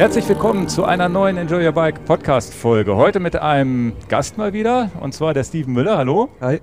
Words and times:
Herzlich 0.00 0.26
willkommen 0.28 0.66
zu 0.66 0.84
einer 0.84 1.10
neuen 1.10 1.36
Enjoy 1.36 1.66
Your 1.66 1.72
Bike 1.72 2.04
Podcast 2.06 2.54
Folge. 2.54 2.96
Heute 2.96 3.20
mit 3.20 3.36
einem 3.36 3.92
Gast 4.08 4.38
mal 4.38 4.54
wieder 4.54 4.90
und 5.00 5.12
zwar 5.12 5.34
der 5.34 5.44
Steven 5.44 5.74
Müller. 5.74 5.98
Hallo. 5.98 6.30
Hi. 6.40 6.60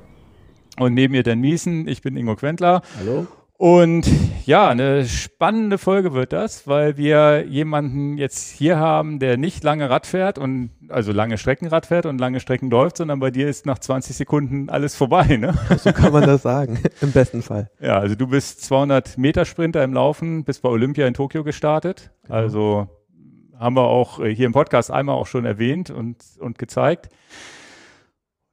Und 0.79 0.95
neben 0.95 1.11
mir 1.11 1.21
Dan 1.21 1.39
Miesen. 1.39 1.87
Ich 1.87 2.01
bin 2.01 2.17
Ingo 2.17 2.35
Quentler. 2.35 2.81
Hallo. 2.99 3.27
Und 3.57 4.07
ja, 4.47 4.69
eine 4.69 5.05
spannende 5.05 5.77
Folge 5.77 6.13
wird 6.13 6.31
das, 6.31 6.67
weil 6.67 6.95
wir 6.95 7.45
jemanden 7.45 8.17
jetzt 8.17 8.49
hier 8.49 8.79
haben, 8.79 9.19
der 9.19 9.35
nicht 9.35 9.61
lange 9.61 9.89
Rad 9.89 10.07
fährt 10.07 10.37
und 10.37 10.69
also 10.87 11.11
lange 11.11 11.37
Streckenrad 11.37 11.85
fährt 11.85 12.05
und 12.05 12.17
lange 12.17 12.39
Strecken 12.39 12.69
läuft, 12.69 12.95
sondern 12.95 13.19
bei 13.19 13.29
dir 13.29 13.49
ist 13.49 13.65
nach 13.65 13.77
20 13.77 14.15
Sekunden 14.15 14.69
alles 14.69 14.95
vorbei, 14.95 15.35
ne? 15.35 15.53
So 15.79 15.91
kann 15.91 16.13
man 16.13 16.23
das 16.23 16.43
sagen, 16.43 16.79
im 17.01 17.11
besten 17.11 17.41
Fall. 17.41 17.69
Ja, 17.81 17.99
also 17.99 18.15
du 18.15 18.25
bist 18.27 18.63
200 18.63 19.17
Meter 19.17 19.43
Sprinter 19.43 19.83
im 19.83 19.93
Laufen, 19.93 20.45
bist 20.45 20.61
bei 20.61 20.69
Olympia 20.69 21.05
in 21.07 21.13
Tokio 21.13 21.43
gestartet. 21.43 22.11
Genau. 22.23 22.35
Also 22.35 22.87
haben 23.59 23.75
wir 23.75 23.83
auch 23.83 24.23
hier 24.23 24.45
im 24.45 24.53
Podcast 24.53 24.91
einmal 24.91 25.15
auch 25.15 25.27
schon 25.27 25.43
erwähnt 25.43 25.89
und, 25.89 26.23
und 26.39 26.57
gezeigt. 26.57 27.09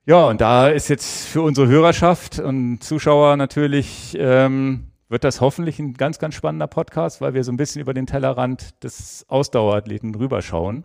Ja, 0.06 0.24
und 0.24 0.40
da 0.40 0.66
ist 0.66 0.88
jetzt 0.88 1.28
für 1.28 1.42
unsere 1.42 1.68
Hörerschaft 1.68 2.40
und 2.40 2.82
Zuschauer 2.82 3.36
natürlich 3.36 4.16
ähm, 4.18 4.88
wird 5.14 5.22
das 5.22 5.40
hoffentlich 5.40 5.78
ein 5.78 5.94
ganz, 5.94 6.18
ganz 6.18 6.34
spannender 6.34 6.66
Podcast, 6.66 7.20
weil 7.20 7.34
wir 7.34 7.44
so 7.44 7.52
ein 7.52 7.56
bisschen 7.56 7.80
über 7.80 7.94
den 7.94 8.04
Tellerrand 8.04 8.82
des 8.82 9.24
Ausdauerathleten 9.28 10.12
rüberschauen. 10.12 10.82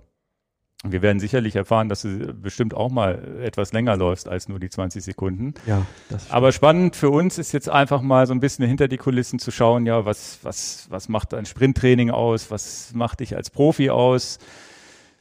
Wir 0.83 1.01
werden 1.01 1.19
sicherlich 1.19 1.55
erfahren, 1.55 1.89
dass 1.89 2.03
du 2.03 2.31
bestimmt 2.35 2.75
auch 2.75 2.91
mal 2.91 3.41
etwas 3.41 3.73
länger 3.73 3.97
läufst 3.97 4.29
als 4.29 4.47
nur 4.47 4.59
die 4.59 4.69
20 4.69 5.03
Sekunden. 5.03 5.55
Ja, 5.65 5.83
das 6.09 6.29
Aber 6.29 6.51
spannend 6.51 6.95
für 6.95 7.09
uns 7.09 7.39
ist 7.39 7.53
jetzt 7.53 7.69
einfach 7.69 8.01
mal 8.01 8.27
so 8.27 8.33
ein 8.35 8.39
bisschen 8.39 8.67
hinter 8.67 8.87
die 8.87 8.97
Kulissen 8.97 9.39
zu 9.39 9.49
schauen, 9.49 9.87
ja, 9.87 10.05
was, 10.05 10.37
was, 10.43 10.85
was 10.91 11.09
macht 11.09 11.33
ein 11.33 11.47
Sprinttraining 11.47 12.11
aus? 12.11 12.51
Was 12.51 12.91
macht 12.93 13.21
dich 13.21 13.35
als 13.35 13.49
Profi 13.49 13.89
aus? 13.89 14.37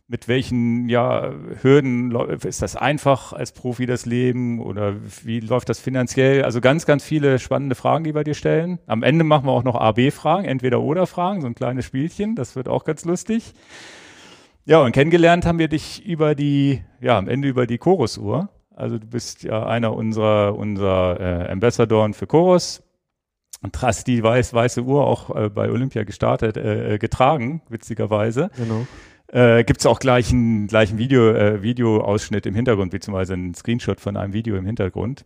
Mit 0.08 0.26
welchen 0.26 0.88
ja, 0.88 1.32
Hürden 1.60 2.12
ist 2.42 2.62
das 2.62 2.76
einfach 2.76 3.34
als 3.34 3.52
Profi 3.52 3.84
das 3.84 4.06
Leben 4.06 4.58
oder 4.58 4.96
wie 5.22 5.40
läuft 5.40 5.68
das 5.68 5.78
finanziell? 5.78 6.44
Also 6.44 6.62
ganz, 6.62 6.86
ganz 6.86 7.04
viele 7.04 7.38
spannende 7.38 7.74
Fragen, 7.74 8.04
die 8.04 8.14
wir 8.14 8.24
dir 8.24 8.34
stellen. 8.34 8.78
Am 8.86 9.02
Ende 9.02 9.22
machen 9.22 9.44
wir 9.46 9.52
auch 9.52 9.64
noch 9.64 9.74
A-B-Fragen, 9.74 10.46
entweder 10.46 10.80
oder 10.80 11.06
Fragen, 11.06 11.42
so 11.42 11.46
ein 11.46 11.54
kleines 11.54 11.84
Spielchen, 11.84 12.36
das 12.36 12.56
wird 12.56 12.68
auch 12.68 12.84
ganz 12.84 13.04
lustig. 13.04 13.52
Ja, 14.64 14.80
und 14.80 14.92
kennengelernt 14.92 15.44
haben 15.44 15.58
wir 15.58 15.68
dich 15.68 16.04
über 16.06 16.34
die, 16.34 16.82
ja, 17.00 17.18
am 17.18 17.28
Ende 17.28 17.48
über 17.48 17.66
die 17.66 17.78
Chorus-Uhr. 17.78 18.48
Also 18.74 18.98
du 18.98 19.06
bist 19.06 19.42
ja 19.42 19.66
einer 19.66 19.94
unserer, 19.94 20.56
unserer 20.56 21.20
äh, 21.20 21.52
Ambassadoren 21.52 22.14
für 22.14 22.26
Chorus. 22.26 22.82
Und 23.60 23.82
hast 23.82 24.06
die 24.06 24.22
weiß, 24.22 24.54
weiße 24.54 24.82
Uhr 24.82 25.04
auch 25.04 25.34
äh, 25.34 25.50
bei 25.50 25.68
Olympia 25.68 26.04
gestartet, 26.04 26.56
äh, 26.56 26.94
äh 26.94 26.98
getragen, 26.98 27.60
witzigerweise. 27.68 28.50
Genau 28.56 28.86
äh, 29.28 29.64
gibt 29.64 29.80
es 29.80 29.86
auch 29.86 30.00
gleich 30.00 30.30
einen, 30.30 30.66
gleich 30.66 30.90
einen 30.90 30.98
Video, 30.98 31.30
äh, 31.30 31.62
Videoausschnitt 31.62 32.46
im 32.46 32.54
Hintergrund, 32.54 32.90
beziehungsweise 32.90 33.34
einen 33.34 33.54
Screenshot 33.54 34.00
von 34.00 34.16
einem 34.16 34.32
Video 34.32 34.56
im 34.56 34.66
Hintergrund. 34.66 35.24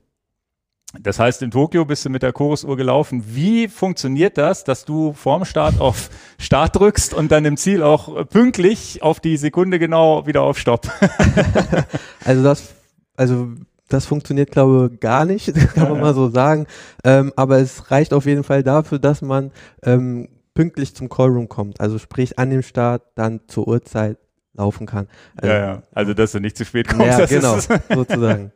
Das 1.01 1.19
heißt, 1.19 1.41
in 1.41 1.51
Tokio 1.51 1.87
bist 1.87 2.05
du 2.05 2.11
mit 2.11 2.23
der 2.23 2.35
Chorusuhr 2.35 2.77
gelaufen. 2.77 3.25
Wie 3.27 3.69
funktioniert 3.69 4.37
das, 4.37 4.65
dass 4.65 4.85
du 4.85 5.15
vorm 5.15 5.47
Start 5.47 5.81
auf 5.81 6.11
Start 6.39 6.77
drückst 6.77 7.15
und 7.15 7.33
dann 7.33 7.47
im 7.47 7.57
Ziel 7.57 7.83
auch 7.83 8.29
pünktlich 8.29 9.03
auf 9.03 9.19
die 9.19 9.39
Sekunde 9.39 9.79
genau 9.79 10.27
wieder 10.27 10.43
auf 10.43 10.59
Stopp? 10.59 10.91
also 12.25 12.43
das, 12.43 12.75
also 13.17 13.49
das 13.93 14.07
funktioniert, 14.07 14.51
glaube 14.51 14.91
ich, 14.93 15.01
gar 15.01 15.25
nicht, 15.25 15.55
kann 15.75 15.91
man 15.91 16.01
mal 16.01 16.15
so 16.15 16.29
sagen. 16.29 16.67
Ähm, 17.05 17.33
aber 17.37 17.59
es 17.59 17.91
reicht 17.91 18.13
auf 18.13 18.27
jeden 18.27 18.45
Fall 18.45 18.63
dafür, 18.63 18.99
dass 18.99 19.23
man 19.23 19.51
ähm, 19.83 20.29
pünktlich 20.55 20.95
zum 20.95 21.09
Callroom 21.09 21.49
kommt. 21.49 21.81
Also 21.81 21.99
sprich 21.99 22.39
an 22.39 22.51
dem 22.51 22.63
Start 22.63 23.03
dann 23.15 23.41
zur 23.47 23.69
Uhrzeit 23.69 24.19
laufen 24.55 24.87
kann. 24.87 25.09
Also, 25.37 25.53
ja, 25.53 25.59
ja. 25.59 25.83
Also 25.93 26.15
dass 26.15 26.33
du 26.33 26.41
nicht 26.41 26.57
zu 26.57 26.65
spät 26.65 26.89
kommst. 26.89 27.07
Ja, 27.07 27.27
genau, 27.27 27.59
sozusagen. 27.95 28.53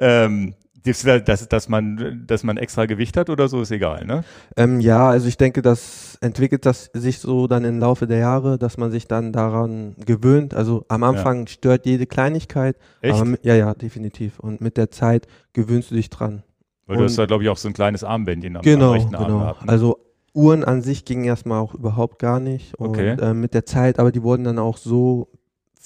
ähm, 0.00 0.54
dass, 0.84 1.48
dass, 1.48 1.68
man, 1.68 2.24
dass 2.26 2.44
man 2.44 2.56
extra 2.56 2.86
Gewicht 2.86 3.16
hat 3.16 3.28
oder 3.28 3.48
so, 3.48 3.60
ist 3.60 3.72
egal, 3.72 4.04
ne? 4.04 4.22
Ähm, 4.56 4.80
ja, 4.80 5.08
also 5.08 5.26
ich 5.26 5.36
denke, 5.36 5.60
das 5.62 6.16
entwickelt 6.20 6.64
das 6.64 6.90
sich 6.92 7.18
so 7.18 7.48
dann 7.48 7.64
im 7.64 7.80
Laufe 7.80 8.06
der 8.06 8.18
Jahre, 8.18 8.56
dass 8.56 8.78
man 8.78 8.92
sich 8.92 9.08
dann 9.08 9.32
daran 9.32 9.96
gewöhnt. 10.04 10.54
Also 10.54 10.84
am 10.88 11.02
Anfang 11.02 11.40
ja. 11.40 11.46
stört 11.48 11.86
jede 11.86 12.06
Kleinigkeit. 12.06 12.76
Echt? 13.00 13.24
Mit, 13.24 13.44
ja, 13.44 13.54
ja, 13.54 13.74
definitiv. 13.74 14.38
Und 14.38 14.60
mit 14.60 14.76
der 14.76 14.90
Zeit 14.90 15.26
gewöhnst 15.52 15.90
du 15.90 15.96
dich 15.96 16.08
dran. 16.08 16.44
Weil 16.86 16.96
Und 16.96 17.02
du 17.02 17.08
hast 17.08 17.18
da, 17.18 17.26
glaube 17.26 17.42
ich, 17.42 17.48
auch 17.48 17.56
so 17.56 17.68
ein 17.68 17.74
kleines 17.74 18.04
Armbändchen 18.04 18.56
am, 18.56 18.62
genau, 18.62 18.90
am 18.90 18.92
rechten 18.92 19.14
Arm 19.16 19.24
genau. 19.24 19.38
gehabt. 19.40 19.64
Ne? 19.64 19.68
Also 19.72 19.98
Uhren 20.36 20.64
an 20.64 20.82
sich 20.82 21.04
gingen 21.04 21.24
erstmal 21.24 21.60
auch 21.60 21.74
überhaupt 21.74 22.18
gar 22.18 22.40
nicht. 22.40 22.74
Und 22.74 22.90
okay. 22.90 23.16
äh, 23.20 23.34
mit 23.34 23.54
der 23.54 23.64
Zeit, 23.66 23.98
aber 23.98 24.12
die 24.12 24.22
wurden 24.22 24.44
dann 24.44 24.58
auch 24.58 24.76
so 24.76 25.28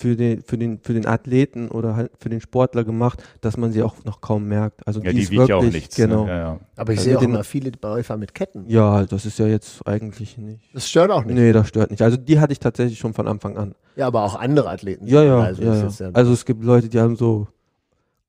für 0.00 0.16
den, 0.16 0.43
für 0.43 0.56
den, 0.56 0.81
für 0.83 0.94
den 0.94 1.06
Athleten 1.06 1.69
oder 1.69 1.94
halt 1.94 2.11
für 2.19 2.31
den 2.31 2.41
Sportler 2.41 2.84
gemacht, 2.84 3.22
dass 3.43 3.56
man 3.56 3.71
sie 3.71 3.83
auch 3.83 3.97
noch 4.05 4.21
kaum 4.21 4.49
merkt. 4.49 4.87
Also 4.87 5.00
ja, 5.03 5.12
die, 5.12 5.21
die 5.21 5.31
wiegt 5.31 5.49
ja 5.49 5.56
auch 5.56 5.62
nichts. 5.62 5.99
Ne? 5.99 6.09
Genau. 6.09 6.25
Ne? 6.25 6.31
Ja, 6.31 6.38
ja. 6.38 6.61
Aber 6.77 6.93
ich 6.93 6.99
also 7.00 7.11
sehe 7.11 7.19
auch 7.19 7.22
immer 7.22 7.44
viele 7.44 7.71
Läufer 7.83 8.16
mit 8.16 8.34
Ketten. 8.34 8.65
Ja, 8.66 9.05
das 9.05 9.27
ist 9.27 9.38
ja 9.38 9.47
jetzt 9.47 9.87
eigentlich 9.87 10.38
nicht. 10.38 10.75
Das 10.75 10.88
stört 10.88 11.11
auch 11.11 11.25
nicht. 11.25 11.34
Nee, 11.34 11.53
das 11.53 11.69
stört 11.69 11.91
nicht. 11.91 12.03
Also 12.03 12.17
die 12.17 12.41
hatte 12.41 12.53
ich 12.53 12.59
tatsächlich 12.59 12.99
schon 12.99 13.12
von 13.12 13.28
Anfang 13.28 13.56
an. 13.56 13.75
Ja, 13.94 14.06
aber 14.06 14.25
auch 14.25 14.37
andere 14.37 14.71
Athleten. 14.71 15.06
Ja, 15.06 15.22
ja. 15.22 15.41
Also, 15.41 15.62
ja, 15.62 15.75
ja. 15.75 16.11
also 16.12 16.32
es 16.32 16.44
gibt 16.44 16.65
Leute, 16.65 16.88
die 16.88 16.99
haben 16.99 17.17
so 17.17 17.47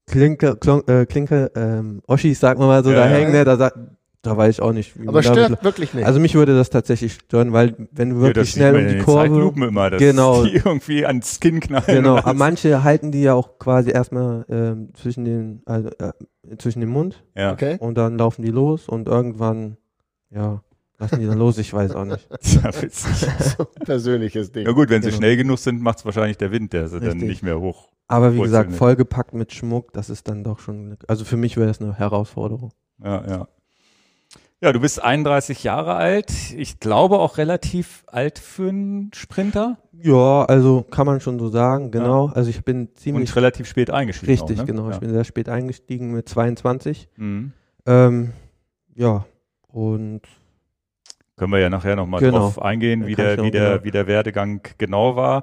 Klinke, 0.08 0.58
Klon, 0.58 0.86
äh, 0.88 1.06
Klinke, 1.06 1.52
ähm, 1.56 2.02
Oschis, 2.06 2.40
sagen 2.40 2.60
wir 2.60 2.68
mal 2.68 2.84
so, 2.84 2.92
da 2.92 3.06
hängen, 3.06 3.32
ne, 3.32 3.46
da 3.46 3.56
sagt, 3.56 3.78
da 4.22 4.38
weiß 4.38 4.56
ich 4.56 4.62
auch 4.62 4.72
nicht. 4.72 4.94
Aber 5.06 5.24
stört 5.24 5.64
wirklich 5.64 5.94
nicht. 5.94 6.06
Also 6.06 6.20
mich 6.20 6.36
würde 6.36 6.56
das 6.56 6.70
tatsächlich 6.70 7.14
stören, 7.14 7.54
weil 7.54 7.76
wenn 7.92 8.12
du 8.12 8.22
wirklich 8.22 8.56
ja, 8.56 8.70
schnell 8.70 8.76
um 8.76 8.88
die 8.88 9.00
Kurve, 9.00 9.22
Zeitlupen 9.22 9.64
immer, 9.64 9.90
dass 9.90 10.00
genau, 10.00 10.44
die 10.44 10.56
irgendwie 10.66 11.06
ans 11.06 11.40
Kinn 11.40 11.60
knallen. 11.60 11.86
Genau, 11.88 12.18
aber 12.18 12.34
manche 12.34 12.84
halten 12.84 13.12
die 13.12 13.24
ja 13.24 13.34
auch 13.34 13.58
quasi 13.58 13.92
erstmal 13.92 14.46
ähm, 14.50 14.90
zwischen 14.94 15.26
den 15.26 15.62
also, 15.66 15.90
äh, 16.00 16.12
zwischen 16.58 16.82
dem 16.82 16.90
Mund. 16.90 17.24
Ja. 17.36 17.54
Okay. 17.54 17.78
Und 17.80 17.98
dann 17.98 18.18
laufen 18.18 18.44
die 18.44 18.52
los 18.52 18.88
und 18.88 19.08
irgendwann 19.08 19.78
ja 20.30 20.62
lassen 21.00 21.20
die 21.20 21.26
dann 21.26 21.40
los. 21.40 21.58
Ich 21.58 21.74
weiß 21.74 21.96
auch 21.96 22.06
nicht. 22.06 22.30
ja, 22.42 22.82
witzig. 22.82 23.28
so 23.58 23.66
persönliches 23.66 24.52
Ding. 24.52 24.66
Ja 24.66 24.72
gut, 24.72 24.90
wenn 24.90 25.02
sie 25.02 25.10
genau. 25.10 25.18
schnell 25.18 25.38
genug 25.38 25.58
sind, 25.60 25.82
macht 25.82 25.98
es 25.98 26.06
wahrscheinlich 26.06 26.38
der 26.38 26.52
Wind, 26.52 26.74
der 26.74 26.88
sie 26.88 26.98
Richtig. 26.98 27.20
dann 27.20 27.28
nicht 27.28 27.44
mehr 27.44 27.60
hoch. 27.60 27.90
Aber 28.08 28.36
wie 28.36 28.42
gesagt, 28.42 28.74
vollgepackt 28.74 29.34
mit 29.34 29.54
Schmuck, 29.54 29.94
das 29.94 30.10
ist 30.10 30.28
dann 30.28 30.44
doch 30.44 30.60
schon. 30.60 30.98
Also 31.08 31.26
für 31.26 31.38
mich 31.38 31.58
wäre 31.58 31.68
das 31.68 31.82
eine 31.82 31.98
Herausforderung. 31.98 32.72
Ja, 33.04 33.28
ja. 33.28 33.48
Ja, 34.64 34.72
du 34.72 34.80
bist 34.80 35.04
31 35.04 35.64
Jahre 35.64 35.96
alt. 35.96 36.32
Ich 36.56 36.80
glaube 36.80 37.18
auch 37.18 37.40
relativ 37.40 38.04
alt 38.06 38.38
für 38.38 38.70
einen 38.70 39.10
Sprinter. 39.12 39.80
Ja, 40.04 40.46
also 40.46 40.84
kann 40.84 41.08
man 41.08 41.20
schon 41.20 41.40
so 41.40 41.50
sagen, 41.50 41.90
genau. 41.90 42.28
Ja. 42.28 42.34
Also 42.34 42.52
ich 42.52 42.64
bin 42.64 42.90
ziemlich. 42.94 43.30
Und 43.30 43.36
relativ 43.36 43.68
spät 43.68 43.90
eingestiegen. 43.90 44.32
Richtig, 44.32 44.60
auch, 44.60 44.66
ne? 44.66 44.72
genau. 44.72 44.90
Ja. 44.90 44.94
Ich 44.94 45.00
bin 45.00 45.10
sehr 45.10 45.24
spät 45.24 45.50
eingestiegen 45.50 46.12
mit 46.12 46.30
22. 46.30 47.10
Mhm. 47.18 47.54
Ähm, 47.88 48.34
ja, 48.94 49.26
und. 49.68 50.22
Können 51.38 51.54
wir 51.54 51.60
ja 51.60 51.72
nachher 51.72 51.96
nochmal 51.96 52.20
genau. 52.20 52.38
drauf 52.38 52.62
eingehen, 52.62 53.08
wie 53.08 53.16
der, 53.16 53.42
wie, 53.42 53.50
der, 53.50 53.72
genau. 53.72 53.84
wie 53.84 53.90
der 53.90 54.06
Werdegang 54.06 54.62
genau 54.78 55.16
war. 55.16 55.42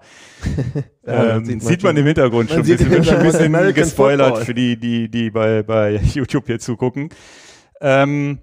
ähm, 1.05 1.45
sieht, 1.45 1.57
man, 1.57 1.67
sieht 1.67 1.83
man 1.83 1.97
im 1.97 2.07
Hintergrund 2.07 2.51
schon 2.51 2.61
ein 2.61 2.65
bisschen, 2.65 3.03
schon 3.03 3.17
ein 3.17 3.23
bisschen 3.25 3.75
gespoilert 3.75 4.45
für 4.45 4.55
die, 4.55 4.77
die, 4.77 5.09
die 5.11 5.31
bei, 5.31 5.65
bei 5.65 5.97
YouTube 6.15 6.47
hier 6.47 6.61
zugucken. 6.61 7.09
Ähm, 7.81 8.39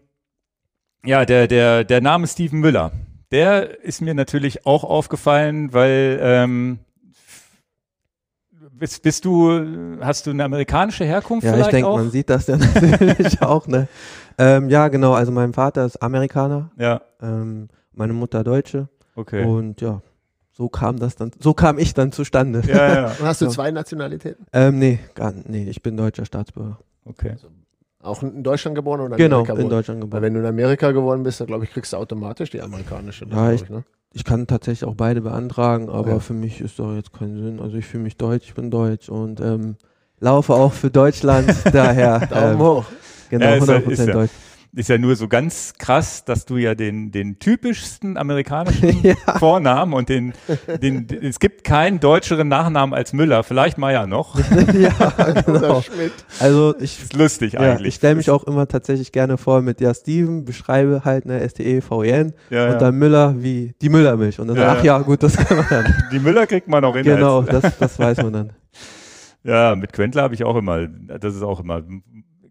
ja, 1.05 1.25
der, 1.25 1.47
der, 1.47 1.83
der 1.83 2.01
Name 2.01 2.27
Steven 2.27 2.59
Müller, 2.59 2.91
der 3.31 3.83
ist 3.83 4.01
mir 4.01 4.13
natürlich 4.13 4.65
auch 4.65 4.83
aufgefallen, 4.83 5.73
weil 5.73 6.19
ähm, 6.21 6.79
bist, 8.71 9.03
bist 9.03 9.25
du, 9.25 9.97
hast 10.01 10.27
du 10.27 10.31
eine 10.31 10.43
amerikanische 10.43 11.05
Herkunft? 11.05 11.45
Ja, 11.45 11.57
ich 11.57 11.67
denke, 11.67 11.89
man 11.89 12.11
sieht 12.11 12.29
das 12.29 12.47
ja 12.47 12.57
natürlich 12.81 13.41
auch, 13.41 13.67
ne? 13.67 13.87
Ähm, 14.37 14.69
ja, 14.69 14.89
genau, 14.89 15.13
also 15.13 15.31
mein 15.31 15.53
Vater 15.53 15.85
ist 15.85 16.01
Amerikaner. 16.01 16.71
Ja. 16.77 17.01
Ähm, 17.21 17.69
meine 17.93 18.13
Mutter 18.13 18.43
Deutsche. 18.43 18.89
Okay. 19.15 19.45
Und 19.45 19.79
ja, 19.79 20.01
so 20.51 20.67
kam 20.67 20.97
das 20.99 21.15
dann, 21.15 21.31
so 21.39 21.53
kam 21.53 21.77
ich 21.79 21.93
dann 21.93 22.11
zustande. 22.11 22.61
Ja, 22.67 22.93
ja. 22.93 23.05
Und 23.07 23.21
hast 23.21 23.41
du 23.41 23.47
zwei 23.47 23.71
Nationalitäten? 23.71 24.45
Ähm, 24.51 24.79
nee, 24.79 24.99
gar 25.13 25.33
nee, 25.33 25.69
ich 25.69 25.81
bin 25.81 25.95
deutscher 25.95 26.25
Staatsbürger. 26.25 26.79
Okay. 27.05 27.31
Also 27.31 27.47
auch 28.05 28.23
in 28.23 28.43
Deutschland 28.43 28.75
geboren 28.75 29.01
oder 29.01 29.15
in 29.15 29.17
genau, 29.17 29.41
Amerika 29.41 29.61
in 29.61 29.69
Deutschland 29.69 30.01
geboren. 30.01 30.21
Weil 30.21 30.27
wenn 30.27 30.33
du 30.33 30.39
in 30.39 30.45
Amerika 30.45 30.91
geboren 30.91 31.23
bist, 31.23 31.39
dann 31.39 31.47
glaube 31.47 31.65
ich, 31.65 31.71
kriegst 31.71 31.93
du 31.93 31.97
automatisch 31.97 32.49
die 32.49 32.61
amerikanische. 32.61 33.25
Ja, 33.29 33.51
ich, 33.51 33.63
ich, 33.63 33.69
ne? 33.69 33.83
ich, 34.13 34.23
kann 34.23 34.47
tatsächlich 34.47 34.87
auch 34.87 34.95
beide 34.95 35.21
beantragen, 35.21 35.89
aber 35.89 36.09
ja. 36.09 36.19
für 36.19 36.33
mich 36.33 36.61
ist 36.61 36.79
doch 36.79 36.93
jetzt 36.93 37.13
kein 37.13 37.37
Sinn. 37.37 37.59
Also 37.59 37.77
ich 37.77 37.85
fühle 37.85 38.03
mich 38.03 38.17
deutsch, 38.17 38.45
ich 38.47 38.53
bin 38.53 38.71
deutsch 38.71 39.09
und 39.09 39.41
ähm, 39.41 39.75
laufe 40.19 40.53
auch 40.53 40.73
für 40.73 40.89
Deutschland, 40.89 41.53
daher. 41.73 42.19
Daumen 42.27 42.53
ähm, 42.53 42.59
hoch. 42.59 42.85
Genau, 43.29 43.45
100% 43.45 44.05
ja, 44.05 44.13
deutsch. 44.13 44.31
Ist 44.75 44.89
ja 44.89 44.97
nur 44.97 45.15
so 45.15 45.27
ganz 45.27 45.73
krass, 45.77 46.25
dass 46.25 46.45
du 46.45 46.57
ja 46.57 46.75
den, 46.75 47.11
den 47.11 47.39
typischsten 47.39 48.17
amerikanischen 48.17 49.15
Vornamen 49.39 49.93
und 49.93 50.09
den, 50.09 50.33
den, 50.81 51.07
den, 51.07 51.23
es 51.23 51.39
gibt 51.39 51.63
keinen 51.63 52.01
deutscheren 52.01 52.49
Nachnamen 52.49 52.93
als 52.93 53.13
Müller, 53.13 53.43
vielleicht 53.43 53.77
Meier 53.77 54.05
noch. 54.05 54.37
ja, 54.73 55.41
genau. 55.45 55.81
Schmidt. 55.81 56.11
Also 56.39 56.75
ich, 56.79 57.01
Ist 57.01 57.13
lustig 57.13 57.53
ja, 57.53 57.61
eigentlich. 57.61 57.87
ich 57.87 57.95
stelle 57.95 58.15
mich 58.15 58.29
auch 58.29 58.43
immer 58.43 58.67
tatsächlich 58.67 59.13
gerne 59.13 59.37
vor 59.37 59.61
mit 59.61 59.79
ja 59.79 59.93
Steven, 59.93 60.43
beschreibe 60.43 61.01
halt 61.05 61.25
ne 61.25 61.47
STE 61.47 61.81
VEN 61.81 62.33
Ja, 62.49 62.65
und 62.65 62.71
ja. 62.73 62.77
dann 62.77 62.95
Müller 62.95 63.35
wie 63.41 63.73
die 63.81 63.89
Müllermilch 63.89 64.39
und 64.39 64.49
dann 64.49 64.57
Ja, 64.57 64.75
ach 64.77 64.83
ja 64.83 64.97
gut, 64.99 65.23
das 65.23 65.37
kann 65.37 65.57
man 65.57 65.67
dann. 65.69 65.85
Die 66.11 66.19
Müller 66.19 66.45
kriegt 66.47 66.67
man 66.67 66.81
noch 66.81 66.95
in 66.95 67.03
genau, 67.03 67.41
das, 67.41 67.77
das 67.77 67.97
weiß 67.97 68.17
man 68.17 68.33
dann. 68.33 68.53
Ja, 69.43 69.75
mit 69.75 69.93
Quentler 69.93 70.23
habe 70.23 70.33
ich 70.33 70.43
auch 70.43 70.55
immer, 70.55 70.87
das 70.87 71.35
ist 71.35 71.43
auch 71.43 71.59
immer, 71.59 71.83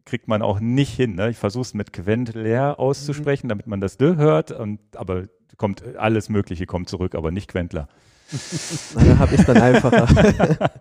kriegt 0.04 0.28
man 0.28 0.42
auch 0.42 0.60
nicht 0.60 0.94
hin. 0.94 1.14
Ne? 1.14 1.30
Ich 1.30 1.38
versuche 1.38 1.62
es 1.62 1.74
mit 1.74 1.92
Quentler 1.92 2.78
auszusprechen, 2.78 3.48
damit 3.48 3.66
man 3.66 3.80
das 3.80 3.96
D 3.96 4.16
hört, 4.16 4.52
und, 4.52 4.80
aber 4.96 5.24
kommt 5.56 5.96
alles 5.96 6.28
Mögliche 6.28 6.66
kommt 6.66 6.88
zurück, 6.88 7.14
aber 7.14 7.30
nicht 7.30 7.48
Quentler. 7.48 7.88
Dann 8.94 9.18
habe 9.18 9.34
ich 9.34 9.44
dann 9.44 9.58
einfacher. 9.58 10.70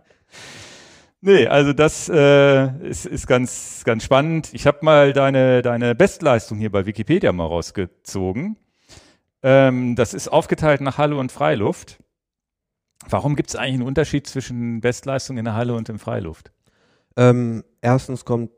Nee, 1.25 1.47
also 1.47 1.71
das 1.71 2.09
äh, 2.09 2.67
ist, 2.85 3.05
ist 3.05 3.27
ganz, 3.27 3.83
ganz 3.85 4.03
spannend. 4.03 4.49
Ich 4.51 4.67
habe 4.67 4.79
mal 4.81 5.13
deine, 5.13 5.61
deine 5.61 5.95
Bestleistung 5.95 6.57
hier 6.57 6.69
bei 6.69 6.85
Wikipedia 6.85 7.31
mal 7.31 7.45
rausgezogen. 7.45 8.57
Ähm, 9.41 9.95
das 9.95 10.13
ist 10.13 10.27
aufgeteilt 10.27 10.81
nach 10.81 10.97
Halle 10.97 11.15
und 11.15 11.31
Freiluft. 11.31 12.03
Warum 13.07 13.37
gibt 13.37 13.51
es 13.51 13.55
eigentlich 13.55 13.75
einen 13.75 13.83
Unterschied 13.83 14.27
zwischen 14.27 14.81
Bestleistung 14.81 15.37
in 15.37 15.45
der 15.45 15.53
Halle 15.53 15.75
und 15.75 15.87
in 15.87 15.97
Freiluft? 15.97 16.51
ähm, 17.15 17.63
erstens 17.81 18.25
kommt, 18.25 18.51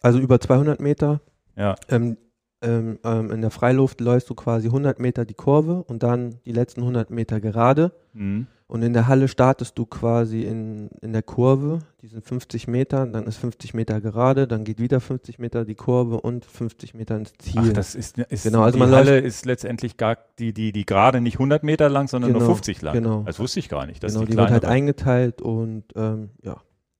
also 0.00 0.18
über 0.18 0.40
200 0.40 0.80
Meter, 0.80 1.20
Ja. 1.56 1.74
ähm, 1.88 2.16
ähm, 2.64 2.98
ähm, 3.04 3.30
in 3.32 3.40
der 3.40 3.50
Freiluft 3.50 4.00
läufst 4.00 4.30
du 4.30 4.34
quasi 4.34 4.68
100 4.68 5.00
Meter 5.00 5.24
die 5.24 5.34
Kurve 5.34 5.82
und 5.82 6.02
dann 6.04 6.36
die 6.46 6.52
letzten 6.52 6.82
100 6.82 7.10
Meter 7.10 7.40
gerade. 7.40 7.92
Mhm. 8.12 8.46
Und 8.68 8.82
in 8.82 8.94
der 8.94 9.06
Halle 9.06 9.28
startest 9.28 9.76
du 9.76 9.84
quasi 9.84 10.42
in, 10.44 10.88
in 11.02 11.12
der 11.12 11.22
Kurve, 11.22 11.80
die 12.00 12.06
sind 12.06 12.24
50 12.24 12.68
Meter, 12.68 13.04
dann 13.06 13.24
ist 13.26 13.36
50 13.36 13.74
Meter 13.74 14.00
gerade, 14.00 14.46
dann 14.46 14.64
geht 14.64 14.78
wieder 14.78 14.98
50 15.00 15.38
Meter 15.38 15.66
die 15.66 15.74
Kurve 15.74 16.20
und 16.22 16.46
50 16.46 16.94
Meter 16.94 17.16
ins 17.16 17.34
Ziel. 17.38 17.60
Ach, 17.66 17.72
das 17.74 17.94
ist, 17.94 18.16
ist 18.16 18.44
Genau, 18.44 18.62
also 18.62 18.78
die 18.78 18.90
Halle 18.90 19.18
ist 19.18 19.44
letztendlich 19.44 19.98
gar 19.98 20.16
die, 20.38 20.54
die, 20.54 20.72
die 20.72 20.86
gerade 20.86 21.20
nicht 21.20 21.34
100 21.34 21.64
Meter 21.64 21.90
lang, 21.90 22.08
sondern 22.08 22.30
nur 22.30 22.40
Genau, 22.40 22.52
50 22.54 22.80
lang. 22.80 22.94
genau. 22.94 23.22
Das 23.24 23.38
wusste 23.40 23.58
ich 23.58 23.68
gar 23.68 23.84
nicht. 23.86 24.02
Das 24.02 24.12
genau, 24.12 24.22
ist 24.22 24.28
die 24.28 24.32
die 24.32 24.38
wird 24.38 24.50
halt 24.50 24.64
eingeteilt 24.64 25.42
und 25.42 25.84
ähm, 25.94 26.30
ja. 26.42 26.56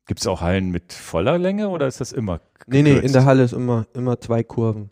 Gibt 0.07 0.21
es 0.21 0.27
auch 0.27 0.41
Hallen 0.41 0.71
mit 0.71 0.93
voller 0.93 1.39
Länge 1.39 1.69
oder 1.69 1.87
ist 1.87 2.01
das 2.01 2.13
immer 2.13 2.41
Nee, 2.67 2.83
nee, 2.83 2.91
in 2.91 2.95
gekürzt? 2.97 3.15
der 3.15 3.25
Halle 3.25 3.43
ist 3.45 3.53
immer, 3.53 3.87
immer 3.95 4.21
zwei 4.21 4.43
Kurven. 4.43 4.91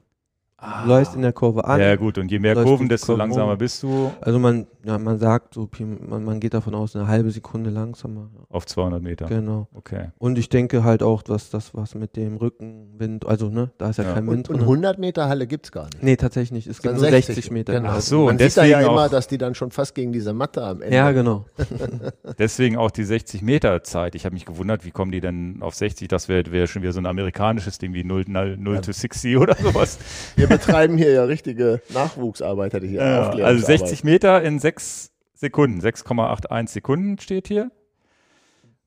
Ah. 0.62 0.82
Du 0.82 0.88
läufst 0.90 1.14
in 1.14 1.22
der 1.22 1.32
Kurve 1.32 1.64
an. 1.64 1.80
Ja 1.80 1.96
gut, 1.96 2.18
und 2.18 2.30
je 2.30 2.38
mehr 2.38 2.54
Kurven, 2.54 2.88
desto 2.88 3.16
langsamer 3.16 3.52
um. 3.52 3.58
bist 3.58 3.82
du 3.82 4.12
Also 4.20 4.38
man, 4.38 4.66
ja, 4.84 4.98
man 4.98 5.18
sagt 5.18 5.54
so, 5.54 5.66
Pi- 5.66 5.84
man, 5.84 6.22
man 6.24 6.38
geht 6.38 6.52
davon 6.52 6.74
aus, 6.74 6.94
eine 6.94 7.06
halbe 7.08 7.30
Sekunde 7.30 7.70
langsamer. 7.70 8.28
auf 8.50 8.66
200 8.66 9.02
Meter. 9.02 9.26
Genau. 9.26 9.68
Okay. 9.74 10.08
Und 10.18 10.36
ich 10.38 10.48
denke 10.50 10.84
halt 10.84 11.02
auch, 11.02 11.22
dass 11.22 11.48
das 11.50 11.74
was 11.74 11.94
mit 11.94 12.14
dem 12.16 12.36
Rückenwind, 12.36 13.24
also 13.26 13.48
ne, 13.48 13.70
da 13.78 13.88
ist 13.90 13.96
ja, 13.98 14.04
Ja. 14.04 14.12
kein 14.12 14.26
Wind 14.26 14.48
Und, 14.50 14.56
und 14.56 14.60
drin. 14.60 14.68
100 14.68 14.98
Meter 14.98 15.28
Halle 15.28 15.46
gibt 15.46 15.64
es 15.66 15.72
gar 15.72 15.84
nicht. 15.86 16.02
Nee, 16.02 16.16
tatsächlich 16.16 16.52
nicht. 16.52 16.66
Es 16.66 16.82
gibt 16.82 16.94
nur 16.94 17.08
60, 17.08 17.50
Meter. 17.50 17.72
Genau. 17.72 17.88
Ach 17.92 18.00
so, 18.02 18.26
Man 18.26 18.34
und 18.34 18.40
sieht 18.42 18.56
da 18.56 18.64
ja 18.64 18.78
deswegen 18.78 18.92
immer, 18.94 19.06
auch- 19.06 19.10
dass 19.10 19.28
die 19.28 19.38
dann 19.38 19.54
schon 19.54 19.70
fast 19.70 19.94
gegen 19.94 20.12
diese 20.12 20.32
Matte 20.34 20.62
am 20.62 20.82
Ende. 20.82 20.94
Ja, 20.94 21.10
genau. 21.12 21.46
Deswegen 22.38 22.76
auch 22.76 22.90
die 22.90 23.04
60 23.04 23.42
Meter 23.42 23.82
Zeit. 23.82 24.14
Ich 24.14 24.24
habe 24.24 24.34
mich 24.34 24.44
gewundert, 24.46 24.84
wie 24.84 24.90
kommen 24.90 25.12
die 25.12 25.20
denn 25.20 25.58
auf 25.60 25.74
60? 25.74 26.08
Das 26.08 26.28
wäre 26.28 26.50
wär 26.52 26.66
schon 26.66 26.82
wieder 26.82 26.92
so 26.92 27.00
ein 27.00 27.06
amerikanisches 27.06 27.78
Ding 27.78 27.92
wie 27.94 28.04
0, 28.04 28.24
0, 28.26 28.56
0 28.58 28.80
to 28.80 28.92
60 28.92 29.36
oder 29.36 29.54
sowas. 29.56 29.98
Wir 30.36 30.49
betreiben 30.50 30.98
hier 30.98 31.12
ja 31.12 31.24
richtige 31.24 31.80
Nachwuchsarbeit, 31.94 32.74
hätte 32.74 32.84
ich 32.84 32.92
hier 32.92 33.00
Ja, 33.00 33.16
also 33.16 33.30
Aufklärungsarbeit. 33.30 33.78
60 33.78 34.04
Meter 34.04 34.42
in 34.42 34.58
6 34.58 35.12
Sekunden. 35.34 35.80
6,81 35.80 36.68
Sekunden 36.68 37.18
steht 37.18 37.48
hier. 37.48 37.70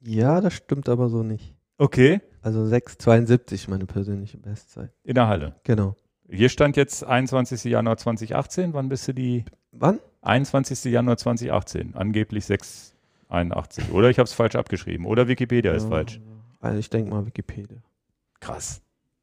Ja, 0.01 0.41
das 0.41 0.53
stimmt 0.53 0.87
aber 0.89 1.09
so 1.09 1.23
nicht. 1.23 1.55
Okay. 1.77 2.21
Also 2.41 2.61
6,72 2.61 3.69
meine 3.69 3.85
persönliche 3.85 4.37
Bestzeit. 4.37 4.91
In 5.03 5.15
der 5.15 5.27
Halle. 5.27 5.55
Genau. 5.63 5.95
Hier 6.29 6.49
stand 6.49 6.77
jetzt 6.77 7.03
21. 7.03 7.63
Januar 7.63 7.97
2018. 7.97 8.73
Wann 8.73 8.89
bist 8.89 9.07
du 9.07 9.13
die? 9.13 9.45
Wann? 9.71 9.99
21. 10.21 10.83
Januar 10.91 11.17
2018. 11.17 11.95
Angeblich 11.95 12.45
681. 12.45 13.91
Oder 13.91 14.09
ich 14.09 14.19
habe 14.19 14.27
es 14.27 14.33
falsch 14.33 14.55
abgeschrieben. 14.55 15.05
Oder 15.05 15.27
Wikipedia 15.27 15.73
ist 15.73 15.83
Ja, 15.83 15.89
falsch. 15.89 16.19
Also 16.59 16.79
ich 16.79 16.89
denke 16.89 17.11
mal 17.11 17.25
Wikipedia. 17.25 17.77
Krass. 18.39 18.81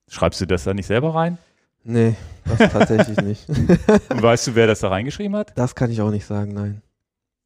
Schreibst 0.08 0.40
du 0.40 0.46
das 0.46 0.64
da 0.64 0.74
nicht 0.74 0.86
selber 0.86 1.14
rein? 1.14 1.38
Nee, 1.82 2.14
das 2.44 2.72
tatsächlich 2.72 3.16
nicht. 3.22 3.48
Und 3.48 4.22
weißt 4.22 4.48
du, 4.48 4.54
wer 4.54 4.66
das 4.66 4.80
da 4.80 4.88
reingeschrieben 4.88 5.36
hat? 5.36 5.56
Das 5.56 5.74
kann 5.74 5.90
ich 5.90 6.00
auch 6.02 6.10
nicht 6.10 6.26
sagen, 6.26 6.52
nein. 6.52 6.82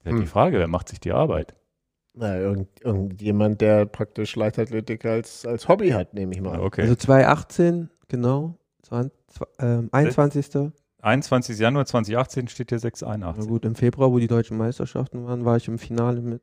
Ja, 0.05 0.13
Die 0.13 0.19
Hm. 0.19 0.27
Frage, 0.27 0.59
wer 0.59 0.69
macht 0.69 0.89
sich 0.89 1.01
die 1.01 1.13
Arbeit? 1.13 1.55
Na, 2.15 2.37
irgend, 2.39 2.69
irgendjemand, 2.81 3.61
der 3.61 3.87
praktisch 3.87 4.37
Leichtathletik 4.37 5.05
als, 5.05 5.45
als 5.47 5.69
Hobby 5.69 5.91
hat, 5.91 6.15
nehme 6.15 6.33
ich 6.35 6.41
mal. 6.41 6.61
Okay. 6.61 6.83
Also 6.83 6.95
2018, 6.95 7.91
genau. 8.09 8.57
20, 8.83 9.13
ähm, 9.59 9.89
21. 9.91 10.73
21. 11.03 11.59
Januar 11.59 11.87
2018 11.87 12.49
steht 12.49 12.71
hier 12.71 12.77
Na 12.77 12.81
681. 12.81 13.49
gut, 13.49 13.65
im 13.65 13.75
Februar, 13.75 14.13
wo 14.13 14.19
die 14.19 14.27
deutschen 14.27 14.57
Meisterschaften 14.57 15.25
waren, 15.27 15.45
war 15.45 15.57
ich 15.57 15.69
im 15.69 15.79
Finale 15.79 16.21
mit 16.21 16.43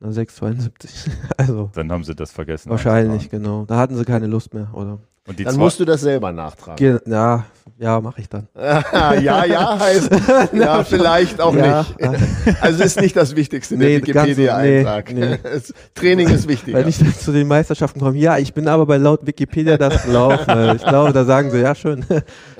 einer 0.00 0.12
6,72. 0.12 0.70
also 1.36 1.70
Dann 1.74 1.90
haben 1.90 2.04
sie 2.04 2.14
das 2.14 2.30
vergessen. 2.32 2.70
wahrscheinlich, 2.70 3.30
genau. 3.30 3.64
Da 3.64 3.76
hatten 3.78 3.96
sie 3.96 4.04
keine 4.04 4.26
Lust 4.26 4.52
mehr, 4.54 4.68
oder? 4.74 4.98
Und 5.28 5.40
die 5.40 5.44
Dann 5.44 5.56
musst 5.56 5.80
du 5.80 5.84
das 5.84 6.02
selber 6.02 6.30
nachtragen. 6.30 6.76
Ge 6.76 7.00
ja, 7.04 7.44
ja, 7.78 8.00
mache 8.00 8.20
ich 8.20 8.28
dann. 8.28 8.46
ja, 8.54 9.44
ja 9.44 9.76
heißt, 9.76 10.10
ja, 10.52 10.84
vielleicht 10.84 11.40
auch 11.40 11.52
Ja, 11.52 11.84
nicht. 12.00 12.62
Also 12.62 12.84
ist 12.84 13.00
nicht 13.00 13.16
das 13.16 13.34
Wichtigste 13.34 13.74
in 13.74 13.80
Nee, 13.80 13.98
der 13.98 14.00
nee, 14.00 14.06
Wikipedia-Eintrag. 14.36 15.12
nee. 15.12 15.38
Es- 15.42 15.74
Training 15.94 16.28
ist 16.28 16.46
wichtiger. 16.46 16.78
Wenn 16.78 16.86
ich 16.86 16.98
dann 16.98 17.12
zu 17.12 17.32
den 17.32 17.48
Meisterschaften 17.48 17.98
komme, 17.98 18.16
ja, 18.18 18.38
ich 18.38 18.54
bin 18.54 18.68
aber 18.68 18.86
bei 18.86 18.98
laut 18.98 19.26
Wikipedia 19.26 19.76
das 19.76 20.04
gelaufen. 20.04 20.48
Also 20.48 20.76
ich 20.76 20.84
glaube, 20.88 21.12
da 21.12 21.24
sagen 21.24 21.50
sie, 21.50 21.58
ja, 21.60 21.74
schön. 21.74 22.04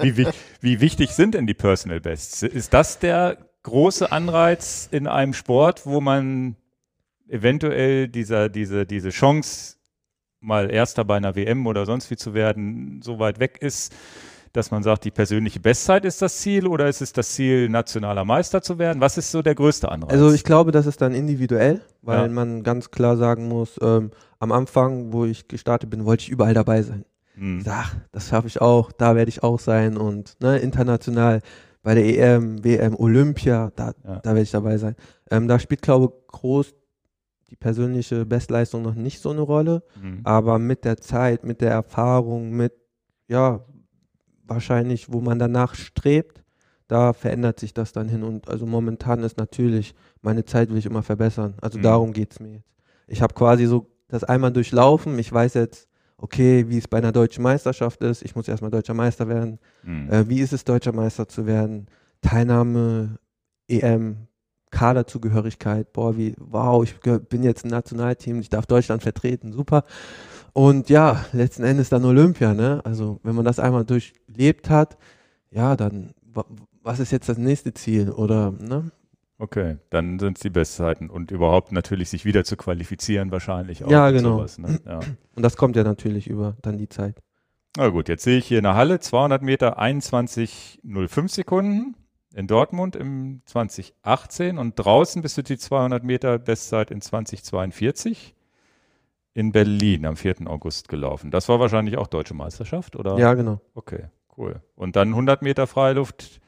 wie, 0.00 0.16
wie, 0.16 0.26
wie 0.60 0.80
wichtig 0.80 1.12
sind 1.12 1.34
denn 1.34 1.46
die 1.46 1.54
Personal 1.54 2.00
Bests? 2.00 2.42
Ist 2.42 2.74
das 2.74 2.98
der 2.98 3.36
große 3.62 4.10
Anreiz 4.10 4.88
in 4.90 5.06
einem 5.06 5.34
Sport, 5.34 5.82
wo 5.86 6.00
man 6.00 6.56
eventuell 7.28 8.08
dieser, 8.08 8.48
diese, 8.48 8.86
diese 8.86 9.10
Chance, 9.10 9.76
mal 10.40 10.70
Erster 10.70 11.04
bei 11.04 11.16
einer 11.16 11.34
WM 11.34 11.66
oder 11.66 11.86
sonst 11.86 12.10
wie 12.10 12.16
zu 12.16 12.34
werden, 12.34 13.00
so 13.02 13.18
weit 13.18 13.40
weg 13.40 13.58
ist, 13.60 13.92
dass 14.52 14.70
man 14.70 14.82
sagt, 14.82 15.04
die 15.04 15.10
persönliche 15.10 15.60
Bestzeit 15.60 16.04
ist 16.04 16.22
das 16.22 16.38
Ziel 16.38 16.66
oder 16.66 16.88
ist 16.88 17.02
es 17.02 17.12
das 17.12 17.32
Ziel, 17.34 17.68
nationaler 17.68 18.24
Meister 18.24 18.62
zu 18.62 18.78
werden? 18.78 19.00
Was 19.00 19.18
ist 19.18 19.30
so 19.30 19.42
der 19.42 19.54
größte 19.54 19.90
Anreiz? 19.90 20.12
Also 20.12 20.32
ich 20.32 20.44
glaube, 20.44 20.72
das 20.72 20.86
ist 20.86 21.02
dann 21.02 21.14
individuell, 21.14 21.82
weil 22.02 22.22
Ja. 22.22 22.28
man 22.28 22.62
ganz 22.62 22.90
klar 22.90 23.16
sagen 23.16 23.48
muss, 23.48 23.78
ähm, 23.82 24.12
am 24.38 24.52
Anfang, 24.52 25.12
wo 25.12 25.24
ich 25.24 25.48
gestartet 25.48 25.90
bin, 25.90 26.04
wollte 26.04 26.22
ich 26.22 26.28
überall 26.30 26.54
dabei 26.54 26.82
sein. 26.82 27.04
Hm. 27.34 27.60
Sag, 27.60 27.74
ach, 27.74 27.96
das 28.12 28.28
schaffe 28.28 28.46
ich 28.46 28.60
auch, 28.62 28.92
da 28.92 29.14
werde 29.14 29.28
ich 29.28 29.42
auch 29.42 29.58
sein 29.60 29.96
und 29.98 30.36
ne, 30.40 30.58
international 30.58 31.42
bei 31.82 31.94
der 31.94 32.04
EM, 32.04 32.64
WM, 32.64 32.96
Olympia, 32.96 33.72
da, 33.76 33.92
Ja. 34.04 34.16
da 34.20 34.30
werde 34.30 34.42
ich 34.42 34.50
dabei 34.52 34.78
sein. 34.78 34.96
Ähm, 35.30 35.48
da 35.48 35.58
spielt, 35.58 35.82
glaube 35.82 36.06
ich, 36.14 36.26
groß 36.28 36.72
die 37.50 37.56
persönliche 37.56 38.26
Bestleistung 38.26 38.82
noch 38.82 38.94
nicht 38.94 39.20
so 39.20 39.30
eine 39.30 39.40
Rolle, 39.42 39.82
Hm. 40.00 40.20
aber 40.24 40.58
mit 40.58 40.84
der 40.84 40.96
Zeit, 40.96 41.44
mit 41.44 41.60
der 41.60 41.70
Erfahrung, 41.70 42.50
mit, 42.50 42.72
ja, 43.28 43.64
wahrscheinlich, 44.44 45.12
wo 45.12 45.20
man 45.20 45.38
danach 45.38 45.74
strebt, 45.74 46.42
da 46.88 47.12
verändert 47.12 47.58
sich 47.58 47.74
das 47.74 47.92
dann 47.92 48.08
hin 48.08 48.22
und 48.22 48.48
also 48.48 48.64
momentan 48.66 49.22
ist 49.24 49.38
natürlich, 49.38 49.94
meine 50.22 50.44
Zeit 50.44 50.70
will 50.70 50.78
ich 50.78 50.86
immer 50.86 51.02
verbessern, 51.02 51.54
also 51.60 51.78
Mhm. 51.78 51.82
darum 51.82 52.12
geht 52.12 52.32
es 52.32 52.40
mir 52.40 52.52
jetzt. 52.54 52.70
Ich 53.08 53.22
habe 53.22 53.34
quasi 53.34 53.66
so 53.66 53.86
das 54.08 54.22
einmal 54.24 54.52
durchlaufen, 54.52 55.18
ich 55.18 55.32
weiß 55.32 55.54
jetzt, 55.54 55.88
okay, 56.16 56.68
wie 56.68 56.78
es 56.78 56.86
bei 56.88 56.98
einer 56.98 57.12
deutschen 57.12 57.42
Meisterschaft 57.42 58.02
ist, 58.02 58.22
ich 58.22 58.34
muss 58.36 58.46
erstmal 58.48 58.70
deutscher 58.70 58.94
Meister 58.94 59.28
werden, 59.28 59.58
Hm. 59.82 60.10
äh, 60.10 60.28
wie 60.28 60.40
ist 60.40 60.52
es, 60.52 60.64
deutscher 60.64 60.92
Meister 60.92 61.28
zu 61.28 61.44
werden, 61.46 61.86
Teilnahme, 62.20 63.18
EM, 63.68 64.28
Kaderzugehörigkeit, 64.76 65.92
boah, 65.94 66.16
wie, 66.18 66.34
wow, 66.38 66.84
ich 66.84 66.94
bin 67.28 67.42
jetzt 67.42 67.64
ein 67.64 67.68
Nationalteam, 67.70 68.40
ich 68.40 68.50
darf 68.50 68.66
Deutschland 68.66 69.02
vertreten, 69.02 69.52
super. 69.52 69.84
Und 70.52 70.90
ja, 70.90 71.24
letzten 71.32 71.64
Endes 71.64 71.88
dann 71.88 72.04
Olympia, 72.04 72.52
ne? 72.54 72.80
Also, 72.84 73.18
wenn 73.22 73.34
man 73.34 73.44
das 73.44 73.58
einmal 73.58 73.84
durchlebt 73.84 74.68
hat, 74.68 74.96
ja, 75.50 75.76
dann, 75.76 76.12
wa- 76.32 76.44
was 76.82 77.00
ist 77.00 77.10
jetzt 77.10 77.28
das 77.28 77.38
nächste 77.38 77.72
Ziel? 77.74 78.10
Oder, 78.10 78.52
ne? 78.52 78.90
Okay, 79.38 79.76
dann 79.90 80.18
sind 80.18 80.38
es 80.38 80.42
die 80.42 80.50
Bestzeiten 80.50 81.10
und 81.10 81.30
überhaupt 81.30 81.72
natürlich 81.72 82.08
sich 82.10 82.24
wieder 82.24 82.44
zu 82.44 82.56
qualifizieren 82.56 83.30
wahrscheinlich 83.32 83.84
auch. 83.84 83.90
Ja, 83.90 84.10
genau. 84.10 84.36
Sowas, 84.38 84.58
ne? 84.58 84.80
ja. 84.86 85.00
Und 85.34 85.42
das 85.42 85.56
kommt 85.56 85.76
ja 85.76 85.84
natürlich 85.84 86.26
über 86.26 86.56
dann 86.62 86.78
die 86.78 86.88
Zeit. 86.88 87.22
Na 87.76 87.88
gut, 87.88 88.08
jetzt 88.08 88.24
sehe 88.24 88.38
ich 88.38 88.46
hier 88.46 88.58
in 88.58 88.64
der 88.64 88.74
Halle 88.74 88.98
200 89.00 89.42
Meter 89.42 89.78
21,05 89.78 91.28
Sekunden. 91.28 91.94
In 92.36 92.46
Dortmund 92.46 92.96
im 92.96 93.40
2018 93.46 94.58
und 94.58 94.74
draußen 94.74 95.22
bist 95.22 95.38
du 95.38 95.42
die 95.42 95.56
200 95.56 96.04
Meter 96.04 96.38
Bestzeit 96.38 96.90
in 96.90 97.00
2042 97.00 98.34
in 99.32 99.52
Berlin 99.52 100.04
am 100.04 100.18
4. 100.18 100.46
August 100.46 100.88
gelaufen. 100.88 101.30
Das 101.30 101.48
war 101.48 101.60
wahrscheinlich 101.60 101.96
auch 101.96 102.08
deutsche 102.08 102.34
Meisterschaft, 102.34 102.94
oder? 102.94 103.16
Ja, 103.16 103.32
genau. 103.32 103.62
Okay, 103.74 104.10
cool. 104.36 104.60
Und 104.74 104.96
dann 104.96 105.08
100 105.08 105.40
Meter 105.40 105.66
Freiluft. 105.66 106.42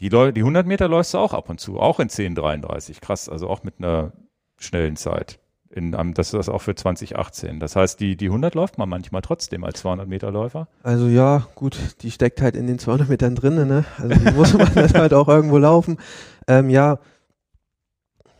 Die, 0.00 0.10
Leu 0.10 0.32
die 0.32 0.42
100 0.42 0.66
Meter 0.66 0.86
läufst 0.86 1.14
du 1.14 1.18
auch 1.18 1.32
ab 1.32 1.48
und 1.48 1.58
zu, 1.58 1.80
auch 1.80 1.98
in 1.98 2.10
10,33. 2.10 3.00
Krass, 3.00 3.30
also 3.30 3.48
auch 3.48 3.62
mit 3.62 3.76
einer 3.78 4.12
schnellen 4.58 4.96
Zeit. 4.96 5.40
In, 5.70 5.94
um, 5.94 6.14
das 6.14 6.28
ist 6.28 6.34
das 6.34 6.48
auch 6.48 6.62
für 6.62 6.74
2018. 6.74 7.60
Das 7.60 7.76
heißt, 7.76 8.00
die, 8.00 8.16
die 8.16 8.26
100 8.26 8.54
läuft 8.54 8.78
man 8.78 8.88
manchmal 8.88 9.20
trotzdem 9.20 9.64
als 9.64 9.80
200 9.80 10.08
Meter 10.08 10.30
Läufer. 10.30 10.66
Also 10.82 11.08
ja, 11.08 11.46
gut, 11.54 11.78
die 12.00 12.10
steckt 12.10 12.40
halt 12.40 12.56
in 12.56 12.66
den 12.66 12.78
200 12.78 13.08
Metern 13.08 13.34
drin, 13.34 13.54
ne? 13.68 13.84
Also 13.98 14.14
die 14.14 14.32
muss 14.32 14.54
man 14.58 14.74
dann 14.74 14.92
halt 14.94 15.12
auch 15.12 15.28
irgendwo 15.28 15.58
laufen. 15.58 15.98
Ähm, 16.46 16.70
ja, 16.70 16.98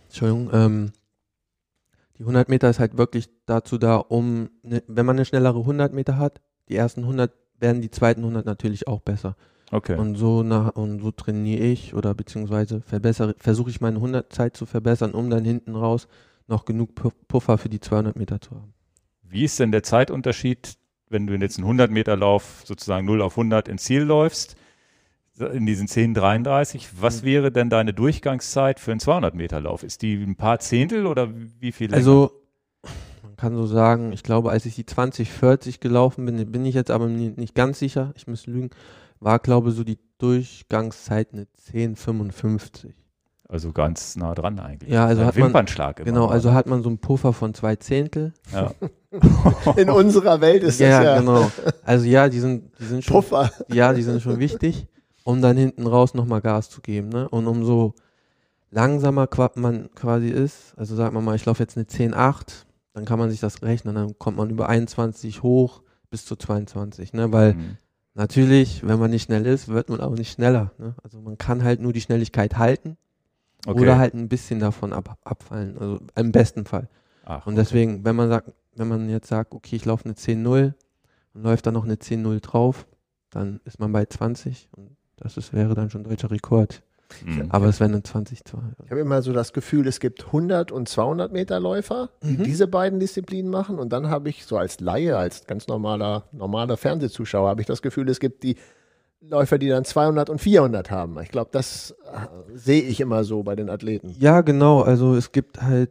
Entschuldigung, 0.06 0.50
ähm, 0.54 0.92
die 2.16 2.22
100 2.22 2.48
Meter 2.48 2.70
ist 2.70 2.80
halt 2.80 2.96
wirklich 2.96 3.28
dazu 3.46 3.76
da, 3.76 3.96
um, 3.96 4.48
ne, 4.62 4.82
wenn 4.88 5.04
man 5.06 5.16
eine 5.16 5.26
schnellere 5.26 5.60
100 5.60 5.92
Meter 5.92 6.16
hat, 6.16 6.40
die 6.68 6.76
ersten 6.76 7.02
100 7.02 7.30
werden 7.60 7.82
die 7.82 7.90
zweiten 7.90 8.22
100 8.22 8.46
natürlich 8.46 8.88
auch 8.88 9.00
besser. 9.00 9.36
Okay. 9.70 9.96
Und 9.96 10.14
so 10.14 10.42
nach, 10.42 10.74
und 10.76 11.00
so 11.00 11.10
trainiere 11.10 11.64
ich 11.64 11.94
oder 11.94 12.14
beziehungsweise 12.14 12.80
verbessere, 12.80 13.34
versuche 13.38 13.68
ich 13.68 13.82
meine 13.82 13.96
100 13.96 14.32
Zeit 14.32 14.56
zu 14.56 14.64
verbessern, 14.64 15.12
um 15.12 15.28
dann 15.28 15.44
hinten 15.44 15.76
raus 15.76 16.08
noch 16.48 16.64
genug 16.64 16.90
Pu- 16.98 17.12
Puffer 17.28 17.58
für 17.58 17.68
die 17.68 17.80
200 17.80 18.16
Meter 18.16 18.40
zu 18.40 18.50
haben. 18.56 18.74
Wie 19.22 19.44
ist 19.44 19.58
denn 19.60 19.70
der 19.72 19.82
Zeitunterschied, 19.82 20.76
wenn 21.08 21.26
du 21.26 21.34
jetzt 21.34 21.58
einen 21.58 21.64
100 21.66 21.90
Meter 21.90 22.16
Lauf 22.16 22.62
sozusagen 22.64 23.06
0 23.06 23.22
auf 23.22 23.34
100 23.36 23.68
ins 23.68 23.84
Ziel 23.84 24.02
läufst, 24.02 24.56
in 25.38 25.66
diesen 25.66 25.86
10,33? 25.86 26.88
Was 27.00 27.22
Mhm. 27.22 27.26
wäre 27.26 27.52
denn 27.52 27.70
deine 27.70 27.92
Durchgangszeit 27.94 28.80
für 28.80 28.90
einen 28.90 29.00
200 29.00 29.34
Meter 29.34 29.60
Lauf? 29.60 29.82
Ist 29.84 30.02
die 30.02 30.14
ein 30.14 30.36
paar 30.36 30.58
Zehntel 30.58 31.06
oder 31.06 31.28
wie 31.60 31.72
viel? 31.72 31.88
länger? 31.90 31.98
Also, 31.98 32.32
man 33.22 33.36
kann 33.36 33.54
so 33.54 33.66
sagen, 33.66 34.12
ich 34.12 34.22
glaube, 34.22 34.50
als 34.50 34.64
ich 34.66 34.74
die 34.74 34.86
2040 34.86 35.80
gelaufen 35.80 36.24
bin, 36.24 36.50
bin 36.50 36.64
ich 36.64 36.74
jetzt 36.74 36.90
aber 36.90 37.06
nicht 37.08 37.54
ganz 37.54 37.78
sicher, 37.78 38.12
ich 38.16 38.26
muss 38.26 38.46
lügen, 38.46 38.70
war, 39.20 39.38
glaube 39.38 39.70
so 39.72 39.84
die 39.84 39.98
Durchgangszeit 40.18 41.32
eine 41.32 41.46
10,55. 41.72 42.92
Also 43.50 43.72
ganz 43.72 44.14
nah 44.16 44.34
dran 44.34 44.58
eigentlich. 44.60 44.92
Ja, 44.92 45.06
also 45.06 45.24
hat 45.24 45.34
man- 45.36 45.46
Wimpernschlag. 45.46 46.00
immer 46.00 46.04
Genau, 46.04 46.26
mal, 46.26 46.32
also 46.34 46.50
ne? 46.50 46.54
hat 46.54 46.66
man 46.66 46.82
so 46.82 46.90
einen 46.90 46.98
Puffer 46.98 47.32
von 47.32 47.54
zwei 47.54 47.76
Zehntel. 47.76 48.34
ja. 48.52 48.72
In 49.76 49.88
unserer 49.88 50.42
Welt 50.42 50.62
ist 50.62 50.78
ja, 50.80 50.88
das 50.98 51.04
ja 51.04 51.18
genau. 51.20 51.50
Also 51.82 52.04
ja, 52.04 52.28
die 52.28 52.40
sind, 52.40 52.70
die 52.78 52.84
sind 52.84 53.02
schon, 53.04 53.14
Puffer. 53.14 53.50
ja, 53.72 53.94
die 53.94 54.02
sind 54.02 54.20
schon 54.20 54.38
wichtig, 54.38 54.86
um 55.24 55.40
dann 55.40 55.56
hinten 55.56 55.86
raus 55.86 56.12
nochmal 56.12 56.42
Gas 56.42 56.68
zu 56.68 56.82
geben. 56.82 57.08
Ne? 57.08 57.26
Und 57.26 57.46
umso 57.46 57.94
langsamer 58.70 59.26
man 59.54 59.88
quasi 59.94 60.28
ist, 60.28 60.74
also 60.76 60.94
sagt 60.94 61.14
man 61.14 61.24
mal, 61.24 61.34
ich 61.36 61.46
laufe 61.46 61.62
jetzt 61.62 61.78
eine 61.78 61.86
10,8, 61.86 62.66
dann 62.92 63.06
kann 63.06 63.18
man 63.18 63.30
sich 63.30 63.40
das 63.40 63.62
rechnen, 63.62 63.94
dann 63.94 64.18
kommt 64.18 64.36
man 64.36 64.50
über 64.50 64.68
21 64.68 65.42
hoch 65.42 65.80
bis 66.10 66.26
zu 66.26 66.36
22, 66.36 67.12
ne? 67.14 67.32
weil 67.32 67.54
Mhm. 67.54 67.76
Natürlich, 68.14 68.84
wenn 68.84 68.98
man 68.98 69.12
nicht 69.12 69.22
schnell 69.22 69.46
ist, 69.46 69.68
wird 69.68 69.90
man 69.90 70.00
auch 70.00 70.10
nicht 70.10 70.32
schneller. 70.32 70.72
Ne? 70.78 70.96
Also 71.04 71.20
man 71.20 71.38
kann 71.38 71.62
halt 71.62 71.80
nur 71.80 71.92
die 71.92 72.00
Schnelligkeit 72.00 72.58
halten 72.58 72.96
Okay. 73.66 73.80
oder 73.80 73.98
halt 73.98 74.14
ein 74.14 74.28
bisschen 74.28 74.60
davon 74.60 74.92
ab, 74.92 75.18
abfallen. 75.24 75.76
Also 75.78 75.98
im 76.14 76.32
besten 76.32 76.64
Fall. 76.64 76.88
Ach, 77.24 77.46
Und 77.46 77.56
deswegen, 77.56 78.04
wenn 78.04 78.16
man 78.16 78.28
sagt, 78.28 78.52
wenn 78.74 78.88
man 78.88 79.08
jetzt 79.08 79.28
sagt, 79.28 79.52
okay, 79.54 79.76
ich 79.76 79.84
laufe 79.84 80.04
eine 80.04 80.14
10-0 80.14 80.72
und 81.34 81.42
läuft 81.42 81.66
dann 81.66 81.74
noch 81.74 81.84
eine 81.84 81.96
10-0 81.96 82.40
drauf, 82.40 82.86
dann 83.30 83.60
ist 83.64 83.78
man 83.80 83.92
bei 83.92 84.06
20 84.06 84.68
und 84.76 84.96
das 85.16 85.36
ist, 85.36 85.52
wäre 85.52 85.74
dann 85.74 85.90
schon 85.90 86.04
deutscher 86.04 86.30
Rekord. 86.30 86.82
Mhm. 87.24 87.46
Aber 87.48 87.66
es 87.66 87.80
wäre 87.80 87.90
eine 87.90 88.00
20-2. 88.00 88.58
Ich 88.84 88.90
habe 88.90 89.00
immer 89.00 89.22
so 89.22 89.32
das 89.32 89.52
Gefühl, 89.52 89.86
es 89.88 89.98
gibt 89.98 90.26
100 90.26 90.70
und 90.70 90.88
200 90.88 91.32
Meter 91.32 91.58
Läufer, 91.58 92.10
die 92.22 92.36
Mhm. 92.38 92.44
diese 92.44 92.68
beiden 92.68 93.00
Disziplinen 93.00 93.50
machen. 93.50 93.78
Und 93.78 93.92
dann 93.94 94.08
habe 94.10 94.28
ich 94.28 94.44
so 94.44 94.56
als 94.58 94.78
Laie, 94.80 95.16
als 95.16 95.46
ganz 95.46 95.66
normaler, 95.68 96.24
normaler 96.32 96.76
Fernsehzuschauer, 96.76 97.48
habe 97.48 97.62
ich 97.62 97.66
das 97.66 97.80
Gefühl, 97.82 98.08
es 98.10 98.20
gibt 98.20 98.42
die 98.42 98.56
Läufer, 99.20 99.58
die 99.58 99.68
dann 99.68 99.84
200 99.84 100.30
und 100.30 100.40
400 100.40 100.90
haben. 100.90 101.18
Ich 101.20 101.30
glaube, 101.30 101.50
das 101.52 101.94
äh, 102.04 102.54
sehe 102.54 102.82
ich 102.82 103.00
immer 103.00 103.24
so 103.24 103.42
bei 103.42 103.56
den 103.56 103.68
Athleten. 103.68 104.14
Ja, 104.18 104.42
genau. 104.42 104.82
Also 104.82 105.14
es 105.16 105.32
gibt 105.32 105.60
halt, 105.60 105.90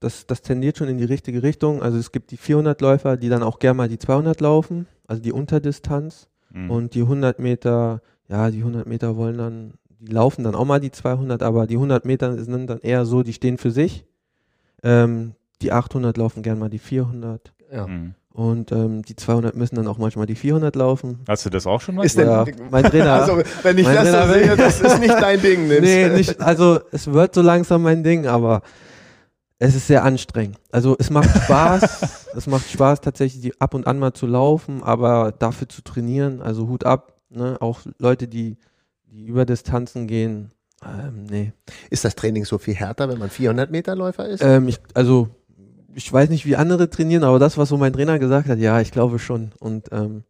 das, 0.00 0.26
das 0.26 0.42
tendiert 0.42 0.78
schon 0.78 0.88
in 0.88 0.98
die 0.98 1.04
richtige 1.04 1.42
Richtung. 1.42 1.82
Also 1.82 1.98
es 1.98 2.12
gibt 2.12 2.30
die 2.30 2.36
400 2.36 2.80
Läufer, 2.80 3.16
die 3.16 3.28
dann 3.28 3.42
auch 3.42 3.58
gerne 3.58 3.76
mal 3.76 3.88
die 3.88 3.98
200 3.98 4.40
laufen, 4.40 4.86
also 5.06 5.22
die 5.22 5.32
Unterdistanz. 5.32 6.28
Mhm. 6.50 6.70
Und 6.70 6.94
die 6.94 7.02
100 7.02 7.38
Meter, 7.38 8.02
ja, 8.28 8.50
die 8.50 8.58
100 8.58 8.86
Meter 8.86 9.16
wollen 9.16 9.38
dann, 9.38 9.74
die 10.00 10.12
laufen 10.12 10.44
dann 10.44 10.54
auch 10.54 10.64
mal 10.64 10.80
die 10.80 10.90
200, 10.90 11.42
aber 11.42 11.66
die 11.66 11.76
100 11.76 12.04
Meter 12.04 12.36
sind 12.42 12.66
dann 12.66 12.80
eher 12.80 13.04
so, 13.04 13.22
die 13.22 13.32
stehen 13.32 13.58
für 13.58 13.70
sich. 13.70 14.04
Ähm, 14.82 15.34
die 15.62 15.72
800 15.72 16.16
laufen 16.16 16.42
gern 16.42 16.58
mal 16.58 16.68
die 16.70 16.78
400 16.78 17.52
Ja. 17.72 17.86
Mhm. 17.86 18.14
Und 18.34 18.72
ähm, 18.72 19.02
die 19.02 19.14
200 19.14 19.54
müssen 19.54 19.76
dann 19.76 19.86
auch 19.86 19.96
manchmal 19.96 20.26
die 20.26 20.34
400 20.34 20.74
laufen. 20.74 21.20
Hast 21.28 21.46
du 21.46 21.50
das 21.50 21.68
auch 21.68 21.80
schon 21.80 21.94
mal? 21.94 22.04
Ist 22.04 22.18
denn- 22.18 22.26
Ja, 22.26 22.44
mein 22.68 22.82
Trainer. 22.84 23.12
Also, 23.22 23.38
wenn 23.62 23.78
ich 23.78 23.86
das 23.86 24.10
Trainer 24.10 24.32
sehe, 24.32 24.56
das 24.56 24.80
ist 24.80 24.98
nicht 24.98 25.14
dein 25.14 25.40
Ding. 25.40 25.68
Nimmst. 25.68 25.82
nee, 25.82 26.08
nicht, 26.08 26.40
also 26.40 26.80
es 26.90 27.06
wird 27.12 27.32
so 27.32 27.42
langsam 27.42 27.82
mein 27.82 28.02
Ding, 28.02 28.26
aber 28.26 28.62
es 29.60 29.76
ist 29.76 29.86
sehr 29.86 30.02
anstrengend. 30.02 30.58
Also 30.72 30.96
es 30.98 31.10
macht 31.10 31.30
Spaß, 31.44 32.26
es 32.36 32.46
macht 32.48 32.68
Spaß 32.68 33.00
tatsächlich 33.02 33.40
die 33.40 33.60
ab 33.60 33.72
und 33.72 33.86
an 33.86 34.00
mal 34.00 34.12
zu 34.12 34.26
laufen, 34.26 34.82
aber 34.82 35.32
dafür 35.38 35.68
zu 35.68 35.82
trainieren, 35.82 36.42
also 36.42 36.66
Hut 36.66 36.84
ab, 36.84 37.20
ne? 37.30 37.56
auch 37.60 37.82
Leute, 37.98 38.26
die, 38.26 38.56
die 39.06 39.26
über 39.26 39.44
Distanzen 39.44 40.08
gehen, 40.08 40.50
ähm, 40.84 41.24
nee. 41.30 41.52
Ist 41.88 42.04
das 42.04 42.16
Training 42.16 42.44
so 42.44 42.58
viel 42.58 42.74
härter, 42.74 43.08
wenn 43.08 43.18
man 43.18 43.30
400 43.30 43.70
Meter 43.70 43.94
Läufer 43.94 44.26
ist? 44.28 44.42
Ähm, 44.42 44.66
ich, 44.66 44.80
also 44.92 45.28
ich 45.94 46.12
weiß 46.12 46.28
nicht, 46.30 46.46
wie 46.46 46.56
andere 46.56 46.90
trainieren, 46.90 47.24
aber 47.24 47.38
das, 47.38 47.58
was 47.58 47.68
so 47.68 47.76
mein 47.76 47.92
Trainer 47.92 48.18
gesagt 48.18 48.48
hat, 48.48 48.58
ja, 48.58 48.80
ich 48.80 48.92
glaube 48.92 49.18
schon. 49.18 49.52
Und 49.60 49.88
ähm, 49.92 50.24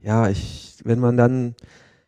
ja, 0.00 0.28
ich, 0.28 0.78
wenn 0.84 0.98
man 0.98 1.16
dann, 1.16 1.54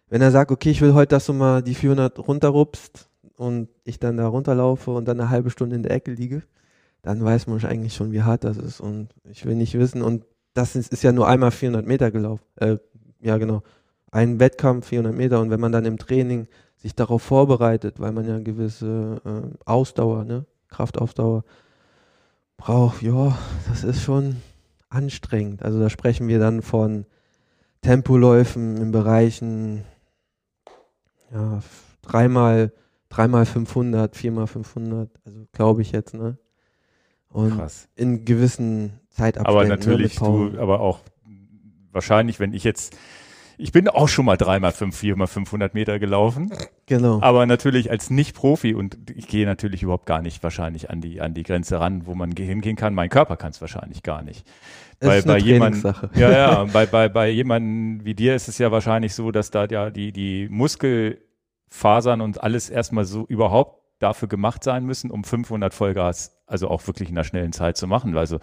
wenn 0.08 0.22
er 0.22 0.30
sagt, 0.30 0.50
okay, 0.50 0.70
ich 0.70 0.80
will 0.80 0.94
heute, 0.94 1.08
dass 1.08 1.26
du 1.26 1.32
mal 1.32 1.62
die 1.62 1.74
400 1.74 2.18
runterrupst 2.18 3.08
und 3.36 3.68
ich 3.84 3.98
dann 3.98 4.16
da 4.16 4.26
runterlaufe 4.26 4.90
und 4.90 5.06
dann 5.06 5.20
eine 5.20 5.30
halbe 5.30 5.50
Stunde 5.50 5.76
in 5.76 5.82
der 5.82 5.92
Ecke 5.92 6.12
liege, 6.12 6.42
dann 7.02 7.22
weiß 7.22 7.46
man 7.48 7.62
eigentlich 7.64 7.94
schon, 7.94 8.12
wie 8.12 8.22
hart 8.22 8.44
das 8.44 8.56
ist. 8.56 8.80
Und 8.80 9.08
ich 9.24 9.44
will 9.44 9.56
nicht 9.56 9.78
wissen, 9.78 10.02
und 10.02 10.24
das 10.54 10.76
ist, 10.76 10.92
ist 10.92 11.02
ja 11.02 11.12
nur 11.12 11.28
einmal 11.28 11.50
400 11.50 11.86
Meter 11.86 12.10
gelaufen. 12.10 12.44
Äh, 12.56 12.76
ja, 13.20 13.38
genau. 13.38 13.62
Ein 14.10 14.38
Wettkampf, 14.38 14.88
400 14.88 15.14
Meter. 15.14 15.40
Und 15.40 15.50
wenn 15.50 15.60
man 15.60 15.72
dann 15.72 15.84
im 15.84 15.98
Training 15.98 16.46
sich 16.76 16.94
darauf 16.94 17.22
vorbereitet, 17.22 17.98
weil 17.98 18.12
man 18.12 18.26
ja 18.26 18.34
eine 18.34 18.42
gewisse 18.42 19.20
äh, 19.24 19.56
Ausdauer, 19.64 20.24
ne, 20.24 20.44
Kraftausdauer 20.68 21.44
braucht, 22.62 23.02
ja, 23.02 23.36
das 23.68 23.82
ist 23.82 24.02
schon 24.02 24.36
anstrengend. 24.88 25.62
Also 25.62 25.80
da 25.80 25.90
sprechen 25.90 26.28
wir 26.28 26.38
dann 26.38 26.62
von 26.62 27.06
Tempoläufen 27.80 28.76
in 28.76 28.92
Bereichen, 28.92 29.84
ja, 31.32 31.60
dreimal, 32.02 32.72
dreimal 33.08 33.46
500, 33.46 34.14
viermal 34.14 34.46
500, 34.46 35.10
also 35.24 35.46
glaube 35.52 35.82
ich 35.82 35.90
jetzt, 35.90 36.14
ne? 36.14 36.38
Und 37.28 37.56
Krass. 37.56 37.88
in 37.96 38.24
gewissen 38.24 39.00
Zeitabständen. 39.10 39.46
Aber 39.46 39.62
ne, 39.64 39.70
natürlich, 39.70 40.16
Pausen. 40.16 40.52
du, 40.52 40.60
aber 40.60 40.80
auch 40.80 41.00
wahrscheinlich, 41.90 42.38
wenn 42.38 42.52
ich 42.52 42.62
jetzt, 42.62 42.96
ich 43.62 43.72
bin 43.72 43.88
auch 43.88 44.08
schon 44.08 44.24
mal 44.24 44.36
dreimal 44.36 44.72
fünf, 44.72 44.96
viermal 44.96 45.26
500 45.28 45.72
Meter 45.74 45.98
gelaufen, 45.98 46.52
Genau. 46.86 47.20
aber 47.22 47.46
natürlich 47.46 47.90
als 47.90 48.10
Nicht-Profi 48.10 48.74
und 48.74 48.96
ich 49.14 49.28
gehe 49.28 49.46
natürlich 49.46 49.82
überhaupt 49.82 50.06
gar 50.06 50.20
nicht 50.20 50.42
wahrscheinlich 50.42 50.90
an 50.90 51.00
die, 51.00 51.20
an 51.20 51.32
die 51.34 51.42
Grenze 51.44 51.78
ran, 51.80 52.06
wo 52.06 52.14
man 52.14 52.34
ge- 52.34 52.46
hingehen 52.46 52.76
kann. 52.76 52.92
Mein 52.94 53.08
Körper 53.08 53.36
kann 53.36 53.50
es 53.52 53.60
wahrscheinlich 53.60 54.02
gar 54.02 54.22
nicht. 54.22 54.46
Bei, 55.00 55.20
bei 55.22 55.38
jemandem, 55.38 55.80
Trainingssache. 55.82 56.10
ja, 56.20 56.30
ja, 56.30 56.64
bei, 56.72 56.86
bei, 56.86 57.08
bei 57.08 57.28
jemandem 57.30 58.04
wie 58.04 58.14
dir 58.14 58.34
ist 58.34 58.48
es 58.48 58.58
ja 58.58 58.70
wahrscheinlich 58.70 59.14
so, 59.14 59.30
dass 59.32 59.50
da 59.50 59.66
ja 59.66 59.90
die, 59.90 60.12
die 60.12 60.48
Muskelfasern 60.50 62.20
und 62.20 62.42
alles 62.42 62.70
erstmal 62.70 63.04
so 63.04 63.24
überhaupt 63.26 63.80
dafür 64.00 64.28
gemacht 64.28 64.64
sein 64.64 64.84
müssen, 64.84 65.10
um 65.10 65.24
500 65.24 65.72
Vollgas, 65.74 66.36
also 66.46 66.68
auch 66.68 66.86
wirklich 66.86 67.08
in 67.10 67.16
einer 67.16 67.24
schnellen 67.24 67.52
Zeit 67.52 67.76
zu 67.76 67.86
machen. 67.86 68.16
Also, 68.16 68.38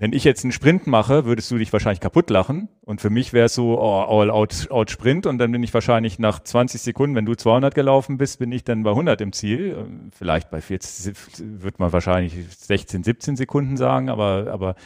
wenn 0.00 0.12
ich 0.12 0.22
jetzt 0.22 0.44
einen 0.44 0.52
Sprint 0.52 0.86
mache, 0.86 1.24
würdest 1.24 1.50
du 1.50 1.58
dich 1.58 1.72
wahrscheinlich 1.72 1.98
kaputt 1.98 2.30
lachen. 2.30 2.68
Und 2.82 3.00
für 3.00 3.10
mich 3.10 3.32
wäre 3.32 3.46
es 3.46 3.54
so, 3.54 3.80
oh, 3.80 4.04
all 4.04 4.30
out, 4.30 4.70
out 4.70 4.92
Sprint. 4.92 5.26
Und 5.26 5.38
dann 5.38 5.50
bin 5.50 5.60
ich 5.64 5.74
wahrscheinlich 5.74 6.20
nach 6.20 6.38
20 6.38 6.80
Sekunden, 6.80 7.16
wenn 7.16 7.26
du 7.26 7.34
200 7.34 7.74
gelaufen 7.74 8.16
bist, 8.16 8.38
bin 8.38 8.52
ich 8.52 8.62
dann 8.62 8.84
bei 8.84 8.90
100 8.90 9.20
im 9.20 9.32
Ziel. 9.32 10.08
Vielleicht 10.16 10.50
bei 10.50 10.60
40, 10.60 11.16
wird 11.60 11.80
man 11.80 11.92
wahrscheinlich 11.92 12.32
16, 12.48 13.02
17 13.02 13.36
Sekunden 13.36 13.76
sagen. 13.76 14.08
Aber, 14.08 14.46
aber 14.52 14.76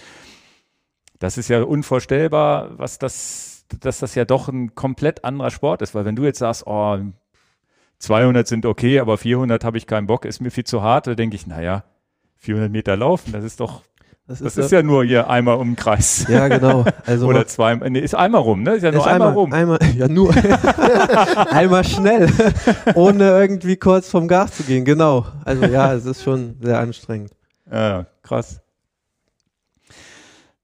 das 1.18 1.36
ist 1.36 1.48
ja 1.48 1.62
unvorstellbar, 1.62 2.78
was 2.78 2.98
das, 2.98 3.66
dass 3.80 3.98
das 3.98 4.14
ja 4.14 4.24
doch 4.24 4.48
ein 4.48 4.74
komplett 4.74 5.26
anderer 5.26 5.50
Sport 5.50 5.82
ist. 5.82 5.94
Weil 5.94 6.06
wenn 6.06 6.16
du 6.16 6.24
jetzt 6.24 6.38
sagst, 6.38 6.66
oh, 6.66 6.98
200 7.98 8.48
sind 8.48 8.64
okay, 8.64 8.98
aber 8.98 9.18
400 9.18 9.62
habe 9.62 9.76
ich 9.76 9.86
keinen 9.86 10.06
Bock, 10.06 10.24
ist 10.24 10.40
mir 10.40 10.50
viel 10.50 10.64
zu 10.64 10.82
hart, 10.82 11.06
da 11.06 11.14
denke 11.14 11.36
ich, 11.36 11.46
naja, 11.46 11.84
400 12.38 12.72
Meter 12.72 12.96
laufen, 12.96 13.30
das 13.30 13.44
ist 13.44 13.60
doch, 13.60 13.82
das 14.40 14.56
ist 14.56 14.70
ja 14.72 14.82
nur 14.82 15.04
hier 15.04 15.28
einmal 15.28 15.56
um 15.56 15.70
den 15.70 15.76
Kreis. 15.76 16.26
ja, 16.28 16.48
genau. 16.48 16.84
Also 17.04 17.26
Oder 17.28 17.38
man- 17.40 17.46
zwei, 17.48 17.74
nee, 17.74 17.98
ist 18.00 18.14
einmal 18.14 18.40
rum, 18.40 18.62
ne? 18.62 18.74
Ist 18.74 18.82
ja 18.82 18.90
nur 18.90 19.00
ist 19.00 19.06
einmal, 19.06 19.28
einmal, 19.28 19.42
rum. 19.42 19.52
Einmal, 19.52 19.78
ja, 19.96 20.08
nur. 20.08 20.34
einmal 21.50 21.84
schnell. 21.84 22.28
ohne 22.94 23.24
irgendwie 23.24 23.76
kurz 23.76 24.08
vom 24.08 24.28
Gas 24.28 24.56
zu 24.56 24.62
gehen. 24.62 24.84
Genau. 24.84 25.26
Also 25.44 25.66
ja, 25.66 25.92
es 25.94 26.04
ist 26.06 26.22
schon 26.22 26.56
sehr 26.60 26.78
anstrengend. 26.78 27.32
Ja, 27.70 28.06
krass. 28.22 28.60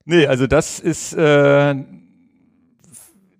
Nee, 0.05 0.27
also 0.27 0.47
das 0.47 0.81
ist, 0.81 1.13
äh, 1.15 1.75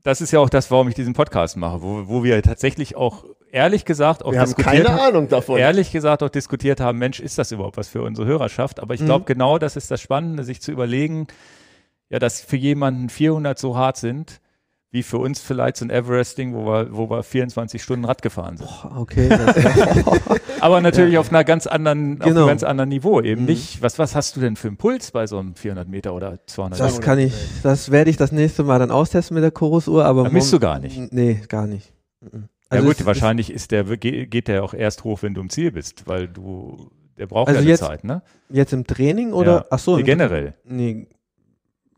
das 0.03 0.21
ist 0.21 0.33
ja 0.33 0.41
auch 0.41 0.51
das, 0.51 0.71
warum 0.71 0.89
ich 0.89 0.95
diesen 0.95 1.15
Podcast 1.15 1.57
mache, 1.57 1.81
wo, 1.83 2.09
wo 2.09 2.25
wir 2.25 2.43
tatsächlich 2.43 2.97
auch 2.97 3.25
ehrlich 3.51 3.85
gesagt 3.85 4.25
auch 4.25 4.33
Wir 4.33 4.41
haben 4.41 4.47
diskutiert 4.55 4.87
keine 4.87 5.01
Ahnung 5.03 5.29
davon. 5.29 5.59
ehrlich 5.59 5.91
gesagt 5.93 6.23
auch 6.23 6.29
diskutiert 6.31 6.81
haben, 6.81 6.99
Mensch, 6.99 7.21
ist 7.21 7.39
das 7.39 7.53
überhaupt 7.53 7.77
was 7.77 7.89
für 7.89 8.03
unsere 8.03 8.27
Hörerschaft? 8.27 8.81
Aber 8.81 8.95
ich 8.95 9.05
glaube, 9.05 9.25
genau 9.25 9.59
das 9.59 9.77
ist 9.77 9.91
das 9.91 10.01
Spannende, 10.01 10.45
sich 10.45 10.61
zu 10.63 10.73
überlegen, 10.73 11.27
ja, 12.11 12.19
dass 12.19 12.41
für 12.41 12.57
jemanden 12.57 13.09
400 13.09 13.59
so 13.59 13.77
hart 13.77 13.97
sind, 13.99 14.41
wie 14.91 15.03
für 15.03 15.19
uns 15.19 15.39
vielleicht 15.41 15.77
so 15.77 15.85
ein 15.85 15.91
Everesting, 15.91 16.55
wo 16.55 16.65
wir, 16.65 16.89
wo 16.97 17.11
wir 17.11 17.23
24 17.23 17.83
Stunden 17.83 18.07
Rad 18.07 18.23
gefahren 18.23 18.57
sind. 18.57 18.71
Okay, 18.97 19.29
das, 19.29 19.55
Aber 20.61 20.81
natürlich 20.81 21.19
auf 21.19 21.29
einer 21.29 21.45
ganz 21.45 21.67
anderen, 21.67 22.21
auf 22.23 22.27
Genau. 22.27 22.41
einem 22.41 22.49
ganz 22.49 22.63
anderen 22.63 22.89
Niveau. 22.89 23.21
Eben 23.21 23.43
Mhm. 23.43 23.47
nicht, 23.49 23.83
was, 23.83 23.99
was 23.99 24.15
hast 24.15 24.35
du 24.37 24.41
denn 24.41 24.57
für 24.57 24.69
einen 24.69 24.79
Puls 24.79 25.11
bei 25.11 25.27
so 25.27 25.39
einem 25.39 25.55
400 25.55 25.87
Meter 25.89 26.15
oder 26.15 26.39
200 26.47 26.81
das 26.81 26.93
Meter? 26.95 27.05
kann 27.05 27.19
ich, 27.19 27.35
das 27.63 27.91
werde 27.91 28.09
ich 28.11 28.17
das 28.17 28.33
nächste 28.33 28.65
Mal 28.65 28.79
dann 28.79 28.91
austesten 28.91 29.35
mit 29.35 29.45
der 29.45 29.51
Chorusuhr, 29.51 30.07
aber 30.07 30.25
Da 30.25 30.31
misst 30.31 30.53
du 30.55 30.59
gar 30.59 30.79
nicht. 30.79 31.13
Nee, 31.13 31.43
gar 31.49 31.67
nicht. 31.67 31.93
Mhm. 32.23 32.49
Ja 32.71 32.77
Also 32.79 32.87
gut, 32.89 33.01
es- 33.01 33.07
wahrscheinlich 33.07 33.51
ist 33.53 33.71
der, 33.71 33.85
geht 33.85 34.49
der 34.49 34.65
auch 34.65 34.75
erst 34.75 35.05
hoch, 35.05 35.23
wenn 35.23 35.35
du 35.35 35.41
im 35.41 35.51
Ziel 35.51 35.73
bist, 35.73 36.07
weil 36.07 36.29
du, 36.29 36.91
der 37.19 37.27
braucht 37.27 37.49
Also 37.49 37.61
ja 37.63 37.69
jetzt- 37.69 37.81
Zeit, 37.81 38.05
ne? 38.05 38.23
Jetzt 38.51 38.73
im 38.73 38.87
Training 38.87 39.33
oder? 39.33 39.53
Ja. 39.53 39.65
Ach 39.71 39.79
so, 39.79 39.97
Nee, 39.97 40.03
generell. 40.05 40.55
Nee, 40.65 41.07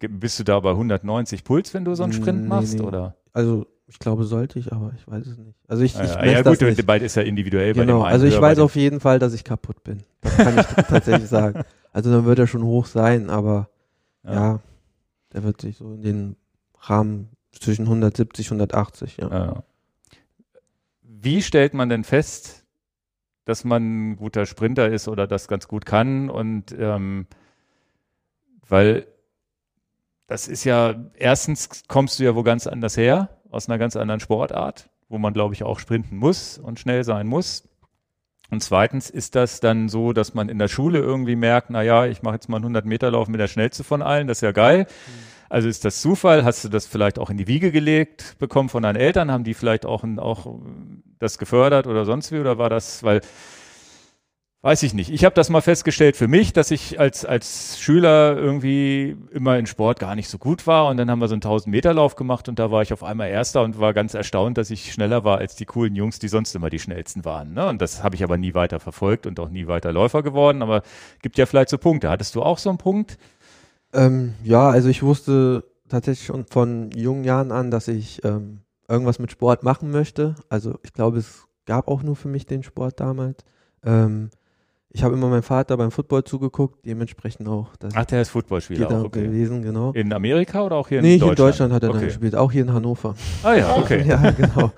Bist 0.00 0.38
du 0.38 0.44
da 0.44 0.58
bei 0.60 0.70
190 0.70 1.44
Puls, 1.44 1.74
wenn 1.74 1.84
du 1.84 1.94
so 1.94 2.04
einen 2.04 2.12
Sprint 2.14 2.42
Nee, 2.42 2.48
machst, 2.48 2.74
nee. 2.74 2.80
oder? 2.80 3.16
also 3.34 3.66
ich 3.86 3.98
glaube 3.98 4.24
sollte 4.24 4.58
ich, 4.58 4.72
aber 4.72 4.92
ich 4.96 5.06
weiß 5.06 5.26
es 5.26 5.36
nicht. 5.36 5.58
Also 5.68 5.82
ich, 5.82 5.94
Ja, 5.94 6.04
ich 6.04 6.10
ja, 6.10 6.16
messe 6.20 6.32
ja 6.32 6.42
das 6.44 6.58
gut, 6.58 6.68
nicht. 6.68 6.86
bald 6.86 7.02
ist 7.02 7.16
ja 7.16 7.22
individuell 7.22 7.74
bei 7.74 7.80
dem 7.80 7.86
Genau, 7.88 8.02
einen 8.04 8.12
also 8.14 8.24
ich 8.24 8.40
weiß 8.40 8.60
auf 8.60 8.76
jeden 8.76 9.00
Fall, 9.00 9.18
dass 9.18 9.34
ich 9.34 9.42
kaputt 9.44 9.82
bin. 9.84 10.04
Das 10.22 10.36
kann 10.36 10.56
ich 10.58 10.66
tatsächlich 10.88 11.28
sagen. 11.28 11.62
Also 11.92 12.10
dann 12.12 12.24
wird 12.24 12.38
er 12.38 12.46
schon 12.46 12.62
hoch 12.62 12.86
sein, 12.86 13.28
aber 13.30 13.68
Ja. 14.24 14.32
ja. 14.32 14.60
der 15.34 15.42
wird 15.42 15.60
sich 15.60 15.76
so 15.76 15.92
in 15.92 16.02
den 16.02 16.36
Rahmen 16.82 17.30
zwischen 17.52 17.84
170 17.86 18.46
180, 18.46 19.16
ja. 19.18 19.28
Ja. 19.28 19.62
Wie 21.22 21.42
stellt 21.42 21.74
man 21.74 21.88
denn 21.88 22.04
fest, 22.04 22.64
dass 23.44 23.64
man 23.64 24.12
ein 24.12 24.16
guter 24.16 24.46
Sprinter 24.46 24.88
ist 24.88 25.06
oder 25.06 25.26
das 25.26 25.48
ganz 25.48 25.68
gut 25.68 25.84
kann? 25.84 26.30
Und 26.30 26.74
ähm, 26.78 27.26
weil 28.66 29.06
das 30.26 30.48
ist 30.48 30.64
ja, 30.64 30.94
erstens 31.14 31.82
kommst 31.88 32.18
du 32.18 32.24
ja 32.24 32.36
wo 32.36 32.42
ganz 32.42 32.66
anders 32.66 32.96
her, 32.96 33.40
aus 33.50 33.68
einer 33.68 33.78
ganz 33.78 33.96
anderen 33.96 34.20
Sportart, 34.20 34.88
wo 35.08 35.18
man, 35.18 35.34
glaube 35.34 35.54
ich, 35.54 35.64
auch 35.64 35.78
sprinten 35.78 36.16
muss 36.16 36.56
und 36.56 36.78
schnell 36.78 37.04
sein 37.04 37.26
muss. 37.26 37.68
Und 38.50 38.62
zweitens 38.62 39.10
ist 39.10 39.34
das 39.34 39.60
dann 39.60 39.88
so, 39.88 40.12
dass 40.12 40.34
man 40.34 40.48
in 40.48 40.58
der 40.58 40.68
Schule 40.68 41.00
irgendwie 41.00 41.36
merkt, 41.36 41.70
na 41.70 41.82
ja, 41.82 42.06
ich 42.06 42.22
mache 42.22 42.34
jetzt 42.34 42.48
mal 42.48 42.56
einen 42.56 42.64
100 42.64 42.84
Meter 42.84 43.10
Lauf 43.10 43.28
mit 43.28 43.40
der 43.40 43.48
schnellste 43.48 43.84
von 43.84 44.02
allen, 44.02 44.26
das 44.26 44.38
ist 44.38 44.42
ja 44.42 44.52
geil. 44.52 44.86
Also 45.50 45.68
ist 45.68 45.84
das 45.84 46.00
Zufall? 46.00 46.44
Hast 46.44 46.64
du 46.64 46.68
das 46.68 46.86
vielleicht 46.86 47.18
auch 47.18 47.28
in 47.28 47.36
die 47.36 47.48
Wiege 47.48 47.72
gelegt 47.72 48.36
bekommen 48.38 48.68
von 48.68 48.84
deinen 48.84 48.94
Eltern? 48.94 49.32
Haben 49.32 49.42
die 49.42 49.54
vielleicht 49.54 49.84
auch, 49.84 50.04
auch 50.04 50.60
das 51.18 51.38
gefördert 51.38 51.88
oder 51.88 52.04
sonst 52.04 52.30
wie? 52.30 52.38
Oder 52.38 52.56
war 52.56 52.70
das, 52.70 53.02
weil, 53.02 53.20
weiß 54.62 54.84
ich 54.84 54.94
nicht. 54.94 55.10
Ich 55.10 55.24
habe 55.24 55.34
das 55.34 55.50
mal 55.50 55.60
festgestellt 55.60 56.16
für 56.16 56.28
mich, 56.28 56.52
dass 56.52 56.70
ich 56.70 57.00
als, 57.00 57.24
als 57.24 57.80
Schüler 57.80 58.36
irgendwie 58.36 59.16
immer 59.32 59.58
in 59.58 59.66
Sport 59.66 59.98
gar 59.98 60.14
nicht 60.14 60.28
so 60.28 60.38
gut 60.38 60.68
war. 60.68 60.86
Und 60.86 60.98
dann 60.98 61.10
haben 61.10 61.18
wir 61.18 61.26
so 61.26 61.34
einen 61.34 61.42
1000-Meter-Lauf 61.42 62.14
gemacht 62.14 62.48
und 62.48 62.60
da 62.60 62.70
war 62.70 62.82
ich 62.82 62.92
auf 62.92 63.02
einmal 63.02 63.28
Erster 63.28 63.64
und 63.64 63.80
war 63.80 63.92
ganz 63.92 64.14
erstaunt, 64.14 64.56
dass 64.56 64.70
ich 64.70 64.92
schneller 64.92 65.24
war 65.24 65.38
als 65.38 65.56
die 65.56 65.64
coolen 65.64 65.96
Jungs, 65.96 66.20
die 66.20 66.28
sonst 66.28 66.54
immer 66.54 66.70
die 66.70 66.78
schnellsten 66.78 67.24
waren. 67.24 67.54
Ne? 67.54 67.66
Und 67.66 67.82
das 67.82 68.04
habe 68.04 68.14
ich 68.14 68.22
aber 68.22 68.36
nie 68.36 68.54
weiter 68.54 68.78
verfolgt 68.78 69.26
und 69.26 69.40
auch 69.40 69.48
nie 69.48 69.66
weiter 69.66 69.90
Läufer 69.90 70.22
geworden. 70.22 70.62
Aber 70.62 70.84
gibt 71.22 71.38
ja 71.38 71.46
vielleicht 71.46 71.70
so 71.70 71.78
Punkte. 71.78 72.08
Hattest 72.08 72.36
du 72.36 72.42
auch 72.42 72.58
so 72.58 72.68
einen 72.68 72.78
Punkt? 72.78 73.18
Ähm, 73.92 74.34
ja, 74.44 74.68
also 74.70 74.88
ich 74.88 75.02
wusste 75.02 75.64
tatsächlich 75.88 76.26
schon 76.26 76.46
von 76.46 76.90
jungen 76.92 77.24
Jahren 77.24 77.52
an, 77.52 77.70
dass 77.70 77.88
ich 77.88 78.24
ähm, 78.24 78.60
irgendwas 78.88 79.18
mit 79.18 79.30
Sport 79.30 79.62
machen 79.62 79.90
möchte. 79.90 80.34
Also 80.48 80.78
ich 80.82 80.92
glaube, 80.92 81.18
es 81.18 81.46
gab 81.66 81.88
auch 81.88 82.02
nur 82.02 82.16
für 82.16 82.28
mich 82.28 82.46
den 82.46 82.62
Sport 82.62 83.00
damals. 83.00 83.44
Ähm, 83.84 84.30
ich 84.92 85.04
habe 85.04 85.14
immer 85.14 85.28
meinem 85.28 85.44
Vater 85.44 85.76
beim 85.76 85.92
Football 85.92 86.24
zugeguckt, 86.24 86.84
dementsprechend 86.84 87.46
auch 87.46 87.68
Ach, 87.94 88.04
der 88.04 88.22
ist 88.22 88.30
Footballspieler 88.30 88.90
auch, 88.90 89.04
okay. 89.04 89.22
gewesen, 89.22 89.62
genau. 89.62 89.92
In 89.92 90.12
Amerika 90.12 90.62
oder 90.62 90.76
auch 90.76 90.88
hier 90.88 91.00
nee, 91.00 91.14
in 91.14 91.20
hier 91.20 91.28
Deutschland? 91.28 91.38
in 91.38 91.46
Deutschland 91.46 91.72
hat 91.72 91.82
er 91.84 91.88
dann 91.88 91.96
okay. 91.98 92.06
gespielt, 92.06 92.34
auch 92.34 92.50
hier 92.50 92.62
in 92.62 92.72
Hannover. 92.72 93.14
Ah 93.44 93.54
ja, 93.54 93.76
okay. 93.76 94.04
ja, 94.06 94.30
genau. 94.32 94.72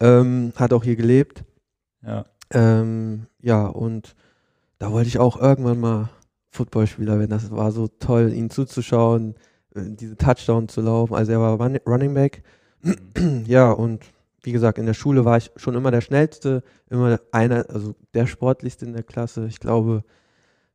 ähm, 0.00 0.52
hat 0.56 0.72
auch 0.72 0.82
hier 0.82 0.96
gelebt. 0.96 1.44
Ja. 2.04 2.24
Ähm, 2.50 3.26
ja, 3.40 3.66
und 3.66 4.16
da 4.80 4.90
wollte 4.90 5.08
ich 5.08 5.20
auch 5.20 5.40
irgendwann 5.40 5.78
mal 5.78 6.08
Footballspieler 6.52 7.18
werden. 7.18 7.30
Das 7.30 7.50
war 7.50 7.72
so 7.72 7.88
toll, 7.88 8.32
ihn 8.32 8.50
zuzuschauen, 8.50 9.34
äh, 9.74 9.80
diese 9.86 10.16
Touchdown 10.16 10.68
zu 10.68 10.82
laufen. 10.82 11.14
Also 11.14 11.32
er 11.32 11.40
war 11.40 11.58
Run 11.60 11.78
Running 11.86 12.14
Back. 12.14 12.42
ja, 13.46 13.70
und 13.72 14.04
wie 14.42 14.52
gesagt, 14.52 14.78
in 14.78 14.86
der 14.86 14.94
Schule 14.94 15.24
war 15.24 15.36
ich 15.38 15.50
schon 15.56 15.74
immer 15.74 15.90
der 15.90 16.00
Schnellste, 16.02 16.62
immer 16.90 17.18
einer, 17.30 17.64
also 17.70 17.94
der 18.12 18.26
Sportlichste 18.26 18.84
in 18.84 18.92
der 18.92 19.02
Klasse. 19.04 19.46
Ich 19.46 19.60
glaube, 19.60 20.04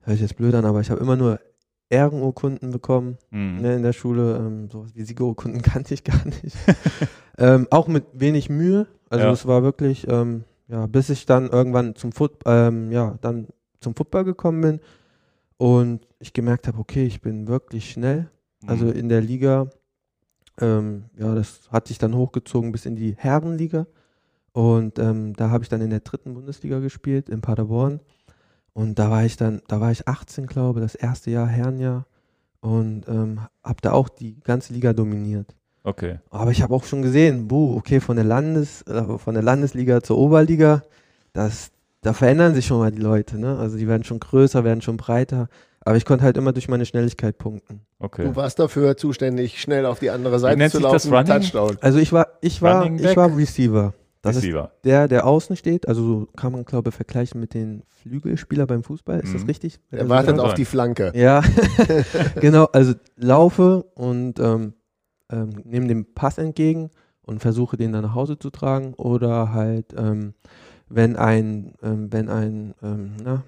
hört 0.01 0.17
sich 0.17 0.21
jetzt 0.21 0.37
blöd 0.37 0.55
an, 0.55 0.65
aber 0.65 0.81
ich 0.81 0.89
habe 0.89 1.01
immer 1.01 1.15
nur 1.15 1.39
Ehrenurkunden 1.89 2.71
bekommen 2.71 3.17
Mhm. 3.29 3.57
ne, 3.61 3.75
in 3.75 3.83
der 3.83 3.93
Schule. 3.93 4.37
Ähm, 4.37 4.69
sowas 4.71 4.91
wie 4.95 5.03
Siegerurkunden 5.03 5.61
kannte 5.61 5.93
ich 5.93 6.03
gar 6.03 6.25
nicht. 6.25 6.55
ähm, 7.37 7.67
auch 7.69 7.87
mit 7.87 8.05
wenig 8.13 8.49
Mühe. 8.49 8.87
Also 9.09 9.25
Ja. 9.27 9.31
es 9.31 9.45
war 9.45 9.63
wirklich, 9.63 10.07
ähm, 10.09 10.43
ja, 10.69 10.87
bis 10.87 11.09
ich 11.09 11.25
dann 11.25 11.49
irgendwann 11.49 11.95
zum 11.95 12.11
Foot, 12.13 12.31
ähm, 12.45 12.91
ja, 12.91 13.17
dann 13.21 13.47
zum 13.79 13.95
Football 13.95 14.23
gekommen 14.23 14.61
bin 14.61 14.79
und 15.57 16.07
ich 16.19 16.33
gemerkt 16.33 16.67
habe, 16.67 16.79
okay, 16.79 17.05
ich 17.05 17.21
bin 17.21 17.47
wirklich 17.47 17.89
schnell. 17.91 18.29
Also 18.65 18.85
Mhm. 18.85 18.91
in 18.93 19.09
der 19.09 19.21
Liga, 19.21 19.69
ähm, 20.59 21.05
ja, 21.17 21.33
das 21.35 21.61
hat 21.71 21.87
sich 21.87 21.97
dann 21.97 22.15
hochgezogen 22.15 22.71
bis 22.71 22.85
in 22.85 22.95
die 22.95 23.15
Herrenliga. 23.17 23.87
Und 24.53 24.97
ähm, 24.97 25.33
da 25.35 25.49
habe 25.51 25.63
ich 25.63 25.69
dann 25.69 25.81
in 25.81 25.91
der 25.91 25.99
dritten 25.99 26.33
Bundesliga 26.33 26.79
gespielt, 26.79 27.29
in 27.29 27.41
Paderborn. 27.41 27.99
Und 28.73 28.97
da 28.97 29.09
war 29.11 29.23
ich 29.25 29.37
dann, 29.37 29.61
da 29.67 29.79
war 29.79 29.91
ich 29.91 30.07
18, 30.07 30.47
glaube 30.47 30.79
das 30.79 30.95
erste 30.95 31.29
Jahr, 31.31 31.47
Herrenjahr. 31.47 32.05
Und 32.59 33.07
ähm, 33.07 33.41
habe 33.63 33.81
da 33.81 33.91
auch 33.91 34.09
die 34.09 34.39
ganze 34.39 34.73
Liga 34.73 34.93
dominiert. 34.93 35.55
Okay. 35.83 36.19
Aber 36.31 36.51
ich 36.51 36.61
habe 36.63 36.73
auch 36.73 36.83
schon 36.83 37.01
gesehen, 37.01 37.47
buh, 37.47 37.77
okay, 37.77 37.99
von 37.99 38.15
der 38.17 38.25
Landes, 38.25 38.81
äh, 38.83 39.17
von 39.17 39.35
der 39.35 39.43
Landesliga 39.43 40.01
zur 40.01 40.17
Oberliga, 40.17 40.83
das, 41.33 41.71
da 42.07 42.13
verändern 42.13 42.55
sich 42.55 42.65
schon 42.65 42.79
mal 42.79 42.89
die 42.91 43.01
Leute, 43.01 43.37
ne? 43.37 43.57
Also 43.57 43.77
die 43.77 43.85
werden 43.87 44.05
schon 44.05 44.21
größer, 44.21 44.63
werden 44.63 44.81
schon 44.81 44.95
breiter. 44.95 45.49
Aber 45.81 45.97
ich 45.97 46.05
konnte 46.05 46.23
halt 46.23 46.37
immer 46.37 46.53
durch 46.53 46.69
meine 46.69 46.85
Schnelligkeit 46.85 47.37
punkten. 47.37 47.81
Okay. 47.99 48.23
Du 48.23 48.35
warst 48.37 48.59
dafür 48.59 48.95
zuständig, 48.95 49.59
schnell 49.61 49.85
auf 49.85 49.99
die 49.99 50.09
andere 50.09 50.39
Seite 50.39 50.57
nennt 50.57 50.71
zu 50.71 50.77
sich 50.77 50.85
das 50.87 51.03
laufen. 51.05 51.13
Running? 51.29 51.41
Touchdown. 51.43 51.77
Also 51.81 51.99
ich 51.99 52.13
war, 52.13 52.27
ich 52.41 52.61
war, 52.61 52.81
Running 52.83 52.95
ich 52.95 53.03
back? 53.03 53.17
war 53.17 53.35
Receiver. 53.35 53.93
Das 54.21 54.37
Receiver. 54.37 54.71
ist 54.75 54.85
der, 54.85 55.07
der 55.09 55.27
außen 55.27 55.55
steht. 55.57 55.87
Also 55.87 56.01
so 56.03 56.27
kann 56.37 56.51
man, 56.53 56.63
glaube 56.65 56.89
ich, 56.89 56.95
vergleichen 56.95 57.39
mit 57.41 57.53
den 57.53 57.83
Flügelspieler 58.01 58.65
beim 58.67 58.83
Fußball. 58.83 59.19
Ist 59.19 59.29
Mhm. 59.29 59.37
das 59.39 59.47
richtig? 59.47 59.79
Er 59.91 60.07
wartet 60.09 60.37
kann 60.37 60.39
auf 60.45 60.53
die 60.53 60.65
Flanke. 60.65 61.11
Ja, 61.13 61.41
genau. 62.41 62.65
Also 62.71 62.93
laufe 63.17 63.83
und 63.95 64.39
ähm, 64.39 64.73
ähm, 65.29 65.49
nehme 65.65 65.87
den 65.87 66.13
Pass 66.13 66.37
entgegen 66.37 66.89
und 67.21 67.39
versuche 67.39 67.75
den 67.77 67.91
dann 67.91 68.03
nach 68.03 68.15
Hause 68.15 68.39
zu 68.39 68.49
tragen 68.49 68.93
oder 68.95 69.53
halt, 69.53 69.93
ähm, 69.97 70.33
wenn 70.89 71.15
ein, 71.15 71.73
ähm, 71.81 72.11
wenn 72.11 72.29
ein 72.29 72.73
ähm, 72.81 73.11
na, 73.23 73.43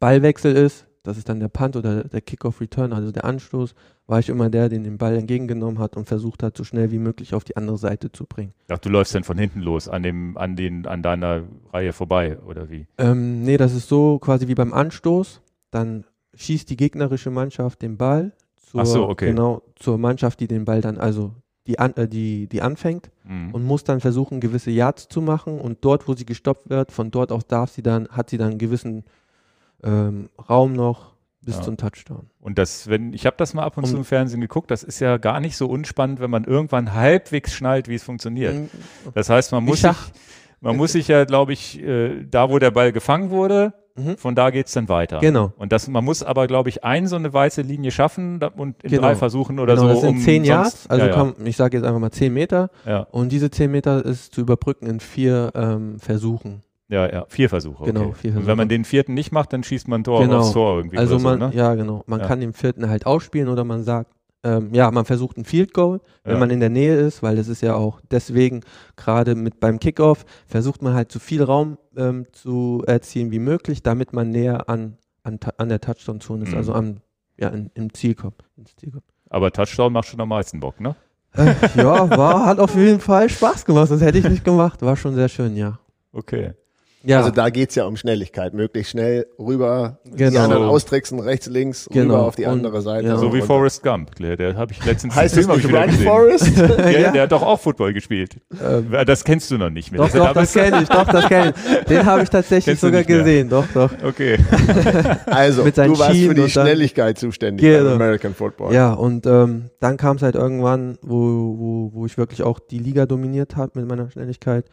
Ballwechsel 0.00 0.56
ist, 0.56 0.86
das 1.02 1.18
ist 1.18 1.28
dann 1.28 1.40
der 1.40 1.48
Punt 1.48 1.74
oder 1.74 2.04
der 2.04 2.20
Kickoff-Return, 2.20 2.92
also 2.92 3.10
der 3.10 3.24
Anstoß, 3.24 3.74
war 4.06 4.20
ich 4.20 4.28
immer 4.28 4.50
der, 4.50 4.68
der 4.68 4.78
den 4.78 4.98
Ball 4.98 5.16
entgegengenommen 5.16 5.78
hat 5.78 5.96
und 5.96 6.06
versucht 6.06 6.42
hat, 6.42 6.56
so 6.56 6.64
schnell 6.64 6.92
wie 6.92 6.98
möglich 6.98 7.34
auf 7.34 7.44
die 7.44 7.56
andere 7.56 7.78
Seite 7.78 8.12
zu 8.12 8.24
bringen. 8.24 8.52
Ach, 8.68 8.78
du 8.78 8.88
läufst 8.88 9.14
dann 9.14 9.24
von 9.24 9.38
hinten 9.38 9.60
los, 9.60 9.88
an 9.88 10.02
dem, 10.02 10.36
an 10.36 10.54
den, 10.54 10.86
an 10.86 11.02
deiner 11.02 11.42
Reihe 11.72 11.92
vorbei, 11.92 12.38
oder 12.40 12.70
wie? 12.70 12.86
Ähm, 12.98 13.42
nee, 13.42 13.56
das 13.56 13.74
ist 13.74 13.88
so 13.88 14.18
quasi 14.18 14.46
wie 14.48 14.54
beim 14.54 14.72
Anstoß. 14.72 15.40
Dann 15.70 16.04
schießt 16.34 16.70
die 16.70 16.76
gegnerische 16.76 17.30
Mannschaft 17.30 17.82
den 17.82 17.96
Ball 17.96 18.32
zur, 18.56 18.86
so, 18.86 19.08
okay. 19.08 19.26
genau, 19.26 19.62
zur 19.76 19.98
Mannschaft, 19.98 20.40
die 20.40 20.46
den 20.46 20.64
Ball 20.64 20.80
dann, 20.80 20.98
also 20.98 21.32
die, 21.66 21.78
an, 21.78 21.94
äh, 21.96 22.08
die, 22.08 22.46
die 22.48 22.60
anfängt 22.62 23.10
Mhm. 23.24 23.54
und 23.54 23.64
muss 23.64 23.84
dann 23.84 24.00
versuchen, 24.00 24.40
gewisse 24.40 24.70
Yards 24.72 25.08
zu 25.08 25.22
machen 25.22 25.60
und 25.60 25.78
dort, 25.84 26.08
wo 26.08 26.14
sie 26.14 26.26
gestoppt 26.26 26.68
wird, 26.70 26.90
von 26.90 27.10
dort 27.12 27.30
aus 27.30 27.46
darf 27.46 27.70
sie 27.70 27.82
dann, 27.82 28.08
hat 28.08 28.30
sie 28.30 28.36
dann 28.38 28.50
einen 28.50 28.58
gewissen 28.58 29.04
ähm, 29.84 30.28
Raum 30.48 30.72
noch 30.72 31.12
bis 31.44 31.56
Ja. 31.56 31.62
zum 31.62 31.76
Touchdown. 31.76 32.30
Und 32.40 32.58
das, 32.58 32.88
wenn, 32.88 33.12
ich 33.12 33.26
habe 33.26 33.36
das 33.36 33.52
mal 33.54 33.64
ab 33.64 33.76
und 33.76 33.86
zu 33.86 33.94
Um- 33.94 34.00
im 34.00 34.04
Fernsehen 34.04 34.40
geguckt, 34.40 34.70
das 34.70 34.82
ist 34.84 35.00
ja 35.00 35.16
gar 35.18 35.40
nicht 35.40 35.56
so 35.56 35.66
unspannend, 35.68 36.20
wenn 36.20 36.30
man 36.30 36.44
irgendwann 36.44 36.94
halbwegs 36.94 37.52
schnallt, 37.52 37.88
wie 37.88 37.94
es 37.96 38.02
funktioniert. 38.04 38.54
Mhm. 38.54 38.68
Das 39.14 39.28
heißt, 39.28 39.50
man 39.52 39.64
muss 39.64 39.80
sich, 39.80 39.96
man 40.60 40.76
muss 40.76 40.92
sich 40.92 41.08
ja, 41.08 41.24
glaube 41.24 41.52
ich, 41.52 41.80
äh, 41.82 42.24
da 42.30 42.48
wo 42.50 42.58
der 42.60 42.70
Ball 42.70 42.92
gefangen 42.92 43.30
wurde, 43.30 43.72
Mhm. 43.94 44.16
von 44.16 44.34
da 44.34 44.50
geht's 44.50 44.72
dann 44.72 44.88
weiter. 44.88 45.18
Genau. 45.20 45.52
Und 45.58 45.72
das, 45.72 45.86
man 45.88 46.04
muss 46.04 46.22
aber, 46.22 46.46
glaube 46.46 46.68
ich, 46.68 46.82
ein 46.84 47.06
so 47.06 47.16
eine 47.16 47.32
weiße 47.32 47.62
Linie 47.62 47.90
schaffen 47.90 48.40
und 48.56 48.82
in 48.82 48.90
Genau. 48.90 49.02
drei 49.02 49.14
Versuchen 49.16 49.58
oder 49.58 49.74
genau, 49.74 49.88
so. 49.88 49.92
das 49.92 50.00
sind 50.02 50.10
um 50.10 50.18
10 50.20 50.44
Yards, 50.44 50.86
also 50.88 51.04
ja, 51.04 51.10
ja. 51.10 51.14
Kann, 51.14 51.34
ich 51.44 51.56
sage 51.56 51.76
jetzt 51.76 51.84
einfach 51.86 52.00
mal 52.00 52.10
10 52.10 52.32
Meter 52.32 52.70
ja, 52.86 53.00
und 53.10 53.30
diese 53.32 53.50
10 53.50 53.70
Meter 53.70 54.04
ist 54.04 54.34
zu 54.34 54.40
überbrücken 54.40 54.86
in 54.86 55.00
vier 55.00 55.50
ähm, 55.54 55.98
Versuchen. 55.98 56.62
ja, 56.88 57.06
ja, 57.10 57.24
vier 57.28 57.48
Versuche. 57.48 57.84
Genau, 57.84 58.00
okay. 58.02 58.14
vier 58.14 58.30
Und 58.30 58.34
Versuche. 58.34 58.46
wenn 58.50 58.56
man 58.58 58.68
den 58.68 58.84
vierten 58.84 59.14
nicht 59.14 59.32
macht, 59.32 59.52
dann 59.52 59.62
schießt 59.62 59.88
man 59.88 60.00
ein 60.00 60.04
Tor 60.04 60.20
Genau. 60.22 60.38
aufs 60.38 60.52
Tor 60.52 60.76
irgendwie 60.78 60.96
Also 60.98 61.18
man, 61.18 61.38
so, 61.40 61.46
ne? 61.48 61.54
ja 61.54 61.74
genau, 61.74 62.02
man 62.06 62.22
kann 62.22 62.40
den 62.40 62.52
vierten 62.54 62.88
halt 62.88 63.06
ausspielen 63.06 63.48
oder 63.48 63.64
man 63.64 63.82
sagt, 63.82 64.10
ähm, 64.44 64.74
ja, 64.74 64.90
man 64.90 65.04
versucht 65.04 65.36
ein 65.36 65.44
Field 65.44 65.72
Goal, 65.72 66.00
wenn 66.24 66.34
Ja. 66.34 66.38
man 66.40 66.50
in 66.50 66.60
der 66.60 66.68
Nähe 66.70 66.96
ist, 66.98 67.22
weil 67.22 67.36
das 67.36 67.48
ist 67.48 67.62
ja 67.62 67.74
auch 67.74 68.00
deswegen 68.10 68.60
gerade 68.96 69.34
mit 69.34 69.60
beim 69.60 69.78
Kickoff 69.78 70.24
versucht 70.46 70.82
man 70.82 70.94
halt 70.94 71.12
so 71.12 71.18
viel 71.18 71.42
Raum 71.42 71.78
ähm, 71.96 72.26
zu 72.32 72.82
erzielen 72.86 73.30
wie 73.30 73.38
möglich, 73.38 73.82
damit 73.82 74.12
man 74.12 74.30
näher 74.30 74.68
an, 74.68 74.96
an, 75.22 75.38
an 75.58 75.68
der 75.68 75.80
Touchdown-Zone 75.80 76.42
ist, 76.44 76.50
Mhm. 76.52 76.56
also 76.56 76.72
am, 76.74 76.96
ja, 77.38 77.48
in, 77.48 77.70
im 77.74 77.92
Ziel 77.94 78.14
kommt. 78.14 78.42
Ins 78.56 78.74
Ziel 78.76 78.90
kommt. 78.90 79.04
Aber 79.30 79.50
Touchdown 79.52 79.92
macht 79.92 80.08
schon 80.08 80.20
am 80.20 80.28
meisten 80.28 80.60
Bock, 80.60 80.80
ne? 80.80 80.94
Äh, 81.34 81.54
ja, 81.76 82.10
war, 82.10 82.44
hat 82.44 82.58
auf 82.58 82.74
jeden 82.74 83.00
Fall 83.00 83.28
Spaß 83.30 83.64
gemacht, 83.64 83.90
das 83.90 84.00
hätte 84.02 84.18
ich 84.18 84.28
nicht 84.28 84.44
gemacht, 84.44 84.82
war 84.82 84.96
schon 84.96 85.14
sehr 85.14 85.28
schön, 85.28 85.56
ja. 85.56 85.78
Okay. 86.12 86.52
Ja, 87.04 87.18
Also 87.18 87.30
da 87.30 87.50
geht 87.50 87.70
es 87.70 87.74
ja 87.74 87.84
um 87.86 87.96
Schnelligkeit. 87.96 88.54
Möglichst 88.54 88.92
schnell 88.92 89.26
rüber, 89.38 89.98
die 90.04 90.16
Genau. 90.16 90.40
anderen 90.44 90.64
austricksen, 90.64 91.18
rechts, 91.18 91.46
links, 91.48 91.88
Genau. 91.90 92.14
rüber 92.14 92.26
auf 92.26 92.36
die 92.36 92.44
Und- 92.44 92.52
andere 92.52 92.80
Seite. 92.82 93.08
ja. 93.08 93.16
So 93.16 93.32
wie 93.34 93.40
Forrest 93.40 93.82
Gump, 93.82 94.14
der, 94.16 94.36
der 94.36 94.56
habe 94.56 94.72
ich 94.72 94.84
letztens 94.84 95.14
Heißt 95.16 95.36
es 95.36 95.46
Film 95.46 95.56
nicht 95.56 95.68
wieder 95.68 95.86
gesehen. 95.86 96.04
Forest? 96.06 96.56
Ja, 96.78 96.90
Ja. 96.90 97.10
der 97.12 97.22
hat 97.22 97.32
doch 97.32 97.42
auch 97.42 97.58
Football 97.60 97.92
gespielt. 97.92 98.36
ähm, 98.64 98.86
Ja, 98.92 99.04
Das 99.04 99.24
kennst 99.24 99.50
du 99.50 99.58
noch 99.58 99.70
nicht 99.70 99.90
mehr. 99.90 100.00
doch, 100.00 100.10
doch, 100.10 100.32
das 100.32 100.52
kenne 100.54 100.82
ich, 100.82 100.88
doch, 100.88 101.04
das 101.06 101.26
kenne 101.28 101.54
ich. 101.56 101.84
Den 101.86 102.06
habe 102.06 102.22
ich 102.22 102.30
tatsächlich 102.30 102.78
sogar 102.78 103.02
gesehen, 103.04 103.48
doch, 103.48 103.66
doch. 103.74 103.90
Okay. 104.04 104.38
Also, 105.26 105.64
Mit 105.64 105.74
seinen 105.74 105.94
du 105.94 105.98
warst 105.98 106.16
für 106.18 106.34
die 106.34 106.48
Schnelligkeit 106.48 107.18
zuständig 107.18 107.62
Genau. 107.66 107.84
beim 107.84 107.94
American 107.94 108.34
Football. 108.34 108.72
Ja, 108.74 108.92
und 108.92 109.26
ähm, 109.26 109.70
dann 109.80 109.96
kam 109.96 110.16
es 110.16 110.22
halt 110.22 110.34
irgendwann, 110.34 110.98
wo, 111.02 111.16
wo, 111.16 111.90
wo 111.94 112.06
ich 112.06 112.16
wirklich 112.18 112.42
auch 112.42 112.58
die 112.58 112.78
Liga 112.78 113.06
dominiert 113.06 113.56
habe 113.56 113.72
mit 113.80 113.88
meiner 113.88 114.10
Schnelligkeit 114.10 114.64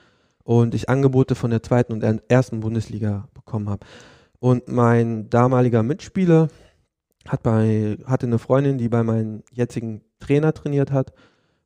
und 0.43 0.73
ich 0.75 0.89
Angebote 0.89 1.35
von 1.35 1.51
der 1.51 1.63
zweiten 1.63 1.93
und 1.93 2.01
der 2.01 2.19
ersten 2.27 2.59
Bundesliga 2.59 3.27
bekommen 3.33 3.69
habe. 3.69 3.85
Und 4.39 4.67
mein 4.67 5.29
damaliger 5.29 5.83
Mitspieler 5.83 6.47
hat 7.27 7.43
bei, 7.43 7.97
hatte 8.05 8.25
eine 8.25 8.39
Freundin, 8.39 8.77
die 8.77 8.89
bei 8.89 9.03
meinem 9.03 9.43
jetzigen 9.51 10.01
Trainer 10.19 10.53
trainiert 10.53 10.91
hat. 10.91 11.13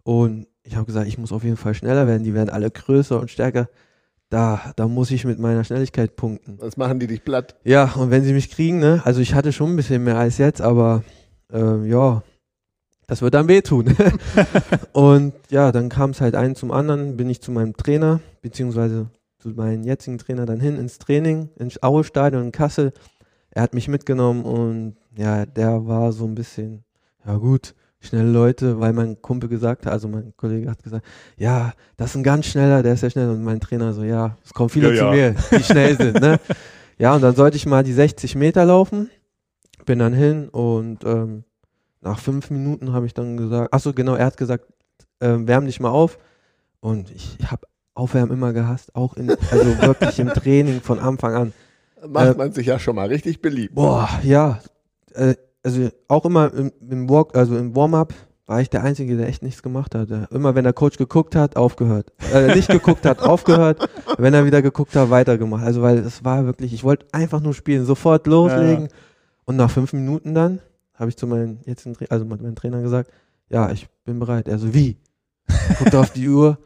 Und 0.04 0.48
ich 0.64 0.76
habe 0.76 0.86
gesagt, 0.86 1.08
ich 1.08 1.18
muss 1.18 1.32
auf 1.32 1.44
jeden 1.44 1.58
Fall 1.58 1.74
schneller 1.74 2.08
werden. 2.08 2.24
Die 2.24 2.34
werden 2.34 2.50
alle 2.50 2.72
größer 2.72 3.20
und 3.20 3.30
stärker. 3.30 3.70
Da, 4.30 4.74
da 4.76 4.88
muss 4.88 5.12
ich 5.12 5.26
mit 5.26 5.38
meiner 5.38 5.64
Schnelligkeit 5.64 6.16
punkten. 6.16 6.58
Sonst 6.60 6.78
machen 6.78 7.00
die 7.00 7.08
dich 7.08 7.24
platt. 7.24 7.56
Ja, 7.64 7.94
und 7.96 8.10
wenn 8.10 8.24
sie 8.24 8.34
mich 8.34 8.50
kriegen, 8.50 8.80
ne, 8.80 9.02
also 9.06 9.22
ich 9.22 9.36
hatte 9.36 9.54
schon 9.54 9.74
ein 9.74 9.76
bisschen 9.76 10.04
mehr 10.04 10.18
als 10.18 10.40
jetzt, 10.40 10.62
aber 10.62 11.04
ähm, 11.52 11.86
ja, 11.86 12.24
das 13.08 13.22
wird 13.22 13.34
dann 13.34 13.48
wehtun. 13.48 13.96
und 14.94 15.34
ja, 15.50 15.72
dann 15.72 15.90
kam 15.90 16.12
es 16.12 16.22
halt 16.22 16.36
ein 16.36 16.56
zum 16.56 16.72
anderen, 16.72 17.18
bin 17.18 17.30
ich 17.30 17.42
zu 17.42 17.52
meinem 17.52 17.76
Trainer, 17.76 18.20
beziehungsweise 18.42 19.08
zu 19.40 19.50
meinem 19.50 19.84
jetzigen 19.84 20.18
Trainer 20.18 20.46
dann 20.46 20.60
hin 20.60 20.78
ins 20.78 21.00
Training, 21.00 21.50
ins 21.58 21.82
Aue-Stadion 21.84 22.44
in 22.46 22.52
Kassel. 22.52 22.94
Er 23.52 23.62
hat 23.64 23.74
mich 23.74 23.88
mitgenommen 23.88 24.44
und 24.44 24.96
ja, 25.16 25.46
der 25.46 25.86
war 25.86 26.12
so 26.12 26.26
ein 26.26 26.36
bisschen, 26.36 26.84
ja 27.26 27.36
gut, 27.36 27.76
schnelle 28.00 28.32
Leute, 28.32 28.80
weil 28.80 28.94
mein 28.94 29.22
Kumpel 29.22 29.50
gesagt 29.50 29.86
hat, 29.86 29.94
also 29.94 30.08
mein 30.08 30.34
Kollege 30.36 30.70
hat 30.70 30.84
gesagt, 30.84 31.06
ja, 31.38 31.74
das 31.98 32.12
ist 32.12 32.16
ein 32.18 32.24
ganz 32.24 32.46
schneller, 32.46 32.84
der 32.84 32.94
ist 32.94 33.04
ja 33.04 33.10
schnell. 33.10 33.30
Und 33.30 33.44
mein 33.44 33.60
Trainer 33.60 33.94
so, 33.94 34.04
ja, 34.04 34.38
es 34.44 34.54
kommen 34.54 34.70
viele 34.70 34.94
Ja, 34.94 34.96
zu 34.96 35.06
ja. 35.06 35.12
mir, 35.12 35.36
die 35.52 35.64
schnell 35.64 35.98
sind, 35.98 36.20
ne? 36.20 36.40
Ja, 37.00 37.16
und 37.16 37.22
dann 37.22 37.36
sollte 37.36 37.58
ich 37.58 37.66
mal 37.66 37.84
die 37.84 37.92
60 37.92 38.36
Meter 38.36 38.66
laufen. 38.66 39.10
Bin 39.86 39.98
dann 39.98 40.14
hin 40.14 40.48
und 40.50 41.04
ähm, 41.04 41.44
nach 42.04 42.20
fünf 42.20 42.50
Minuten 42.50 42.94
habe 42.94 43.06
ich 43.06 43.14
dann 43.14 43.38
gesagt, 43.38 43.74
achso, 43.74 43.94
genau, 43.94 44.16
er 44.16 44.26
hat 44.26 44.38
gesagt, 44.38 44.66
ähm, 45.22 45.48
wärm 45.48 45.66
dich 45.66 45.80
mal 45.80 45.90
auf. 45.90 46.18
Und 46.80 47.10
ich, 47.12 47.38
habe 47.46 47.68
Aufwärmen 47.96 48.34
immer 48.34 48.54
gehasst, 48.54 48.96
auch 48.96 49.16
in, 49.16 49.30
also 49.30 49.82
wirklich 49.82 50.20
im 50.20 50.30
Training 50.30 50.82
von 50.82 51.00
Anfang 51.00 51.36
an. 51.36 51.54
Macht 52.08 52.36
Äh, 52.36 52.38
man 52.38 52.52
sich 52.52 52.68
ja 52.68 52.80
schon 52.80 52.96
mal 52.96 53.08
richtig 53.08 53.42
beliebt. 53.42 53.76
Boah, 53.76 54.10
ja. 54.24 54.60
Äh, 55.14 55.36
also 55.64 55.90
auch 56.08 56.26
immer 56.26 56.54
im, 56.54 56.72
im 56.90 57.10
Walk, 57.10 57.38
also 57.38 57.56
im 57.58 57.76
Warm-up 57.76 58.14
war 58.46 58.60
ich 58.60 58.70
der 58.70 58.84
Einzige, 58.84 59.16
der 59.16 59.30
echt 59.30 59.42
nichts 59.42 59.64
gemacht 59.64 59.96
hat. 59.96 60.10
Immer 60.32 60.54
wenn 60.56 60.66
der 60.66 60.74
Coach 60.74 60.98
geguckt 60.98 61.36
hat, 61.36 61.56
aufgehört. 61.56 62.12
Äh, 62.34 62.54
nicht 62.56 62.68
geguckt 62.68 63.06
hat, 63.06 63.20
aufgehört. 63.22 63.88
Wenn 64.18 64.34
er 64.34 64.46
wieder 64.46 64.62
geguckt 64.62 64.96
hat, 64.96 65.10
weitergemacht. 65.10 65.64
Also 65.64 65.82
weil 65.82 66.00
es 66.00 66.26
war 66.26 66.46
wirklich, 66.46 66.74
ich 66.74 66.84
wollte 66.84 67.06
einfach 67.14 67.40
nur 67.40 67.54
spielen, 67.54 67.86
sofort 67.86 68.28
loslegen. 68.28 68.90
Und 69.46 69.56
nach 69.56 69.72
fünf 69.72 69.94
Minuten 69.94 70.34
dann 70.34 70.60
habe 71.04 71.10
ich 71.10 71.18
zu 71.18 71.28
meinem 71.28 71.60
jetzigen, 71.66 71.96
also 72.10 72.24
meinem 72.26 72.56
Trainer 72.56 72.82
gesagt, 72.82 73.12
ja, 73.50 73.70
ich 73.72 73.88
bin 74.06 74.20
bereit. 74.20 74.48
Er 74.48 74.58
so, 74.58 74.74
wie? 74.74 74.98
Guckte 75.78 76.00
auf 76.00 76.12
die 76.12 76.30
Uhr, 76.30 76.58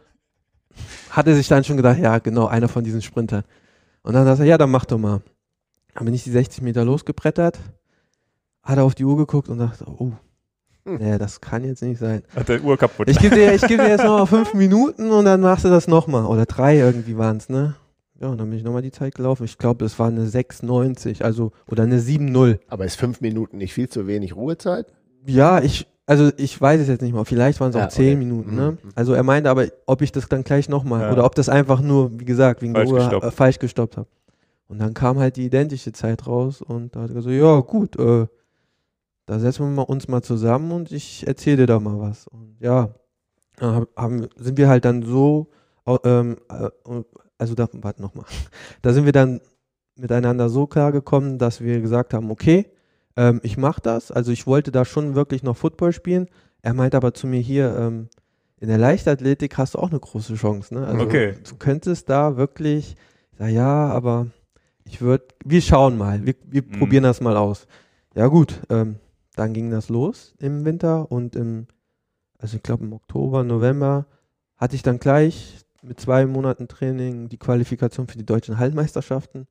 hatte 1.09 1.33
sich 1.35 1.47
dann 1.47 1.63
schon 1.63 1.77
gedacht, 1.77 1.97
ja, 1.97 2.19
genau, 2.19 2.45
einer 2.45 2.67
von 2.67 2.83
diesen 2.83 3.01
Sprintern. 3.01 3.43
Und 4.03 4.13
dann 4.13 4.25
sagt 4.25 4.39
er, 4.39 4.45
ja, 4.45 4.57
dann 4.57 4.69
mach 4.69 4.85
doch 4.85 4.99
mal. 4.99 5.21
Dann 5.95 6.05
bin 6.05 6.13
ich 6.13 6.23
die 6.23 6.31
60 6.31 6.61
Meter 6.61 6.85
losgebrettert, 6.85 7.59
hat 8.61 8.77
er 8.77 8.83
auf 8.83 8.93
die 8.93 9.05
Uhr 9.05 9.17
geguckt 9.17 9.49
und 9.49 9.57
dachte, 9.57 9.85
oh, 9.87 10.11
Hm. 10.85 10.97
nee, 10.99 11.17
das 11.17 11.41
kann 11.41 11.65
jetzt 11.65 11.81
nicht 11.81 11.99
sein. 11.99 12.21
Hat 12.35 12.47
der 12.47 12.63
Uhr 12.63 12.77
kaputt. 12.77 13.09
Ich 13.09 13.19
gebe 13.19 13.35
dir, 13.35 13.53
ich 13.53 13.61
geb 13.63 13.79
dir 13.81 13.89
jetzt 13.89 14.05
noch 14.05 14.19
mal 14.19 14.25
fünf 14.27 14.53
Minuten 14.53 15.09
und 15.11 15.25
dann 15.25 15.41
machst 15.41 15.65
du 15.65 15.69
das 15.69 15.87
nochmal. 15.87 16.25
Oder 16.25 16.45
drei 16.45 16.77
irgendwie 16.77 17.17
waren 17.17 17.37
es, 17.37 17.49
ne? 17.49 17.75
Ja, 18.19 18.29
und 18.29 18.39
dann 18.39 18.49
bin 18.49 18.57
ich 18.57 18.63
nochmal 18.65 18.81
die 18.81 18.91
Zeit 18.91 19.13
gelaufen. 19.15 19.43
Ich 19.43 19.57
glaube, 19.57 19.85
es 19.85 19.99
war 19.99 20.07
eine 20.07 20.25
6,90, 20.25 21.21
also, 21.23 21.51
oder 21.69 21.83
eine 21.83 21.99
7,0. 21.99 22.59
Aber 22.67 22.85
ist 22.85 22.95
fünf 22.95 23.21
Minuten 23.21 23.57
nicht 23.57 23.73
viel 23.73 23.89
zu 23.89 24.07
wenig 24.07 24.35
Ruhezeit? 24.35 24.87
Ja, 25.25 25.61
ich, 25.61 25.85
also 26.07 26.31
ich 26.37 26.59
weiß 26.59 26.81
es 26.81 26.87
jetzt 26.87 27.01
nicht 27.01 27.13
mal. 27.13 27.25
Vielleicht 27.25 27.59
waren 27.59 27.69
es 27.69 27.75
auch 27.75 27.81
Ja, 27.81 27.89
zehn 27.89 28.15
okay. 28.17 28.25
Minuten, 28.25 28.51
Mhm. 28.51 28.55
ne? 28.55 28.77
Also 28.95 29.13
er 29.13 29.21
meinte 29.23 29.49
aber, 29.51 29.67
ob 29.85 30.01
ich 30.01 30.11
das 30.11 30.27
dann 30.29 30.43
gleich 30.43 30.67
nochmal, 30.67 31.01
Ja. 31.01 31.11
oder 31.11 31.25
ob 31.25 31.35
das 31.35 31.47
einfach 31.49 31.81
nur, 31.81 32.19
wie 32.19 32.25
gesagt, 32.25 32.61
wegen 32.63 32.73
Falsch 32.73 32.87
der 32.89 32.93
Uhr 32.95 32.99
gestoppt. 33.03 33.25
äh, 33.25 33.31
falsch 33.31 33.59
gestoppt 33.59 33.97
habe. 33.97 34.07
Und 34.67 34.79
dann 34.79 34.93
kam 34.95 35.19
halt 35.19 35.35
die 35.37 35.45
identische 35.45 35.91
Zeit 35.91 36.25
raus 36.27 36.61
und 36.61 36.95
da 36.95 37.01
hat 37.01 37.09
er 37.11 37.15
gesagt, 37.15 37.35
ja 37.35 37.59
gut, 37.59 37.97
äh, 37.99 38.25
da 39.27 39.39
setzen 39.39 39.63
wir 39.65 39.69
mal 39.71 39.83
uns 39.83 40.07
mal 40.07 40.21
zusammen 40.23 40.71
und 40.71 40.91
ich 40.91 41.27
erzähle 41.27 41.57
dir 41.57 41.67
da 41.67 41.79
mal 41.79 41.99
was. 41.99 42.27
Und 42.27 42.55
ja, 42.61 42.89
haben, 43.59 44.27
sind 44.37 44.57
wir 44.57 44.67
halt 44.69 44.85
dann 44.85 45.03
so, 45.03 45.47
ähm, 46.03 46.37
äh, 46.49 46.69
also 47.37 47.55
da, 47.55 47.67
warte 47.73 48.01
nochmal, 48.01 48.25
da 48.81 48.93
sind 48.93 49.05
wir 49.05 49.11
dann 49.11 49.41
miteinander 49.95 50.49
so 50.49 50.67
klar 50.67 50.91
gekommen, 50.91 51.37
dass 51.37 51.61
wir 51.61 51.81
gesagt 51.81 52.13
haben, 52.13 52.29
okay, 52.31 52.67
ähm, 53.15 53.39
ich 53.43 53.57
mache 53.57 53.81
das. 53.81 54.11
Also 54.11 54.31
ich 54.31 54.45
wollte 54.47 54.71
da 54.71 54.85
schon 54.85 55.15
wirklich 55.15 55.43
noch 55.43 55.57
Football 55.57 55.91
spielen. 55.91 56.27
Er 56.61 56.73
meinte 56.73 56.97
aber 56.97 57.13
zu 57.13 57.27
mir 57.27 57.39
hier, 57.41 57.75
ähm, 57.77 58.09
in 58.59 58.67
der 58.69 58.77
Leichtathletik 58.77 59.57
hast 59.57 59.75
du 59.75 59.79
auch 59.79 59.89
eine 59.89 59.99
große 59.99 60.35
Chance. 60.35 60.73
Ne? 60.73 60.85
Also 60.85 61.03
Okay. 61.03 61.35
du 61.47 61.55
könntest 61.57 62.09
da 62.09 62.37
wirklich, 62.37 62.95
ich 63.31 63.37
sag, 63.37 63.49
ja, 63.49 63.87
aber 63.89 64.27
ich 64.83 65.01
würde, 65.01 65.25
wir 65.45 65.61
schauen 65.61 65.97
mal, 65.97 66.25
wir, 66.25 66.35
wir 66.45 66.63
Mhm. 66.63 66.71
probieren 66.71 67.03
das 67.03 67.21
mal 67.21 67.37
aus. 67.37 67.67
Ja 68.15 68.27
gut, 68.27 68.61
ähm, 68.69 68.95
dann 69.35 69.53
ging 69.53 69.69
das 69.69 69.89
los 69.89 70.33
im 70.39 70.65
Winter 70.65 71.11
und 71.11 71.35
im, 71.35 71.67
also 72.39 72.57
ich 72.57 72.63
glaube 72.63 72.83
im 72.85 72.93
Oktober, 72.93 73.43
November 73.43 74.07
hatte 74.55 74.75
ich 74.75 74.81
dann 74.81 74.99
gleich 74.99 75.65
mit 75.87 75.99
zwei 75.99 76.25
Monaten 76.25 76.67
Training 76.67 77.29
die 77.29 77.37
Qualifikation 77.37 78.07
für 78.07 78.17
die 78.17 78.25
deutschen 78.25 78.57
Hallenmeisterschaften. 78.59 79.47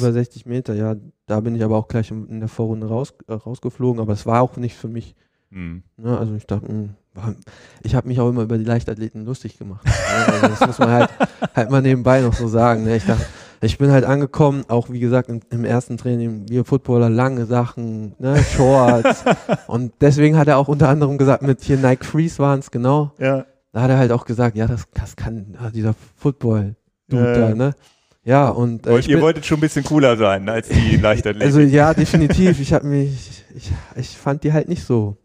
Über 0.00 0.12
60 0.12 0.46
Meter, 0.46 0.74
ja. 0.74 0.96
Da 1.26 1.40
bin 1.40 1.54
ich 1.54 1.62
aber 1.62 1.76
auch 1.76 1.88
gleich 1.88 2.10
in 2.10 2.40
der 2.40 2.48
Vorrunde 2.48 2.88
raus, 2.88 3.14
äh, 3.28 3.32
rausgeflogen, 3.32 4.00
aber 4.00 4.12
es 4.12 4.26
war 4.26 4.42
auch 4.42 4.56
nicht 4.56 4.76
für 4.76 4.88
mich. 4.88 5.14
Hm. 5.52 5.82
Ne? 5.96 6.18
Also 6.18 6.34
ich 6.34 6.46
dachte, 6.46 6.70
mh, 6.70 6.88
war- 7.14 7.34
ich 7.82 7.94
habe 7.94 8.08
mich 8.08 8.20
auch 8.20 8.28
immer 8.28 8.42
über 8.42 8.58
die 8.58 8.64
Leichtathleten 8.64 9.24
lustig 9.24 9.58
gemacht. 9.58 9.84
ne? 9.86 9.92
also 10.32 10.46
das 10.48 10.66
muss 10.66 10.78
man 10.78 10.90
halt, 10.90 11.10
halt 11.54 11.70
mal 11.70 11.82
nebenbei 11.82 12.20
noch 12.20 12.34
so 12.34 12.48
sagen. 12.48 12.84
Ne? 12.84 12.96
Ich 12.96 13.06
dachte, 13.06 13.24
ich 13.62 13.78
bin 13.78 13.90
halt 13.90 14.04
angekommen, 14.04 14.64
auch 14.68 14.90
wie 14.90 15.00
gesagt 15.00 15.28
im, 15.28 15.40
im 15.50 15.64
ersten 15.64 15.96
Training, 15.96 16.48
wir 16.48 16.64
Footballer, 16.64 17.08
lange 17.10 17.46
Sachen, 17.46 18.14
ne? 18.18 18.42
Shorts. 18.42 19.24
und 19.68 19.92
deswegen 20.00 20.36
hat 20.36 20.48
er 20.48 20.56
auch 20.58 20.68
unter 20.68 20.88
anderem 20.88 21.16
gesagt, 21.18 21.42
mit 21.42 21.62
hier 21.62 21.76
Nike 21.76 22.04
Freeze 22.04 22.38
waren 22.38 22.58
es, 22.60 22.70
genau. 22.70 23.12
Ja. 23.18 23.44
Da 23.72 23.82
hat 23.82 23.90
er 23.90 23.98
halt 23.98 24.12
auch 24.12 24.24
gesagt, 24.24 24.56
ja, 24.56 24.66
das, 24.66 24.86
das 24.94 25.16
kann 25.16 25.56
ja, 25.60 25.70
dieser 25.70 25.94
Football-Dude 26.16 27.22
Ja, 27.22 27.32
ja. 27.32 27.48
da, 27.50 27.54
ne? 27.54 27.74
Ja, 28.22 28.48
und 28.50 28.86
äh, 28.86 28.98
ihr 29.00 29.20
wolltet 29.20 29.46
schon 29.46 29.58
ein 29.58 29.62
bisschen 29.62 29.84
cooler 29.84 30.16
sein 30.16 30.48
als 30.48 30.68
die 30.68 30.96
Leichtathletik. 31.00 31.46
also 31.46 31.60
ja, 31.60 31.94
definitiv. 31.94 32.60
Ich 32.60 32.72
habe 32.72 32.86
mich, 32.86 33.44
ich, 33.54 33.72
ich 33.96 34.18
fand 34.18 34.44
die 34.44 34.52
halt 34.52 34.68
nicht 34.68 34.84
so. 34.84 35.16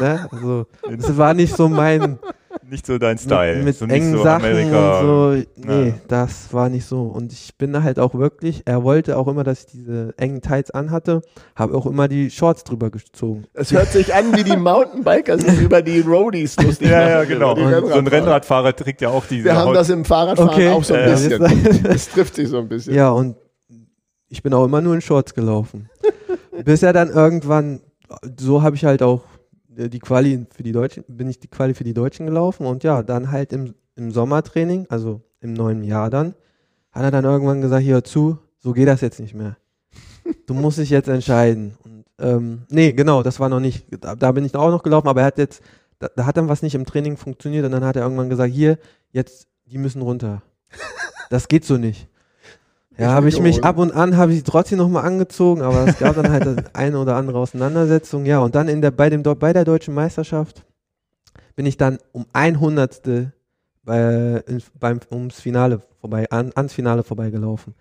Ne? 0.00 0.28
Also 0.30 0.66
es 0.98 1.16
war 1.16 1.32
nicht 1.34 1.54
so 1.54 1.68
mein 1.68 2.18
nicht 2.70 2.86
so 2.86 2.98
dein 2.98 3.18
Style. 3.18 3.56
mit, 3.56 3.64
mit 3.66 3.76
so 3.76 3.86
nicht 3.86 3.94
engen 3.96 4.16
so 4.16 4.22
Sachen 4.22 4.44
Amerika. 4.46 5.00
und 5.00 5.06
so. 5.06 5.42
Nee, 5.56 5.88
Ja. 5.88 5.94
das 6.08 6.52
war 6.52 6.68
nicht 6.68 6.84
so. 6.86 7.02
Und 7.02 7.32
ich 7.32 7.56
bin 7.56 7.72
da 7.72 7.82
halt 7.82 7.98
auch 7.98 8.14
wirklich. 8.14 8.62
Er 8.64 8.82
wollte 8.84 9.16
auch 9.18 9.28
immer, 9.28 9.44
dass 9.44 9.60
ich 9.60 9.66
diese 9.66 10.14
engen 10.16 10.40
Tights 10.40 10.70
anhatte, 10.70 11.22
habe 11.56 11.76
auch 11.76 11.86
immer 11.86 12.08
die 12.08 12.30
Shorts 12.30 12.64
drüber 12.64 12.90
gezogen. 12.90 13.44
Es 13.54 13.72
hört 13.72 13.88
sich 13.92 14.14
an, 14.14 14.36
wie 14.36 14.44
die 14.44 14.56
Mountainbiker 14.56 15.38
sich 15.38 15.60
über 15.60 15.82
die 15.82 16.00
Roadies 16.00 16.56
lustig 16.60 16.88
Ja, 16.90 17.08
ja, 17.08 17.16
machen, 17.18 17.28
genau. 17.28 17.56
So 17.56 17.94
ein 17.94 18.06
Rennradfahrer. 18.06 18.74
Trägt 18.74 19.00
ja 19.00 19.10
auch 19.10 19.24
diese 19.26 19.44
Wir 19.44 19.56
haben 19.56 19.68
Haut- 19.68 19.76
das 19.76 19.90
im 19.90 20.04
Fahrradfahren 20.04 20.50
Okay. 20.50 20.68
auch 20.70 20.84
so 20.84 20.94
ein 20.94 21.00
Ja, 21.00 21.06
ja. 21.08 21.12
bisschen. 21.38 21.82
Das 21.84 22.08
trifft 22.08 22.34
sich 22.36 22.48
so 22.48 22.58
ein 22.58 22.68
bisschen. 22.68 22.94
Ja, 22.94 23.10
und 23.10 23.36
ich 24.28 24.42
bin 24.42 24.52
auch 24.54 24.64
immer 24.64 24.80
nur 24.80 24.94
in 24.94 25.00
Shorts 25.00 25.34
gelaufen. 25.34 25.88
Bis 26.64 26.82
er 26.82 26.92
dann 26.92 27.10
irgendwann, 27.10 27.80
so 28.38 28.62
habe 28.62 28.74
ich 28.76 28.84
halt 28.84 29.02
auch 29.02 29.22
äh, 29.22 29.33
die 29.76 29.98
Quali 29.98 30.46
für 30.50 30.62
die 30.62 30.72
Deutschen, 30.72 31.04
bin 31.08 31.28
ich 31.28 31.38
die 31.38 31.48
Quali 31.48 31.74
für 31.74 31.84
die 31.84 31.94
Deutschen 31.94 32.26
gelaufen 32.26 32.66
und 32.66 32.84
ja, 32.84 33.02
dann 33.02 33.30
halt 33.30 33.52
im, 33.52 33.74
im 33.96 34.10
Sommertraining, 34.10 34.86
also 34.88 35.22
im 35.40 35.52
neuen 35.52 35.82
Jahr 35.84 36.10
dann, 36.10 36.34
hat 36.92 37.02
er 37.02 37.10
dann 37.10 37.24
irgendwann 37.24 37.60
gesagt, 37.60 37.82
hier 37.82 38.02
zu, 38.04 38.38
so 38.58 38.72
geht 38.72 38.88
das 38.88 39.00
jetzt 39.00 39.20
nicht 39.20 39.34
mehr. 39.34 39.56
Du 40.46 40.54
musst 40.54 40.78
dich 40.78 40.90
jetzt 40.90 41.08
entscheiden. 41.08 41.74
Und 41.84 42.04
ähm, 42.18 42.62
nee, 42.70 42.92
genau, 42.92 43.22
das 43.22 43.40
war 43.40 43.48
noch 43.48 43.60
nicht, 43.60 43.86
da, 44.00 44.14
da 44.14 44.32
bin 44.32 44.44
ich 44.44 44.54
auch 44.54 44.70
noch 44.70 44.82
gelaufen, 44.82 45.08
aber 45.08 45.20
er 45.20 45.26
hat 45.26 45.38
jetzt, 45.38 45.62
da, 45.98 46.08
da 46.14 46.26
hat 46.26 46.36
dann 46.36 46.48
was 46.48 46.62
nicht 46.62 46.74
im 46.74 46.86
Training 46.86 47.16
funktioniert 47.16 47.64
und 47.64 47.72
dann 47.72 47.84
hat 47.84 47.96
er 47.96 48.02
irgendwann 48.02 48.30
gesagt, 48.30 48.52
hier, 48.52 48.78
jetzt, 49.10 49.48
die 49.66 49.78
müssen 49.78 50.02
runter. 50.02 50.42
Das 51.30 51.48
geht 51.48 51.64
so 51.64 51.78
nicht. 51.78 52.08
Ja, 52.96 53.12
habe 53.12 53.28
ich 53.28 53.40
mich 53.40 53.64
ab 53.64 53.78
und 53.78 53.92
an, 53.92 54.16
habe 54.16 54.32
ich 54.32 54.44
trotzdem 54.44 54.78
nochmal 54.78 55.04
angezogen, 55.04 55.62
aber 55.62 55.88
es 55.88 55.98
gab 55.98 56.14
dann 56.14 56.30
halt 56.30 56.44
eine 56.76 56.98
oder 56.98 57.16
andere 57.16 57.38
Auseinandersetzung. 57.38 58.24
Ja, 58.24 58.38
und 58.38 58.54
dann 58.54 58.68
in 58.68 58.82
der, 58.82 58.92
bei, 58.92 59.10
dem, 59.10 59.22
bei 59.22 59.52
der 59.52 59.64
deutschen 59.64 59.94
Meisterschaft 59.94 60.64
bin 61.56 61.66
ich 61.66 61.76
dann 61.76 61.98
um 62.12 62.26
ein 62.32 62.60
Hundertstel 62.60 63.32
bei, 63.84 64.42
in, 64.46 64.62
beim, 64.78 65.00
ums 65.10 65.40
Finale 65.40 65.82
vorbei, 66.00 66.30
an, 66.30 66.52
ans 66.54 66.72
Finale 66.72 67.02
vorbeigelaufen. 67.02 67.74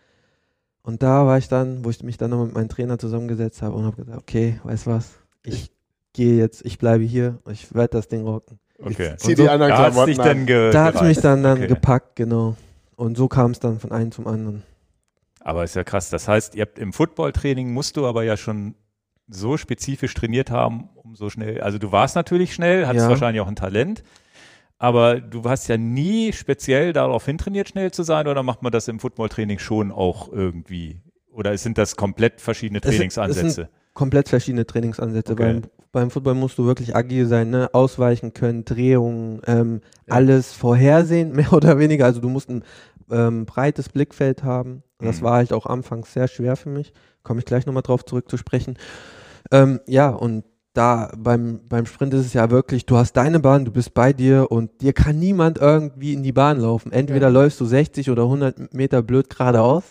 Und 0.82 1.02
da 1.04 1.26
war 1.26 1.38
ich 1.38 1.47
dann, 1.47 1.86
wo 1.86 1.89
ich 1.89 2.04
mich 2.04 2.17
dann 2.17 2.32
noch 2.32 2.43
mit 2.45 2.54
meinem 2.54 2.69
Trainer 2.69 2.97
zusammengesetzt 2.97 3.62
habe 3.62 3.76
und 3.76 3.86
habe 3.86 3.97
gesagt, 4.04 4.17
okay, 4.19 4.60
weißt 4.63 4.88
was, 4.88 5.12
ich 5.43 5.71
gehe 6.13 6.38
jetzt, 6.38 6.65
ich 6.65 6.78
bleibe 6.78 7.04
hier, 7.04 7.38
ich 7.49 7.73
werde 7.73 7.97
das 7.97 8.08
Ding 8.08 8.23
rocken. 8.23 8.60
Okay. 8.80 9.13
Zieh 9.17 9.36
die 9.36 9.47
anderen 9.47 9.69
Da 9.71 9.78
hat's 9.78 9.93
Klamotten 9.95 10.12
dich 10.12 10.19
an. 10.19 10.26
dann 10.26 10.45
ge 10.45 10.71
Da 10.71 10.84
hat 10.86 10.95
es 10.95 11.02
mich 11.04 11.19
dann, 11.19 11.43
dann 11.43 11.58
Okay. 11.60 11.67
gepackt, 11.67 12.15
genau. 12.15 12.56
Und 12.95 13.15
so 13.15 13.28
kam 13.28 13.52
es 13.52 13.60
dann 13.60 13.80
von 13.80 13.91
einem 13.91 14.12
zum 14.12 14.28
anderen. 14.28 14.63
Aber 15.43 15.63
ist 15.63 15.75
ja 15.75 15.84
krass. 15.84 16.10
Das 16.10 16.27
heißt, 16.27 16.56
ihr 16.56 16.62
habt 16.62 16.79
im 16.79 16.93
Footballtraining 16.93 17.71
musst 17.71 17.97
du 17.97 18.06
aber 18.08 18.23
ja 18.23 18.38
schon 18.38 18.75
so 19.27 19.58
spezifisch 19.58 20.13
trainiert 20.13 20.51
haben, 20.51 20.89
um 20.95 21.15
so 21.15 21.29
schnell. 21.29 21.62
Also 21.62 21.77
du 21.77 21.91
warst 21.91 22.15
natürlich 22.15 22.53
schnell, 22.53 22.88
hattest 22.88 23.03
Ja. 23.06 23.10
wahrscheinlich 23.10 23.41
auch 23.41 23.47
ein 23.47 23.56
Talent, 23.56 24.03
aber 24.77 25.19
du 25.21 25.43
hast 25.45 25.67
ja 25.67 25.77
nie 25.77 26.34
speziell 26.34 26.93
darauf 26.93 27.25
hintrainiert, 27.25 27.69
schnell 27.69 27.91
zu 27.91 28.03
sein, 28.03 28.27
oder 28.27 28.43
macht 28.43 28.63
man 28.63 28.71
das 28.71 28.88
im 28.88 28.99
Footballtraining 28.99 29.60
schon 29.60 29.91
auch 29.91 30.32
irgendwie? 30.32 31.01
Oder 31.32 31.58
sind 31.58 31.77
das 31.77 31.95
komplett 31.95 32.41
verschiedene 32.41 32.82
Trainingsansätze? 32.82 33.47
es 33.47 33.56
sind 33.56 33.69
komplett 33.93 34.29
verschiedene 34.29 34.65
Trainingsansätze. 34.65 35.34
Okay. 35.34 35.43
Beim, 35.43 35.62
beim 35.91 36.12
Football 36.12 36.36
musst 36.36 36.58
du 36.58 36.65
wirklich 36.65 36.95
agil 36.95 37.27
sein, 37.27 37.49
ne? 37.49 37.69
ausweichen 37.73 38.34
können, 38.34 38.65
Drehungen, 38.65 39.41
ähm, 39.45 39.82
alles 40.08 40.53
vorhersehen, 40.53 41.32
mehr 41.36 41.53
oder 41.53 41.79
weniger. 41.79 42.06
Also 42.06 42.19
du 42.19 42.29
musst 42.29 42.49
ein 42.49 42.63
ähm, 43.11 43.45
breites 43.45 43.89
Blickfeld 43.89 44.43
haben. 44.43 44.83
Das 44.99 45.19
Mhm. 45.19 45.25
war 45.25 45.33
halt 45.35 45.53
auch 45.53 45.65
anfangs 45.65 46.13
sehr 46.13 46.27
schwer 46.27 46.55
für 46.55 46.69
mich. 46.69 46.93
Komme 47.23 47.39
ich 47.39 47.45
gleich 47.45 47.65
nochmal 47.65 47.83
drauf 47.83 48.05
zurück 48.05 48.29
zu 48.29 48.37
sprechen. 48.37 48.77
Ähm, 49.51 49.79
ja, 49.87 50.09
und 50.09 50.43
da 50.73 51.11
beim, 51.17 51.61
beim 51.69 51.85
Sprint 51.85 52.13
ist 52.15 52.25
es 52.25 52.33
ja 52.33 52.49
wirklich, 52.49 52.85
du 52.85 52.97
hast 52.97 53.13
deine 53.13 53.39
Bahn, 53.39 53.63
du 53.65 53.71
bist 53.71 53.93
bei 53.93 54.11
dir 54.13 54.49
und 54.51 54.81
dir 54.81 54.93
kann 54.93 55.19
niemand 55.19 55.59
irgendwie 55.59 56.13
in 56.13 56.23
die 56.23 56.31
Bahn 56.31 56.59
laufen. 56.59 56.91
Entweder 56.91 57.27
Ja. 57.27 57.33
läufst 57.33 57.59
du 57.61 57.65
60 57.65 58.09
oder 58.09 58.23
100 58.23 58.73
Meter 58.73 59.03
blöd 59.03 59.29
geradeaus 59.29 59.83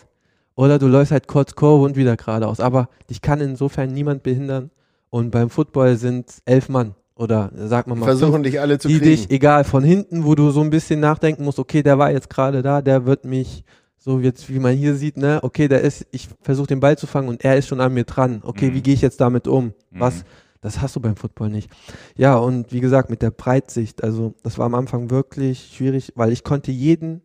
oder 0.55 0.79
du 0.79 0.87
läufst 0.87 1.11
halt 1.13 1.27
kurz 1.27 1.55
Kurve 1.55 1.85
und 1.85 1.95
wieder 1.95 2.17
geradeaus. 2.17 2.59
Aber 2.59 2.89
dich 3.09 3.21
kann 3.21 3.39
insofern 3.39 3.93
niemand 3.93 4.23
behindern. 4.23 4.71
Und 5.09 5.29
beim 5.31 5.49
Football 5.49 5.95
sind 5.95 6.41
elf 6.45 6.67
Mann 6.69 6.95
oder 7.15 7.51
sagen 7.55 7.91
wir 7.91 7.95
mal 7.95 8.05
fünf, 8.07 8.19
Versuchen 8.19 8.43
dich 8.43 8.59
alle 8.59 8.79
zu 8.79 8.87
die 8.87 8.95
kriegen. 8.99 9.05
dich, 9.11 9.29
egal, 9.31 9.63
von 9.63 9.83
hinten, 9.83 10.25
wo 10.25 10.35
du 10.35 10.49
so 10.51 10.61
ein 10.61 10.69
bisschen 10.69 10.99
nachdenken 10.99 11.43
musst, 11.43 11.59
okay, 11.59 11.83
der 11.83 11.97
war 11.99 12.11
jetzt 12.11 12.29
gerade 12.29 12.61
da, 12.61 12.81
der 12.81 13.05
wird 13.05 13.25
mich, 13.25 13.63
so 13.97 14.19
jetzt, 14.19 14.49
wie 14.49 14.59
man 14.59 14.75
hier 14.75 14.95
sieht, 14.95 15.15
ne, 15.17 15.39
okay, 15.43 15.67
der 15.67 15.81
ist, 15.81 16.05
ich 16.11 16.27
versuche 16.41 16.67
den 16.67 16.79
Ball 16.79 16.97
zu 16.97 17.07
fangen 17.07 17.29
und 17.29 17.43
er 17.45 17.55
ist 17.57 17.67
schon 17.67 17.79
an 17.79 17.93
mir 17.93 18.03
dran. 18.03 18.41
Okay, 18.43 18.69
Mhm. 18.69 18.73
wie 18.75 18.81
gehe 18.81 18.93
ich 18.95 19.01
jetzt 19.01 19.21
damit 19.21 19.47
um? 19.47 19.73
Was, 19.91 20.17
Mhm. 20.17 20.23
das 20.61 20.81
hast 20.81 20.95
du 20.95 20.99
beim 20.99 21.15
Football 21.15 21.49
nicht. 21.49 21.69
Ja, 22.17 22.35
und 22.35 22.71
wie 22.73 22.81
gesagt, 22.81 23.09
mit 23.09 23.21
der 23.21 23.31
Breitsicht, 23.31 24.03
also 24.03 24.33
das 24.43 24.57
war 24.57 24.65
am 24.65 24.75
Anfang 24.75 25.09
wirklich 25.09 25.71
schwierig, 25.73 26.11
weil 26.15 26.31
ich 26.33 26.43
konnte 26.43 26.71
jeden, 26.71 27.21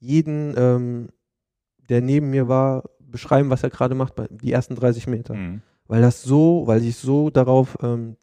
jeden, 0.00 0.54
ähm, 0.56 1.08
der 1.88 2.00
neben 2.00 2.30
mir 2.30 2.48
war, 2.48 2.84
beschreiben, 2.98 3.50
was 3.50 3.62
er 3.62 3.70
gerade 3.70 3.94
macht, 3.94 4.14
bei 4.16 4.26
die 4.30 4.50
ersten 4.50 4.74
30 4.74 5.06
Meter. 5.06 5.34
Mhm. 5.34 5.62
Weil 5.86 6.02
das 6.02 6.22
so, 6.24 6.64
weil 6.66 6.82
ich 6.84 6.96
so 6.96 7.30
darauf, 7.30 7.78
ähm, 7.82 8.16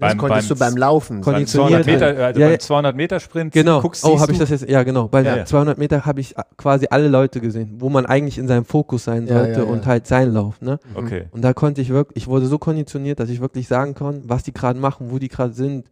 das 0.00 0.10
Beim- 0.10 0.18
konntest 0.18 0.48
beim- 0.48 0.58
du 0.58 0.64
beim 0.64 0.76
Laufen. 0.76 1.20
Konditioniert 1.20 1.84
200 1.84 1.86
Meter, 1.86 2.24
also 2.26 2.40
Ja, 2.40 2.46
beim 2.46 2.52
ja. 2.52 2.58
200 2.58 2.96
Meter 2.96 3.20
Sprint 3.20 3.52
Genau. 3.52 3.80
guckst, 3.80 4.04
oh, 4.04 4.20
habe 4.20 4.32
ich 4.32 4.38
das 4.38 4.50
jetzt? 4.50 4.68
Ja, 4.68 4.82
genau. 4.84 5.08
Bei 5.08 5.22
Ja, 5.22 5.36
ja. 5.38 5.44
200 5.44 5.76
Meter 5.78 6.06
habe 6.06 6.20
ich 6.20 6.34
quasi 6.56 6.86
alle 6.90 7.08
Leute 7.08 7.40
gesehen, 7.40 7.76
wo 7.78 7.88
man 7.88 8.06
eigentlich 8.06 8.38
in 8.38 8.46
seinem 8.48 8.64
Fokus 8.64 9.04
sein 9.04 9.26
sollte 9.26 9.52
ja, 9.52 9.58
ja. 9.58 9.64
und 9.64 9.86
halt 9.86 10.06
sein 10.06 10.32
Lauf. 10.32 10.60
Ne? 10.60 10.78
Okay. 10.94 11.24
Und 11.32 11.42
da 11.42 11.52
konnte 11.52 11.80
ich 11.80 11.88
wirklich, 11.90 12.24
ich 12.24 12.28
wurde 12.28 12.46
so 12.46 12.58
konditioniert, 12.58 13.18
dass 13.20 13.28
ich 13.28 13.40
wirklich 13.40 13.66
sagen 13.68 13.94
kann, 13.94 14.22
was 14.24 14.42
die 14.44 14.52
gerade 14.52 14.78
machen, 14.78 15.08
wo 15.10 15.18
die 15.18 15.28
gerade 15.28 15.52
sind, 15.52 15.86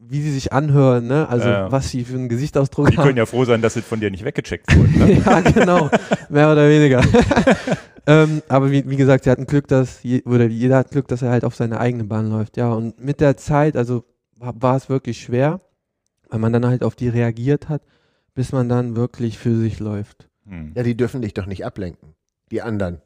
wie 0.00 0.20
sie 0.22 0.30
sich 0.32 0.52
anhören, 0.52 1.08
ne? 1.08 1.28
Also 1.28 1.48
Ja. 1.48 1.72
was 1.72 1.88
sie 1.90 2.04
für 2.04 2.14
einen 2.14 2.28
Gesichtsausdruck 2.28 2.88
Die 2.88 2.94
können 2.94 3.08
haben. 3.08 3.16
ja 3.16 3.26
froh 3.26 3.44
sein, 3.44 3.60
dass 3.60 3.74
es 3.74 3.84
von 3.84 3.98
dir 3.98 4.12
nicht 4.12 4.24
weggecheckt 4.24 4.66
wurde. 4.76 4.90
Ne? 4.96 5.20
ja, 5.26 5.40
genau. 5.40 5.90
Mehr 6.28 6.52
oder 6.52 6.68
weniger. 6.68 7.00
ähm, 8.06 8.42
aber 8.48 8.70
wie, 8.70 8.88
wie 8.88 8.96
gesagt, 8.96 9.24
sie 9.24 9.30
hatten 9.30 9.46
Glück, 9.46 9.66
dass 9.68 10.02
je, 10.02 10.22
oder 10.24 10.46
jeder 10.46 10.76
hat 10.78 10.90
Glück, 10.90 11.08
dass 11.08 11.22
er 11.22 11.30
halt 11.30 11.44
auf 11.44 11.54
seine 11.54 11.80
eigene 11.80 12.04
Bahn 12.04 12.30
läuft. 12.30 12.56
Ja, 12.56 12.72
und 12.72 13.02
mit 13.02 13.20
der 13.20 13.36
Zeit, 13.36 13.76
also 13.76 14.04
war, 14.38 14.54
war 14.60 14.76
es 14.76 14.88
wirklich 14.88 15.20
schwer, 15.20 15.60
weil 16.30 16.38
man 16.38 16.52
dann 16.52 16.66
halt 16.66 16.82
auf 16.82 16.94
die 16.94 17.08
reagiert 17.08 17.68
hat, 17.68 17.82
bis 18.34 18.52
man 18.52 18.68
dann 18.68 18.96
wirklich 18.96 19.38
für 19.38 19.56
sich 19.56 19.80
läuft. 19.80 20.28
Hm. 20.46 20.72
Ja, 20.74 20.82
die 20.82 20.96
dürfen 20.96 21.22
dich 21.22 21.34
doch 21.34 21.46
nicht 21.46 21.64
ablenken. 21.64 22.14
Die 22.50 22.62
anderen. 22.62 23.00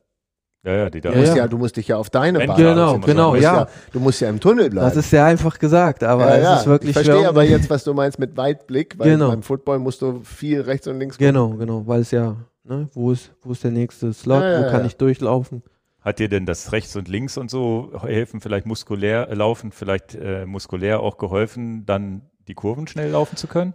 Ja, 0.64 0.74
ja, 0.74 0.90
die 0.90 1.00
da. 1.00 1.10
Du, 1.10 1.14
Ja, 1.16 1.20
musst 1.22 1.32
ja. 1.36 1.42
ja, 1.42 1.48
du 1.48 1.58
musst 1.58 1.76
dich 1.76 1.88
ja 1.88 1.96
auf 1.96 2.08
deine 2.08 2.38
Bahn 2.46 2.56
Genau, 2.56 2.98
genau, 3.00 3.30
du 3.30 3.32
musst 3.32 3.42
ja. 3.42 3.66
Du 3.92 3.98
musst 3.98 4.20
ja 4.20 4.28
im 4.28 4.38
Tunnel 4.38 4.70
bleiben. 4.70 4.86
Das 4.86 4.96
ist 4.96 5.10
sehr 5.10 5.24
einfach 5.24 5.58
gesagt, 5.58 6.04
aber 6.04 6.28
ja, 6.28 6.36
es 6.36 6.42
ja. 6.44 6.56
ist 6.60 6.66
wirklich 6.66 6.90
ich 6.90 6.94
verstehe 6.94 7.16
schwer. 7.18 7.28
aber 7.30 7.42
jetzt, 7.42 7.68
was 7.68 7.82
du 7.82 7.92
meinst 7.94 8.20
mit 8.20 8.36
Weitblick, 8.36 8.96
weil 8.96 9.10
Genau. 9.10 9.30
beim 9.30 9.42
Football 9.42 9.80
musst 9.80 10.02
du 10.02 10.20
viel 10.22 10.60
rechts 10.60 10.86
und 10.86 11.00
links 11.00 11.16
gucken. 11.16 11.26
Genau, 11.34 11.48
genau, 11.56 11.84
weil 11.88 12.02
es 12.02 12.12
ja, 12.12 12.36
ne, 12.64 12.88
wo 12.92 13.12
ist, 13.12 13.32
wo 13.42 13.52
ist 13.52 13.64
der 13.64 13.70
nächste 13.70 14.12
Slot, 14.12 14.42
Ja, 14.42 14.50
ja, 14.52 14.58
wo 14.60 14.70
kann 14.70 14.80
ja. 14.80 14.86
ich 14.86 14.96
durchlaufen? 14.96 15.62
Hat 16.00 16.18
dir 16.18 16.28
denn 16.28 16.46
das 16.46 16.72
rechts 16.72 16.96
und 16.96 17.08
links 17.08 17.36
und 17.38 17.50
so 17.50 17.92
helfen, 18.02 18.40
vielleicht 18.40 18.66
muskulär 18.66 19.28
äh, 19.28 19.34
laufen, 19.34 19.70
vielleicht 19.72 20.14
äh, 20.14 20.46
muskulär 20.46 21.00
auch 21.00 21.16
geholfen, 21.16 21.86
dann 21.86 22.22
die 22.48 22.54
Kurven 22.54 22.86
schnell 22.88 23.10
laufen 23.10 23.36
zu 23.36 23.46
können? 23.46 23.74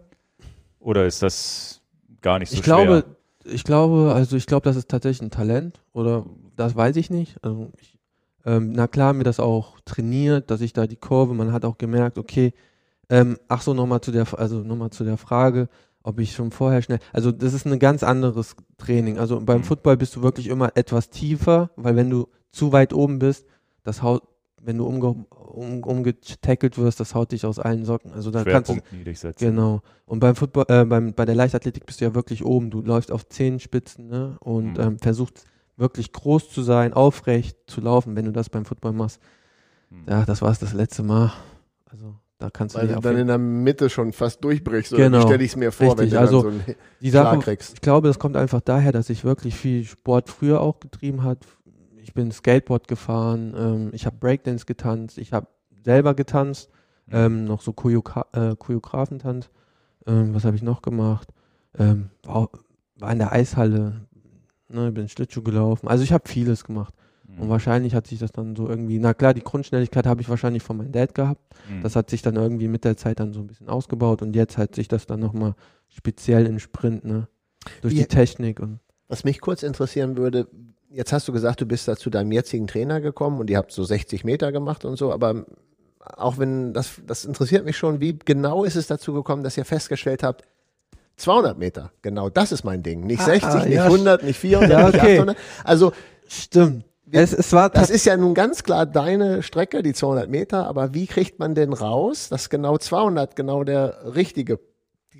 Oder 0.80 1.06
ist 1.06 1.24
das 1.24 1.82
gar 2.22 2.40
nicht 2.40 2.50
so 2.52 2.56
ich 2.58 2.64
glaube, 2.64 3.06
schwer? 3.44 3.54
ich 3.54 3.64
glaube, 3.64 4.14
also 4.14 4.36
ich 4.36 4.46
glaube, 4.46 4.64
das 4.66 4.76
ist 4.76 4.90
tatsächlich 4.90 5.22
ein 5.22 5.32
Talent 5.32 5.82
oder 5.94 6.26
das 6.56 6.76
weiß 6.76 6.98
ich 6.98 7.10
nicht. 7.10 7.38
Also 7.44 7.72
ich, 7.80 7.98
ähm, 8.46 8.74
na 8.74 8.88
klar, 8.88 9.10
haben 9.10 9.20
wir 9.20 9.24
das 9.24 9.40
auch 9.40 9.80
trainiert, 9.86 10.52
dass 10.52 10.62
ich 10.62 10.74
da 10.74 10.86
die 10.88 10.96
Kurve, 10.98 11.34
man 11.34 11.54
hat 11.54 11.64
auch 11.66 11.78
gemerkt, 11.78 12.18
okay, 12.18 12.54
ähm, 13.10 13.38
ach 13.48 13.62
so, 13.62 13.74
nochmal 13.74 14.02
zu 14.02 14.12
der, 14.12 14.28
also 14.38 14.60
nochmal 14.60 14.90
zu 14.90 15.06
der 15.06 15.18
Frage, 15.18 15.70
ob 16.08 16.20
ich 16.20 16.32
schon 16.34 16.52
vorher 16.52 16.82
schnell, 16.82 17.00
also 17.12 17.32
das 17.34 17.54
ist 17.54 17.66
ein 17.68 17.80
ganz 17.80 18.02
anderes 18.02 18.56
Training. 18.78 19.18
Also 19.18 19.42
beim 19.42 19.58
Mhm. 19.60 19.64
Football 19.66 19.98
bist 19.98 20.16
du 20.16 20.24
wirklich 20.24 20.48
immer 20.48 20.72
etwas 20.76 21.10
tiefer, 21.10 21.70
weil 21.76 21.96
wenn 21.98 22.10
du 22.10 22.28
zu 22.52 22.72
weit 22.72 22.94
oben 22.94 23.20
bist, 23.20 23.46
das 23.84 24.02
haut, 24.02 24.24
wenn 24.62 24.78
du 24.78 24.86
umge, 24.86 25.26
um, 25.30 25.84
umgetackelt 25.84 26.78
wirst, 26.78 27.00
das 27.02 27.14
haut 27.14 27.34
dich 27.34 27.46
aus 27.46 27.60
allen 27.60 27.84
Socken. 27.84 28.14
Also 28.14 28.32
da 28.32 28.46
kannst 28.46 28.72
du, 28.72 28.78
niedrig 28.96 29.20
setzen. 29.20 29.44
Genau. 29.44 29.82
Und 30.06 30.20
beim 30.20 30.36
Football, 30.36 30.66
äh, 30.70 30.86
beim, 30.86 31.14
bei 31.14 31.26
der 31.26 31.36
Leichtathletik 31.36 31.86
bist 31.86 32.00
du 32.00 32.06
ja 32.06 32.16
wirklich 32.16 32.46
oben. 32.46 32.70
Du 32.70 32.82
läufst 32.82 33.12
auf 33.12 33.28
Zehenspitzen 33.28 34.08
ne? 34.08 34.38
und 34.40 34.74
Mhm. 34.78 34.80
ähm, 34.80 35.00
versuchst 35.00 35.46
wirklich 35.76 36.14
groß 36.14 36.50
zu 36.50 36.62
sein, 36.64 36.94
aufrecht 36.94 37.58
zu 37.68 37.82
laufen, 37.82 38.16
wenn 38.16 38.26
du 38.26 38.32
das 38.32 38.50
beim 38.50 38.64
Football 38.66 38.94
machst. 38.94 39.20
Hm. 39.90 40.06
Ja, 40.10 40.26
das 40.26 40.42
war 40.42 40.52
es 40.52 40.60
das 40.60 40.74
letzte 40.74 41.04
Mal. 41.04 41.32
Also 41.86 42.16
da 42.38 42.50
kannst 42.52 42.76
du 42.76 42.80
Weil 42.80 42.88
du 42.88 43.00
dann 43.00 43.18
in 43.18 43.28
der 43.28 43.38
Mitte 43.38 43.90
schon 43.90 44.14
fast 44.14 44.44
durchbrichst. 44.44 44.96
Genau. 44.96 45.22
stelle 45.22 45.44
ich 45.44 45.52
es 45.52 45.56
mir 45.56 45.72
vor, 45.72 45.98
wenn 45.98 46.04
Richtig, 46.04 46.12
du 46.12 46.20
also 46.20 46.42
so 46.42 46.48
einen 46.50 46.64
die 47.02 47.10
Sache, 47.10 47.40
kriegst. 47.40 47.74
ich 47.74 47.82
glaube, 47.82 48.08
das 48.08 48.20
kommt 48.20 48.38
einfach 48.38 48.62
daher, 48.62 48.92
dass 48.92 49.10
ich 49.10 49.24
wirklich 49.24 49.56
viel 49.56 49.84
Sport 49.86 50.30
früher 50.30 50.62
auch 50.62 50.80
getrieben 50.80 51.24
hat. 51.24 51.40
Ich 52.02 52.14
bin 52.14 52.32
Skateboard 52.32 52.88
gefahren, 52.88 53.56
ähm, 53.58 53.90
ich 53.92 54.06
habe 54.06 54.18
Breakdance 54.20 54.66
getanzt, 54.66 55.18
ich 55.18 55.34
habe 55.34 55.48
selber 55.84 56.14
getanzt, 56.14 56.70
ähm, 57.12 57.46
noch 57.46 57.62
so 57.62 57.74
Choreogra 57.74 58.26
äh, 58.34 58.56
Choreografentanz. 58.56 59.50
Ähm, 60.06 60.34
was 60.36 60.46
habe 60.46 60.56
ich 60.56 60.62
noch 60.62 60.82
gemacht? 60.82 61.30
Ähm, 61.78 62.10
war, 62.24 62.50
war 63.00 63.12
in 63.12 63.20
der 63.20 63.32
Eishalle, 63.32 64.02
ne, 64.70 64.92
bin 64.92 65.10
Schlittschuh 65.10 65.42
gelaufen. 65.42 65.88
Also 65.88 66.04
ich 66.04 66.14
habe 66.14 66.30
vieles 66.30 66.64
gemacht. 66.64 66.94
Hm. 67.38 67.44
Und 67.44 67.50
wahrscheinlich 67.50 67.94
hat 67.96 68.08
sich 68.08 68.20
das 68.20 68.32
dann 68.32 68.56
so 68.56 68.68
irgendwie, 68.68 69.00
na 69.00 69.14
klar, 69.14 69.34
die 69.34 69.44
Grundschnelligkeit 69.44 70.06
habe 70.06 70.22
ich 70.22 70.28
wahrscheinlich 70.30 70.64
von 70.64 70.78
meinem 70.78 70.92
Dad 70.92 71.16
gehabt. 71.16 71.42
Hm. 71.70 71.82
Das 71.84 71.96
hat 71.96 72.10
sich 72.10 72.22
dann 72.22 72.36
irgendwie 72.36 72.68
mit 72.68 72.84
der 72.84 72.98
Zeit 72.98 73.20
dann 73.20 73.32
so 73.34 73.40
ein 73.40 73.48
bisschen 73.48 73.70
ausgebaut 73.70 74.22
und 74.22 74.36
jetzt 74.36 74.58
hat 74.58 74.76
sich 74.76 74.88
das 74.88 75.06
dann 75.06 75.20
nochmal 75.20 75.54
speziell 75.88 76.46
im 76.46 76.60
Sprint, 76.60 77.06
ne? 77.06 77.28
Durch 77.82 77.94
Wie- 77.94 78.00
die 78.00 78.06
Technik 78.06 78.60
und 78.60 78.80
Was 79.08 79.24
mich 79.24 79.40
kurz 79.42 79.64
interessieren 79.64 80.18
würde, 80.18 80.48
jetzt 80.90 81.14
hast 81.14 81.28
du 81.28 81.32
gesagt, 81.34 81.62
du 81.62 81.66
bist 81.66 81.88
da 81.88 81.96
zu 81.96 82.10
deinem 82.10 82.32
jetzigen 82.32 82.68
Trainer 82.68 83.02
gekommen 83.02 83.40
und 83.40 83.50
ihr 83.50 83.58
habt 83.58 83.72
so 83.72 83.84
60 83.84 84.24
Meter 84.24 84.52
gemacht 84.52 84.84
und 84.86 84.98
so, 84.98 85.12
aber 85.14 85.46
auch 86.00 86.38
wenn, 86.38 86.74
das, 86.74 87.02
das 87.06 87.26
interessiert 87.26 87.66
mich 87.66 87.78
schon, 87.78 88.00
wie 88.00 88.18
genau 88.24 88.64
ist 88.64 88.76
es 88.76 88.88
dazu 88.88 89.14
gekommen, 89.14 89.44
dass 89.44 89.58
ihr 89.58 89.66
festgestellt 89.66 90.24
habt, 90.24 90.44
200 91.18 91.58
Meter, 91.58 91.92
genau 92.02 92.30
das 92.30 92.52
ist 92.52 92.64
mein 92.64 92.84
Ding. 92.84 93.02
Nicht 93.06 93.22
Ah, 93.22 93.26
60, 93.26 93.44
ah, 93.50 93.66
nicht 93.66 93.74
ja, 93.76 93.86
100, 93.86 94.24
nicht 94.24 94.38
400, 94.40 94.70
Ja, 94.72 94.86
nicht 94.88 94.96
okay. 95.00 95.16
800. 95.18 95.38
Also 95.64 95.92
Stimmt. 96.30 96.86
Wir- 97.10 97.22
Es, 97.22 97.34
es 97.34 97.54
war 97.54 97.70
das 97.70 97.90
ist 97.90 98.06
ja 98.06 98.18
nun 98.18 98.34
ganz 98.34 98.64
klar 98.64 98.86
deine 98.86 99.42
Strecke, 99.42 99.82
die 99.82 99.94
200 99.94 100.30
Meter, 100.30 100.68
aber 100.68 100.94
wie 100.94 101.08
kriegt 101.08 101.40
man 101.40 101.56
denn 101.56 101.74
raus, 101.74 102.28
dass 102.30 102.50
genau 102.50 102.78
200 102.78 103.36
genau 103.36 103.64
der 103.64 104.14
richtige, 104.16 104.60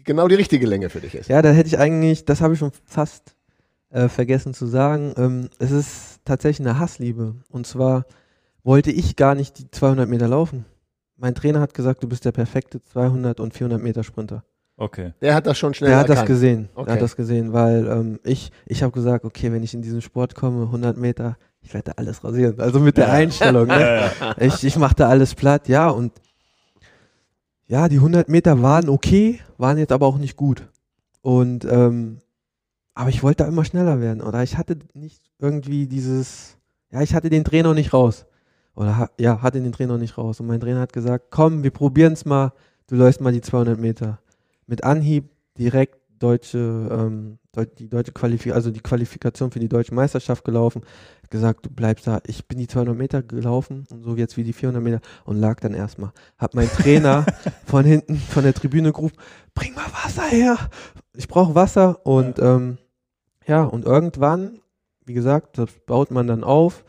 genau 0.04 0.28
die 0.28 0.36
richtige 0.36 0.68
Länge 0.68 0.90
für 0.90 1.00
dich 1.00 1.16
ist? 1.16 1.30
Ja, 1.30 1.42
da 1.42 1.50
hätte 1.50 1.68
ich 1.68 1.80
eigentlich, 1.80 2.26
das 2.26 2.42
habe 2.42 2.54
ich 2.54 2.60
schon 2.60 2.72
fast 2.86 3.36
äh, 3.90 4.10
vergessen 4.10 4.54
zu 4.54 4.66
sagen. 4.66 5.14
Ähm, 5.18 5.50
es 5.60 5.72
ist 5.72 6.20
tatsächlich 6.26 6.68
eine 6.68 6.78
Hassliebe. 6.78 7.36
Und 7.50 7.66
zwar 7.66 8.06
wollte 8.64 8.92
ich 8.92 9.16
gar 9.16 9.34
nicht 9.34 9.58
die 9.60 9.72
200 9.72 10.10
Meter 10.10 10.28
laufen. 10.28 10.66
Mein 11.16 11.34
Trainer 11.36 11.62
hat 11.62 11.74
gesagt, 11.74 12.04
du 12.04 12.08
bist 12.10 12.26
der 12.26 12.34
perfekte 12.34 12.84
200 12.84 13.40
und 13.40 13.54
400 13.54 13.82
Meter 13.82 14.04
Sprinter. 14.04 14.44
Okay. 14.76 15.14
Der 15.22 15.34
hat 15.34 15.48
das 15.48 15.58
schon 15.58 15.74
schnell 15.74 15.90
Der 15.90 16.00
hat 16.00 16.10
das 16.10 16.26
gesehen. 16.26 16.70
Okay. 16.76 16.86
Der 16.86 16.94
hat 16.96 17.02
das 17.02 17.16
gesehen, 17.16 17.54
weil 17.54 17.88
ähm, 17.88 18.20
ich, 18.24 18.52
ich 18.68 18.84
habe 18.84 18.92
gesagt, 18.92 19.24
okay, 19.26 19.52
wenn 19.52 19.64
ich 19.64 19.74
in 19.74 19.82
diesen 19.82 20.02
Sport 20.02 20.36
komme, 20.36 20.64
100 20.66 20.98
Meter, 20.98 21.38
ich 21.62 21.74
werde 21.74 21.92
da 21.92 21.94
alles 21.98 22.24
rasieren. 22.24 22.60
Also 22.60 22.80
mit 22.80 22.98
der 22.98 23.08
Ja. 23.08 23.14
Einstellung. 23.14 23.68
Ne? 23.68 24.12
Ja. 24.20 24.36
Ich, 24.40 24.64
ich 24.64 24.78
mache 24.78 24.96
da 24.96 25.10
alles 25.10 25.36
platt, 25.36 25.68
ja. 25.68 25.90
Und 25.90 26.14
ja, 27.68 27.90
die 27.90 27.98
100 27.98 28.30
Meter 28.30 28.62
waren 28.62 28.88
okay, 28.90 29.42
waren 29.58 29.78
jetzt 29.78 29.92
aber 29.92 30.06
auch 30.06 30.18
nicht 30.18 30.38
gut. 30.38 30.68
Und 31.22 31.66
ähm, 31.66 32.20
aber 32.94 33.10
ich 33.10 33.22
wollte 33.22 33.44
da 33.44 33.50
immer 33.50 33.66
schneller 33.66 34.00
werden. 34.00 34.22
Oder 34.22 34.42
ich 34.44 34.58
hatte 34.58 34.78
nicht 34.94 35.22
irgendwie 35.40 35.86
dieses, 35.88 36.58
ja, 36.92 37.02
ich 37.02 37.14
hatte 37.14 37.30
den 37.30 37.44
Dreh 37.44 37.62
noch 37.62 37.74
nicht 37.76 37.94
raus. 37.94 38.26
Oder 38.76 39.10
ja, 39.20 39.42
hatte 39.42 39.62
den 39.62 39.72
Dreh 39.72 39.86
noch 39.86 39.98
nicht 39.98 40.18
raus. 40.18 40.40
Und 40.40 40.48
mein 40.48 40.60
Trainer 40.60 40.80
hat 40.80 40.94
gesagt, 40.94 41.26
komm, 41.30 41.64
wir 41.64 41.72
probieren 41.72 42.14
es 42.14 42.26
mal. 42.26 42.54
Du 42.88 42.96
läufst 42.96 43.20
mal 43.22 43.34
die 43.34 43.42
200 43.42 43.78
Meter. 43.80 44.20
Mit 44.66 44.84
Anhieb 44.84 45.30
direkt 45.58 45.98
deutsche, 46.20 46.88
ähm, 46.92 47.38
die 47.66 47.90
deutsche 47.90 48.12
Qualifikation, 48.12 48.56
also 48.56 48.72
die 48.72 48.80
Qualifikation 48.82 49.52
für 49.52 49.60
die 49.60 49.70
deutsche 49.70 49.94
Meisterschaft 49.94 50.44
gelaufen. 50.44 50.84
Hat 51.24 51.32
gesagt, 51.32 51.66
du 51.66 51.70
bleibst 51.70 52.08
da. 52.08 52.20
Ich 52.28 52.48
bin 52.48 52.58
die 52.58 52.68
200 52.68 52.96
Meter 52.98 53.24
gelaufen 53.24 53.86
und 53.92 54.04
so 54.04 54.16
jetzt 54.16 54.38
wie 54.38 54.44
die 54.44 54.54
400 54.54 54.82
Meter 54.84 55.02
und 55.26 55.38
lag 55.38 55.60
dann 55.60 55.74
erstmal. 55.74 56.12
Hab 56.38 56.54
mein 56.54 56.70
Trainer 56.70 57.26
von 57.66 57.86
hinten 57.86 58.16
von 58.18 58.44
der 58.44 58.54
Tribüne 58.54 58.92
gerufen, 58.94 59.16
bring 59.54 59.74
mal 59.74 59.86
Wasser 60.04 60.24
her. 60.24 60.58
Ich 61.16 61.28
brauche 61.28 61.56
Wasser 61.56 62.06
und 62.06 62.40
ähm, 62.40 62.78
ja, 63.46 63.64
und 63.64 63.86
irgendwann, 63.86 64.60
wie 65.06 65.14
gesagt, 65.14 65.58
das 65.58 65.70
baut 65.86 66.12
man 66.12 66.28
dann 66.28 66.44
auf, 66.44 66.84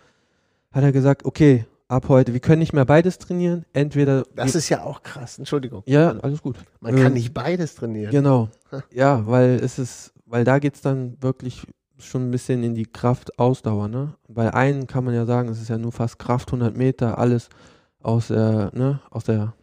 hat 0.72 0.82
er 0.82 0.92
gesagt, 0.92 1.24
okay, 1.24 1.66
ab 1.86 2.08
heute, 2.08 2.32
wir 2.34 2.40
können 2.40 2.58
nicht 2.58 2.72
mehr 2.74 2.84
beides 2.84 3.18
trainieren. 3.18 3.64
Entweder. 3.72 4.24
Das 4.34 4.54
ist 4.54 4.68
ja 4.68 4.82
auch 4.82 5.02
krass. 5.02 5.38
Entschuldigung. 5.38 5.82
ja, 5.86 6.10
alles 6.18 6.42
gut. 6.42 6.56
Man 6.80 6.94
kann 6.96 7.06
Ähm, 7.06 7.12
nicht 7.14 7.32
beides 7.32 7.74
trainieren. 7.76 8.10
Genau. 8.10 8.48
Ja, 8.92 9.26
weil 9.26 9.60
es 9.62 9.78
ist, 9.78 10.12
weil 10.28 10.44
da 10.44 10.58
geht's 10.58 10.80
dann 10.80 11.20
wirklich 11.22 11.66
schon 11.98 12.28
ein 12.28 12.30
bisschen 12.30 12.62
in 12.62 12.74
die 12.74 12.86
Kraftausdauer, 12.86 13.88
ne? 13.88 14.14
Bei 14.28 14.54
einen 14.54 14.86
kann 14.86 15.04
man 15.04 15.14
ja 15.14 15.26
sagen, 15.26 15.48
es 15.48 15.60
ist 15.60 15.68
ja 15.68 15.78
nur 15.78 15.92
fast 15.92 16.18
Kraft 16.18 16.48
100 16.48 16.76
Meter, 16.76 17.18
alles 17.18 17.48
aus 18.00 18.28
der, 18.28 18.70
ne, 18.74 19.00
aus 19.10 19.24
der, 19.24 19.54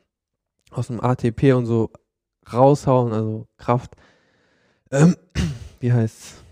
aus 0.72 0.88
dem 0.88 1.02
ATP 1.02 1.54
und 1.54 1.66
so 1.66 1.92
raushauen, 2.52 3.14
also 3.14 3.48
Kraft. 3.58 3.96
Ähm, 4.92 5.16
wie 5.80 5.94
heißt's? 5.94 6.44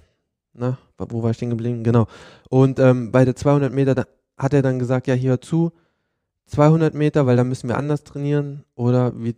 Na, 0.54 0.78
wo 0.98 1.24
war 1.24 1.32
ich 1.32 1.38
stehen 1.38 1.50
geblieben? 1.50 1.84
Genau. 1.84 2.08
Und 2.50 2.80
ähm, 2.80 3.12
bei 3.12 3.26
der 3.26 3.36
200 3.36 3.74
Meter 3.74 4.08
hat 4.38 4.54
er 4.54 4.62
dann 4.62 4.80
gesagt, 4.80 5.08
ja, 5.08 5.16
hier 5.16 5.32
hör 5.32 5.42
zu, 5.42 5.72
200 6.46 6.94
Meter, 6.94 7.26
weil 7.26 7.38
da 7.38 7.44
müssen 7.44 7.68
wir 7.68 7.78
anders 7.78 8.04
trainieren 8.04 8.64
oder 8.76 9.20
wir 9.20 9.34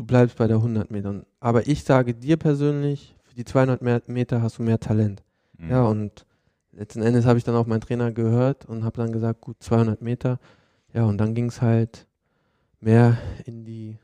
du 0.00 0.04
bleibst 0.04 0.36
bei 0.36 0.46
der 0.46 0.56
100 0.56 0.90
Metern. 0.90 1.26
Aber 1.40 1.66
ich 1.66 1.84
sage 1.84 2.14
dir 2.14 2.36
persönlich, 2.36 3.14
die 3.40 3.44
200 3.46 3.80
mehr 3.80 4.02
Meter 4.06 4.42
hast 4.42 4.58
du 4.58 4.62
mehr 4.62 4.78
Talent. 4.78 5.22
Mhm. 5.56 5.70
Ja, 5.70 5.84
und 5.84 6.26
letzten 6.72 7.00
Endes 7.00 7.24
habe 7.24 7.38
ich 7.38 7.44
dann 7.44 7.56
auf 7.56 7.66
meinen 7.66 7.80
Trainer 7.80 8.12
gehört 8.12 8.66
und 8.66 8.84
habe 8.84 8.98
dann 8.98 9.12
gesagt, 9.12 9.40
gut, 9.40 9.56
200 9.60 10.02
Meter. 10.02 10.38
Ja, 10.92 11.04
und 11.04 11.16
dann 11.16 11.34
ging 11.34 11.46
es 11.46 11.62
halt 11.62 12.06
mehr 12.80 13.16
in 13.46 13.64
die, 13.64 13.96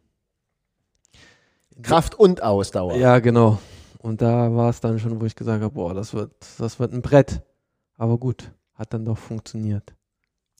in 1.71 1.77
die 1.77 1.83
Kraft 1.83 2.15
und 2.15 2.43
Ausdauer. 2.43 2.97
Ja, 2.97 3.19
genau. 3.19 3.59
Und 3.99 4.23
da 4.23 4.55
war 4.55 4.71
es 4.71 4.81
dann 4.81 4.99
schon, 4.99 5.21
wo 5.21 5.27
ich 5.27 5.37
gesagt 5.37 5.63
habe, 5.63 5.75
boah, 5.75 5.93
das 5.93 6.15
wird, 6.15 6.33
das 6.59 6.81
wird 6.81 6.95
ein 6.95 7.03
Brett. 7.03 7.43
Aber 7.99 8.17
gut, 8.17 8.53
hat 8.75 8.95
dann 8.95 9.05
doch 9.05 9.19
funktioniert. 9.19 9.95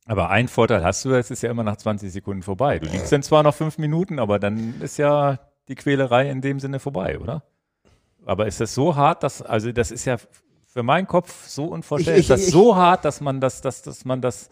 Aber 0.05 0.29
ein 0.29 0.49
Vorteil 0.49 0.85
hast 0.85 1.03
du, 1.07 1.13
es 1.15 1.31
ist 1.31 1.43
ja 1.43 1.51
immer 1.51 1.65
nach 1.65 1.77
20 1.77 2.13
Sekunden 2.13 2.43
vorbei. 2.43 2.79
Du 2.79 2.89
liegst 2.89 3.11
dann 3.11 3.23
zwar 3.23 3.43
noch 3.43 3.55
fünf 3.55 3.79
Minuten, 3.79 4.19
aber 4.19 4.39
dann 4.39 4.81
ist 4.83 4.99
ja 4.99 5.39
die 5.69 5.77
Quälerei 5.77 6.31
in 6.31 6.43
dem 6.43 6.61
Sinne 6.61 6.79
vorbei, 6.79 7.19
oder? 7.19 7.43
Aber 8.27 8.47
ist 8.47 8.61
das 8.61 8.75
so 8.75 8.95
hart, 8.97 9.23
dass, 9.23 9.41
also 9.41 9.73
das 9.73 9.91
ist 9.91 10.05
ja 10.05 10.17
für 10.67 10.83
meinen 10.83 11.07
Kopf 11.07 11.47
so 11.49 11.65
unvorstellbar. 11.67 12.19
Ist 12.21 12.29
das 12.31 12.41
ich- 12.43 12.51
so 12.51 12.77
hart, 12.77 13.05
dass 13.07 13.21
man 13.23 13.41
das, 13.41 13.63
dass, 13.63 13.81
dass 13.83 14.05
man 14.05 14.21
das, 14.21 14.51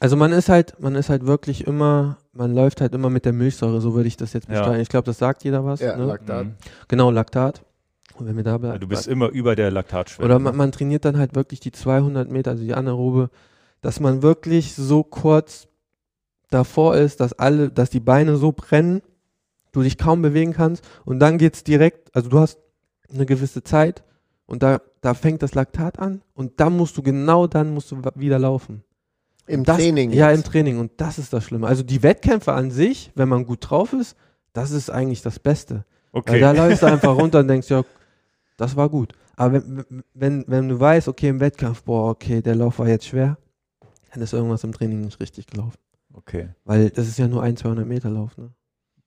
Also 0.00 0.16
man 0.16 0.32
ist 0.32 0.48
halt, 0.50 0.78
man 0.80 0.94
ist 0.96 1.08
halt 1.08 1.24
wirklich 1.26 1.66
immer, 1.66 2.18
man 2.32 2.52
läuft 2.54 2.80
halt 2.82 2.94
immer 2.94 3.08
mit 3.08 3.24
der 3.24 3.32
Milchsäure, 3.32 3.80
so 3.80 3.94
würde 3.94 4.08
ich 4.08 4.16
das 4.18 4.32
jetzt 4.34 4.48
Ja. 4.48 4.58
beschreiben. 4.60 4.80
Ich 4.80 4.88
glaube, 4.90 5.06
das 5.06 5.18
sagt 5.18 5.44
jeder 5.44 5.64
was. 5.64 5.80
Ja, 5.80 5.96
ne? 5.96 6.04
Laktat. 6.04 6.44
Mhm. 6.46 6.54
Genau, 6.88 7.10
Laktat. 7.10 7.62
Und 8.16 8.26
wenn 8.26 8.36
wir 8.36 8.44
da 8.44 8.58
bleiben. 8.58 8.78
du 8.80 8.86
bist 8.86 9.08
immer 9.08 9.28
über 9.30 9.56
der 9.56 9.70
Laktatschwelle. 9.70 10.26
Oder 10.26 10.38
man, 10.38 10.54
man 10.56 10.70
trainiert 10.72 11.04
dann 11.04 11.16
halt 11.18 11.34
wirklich 11.34 11.58
die 11.60 11.72
200 11.72 12.30
Meter, 12.30 12.52
also 12.52 12.62
die 12.62 12.74
Anaerobe, 12.74 13.30
dass 13.80 13.98
man 14.00 14.22
wirklich 14.22 14.74
so 14.74 15.02
kurz 15.02 15.66
davor 16.50 16.96
ist, 16.96 17.20
dass 17.20 17.32
alle, 17.32 17.70
dass 17.70 17.90
die 17.90 18.00
Beine 18.00 18.36
so 18.36 18.52
brennen, 18.52 19.02
du 19.72 19.82
dich 19.82 19.98
kaum 19.98 20.22
bewegen 20.22 20.52
kannst 20.52 20.84
und 21.04 21.18
dann 21.18 21.38
geht's 21.38 21.64
direkt, 21.64 22.14
also 22.14 22.28
du 22.28 22.38
hast 22.38 22.58
eine 23.12 23.26
gewisse 23.26 23.62
Zeit 23.62 24.02
und 24.46 24.62
da, 24.62 24.80
da 25.00 25.14
fängt 25.14 25.42
das 25.42 25.54
Laktat 25.54 25.98
an 25.98 26.22
und 26.34 26.60
dann 26.60 26.76
musst 26.76 26.96
du, 26.96 27.02
genau 27.02 27.46
dann 27.46 27.72
musst 27.74 27.90
du 27.90 28.02
wieder 28.16 28.38
laufen. 28.38 28.84
Im 29.46 29.64
Das, 29.64 29.76
Training. 29.76 30.12
Ja, 30.12 30.30
im 30.30 30.36
jetzt. 30.36 30.46
Training 30.46 30.78
und 30.78 30.92
das 30.96 31.18
ist 31.18 31.32
das 31.32 31.44
Schlimme. 31.44 31.66
Also 31.66 31.82
die 31.82 32.02
Wettkämpfe 32.02 32.52
an 32.52 32.70
sich, 32.70 33.12
wenn 33.14 33.28
man 33.28 33.44
gut 33.44 33.68
drauf 33.68 33.92
ist, 33.92 34.16
das 34.52 34.70
ist 34.70 34.90
eigentlich 34.90 35.22
das 35.22 35.38
Beste. 35.38 35.84
Weil 36.12 36.20
okay. 36.20 36.40
da 36.40 36.52
läufst 36.52 36.82
du 36.82 36.86
einfach 36.86 37.16
runter 37.18 37.40
und 37.40 37.48
denkst, 37.48 37.68
ja, 37.68 37.82
das 38.56 38.76
war 38.76 38.88
gut. 38.88 39.12
Aber 39.36 39.54
wenn, 39.54 40.04
wenn, 40.14 40.44
wenn 40.46 40.68
du 40.68 40.78
weißt, 40.78 41.08
okay, 41.08 41.28
im 41.28 41.40
Wettkampf, 41.40 41.82
boah, 41.82 42.10
okay, 42.10 42.40
der 42.40 42.54
Lauf 42.54 42.78
war 42.78 42.88
jetzt 42.88 43.06
schwer, 43.06 43.36
dann 44.12 44.22
ist 44.22 44.32
irgendwas 44.32 44.64
im 44.64 44.72
Training 44.72 45.00
nicht 45.00 45.20
richtig 45.20 45.46
gelaufen. 45.46 45.78
okay. 46.14 46.50
Weil 46.64 46.90
das 46.90 47.08
ist 47.08 47.18
ja 47.18 47.26
nur 47.26 47.42
ein 47.42 47.56
200 47.56 47.86
Meter 47.86 48.10
Lauf, 48.10 48.36
ne? 48.38 48.50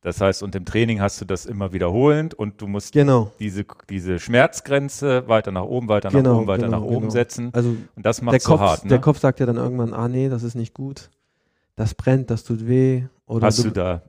Das 0.07 0.21
heißt, 0.21 0.41
und 0.41 0.55
im 0.55 0.63
Training 0.63 1.01
hast 1.01 1.19
du 1.19 1.25
das 1.25 1.45
immer 1.45 1.73
wiederholend 1.73 2.33
und 2.33 2.61
du 2.61 2.67
musst 2.67 2.93
Genau. 2.93 3.33
diese, 3.41 3.65
diese 3.89 4.19
Schmerzgrenze 4.19 5.27
weiter 5.27 5.51
nach 5.51 5.63
oben, 5.65 5.89
weiter 5.89 6.07
nach 6.11 6.15
Genau, 6.17 6.37
oben, 6.37 6.47
weiter 6.47 6.67
genau, 6.67 6.77
nach 6.79 6.85
oben 6.85 6.99
genau. 7.01 7.09
setzen. 7.09 7.49
Also 7.51 7.75
Und 7.93 8.05
das 8.05 8.21
macht 8.21 8.41
so 8.41 8.51
Kopf, 8.51 8.61
hart, 8.61 8.83
ne? 8.85 8.89
der 8.91 8.99
Kopf 8.99 9.19
sagt 9.19 9.41
ja 9.41 9.45
dann 9.45 9.57
irgendwann, 9.57 9.93
ah 9.93 10.07
nee, 10.07 10.29
das 10.29 10.43
ist 10.43 10.55
nicht 10.55 10.73
gut. 10.73 11.09
Das 11.75 11.93
brennt, 11.93 12.29
das 12.29 12.45
tut 12.45 12.69
weh. 12.69 13.03
Oder 13.25 13.47
Hast 13.47 13.61
du 13.65 13.69
da, 13.69 14.01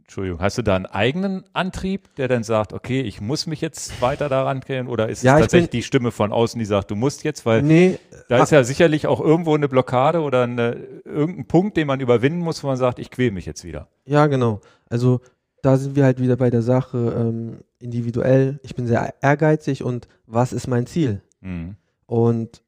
Entschuldigung, 0.00 0.40
hast 0.40 0.56
du 0.56 0.62
da 0.62 0.74
einen 0.74 0.86
eigenen 0.86 1.44
Antrieb, 1.52 2.14
der 2.16 2.28
dann 2.28 2.44
sagt, 2.44 2.72
okay, 2.72 3.02
ich 3.02 3.20
muss 3.20 3.46
mich 3.46 3.60
jetzt 3.60 4.00
weiter 4.00 4.30
daran 4.30 4.60
gehen? 4.60 4.88
Oder 4.88 5.10
ist 5.10 5.22
Ja, 5.22 5.34
es 5.34 5.40
ich 5.40 5.44
tatsächlich 5.44 5.70
bin- 5.70 5.78
die 5.80 5.82
Stimme 5.82 6.12
von 6.12 6.32
außen, 6.32 6.58
die 6.58 6.64
sagt, 6.64 6.90
du 6.90 6.96
musst 6.96 7.24
jetzt, 7.24 7.44
weil 7.44 7.60
Nee, 7.60 7.98
da 8.30 8.38
ah, 8.38 8.42
ist 8.42 8.52
ja 8.52 8.64
sicherlich 8.64 9.06
auch 9.06 9.20
irgendwo 9.20 9.54
eine 9.54 9.68
Blockade 9.68 10.22
oder 10.22 10.44
eine, 10.44 10.76
irgendein 11.04 11.44
Punkt, 11.46 11.76
den 11.76 11.88
man 11.88 12.00
überwinden 12.00 12.40
muss, 12.40 12.64
wo 12.64 12.68
man 12.68 12.78
sagt, 12.78 12.98
ich 12.98 13.10
quäle 13.10 13.32
mich 13.32 13.44
jetzt 13.44 13.64
wieder. 13.64 13.88
Ja, 14.06 14.26
genau. 14.28 14.62
Also 14.88 15.20
da 15.62 15.76
sind 15.76 15.96
wir 15.96 16.04
halt 16.04 16.20
wieder 16.20 16.36
bei 16.36 16.50
der 16.50 16.62
Sache 16.62 17.14
ähm, 17.16 17.60
individuell. 17.78 18.58
Ich 18.62 18.74
bin 18.74 18.86
sehr 18.86 19.14
ehrgeizig 19.22 19.82
und 19.82 20.08
was 20.26 20.52
ist 20.52 20.66
mein 20.66 20.86
Ziel? 20.86 21.22
Mhm. 21.40 21.76
Und 22.06 22.62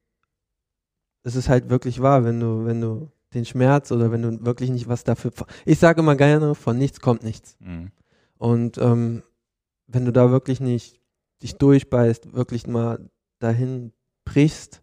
es 1.23 1.35
ist 1.35 1.49
halt 1.49 1.69
wirklich 1.69 2.01
wahr, 2.01 2.23
wenn 2.23 2.39
du, 2.39 2.65
wenn 2.65 2.81
du 2.81 3.11
den 3.33 3.45
Schmerz 3.45 3.91
oder 3.91 4.11
wenn 4.11 4.21
du 4.21 4.45
wirklich 4.45 4.69
nicht 4.69 4.87
was 4.87 5.03
dafür. 5.03 5.31
Ich 5.65 5.77
sage 5.77 5.99
immer 5.99 6.15
gerne, 6.15 6.55
von 6.55 6.77
nichts 6.77 7.01
kommt 7.01 7.23
nichts. 7.23 7.57
Mhm. 7.59 7.91
Und 8.37 8.77
ähm, 8.77 9.23
wenn 9.87 10.05
du 10.05 10.11
da 10.11 10.31
wirklich 10.31 10.61
nicht 10.61 10.99
dich 11.43 11.57
durchbeißt, 11.57 12.33
wirklich 12.33 12.65
mal 12.65 13.09
dahin 13.39 13.91
brichst, 14.23 14.81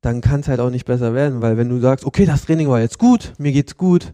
dann 0.00 0.20
kann 0.20 0.40
es 0.40 0.48
halt 0.48 0.58
auch 0.58 0.70
nicht 0.70 0.84
besser 0.84 1.14
werden, 1.14 1.42
weil 1.42 1.56
wenn 1.56 1.68
du 1.68 1.78
sagst, 1.78 2.04
okay, 2.04 2.26
das 2.26 2.44
Training 2.44 2.68
war 2.68 2.80
jetzt 2.80 2.98
gut, 2.98 3.34
mir 3.38 3.52
geht's 3.52 3.76
gut, 3.76 4.12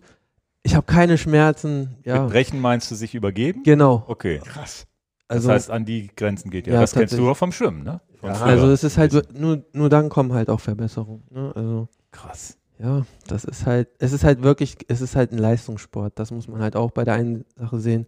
ich 0.63 0.75
habe 0.75 0.87
keine 0.87 1.17
Schmerzen, 1.19 1.97
ja, 2.05 2.23
Mit 2.23 2.33
Brechen 2.33 2.61
meinst 2.61 2.91
du 2.91 2.95
sich 2.95 3.15
übergeben? 3.15 3.63
genau. 3.63 4.05
Okay. 4.07 4.41
Krass. 4.45 4.87
Das 5.29 5.37
Also, 5.39 5.51
heißt, 5.51 5.71
an 5.71 5.85
die 5.85 6.09
Grenzen 6.17 6.51
geht 6.51 6.67
ja. 6.67 6.75
Ja, 6.75 6.81
das 6.81 6.93
kennst 6.93 7.17
du 7.17 7.29
auch 7.31 7.37
vom 7.37 7.53
Schwimmen, 7.53 7.83
ne? 7.83 8.01
Ja, 8.23 8.33
also 8.33 8.71
es 8.71 8.83
ist 8.83 8.97
halt 8.99 9.13
wir- 9.13 9.23
nur, 9.33 9.63
nur 9.73 9.89
dann 9.89 10.09
kommen 10.09 10.33
halt 10.33 10.49
auch 10.51 10.61
Verbesserungen. 10.61 11.23
Ne? 11.31 11.53
Also 11.55 11.89
krass. 12.11 12.57
Ja, 12.81 13.05
das 13.27 13.45
ist 13.45 13.67
halt, 13.67 13.89
es 13.99 14.13
ist 14.13 14.25
halt 14.25 14.43
wirklich, 14.43 14.77
es 14.89 15.01
ist 15.01 15.17
halt 15.17 15.33
ein 15.33 15.39
Leistungssport. 15.39 16.19
Das 16.19 16.31
muss 16.31 16.49
man 16.49 16.61
halt 16.63 16.77
auch 16.77 16.91
bei 16.93 17.05
der 17.05 17.15
einen 17.15 17.45
Sache 17.57 17.79
sehen. 17.81 18.07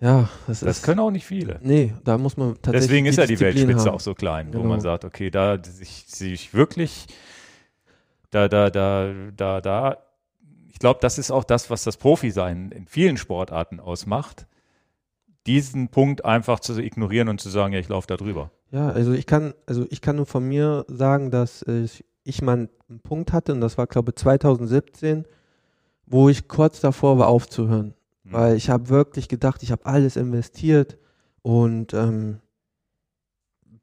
Ja, 0.00 0.28
das, 0.46 0.60
Das 0.60 0.78
ist. 0.78 0.82
können 0.84 1.00
auch 1.00 1.10
nicht 1.10 1.26
viele. 1.26 1.58
Nee, 1.62 1.92
da 2.04 2.18
muss 2.18 2.36
man 2.36 2.54
tatsächlich. 2.54 2.82
Deswegen 2.82 3.06
ist 3.06 3.16
ja 3.16 3.24
die 3.26 3.34
Disziplin 3.34 3.56
Weltspitze 3.68 3.86
haben. 3.88 3.94
auch 3.96 4.00
so 4.00 4.14
klein, 4.14 4.48
wo 4.48 4.58
Genau. 4.58 4.68
man 4.68 4.80
sagt, 4.80 5.04
okay, 5.04 5.30
da 5.30 5.58
sich, 5.62 6.04
sich 6.06 6.54
wirklich, 6.54 7.06
da, 8.30 8.48
da, 8.48 8.70
da, 8.70 9.12
da, 9.36 9.60
da, 9.60 9.98
ich 10.78 10.80
glaube, 10.80 11.00
das 11.02 11.18
ist 11.18 11.32
auch 11.32 11.42
das, 11.42 11.70
was 11.70 11.82
das 11.82 11.96
Profi-Sein 11.96 12.70
in 12.70 12.86
vielen 12.86 13.16
Sportarten 13.16 13.80
ausmacht, 13.80 14.46
diesen 15.44 15.88
Punkt 15.88 16.24
einfach 16.24 16.60
zu 16.60 16.80
ignorieren 16.80 17.28
und 17.28 17.40
zu 17.40 17.48
sagen, 17.48 17.72
ja, 17.72 17.80
ich 17.80 17.88
laufe 17.88 18.06
da 18.06 18.16
drüber. 18.16 18.52
Ja, 18.70 18.88
also 18.90 19.12
ich 19.12 19.26
kann, 19.26 19.54
also 19.66 19.86
ich 19.90 20.00
kann 20.00 20.14
nur 20.14 20.26
von 20.26 20.46
mir 20.46 20.84
sagen, 20.86 21.32
dass 21.32 21.62
äh, 21.62 21.88
ich 22.22 22.42
mal 22.42 22.68
einen 22.88 23.00
Punkt 23.00 23.32
hatte 23.32 23.54
und 23.54 23.60
das 23.60 23.76
war, 23.76 23.88
glaube 23.88 24.12
ich, 24.12 24.22
2017, 24.22 25.24
wo 26.06 26.28
ich 26.28 26.46
kurz 26.46 26.78
davor 26.78 27.18
war 27.18 27.26
aufzuhören. 27.26 27.94
Hm. 28.22 28.32
Weil 28.32 28.56
ich 28.56 28.70
habe 28.70 28.88
wirklich 28.88 29.26
gedacht, 29.26 29.64
ich 29.64 29.72
habe 29.72 29.84
alles 29.84 30.14
investiert 30.14 30.96
und 31.42 31.92
ähm, 31.92 32.38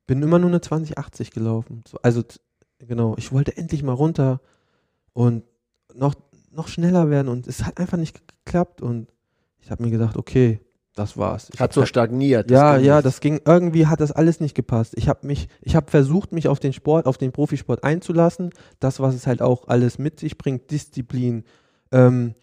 bin 0.07 0.23
immer 0.23 0.39
nur 0.39 0.49
eine 0.49 0.61
2080 0.61 1.31
gelaufen. 1.31 1.83
So, 1.85 1.97
also 2.01 2.23
genau, 2.79 3.15
ich 3.17 3.33
wollte 3.33 3.57
endlich 3.57 3.83
mal 3.83 3.91
runter 3.91 4.39
und 5.11 5.43
noch, 5.97 6.15
noch 6.55 6.67
schneller 6.67 7.09
werden 7.09 7.27
und 7.27 7.47
es 7.47 7.63
hat 7.65 7.79
einfach 7.79 7.97
nicht 7.97 8.21
geklappt 8.45 8.81
und 8.81 9.07
ich 9.59 9.71
habe 9.71 9.83
mir 9.83 9.91
gedacht, 9.91 10.17
okay, 10.17 10.59
das 10.95 11.17
war's. 11.17 11.49
Ich 11.53 11.59
Hat 11.59 11.73
so 11.73 11.85
stagniert. 11.85 12.49
ja, 12.49 12.77
ja, 12.77 12.95
nicht. 12.97 13.05
das 13.05 13.19
ging, 13.19 13.41
irgendwie 13.45 13.87
hat 13.87 13.99
das 13.99 14.13
alles 14.13 14.39
nicht 14.39 14.55
gepasst. 14.55 14.93
Ich 14.95 15.09
habe 15.09 15.27
mich, 15.27 15.49
ich 15.61 15.75
habe 15.75 15.91
versucht, 15.91 16.31
mich 16.31 16.47
auf 16.47 16.59
den 16.59 16.71
Sport, 16.71 17.05
auf 17.05 17.17
den 17.17 17.33
Profisport 17.33 17.83
einzulassen. 17.83 18.51
Das, 18.79 19.01
was 19.01 19.13
es 19.13 19.27
halt 19.27 19.41
auch 19.41 19.67
alles 19.67 19.97
mit 19.99 20.19
sich 20.21 20.37
bringt, 20.37 20.71
Disziplin, 20.71 21.43
ähm, 21.91 22.33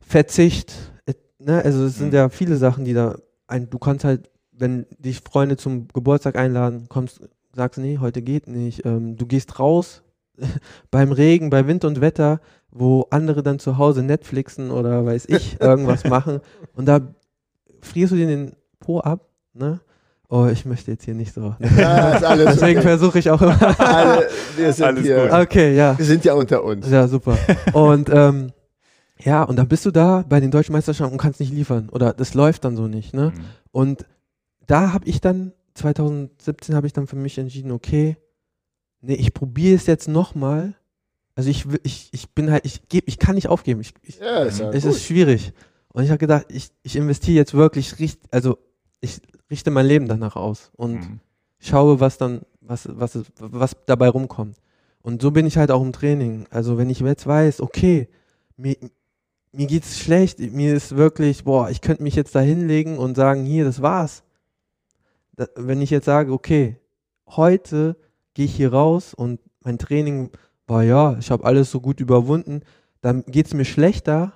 Verzicht, 0.00 0.74
äh, 1.06 1.14
ne, 1.38 1.62
also 1.64 1.84
es 1.84 1.96
sind 1.98 2.08
Mhm. 2.08 2.14
ja 2.14 2.28
viele 2.30 2.56
Sachen, 2.56 2.84
die 2.84 2.94
da, 2.94 3.16
ein, 3.46 3.68
du 3.70 3.78
kannst 3.78 4.04
halt, 4.04 4.30
wenn 4.52 4.86
dich 4.98 5.20
Freunde 5.20 5.56
zum 5.56 5.88
Geburtstag 5.88 6.36
einladen, 6.36 6.86
kommst, 6.88 7.20
sagst, 7.54 7.78
nee, 7.78 7.98
heute 7.98 8.22
geht 8.22 8.48
nicht. 8.48 8.84
Ähm, 8.86 9.16
du 9.16 9.26
gehst 9.26 9.58
raus 9.60 10.02
beim 10.90 11.12
Regen, 11.12 11.50
bei 11.50 11.66
Wind 11.66 11.84
und 11.84 12.00
Wetter, 12.00 12.40
wo 12.70 13.06
andere 13.10 13.42
dann 13.42 13.58
zu 13.58 13.78
Hause 13.78 14.02
Netflixen 14.02 14.70
oder 14.70 15.04
weiß 15.04 15.26
ich 15.28 15.60
irgendwas 15.60 16.04
machen 16.04 16.40
und 16.74 16.86
da 16.86 17.00
frierst 17.80 18.12
du 18.12 18.16
dir 18.16 18.26
den 18.26 18.52
Po 18.80 19.00
ab, 19.00 19.28
ne? 19.54 19.80
Oh, 20.30 20.46
ich 20.46 20.66
möchte 20.66 20.90
jetzt 20.90 21.04
hier 21.04 21.14
nicht 21.14 21.32
so. 21.32 21.54
Ja, 21.78 22.12
ist 22.12 22.24
alles 22.24 22.44
Deswegen 22.54 22.80
okay. 22.80 22.88
versuche 22.88 23.18
ich 23.18 23.30
auch 23.30 23.40
immer. 23.40 23.80
Alle, 23.80 24.28
wir 24.56 24.72
sind 24.74 24.84
Alles 24.84 25.02
hier, 25.02 25.22
gut. 25.22 25.32
Okay, 25.32 25.74
ja. 25.74 25.96
wir 25.96 26.04
sind 26.04 26.22
ja 26.24 26.34
unter 26.34 26.62
uns. 26.62 26.90
Ja, 26.90 27.08
super. 27.08 27.38
Und 27.72 28.10
ähm, 28.12 28.52
ja, 29.20 29.42
und 29.42 29.56
dann 29.56 29.68
bist 29.68 29.86
du 29.86 29.90
da 29.90 30.24
bei 30.28 30.40
den 30.40 30.50
deutschen 30.50 30.72
Meisterschaften 30.72 31.12
und 31.12 31.18
kannst 31.18 31.40
nicht 31.40 31.52
liefern. 31.52 31.88
Oder 31.88 32.12
das 32.12 32.34
läuft 32.34 32.64
dann 32.64 32.76
so 32.76 32.86
nicht, 32.86 33.14
ne? 33.14 33.32
Mhm. 33.34 33.44
Und 33.72 34.06
da 34.66 34.92
habe 34.92 35.08
ich 35.08 35.20
dann, 35.20 35.52
2017 35.74 36.74
habe 36.74 36.86
ich 36.86 36.92
dann 36.92 37.06
für 37.06 37.16
mich 37.16 37.38
entschieden, 37.38 37.72
okay, 37.72 38.16
nee, 39.00 39.14
ich 39.14 39.32
probiere 39.32 39.76
es 39.76 39.86
jetzt 39.86 40.08
nochmal. 40.08 40.74
Also 41.38 41.50
ich, 41.50 41.64
ich, 41.84 42.08
ich 42.10 42.30
bin 42.30 42.50
halt, 42.50 42.64
ich 42.66 42.88
gebe, 42.88 43.06
ich 43.06 43.16
kann 43.20 43.36
nicht 43.36 43.46
aufgeben. 43.46 43.80
Ich, 43.80 43.94
ich, 44.02 44.18
Ja, 44.18 44.42
ist 44.42 44.58
ja 44.58 44.72
es 44.72 44.82
gut. 44.82 44.92
ist 44.94 45.04
schwierig. 45.04 45.52
Und 45.92 46.02
ich 46.02 46.10
habe 46.10 46.18
gedacht, 46.18 46.46
ich, 46.48 46.70
ich 46.82 46.96
investiere 46.96 47.36
jetzt 47.36 47.54
wirklich, 47.54 48.00
richt, 48.00 48.18
also 48.32 48.58
ich 49.00 49.20
richte 49.48 49.70
mein 49.70 49.86
Leben 49.86 50.08
danach 50.08 50.34
aus 50.34 50.72
und 50.74 50.94
Mhm. 50.94 51.20
schaue, 51.60 52.00
was 52.00 52.18
dann, 52.18 52.40
was, 52.60 52.88
was, 52.90 53.14
es- 53.14 53.26
was 53.38 53.76
dabei 53.86 54.08
rumkommt. 54.08 54.56
Und 55.00 55.22
so 55.22 55.30
bin 55.30 55.46
ich 55.46 55.56
halt 55.58 55.70
auch 55.70 55.80
im 55.80 55.92
Training. 55.92 56.46
Also 56.50 56.76
wenn 56.76 56.90
ich 56.90 56.98
jetzt 56.98 57.24
weiß, 57.28 57.60
okay, 57.60 58.08
mir, 58.56 58.76
mir 59.52 59.68
geht's 59.68 60.00
schlecht, 60.00 60.40
mir 60.40 60.74
ist 60.74 60.96
wirklich, 60.96 61.44
boah, 61.44 61.70
ich 61.70 61.80
könnte 61.82 62.02
mich 62.02 62.16
jetzt 62.16 62.34
da 62.34 62.40
hinlegen 62.40 62.98
und 62.98 63.14
sagen, 63.14 63.44
hier, 63.44 63.64
das 63.64 63.80
war's. 63.80 64.24
Da, 65.36 65.46
wenn 65.54 65.80
ich 65.82 65.90
jetzt 65.90 66.06
sage, 66.06 66.32
okay, 66.32 66.78
heute 67.28 67.96
gehe 68.34 68.46
ich 68.46 68.56
hier 68.56 68.72
raus 68.72 69.14
und 69.14 69.38
mein 69.62 69.78
Training 69.78 70.30
war 70.68 70.82
ja, 70.84 71.16
ich 71.18 71.30
habe 71.30 71.44
alles 71.44 71.70
so 71.70 71.80
gut 71.80 72.00
überwunden, 72.00 72.62
dann 73.00 73.24
geht's 73.26 73.54
mir 73.54 73.64
schlechter, 73.64 74.32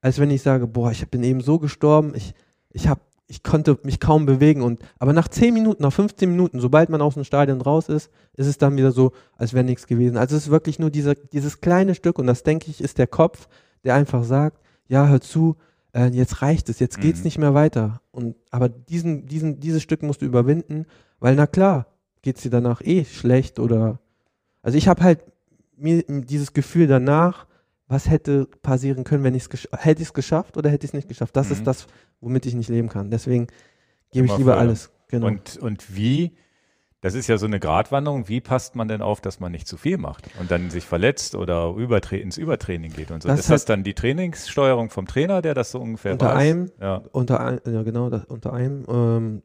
als 0.00 0.18
wenn 0.18 0.30
ich 0.30 0.42
sage, 0.42 0.66
boah, 0.66 0.90
ich 0.90 1.08
bin 1.08 1.22
eben 1.22 1.40
so 1.40 1.58
gestorben, 1.58 2.12
ich, 2.14 2.34
ich 2.70 2.88
habe 2.88 3.00
ich 3.26 3.44
konnte 3.44 3.78
mich 3.84 4.00
kaum 4.00 4.26
bewegen 4.26 4.60
und 4.60 4.82
aber 4.98 5.12
nach 5.12 5.28
10 5.28 5.54
Minuten, 5.54 5.84
nach 5.84 5.92
15 5.92 6.28
Minuten, 6.28 6.58
sobald 6.58 6.88
man 6.88 7.00
aus 7.00 7.14
dem 7.14 7.22
Stadion 7.22 7.60
raus 7.60 7.88
ist, 7.88 8.10
ist 8.34 8.48
es 8.48 8.58
dann 8.58 8.76
wieder 8.76 8.90
so, 8.90 9.12
als 9.36 9.54
wäre 9.54 9.62
nichts 9.64 9.86
gewesen. 9.86 10.16
Also 10.16 10.34
es 10.34 10.46
ist 10.46 10.50
wirklich 10.50 10.80
nur 10.80 10.90
dieser, 10.90 11.14
dieses 11.14 11.60
kleine 11.60 11.94
Stück 11.94 12.18
und 12.18 12.26
das 12.26 12.42
denke 12.42 12.68
ich 12.68 12.80
ist 12.80 12.98
der 12.98 13.06
Kopf, 13.06 13.46
der 13.84 13.94
einfach 13.94 14.24
sagt, 14.24 14.58
ja, 14.88 15.06
hör 15.06 15.20
zu, 15.20 15.54
äh, 15.94 16.08
jetzt 16.08 16.42
reicht 16.42 16.68
es, 16.70 16.80
jetzt 16.80 17.00
geht's 17.00 17.20
Mhm. 17.20 17.24
nicht 17.24 17.38
mehr 17.38 17.54
weiter. 17.54 18.00
Und 18.10 18.34
aber 18.50 18.68
diesen, 18.68 19.26
diesen, 19.26 19.60
dieses 19.60 19.80
Stück 19.80 20.02
musst 20.02 20.22
du 20.22 20.26
überwinden, 20.26 20.86
weil 21.20 21.36
na 21.36 21.46
klar, 21.46 21.86
geht's 22.22 22.42
dir 22.42 22.50
danach 22.50 22.80
eh 22.82 23.04
schlecht 23.04 23.60
oder 23.60 24.00
also 24.62 24.76
ich 24.76 24.88
habe 24.88 25.04
halt 25.04 25.20
mir 25.80 26.02
dieses 26.06 26.52
Gefühl 26.52 26.86
danach, 26.86 27.46
was 27.86 28.08
hätte 28.08 28.46
passieren 28.62 29.02
können, 29.04 29.24
wenn 29.24 29.34
ich 29.34 29.44
es 29.52 29.68
hätte 29.78 30.02
ich 30.02 30.08
es 30.08 30.14
geschafft 30.14 30.56
oder 30.56 30.70
hätte 30.70 30.84
ich 30.84 30.90
es 30.90 30.94
nicht 30.94 31.08
geschafft. 31.08 31.36
Das 31.36 31.48
Mhm. 31.48 31.52
ist 31.54 31.66
das, 31.66 31.86
womit 32.20 32.46
ich 32.46 32.54
nicht 32.54 32.68
leben 32.68 32.88
kann. 32.88 33.10
Deswegen 33.10 33.48
gebe 34.12 34.26
ich 34.26 34.36
lieber 34.38 34.52
Feuer. 34.52 34.60
alles. 34.60 34.90
Genau. 35.08 35.26
Und, 35.26 35.56
und 35.56 35.96
wie, 35.96 36.36
das 37.00 37.14
ist 37.14 37.26
ja 37.26 37.36
so 37.36 37.46
eine 37.46 37.58
Gratwanderung, 37.58 38.28
wie 38.28 38.40
passt 38.40 38.76
man 38.76 38.86
denn 38.86 39.02
auf, 39.02 39.20
dass 39.20 39.40
man 39.40 39.50
nicht 39.50 39.66
zu 39.66 39.76
viel 39.76 39.98
macht 39.98 40.28
und 40.38 40.52
dann 40.52 40.70
sich 40.70 40.84
verletzt 40.84 41.34
oder 41.34 41.74
übertra 41.74 42.14
ins 42.16 42.36
Übertraining 42.38 42.92
geht 42.92 43.10
und 43.10 43.22
so. 43.24 43.28
Das 43.28 43.40
ist 43.40 43.50
das 43.50 43.64
dann 43.64 43.82
die 43.82 43.94
Trainingssteuerung 43.94 44.90
vom 44.90 45.06
Trainer, 45.08 45.42
der 45.42 45.54
das 45.54 45.72
so 45.72 45.80
ungefähr 45.80 46.12
Unter 46.12 46.26
weiß? 46.26 46.36
einem, 46.36 46.70
Ja. 46.80 47.02
unter 47.10 47.40
ein, 47.40 47.60
ja 47.66 47.82
genau, 47.82 48.08
das, 48.10 48.24
unter 48.26 48.52
einem. 48.52 48.84
Ähm, 48.88 49.42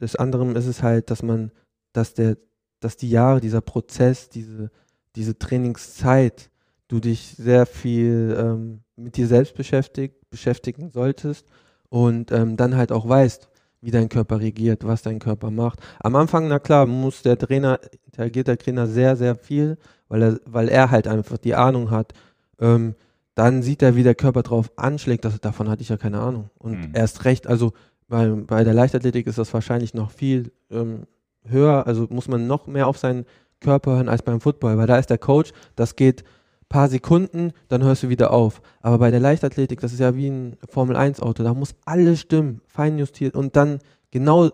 des 0.00 0.14
anderen 0.14 0.54
ist 0.54 0.66
es 0.66 0.82
halt, 0.82 1.10
dass 1.10 1.22
man, 1.24 1.50
dass 1.92 2.14
der, 2.14 2.36
dass 2.80 2.96
die 2.96 3.10
Jahre, 3.10 3.40
dieser 3.40 3.60
Prozess, 3.62 4.28
diese, 4.28 4.70
diese 5.16 5.38
Trainingszeit, 5.38 6.50
du 6.88 7.00
dich 7.00 7.34
sehr 7.36 7.66
viel 7.66 8.36
ähm, 8.38 8.80
mit 8.96 9.16
dir 9.16 9.26
selbst 9.26 9.54
beschäftigt, 9.54 10.16
beschäftigen 10.30 10.90
solltest 10.90 11.46
und 11.88 12.30
ähm, 12.32 12.56
dann 12.56 12.76
halt 12.76 12.92
auch 12.92 13.08
weißt, 13.08 13.48
wie 13.80 13.90
dein 13.90 14.08
Körper 14.08 14.40
reagiert, 14.40 14.84
was 14.84 15.02
dein 15.02 15.18
Körper 15.18 15.50
macht. 15.50 15.78
Am 16.00 16.16
Anfang, 16.16 16.48
na 16.48 16.58
klar, 16.58 16.86
muss 16.86 17.22
der 17.22 17.38
Trainer, 17.38 17.78
interagiert 18.06 18.48
der 18.48 18.58
Trainer 18.58 18.86
sehr, 18.86 19.14
sehr 19.16 19.34
viel, 19.34 19.76
weil 20.08 20.22
er, 20.22 20.40
weil 20.46 20.68
er 20.68 20.90
halt 20.90 21.06
einfach 21.06 21.36
die 21.38 21.54
Ahnung 21.54 21.90
hat. 21.90 22.12
Ähm, 22.58 22.94
dann 23.34 23.62
sieht 23.62 23.82
er, 23.82 23.96
wie 23.96 24.02
der 24.04 24.14
Körper 24.14 24.42
drauf 24.42 24.72
anschlägt. 24.76 25.24
Das, 25.24 25.38
davon 25.40 25.68
hatte 25.68 25.82
ich 25.82 25.88
ja 25.88 25.96
keine 25.96 26.20
Ahnung. 26.20 26.50
Und 26.58 26.78
Mhm. 26.78 26.90
erst 26.94 27.24
recht, 27.24 27.46
also 27.46 27.72
bei, 28.08 28.28
bei 28.28 28.64
der 28.64 28.74
Leichtathletik 28.74 29.26
ist 29.26 29.38
das 29.38 29.52
wahrscheinlich 29.52 29.92
noch 29.92 30.10
viel 30.10 30.52
ähm, 30.70 31.02
höher. 31.44 31.86
Also 31.86 32.06
muss 32.10 32.28
man 32.28 32.46
noch 32.46 32.66
mehr 32.66 32.86
auf 32.86 32.96
seinen 32.96 33.26
Körper 33.64 33.96
hören 33.96 34.08
als 34.08 34.22
beim 34.22 34.40
Football, 34.40 34.78
weil 34.78 34.86
da 34.86 34.98
ist 34.98 35.10
der 35.10 35.18
Coach, 35.18 35.52
das 35.74 35.96
geht 35.96 36.24
paar 36.68 36.88
Sekunden, 36.88 37.52
dann 37.68 37.82
hörst 37.82 38.02
du 38.02 38.08
wieder 38.08 38.32
auf. 38.32 38.60
Aber 38.80 38.98
bei 38.98 39.10
der 39.10 39.20
Leichtathletik, 39.20 39.80
das 39.80 39.92
ist 39.92 40.00
ja 40.00 40.16
wie 40.16 40.28
ein 40.28 40.56
Formel-1-Auto, 40.68 41.42
da 41.42 41.54
muss 41.54 41.74
alles 41.84 42.20
stimmen, 42.20 42.60
fein 42.66 42.98
justiert 42.98 43.34
und 43.34 43.54
dann 43.56 43.78
genau 44.10 44.50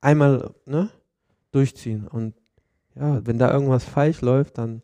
einmal 0.00 0.50
ne, 0.66 0.90
durchziehen. 1.52 2.06
Und 2.06 2.34
ja, 2.94 3.26
wenn 3.26 3.38
da 3.38 3.50
irgendwas 3.52 3.84
falsch 3.84 4.20
läuft, 4.20 4.58
dann 4.58 4.82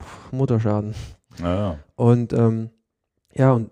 pff, 0.00 0.32
Motorschaden. 0.32 0.94
Ja. 1.38 1.78
Und 1.96 2.32
ähm, 2.32 2.70
ja, 3.34 3.52
und 3.52 3.70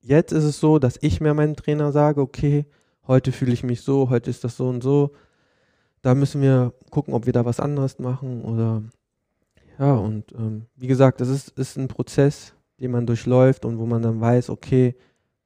jetzt 0.00 0.32
ist 0.32 0.44
es 0.44 0.60
so, 0.60 0.78
dass 0.78 0.98
ich 1.00 1.20
mir 1.20 1.34
meinem 1.34 1.56
Trainer 1.56 1.92
sage, 1.92 2.20
okay, 2.20 2.66
heute 3.06 3.32
fühle 3.32 3.52
ich 3.52 3.62
mich 3.62 3.82
so, 3.82 4.10
heute 4.10 4.30
ist 4.30 4.44
das 4.44 4.56
so 4.56 4.68
und 4.68 4.82
so. 4.82 5.12
Da 6.06 6.14
müssen 6.14 6.40
wir 6.40 6.72
gucken, 6.90 7.14
ob 7.14 7.26
wir 7.26 7.32
da 7.32 7.44
was 7.44 7.58
anderes 7.58 7.98
machen 7.98 8.42
oder 8.44 8.84
ja, 9.76 9.92
und 9.96 10.30
ähm, 10.38 10.66
wie 10.76 10.86
gesagt, 10.86 11.20
das 11.20 11.26
ist, 11.26 11.48
ist 11.58 11.76
ein 11.76 11.88
Prozess, 11.88 12.54
den 12.78 12.92
man 12.92 13.06
durchläuft 13.06 13.64
und 13.64 13.78
wo 13.78 13.86
man 13.86 14.02
dann 14.02 14.20
weiß, 14.20 14.50
okay, 14.50 14.94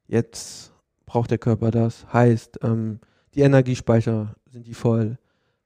jetzt 0.07 0.75
braucht 1.07 1.31
der 1.31 1.39
Körper 1.39 1.71
das. 1.71 2.13
Heißt, 2.13 2.59
ähm, 2.63 3.01
die 3.35 3.41
Energiespeicher 3.41 4.35
sind 4.51 4.67
die 4.67 4.75
voll. 4.75 5.17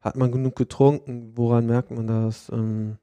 Hat 0.01 0.15
man 0.15 0.31
genug 0.31 0.55
getrunken? 0.55 1.33
Woran 1.35 1.67
merkt 1.67 1.91
man 1.91 2.07
das? 2.07 2.49
Ähm, 2.51 2.97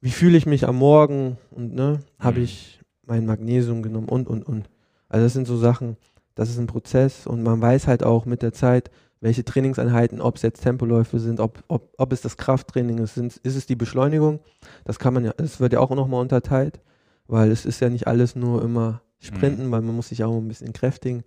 wie 0.00 0.12
fühle 0.12 0.38
ich 0.38 0.46
mich 0.46 0.66
am 0.66 0.76
Morgen? 0.76 1.36
Und 1.50 1.74
ne, 1.74 2.00
habe 2.18 2.38
Mhm. 2.38 2.44
ich 2.44 2.80
mein 3.04 3.26
Magnesium 3.26 3.82
genommen 3.82 4.08
und 4.08 4.28
und 4.28 4.44
und. 4.46 4.70
Also 5.10 5.26
das 5.26 5.34
sind 5.34 5.46
so 5.46 5.58
Sachen, 5.58 5.98
das 6.34 6.48
ist 6.48 6.58
ein 6.58 6.68
Prozess 6.68 7.26
und 7.26 7.42
man 7.42 7.60
weiß 7.60 7.86
halt 7.86 8.02
auch 8.02 8.24
mit 8.24 8.40
der 8.40 8.54
Zeit, 8.54 8.90
welche 9.22 9.44
Trainingseinheiten, 9.44 10.20
ob 10.20 10.36
es 10.36 10.42
jetzt 10.42 10.62
Tempoläufe 10.62 11.18
sind, 11.18 11.40
ob, 11.40 11.62
ob, 11.68 11.94
ob 11.96 12.12
es 12.12 12.20
das 12.20 12.36
Krafttraining 12.36 12.98
ist, 12.98 13.14
sind, 13.14 13.36
ist 13.38 13.56
es 13.56 13.66
die 13.66 13.76
Beschleunigung. 13.76 14.40
Das 14.84 14.98
kann 14.98 15.14
man 15.14 15.24
ja, 15.24 15.32
es 15.38 15.60
wird 15.60 15.72
ja 15.72 15.80
auch 15.80 15.90
nochmal 15.90 16.20
unterteilt, 16.20 16.80
weil 17.26 17.50
es 17.50 17.64
ist 17.64 17.80
ja 17.80 17.88
nicht 17.88 18.06
alles 18.06 18.36
nur 18.36 18.62
immer 18.62 19.00
Sprinten, 19.20 19.70
weil 19.70 19.80
man 19.82 19.94
muss 19.94 20.08
sich 20.08 20.24
auch 20.24 20.36
ein 20.36 20.48
bisschen 20.48 20.72
kräftigen. 20.72 21.22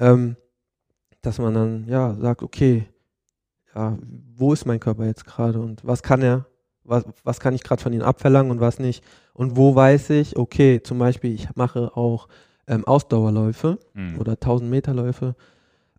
Ähm, 0.00 0.36
dass 1.20 1.38
man 1.38 1.54
dann 1.54 1.86
ja 1.86 2.14
sagt, 2.14 2.42
okay, 2.42 2.86
ja, 3.74 3.98
wo 4.36 4.52
ist 4.52 4.66
mein 4.66 4.80
Körper 4.80 5.04
jetzt 5.06 5.26
gerade 5.26 5.60
und 5.60 5.84
was 5.84 6.02
kann 6.02 6.22
er, 6.22 6.46
was, 6.82 7.04
was 7.24 7.40
kann 7.40 7.54
ich 7.54 7.62
gerade 7.62 7.82
von 7.82 7.92
ihm 7.92 8.02
abverlangen 8.02 8.50
und 8.50 8.60
was 8.60 8.78
nicht. 8.78 9.04
Und 9.34 9.56
wo 9.56 9.74
weiß 9.74 10.10
ich, 10.10 10.36
okay, 10.36 10.80
zum 10.82 10.98
Beispiel, 10.98 11.32
ich 11.34 11.54
mache 11.56 11.96
auch 11.96 12.28
ähm, 12.66 12.86
Ausdauerläufe 12.86 13.78
Mhm. 13.94 14.18
oder 14.18 14.32
1000 14.32 14.70
Meter 14.70 14.94
Läufe. 14.94 15.34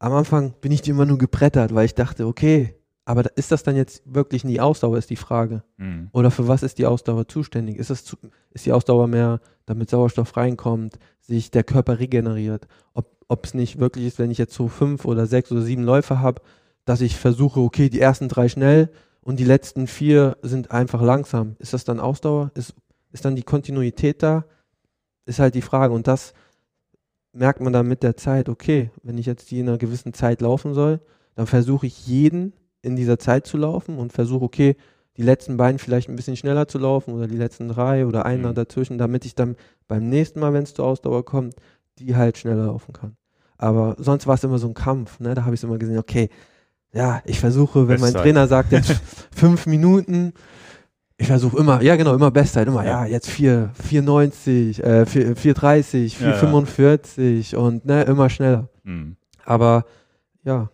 Am 0.05 0.13
Anfang 0.13 0.53
bin 0.61 0.71
ich 0.71 0.87
immer 0.87 1.07
nur 1.07 1.17
gebrettert, 1.17 1.73
weil 1.73 1.87
ich 1.87 1.95
dachte, 1.95 2.27
okay, 2.27 2.75
aber 3.05 3.23
ist 3.37 3.51
das 3.51 3.63
dann 3.63 3.75
jetzt 3.75 4.03
wirklich 4.05 4.43
die 4.43 4.61
Ausdauer, 4.61 4.99
ist 4.99 5.09
die 5.09 5.15
Frage. 5.15 5.63
Mhm. 5.77 6.09
Oder 6.11 6.29
für 6.29 6.47
was 6.47 6.61
ist 6.61 6.77
die 6.77 6.85
Ausdauer 6.85 7.27
zuständig? 7.27 7.77
Ist, 7.77 7.89
es 7.89 8.05
zu, 8.05 8.15
ist 8.51 8.67
die 8.67 8.71
Ausdauer 8.71 9.07
mehr, 9.07 9.39
damit 9.65 9.89
Sauerstoff 9.89 10.37
reinkommt, 10.37 10.99
sich 11.21 11.49
der 11.49 11.63
Körper 11.63 11.97
regeneriert? 11.97 12.67
Ob 12.93 13.45
es 13.45 13.55
nicht 13.55 13.79
wirklich 13.79 14.05
ist, 14.05 14.19
wenn 14.19 14.29
ich 14.29 14.37
jetzt 14.37 14.53
so 14.53 14.67
fünf 14.67 15.05
oder 15.05 15.25
sechs 15.25 15.51
oder 15.51 15.63
sieben 15.63 15.81
Läufe 15.81 16.19
habe, 16.19 16.43
dass 16.85 17.01
ich 17.01 17.17
versuche, 17.17 17.59
okay, 17.59 17.89
die 17.89 17.99
ersten 17.99 18.29
drei 18.29 18.47
schnell 18.47 18.91
und 19.21 19.39
die 19.39 19.43
letzten 19.43 19.87
vier 19.87 20.37
sind 20.43 20.69
einfach 20.69 21.01
langsam. 21.01 21.55
Ist 21.57 21.73
das 21.73 21.83
dann 21.83 21.99
Ausdauer? 21.99 22.51
Ist, 22.53 22.75
ist 23.11 23.25
dann 23.25 23.35
die 23.35 23.41
Kontinuität 23.41 24.21
da? 24.21 24.45
Ist 25.25 25.39
halt 25.39 25.55
die 25.55 25.63
Frage. 25.63 25.95
Und 25.95 26.05
das 26.05 26.35
merkt 27.35 27.59
man 27.61 27.73
dann 27.73 27.87
mit 27.87 28.01
der 28.01 28.15
Zeit, 28.17 28.49
okay, 28.49 28.89
wenn 29.03 29.17
ich 29.17 29.25
jetzt 29.25 29.51
die 29.51 29.59
in 29.59 29.67
einer 29.67 29.77
gewissen 29.77 30.13
Zeit 30.13 30.41
laufen 30.41 30.73
soll, 30.73 30.99
dann 31.35 31.47
versuche 31.47 31.85
ich 31.85 32.07
jeden 32.07 32.53
in 32.81 32.95
dieser 32.95 33.19
Zeit 33.19 33.45
zu 33.45 33.57
laufen 33.57 33.97
und 33.97 34.13
versuche, 34.13 34.43
okay, 34.45 34.75
die 35.17 35.23
letzten 35.23 35.57
beiden 35.57 35.79
vielleicht 35.79 36.09
ein 36.09 36.15
bisschen 36.15 36.37
schneller 36.37 36.67
zu 36.67 36.77
laufen 36.77 37.13
oder 37.13 37.27
die 37.27 37.37
letzten 37.37 37.67
drei 37.69 38.05
oder 38.05 38.25
einer 38.25 38.49
Mhm. 38.49 38.55
dazwischen, 38.55 38.97
damit 38.97 39.25
ich 39.25 39.35
dann 39.35 39.55
beim 39.87 40.07
nächsten 40.09 40.39
Mal, 40.39 40.53
wenn 40.53 40.63
es 40.63 40.73
zur 40.73 40.85
Ausdauer 40.85 41.23
kommt, 41.25 41.55
die 41.99 42.15
halt 42.15 42.37
schneller 42.37 42.65
laufen 42.65 42.93
kann. 42.93 43.15
Aber 43.57 43.95
sonst 43.99 44.27
war 44.27 44.35
es 44.35 44.43
immer 44.43 44.57
so 44.57 44.67
ein 44.67 44.73
Kampf, 44.73 45.19
ne? 45.19 45.33
Da 45.33 45.45
habe 45.45 45.55
ich 45.55 45.63
immer 45.63 45.77
gesehen, 45.77 45.97
okay, 45.97 46.29
ja, 46.93 47.21
ich 47.25 47.39
versuche, 47.39 47.87
wenn 47.87 47.99
mein 47.99 48.13
Bestzeit. 48.13 48.21
Trainer 48.23 48.47
sagt, 48.47 48.71
jetzt 48.71 48.91
fünf 49.31 49.65
Minuten, 49.65 50.33
ich 51.17 51.27
versuche 51.27 51.57
immer, 51.57 51.81
ja 51.81 51.95
genau, 51.95 52.13
immer 52.13 52.31
Bestzeit, 52.31 52.67
immer, 52.67 52.83
ja, 52.85 53.05
Ja. 53.05 53.11
jetzt 53.11 53.29
4, 53.29 53.71
4,90, 53.89 54.81
äh, 54.83 55.05
4, 55.05 55.35
4,30, 55.37 56.19
Ja, 56.21 56.31
ja. 56.31 56.37
4,45 56.39 57.55
und 57.55 57.85
ne, 57.85 58.03
immer 58.03 58.29
schneller. 58.29 58.69
Hm. 58.83 59.15
Aber 59.45 59.85
ja, 60.43 60.69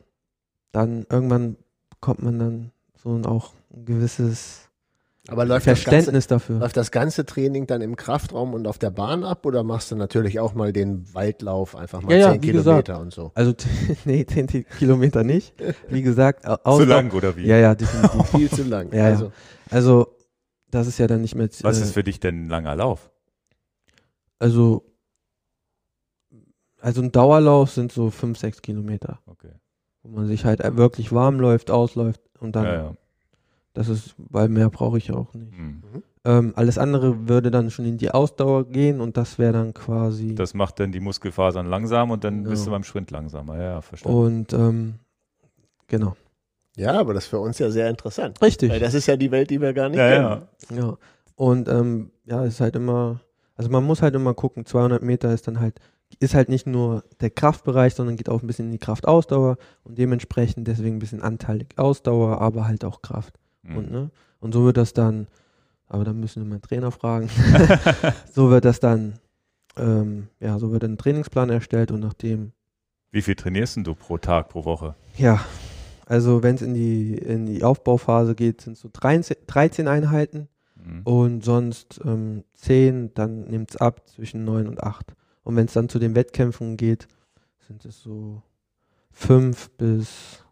dann 0.71 1.05
irgendwann 1.09 1.57
kommt 1.99 2.23
man 2.23 2.39
dann 2.39 2.71
so 3.01 3.15
ein 3.15 3.25
auch 3.25 3.51
ein 3.75 3.85
gewisses 3.85 4.69
Aber 5.27 5.45
läuft 5.45 5.67
das, 5.67 5.83
ganze, 5.83 5.89
Verständnis 5.89 6.27
dafür. 6.27 6.59
läuft 6.59 6.75
das 6.77 6.89
ganze 6.91 7.25
Training 7.25 7.67
dann 7.67 7.81
im 7.81 7.95
Kraftraum 7.95 8.53
und 8.55 8.65
auf 8.67 8.79
der 8.79 8.89
Bahn 8.89 9.23
ab 9.23 9.45
oder 9.45 9.63
machst 9.63 9.91
du 9.91 9.95
natürlich 9.95 10.39
auch 10.39 10.55
mal 10.55 10.73
den 10.73 11.05
Waldlauf, 11.13 11.75
einfach 11.75 12.01
mal 12.01 12.13
Ja, 12.13 12.17
ja, 12.17 12.31
10 12.31 12.43
wie 12.43 12.47
Kilometer 12.51 12.99
und 12.99 13.13
so? 13.13 13.31
Also, 13.35 13.53
nee, 14.05 14.25
10 14.25 14.47
Ti- 14.47 14.63
Kilometer 14.79 15.23
nicht. 15.23 15.53
Wie 15.89 16.01
gesagt, 16.01 16.47
au- 16.47 16.55
Zu 16.55 16.65
Ausdauer- 16.65 16.87
lang 16.87 17.11
oder 17.11 17.35
wie? 17.37 17.45
Ja, 17.45 17.57
ja, 17.57 17.75
definitiv. 17.75 18.25
Viel 18.31 18.49
zu 18.49 18.63
lang. 18.63 18.91
Ja, 18.91 18.97
ja. 18.97 19.05
also, 19.05 19.31
Also, 19.69 20.07
das 20.71 20.87
ist 20.87 20.97
ja 20.97 21.07
dann 21.07 21.21
nicht 21.21 21.35
mehr. 21.35 21.49
Was 21.61 21.79
äh, 21.79 21.83
ist 21.83 21.91
für 21.93 22.03
dich 22.03 22.19
denn 22.19 22.45
ein 22.45 22.49
langer 22.49 22.75
Lauf? 22.75 23.11
Also, 24.39 24.83
also 26.79 27.01
ein 27.01 27.11
Dauerlauf 27.11 27.71
sind 27.71 27.91
so 27.91 28.09
5, 28.09 28.37
6 28.39 28.61
Kilometer, 28.61 29.19
Okay. 29.27 29.51
wo 30.03 30.09
man 30.09 30.27
sich 30.27 30.45
halt 30.45 30.61
wirklich 30.77 31.11
warm 31.11 31.39
läuft, 31.39 31.69
ausläuft 31.69 32.21
und 32.39 32.55
dann, 32.55 32.65
Ja, 32.65 32.73
ja. 32.73 32.93
das 33.73 33.87
ist, 33.89 34.15
weil 34.17 34.49
mehr 34.49 34.69
brauche 34.69 34.97
ich 34.97 35.11
auch 35.11 35.33
nicht. 35.35 35.51
Hm. 35.55 35.83
Ähm, 36.23 36.53
alles 36.55 36.77
andere 36.77 37.27
würde 37.27 37.49
dann 37.51 37.71
schon 37.71 37.85
in 37.85 37.97
die 37.97 38.11
Ausdauer 38.11 38.65
gehen 38.67 39.01
und 39.01 39.17
das 39.17 39.39
wäre 39.39 39.53
dann 39.53 39.73
quasi. 39.73 40.35
Das 40.35 40.53
macht 40.53 40.79
dann 40.79 40.91
die 40.91 40.99
Muskelfasern 40.99 41.65
langsam 41.67 42.11
und 42.11 42.23
dann 42.23 42.43
bist 42.43 42.63
Genau. 42.63 42.65
du 42.65 42.71
beim 42.71 42.83
Sprint 42.83 43.09
langsamer. 43.11 43.57
Ja, 43.57 43.63
ja, 43.63 43.81
verstanden. 43.81 44.17
und 44.19 44.53
ähm, 44.53 44.95
genau. 45.87 46.15
Ja, 46.81 46.99
aber 46.99 47.13
das 47.13 47.25
ist 47.25 47.29
für 47.29 47.39
uns 47.39 47.59
ja 47.59 47.69
sehr 47.69 47.89
interessant. 47.89 48.41
Richtig. 48.41 48.71
Weil 48.71 48.79
das 48.79 48.95
ist 48.95 49.05
ja 49.05 49.15
die 49.15 49.29
Welt, 49.31 49.51
die 49.51 49.61
wir 49.61 49.73
gar 49.73 49.89
nicht 49.89 49.99
ja, 49.99 50.09
kennen. 50.09 50.77
ja. 50.79 50.87
Ja. 50.87 50.97
Und 51.35 51.69
ähm, 51.69 52.11
ja, 52.25 52.43
ist 52.43 52.59
halt 52.59 52.75
immer, 52.75 53.21
also 53.55 53.69
man 53.69 53.83
muss 53.83 54.01
halt 54.01 54.15
immer 54.15 54.33
gucken, 54.33 54.65
200 54.65 55.01
Meter 55.03 55.31
ist 55.31 55.47
dann 55.47 55.59
halt, 55.59 55.79
ist 56.19 56.33
halt 56.33 56.49
nicht 56.49 56.65
nur 56.65 57.03
der 57.21 57.29
Kraftbereich, 57.29 57.93
sondern 57.93 58.15
geht 58.15 58.29
auch 58.29 58.41
ein 58.41 58.47
bisschen 58.47 58.65
in 58.65 58.71
die 58.71 58.79
Kraftausdauer 58.79 59.57
und 59.83 59.97
dementsprechend 59.97 60.67
deswegen 60.67 60.95
ein 60.95 60.99
bisschen 60.99 61.21
anteilig 61.21 61.77
Ausdauer, 61.77 62.41
aber 62.41 62.67
halt 62.67 62.83
auch 62.83 63.01
Kraft. 63.01 63.35
Hm. 63.63 63.77
Und, 63.77 63.91
ne? 63.91 64.09
und 64.39 64.53
so 64.53 64.65
wird 64.65 64.77
das 64.77 64.93
dann, 64.93 65.27
aber 65.87 66.03
dann 66.03 66.19
müssen 66.19 66.41
wir 66.41 66.49
meinen 66.49 66.61
Trainer 66.63 66.91
fragen, 66.91 67.29
so 68.31 68.49
wird 68.49 68.65
das 68.65 68.79
dann, 68.79 69.19
ähm, 69.77 70.29
ja, 70.39 70.57
so 70.57 70.71
wird 70.71 70.83
ein 70.83 70.97
Trainingsplan 70.97 71.51
erstellt 71.51 71.91
und 71.91 71.99
nachdem, 71.99 72.53
Wie 73.11 73.21
viel 73.21 73.35
trainierst 73.35 73.75
denn 73.75 73.83
du 73.83 73.93
pro 73.93 74.17
Tag, 74.17 74.49
pro 74.49 74.65
Woche? 74.65 74.95
ja, 75.15 75.39
also 76.11 76.43
wenn 76.43 76.55
es 76.55 76.61
in 76.61 76.73
die, 76.73 77.13
in 77.15 77.45
die 77.45 77.63
Aufbauphase 77.63 78.35
geht, 78.35 78.61
sind 78.61 78.73
es 78.73 78.81
so 78.81 78.89
13, 78.91 79.37
13 79.47 79.87
Einheiten 79.87 80.47
Hm. 80.83 81.01
und 81.03 81.43
sonst 81.43 82.01
ähm, 82.05 82.43
10, 82.53 83.13
dann 83.13 83.45
nimmt 83.45 83.71
es 83.71 83.77
ab 83.77 84.07
zwischen 84.07 84.43
9 84.45 84.67
und 84.67 84.83
8. 84.83 85.13
Und 85.43 85.55
wenn 85.55 85.65
es 85.65 85.73
dann 85.73 85.89
zu 85.89 85.99
den 85.99 86.15
Wettkämpfen 86.15 86.77
geht, 86.77 87.07
sind 87.67 87.85
es 87.85 88.01
so 88.01 88.41
5 89.11 89.69
bis 89.71 90.43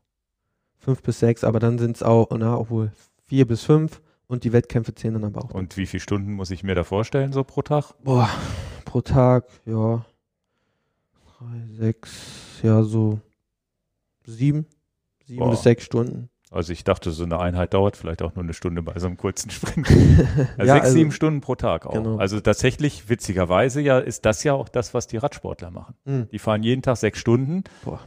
5 0.78 1.02
bis 1.02 1.20
6, 1.20 1.44
aber 1.44 1.60
dann 1.60 1.78
sind 1.78 1.98
es 1.98 2.04
auch, 2.04 2.28
na, 2.38 2.58
obwohl 2.58 2.92
4 3.26 3.48
bis 3.48 3.64
5 3.64 4.02
und 4.28 4.44
die 4.44 4.54
Wettkämpfe 4.54 4.94
zählen 4.96 5.16
dann 5.16 5.26
aber 5.26 5.46
auch. 5.46 5.54
Und 5.54 5.76
wie 5.78 5.86
viele 5.86 6.02
Stunden 6.02 6.34
muss 6.34 6.52
ich 6.52 6.64
mir 6.64 6.76
da 6.76 6.84
vorstellen, 6.84 7.34
so 7.34 7.44
pro 7.44 7.62
Tag? 7.62 7.94
Boah, 8.04 8.30
pro 8.86 9.02
Tag, 9.02 9.46
ja, 9.66 10.06
3, 11.40 11.46
6, 11.78 12.60
ja, 12.64 12.84
so 12.84 13.20
7, 14.26 14.66
7 15.30 15.40
Boah. 15.40 15.52
bis 15.52 15.64
6 15.64 15.84
Stunden. 15.84 16.30
Also 16.52 16.74
ich 16.74 16.84
dachte, 16.84 17.12
so 17.12 17.24
eine 17.24 17.40
Einheit 17.40 17.76
dauert 17.76 17.96
vielleicht 17.96 18.24
auch 18.24 18.34
nur 18.34 18.44
eine 18.44 18.54
Stunde 18.54 18.82
bei 18.82 18.98
so 18.98 19.06
einem 19.06 19.18
kurzen 19.18 19.50
Sprint. 19.52 19.88
Also 20.58 20.68
Ja, 20.68 20.74
sechs, 20.74 20.86
also- 20.86 20.94
sieben 20.94 21.12
Stunden 21.12 21.42
pro 21.42 21.56
Tag 21.56 21.86
auch. 21.86 21.94
Genau. 21.94 22.18
Also 22.18 22.40
tatsächlich, 22.40 23.08
witzigerweise 23.08 23.82
ja, 23.82 24.00
ist 24.00 24.26
das 24.26 24.44
ja 24.44 24.54
auch 24.54 24.68
das, 24.70 24.94
was 24.96 25.06
die 25.08 25.18
Radsportler 25.18 25.70
machen. 25.72 25.94
Hm, 26.06 26.28
Die 26.32 26.40
fahren 26.40 26.64
jeden 26.64 26.82
Tag 26.82 26.98
sechs 26.98 27.20
Stunden. 27.20 27.64
Boah. 27.86 28.00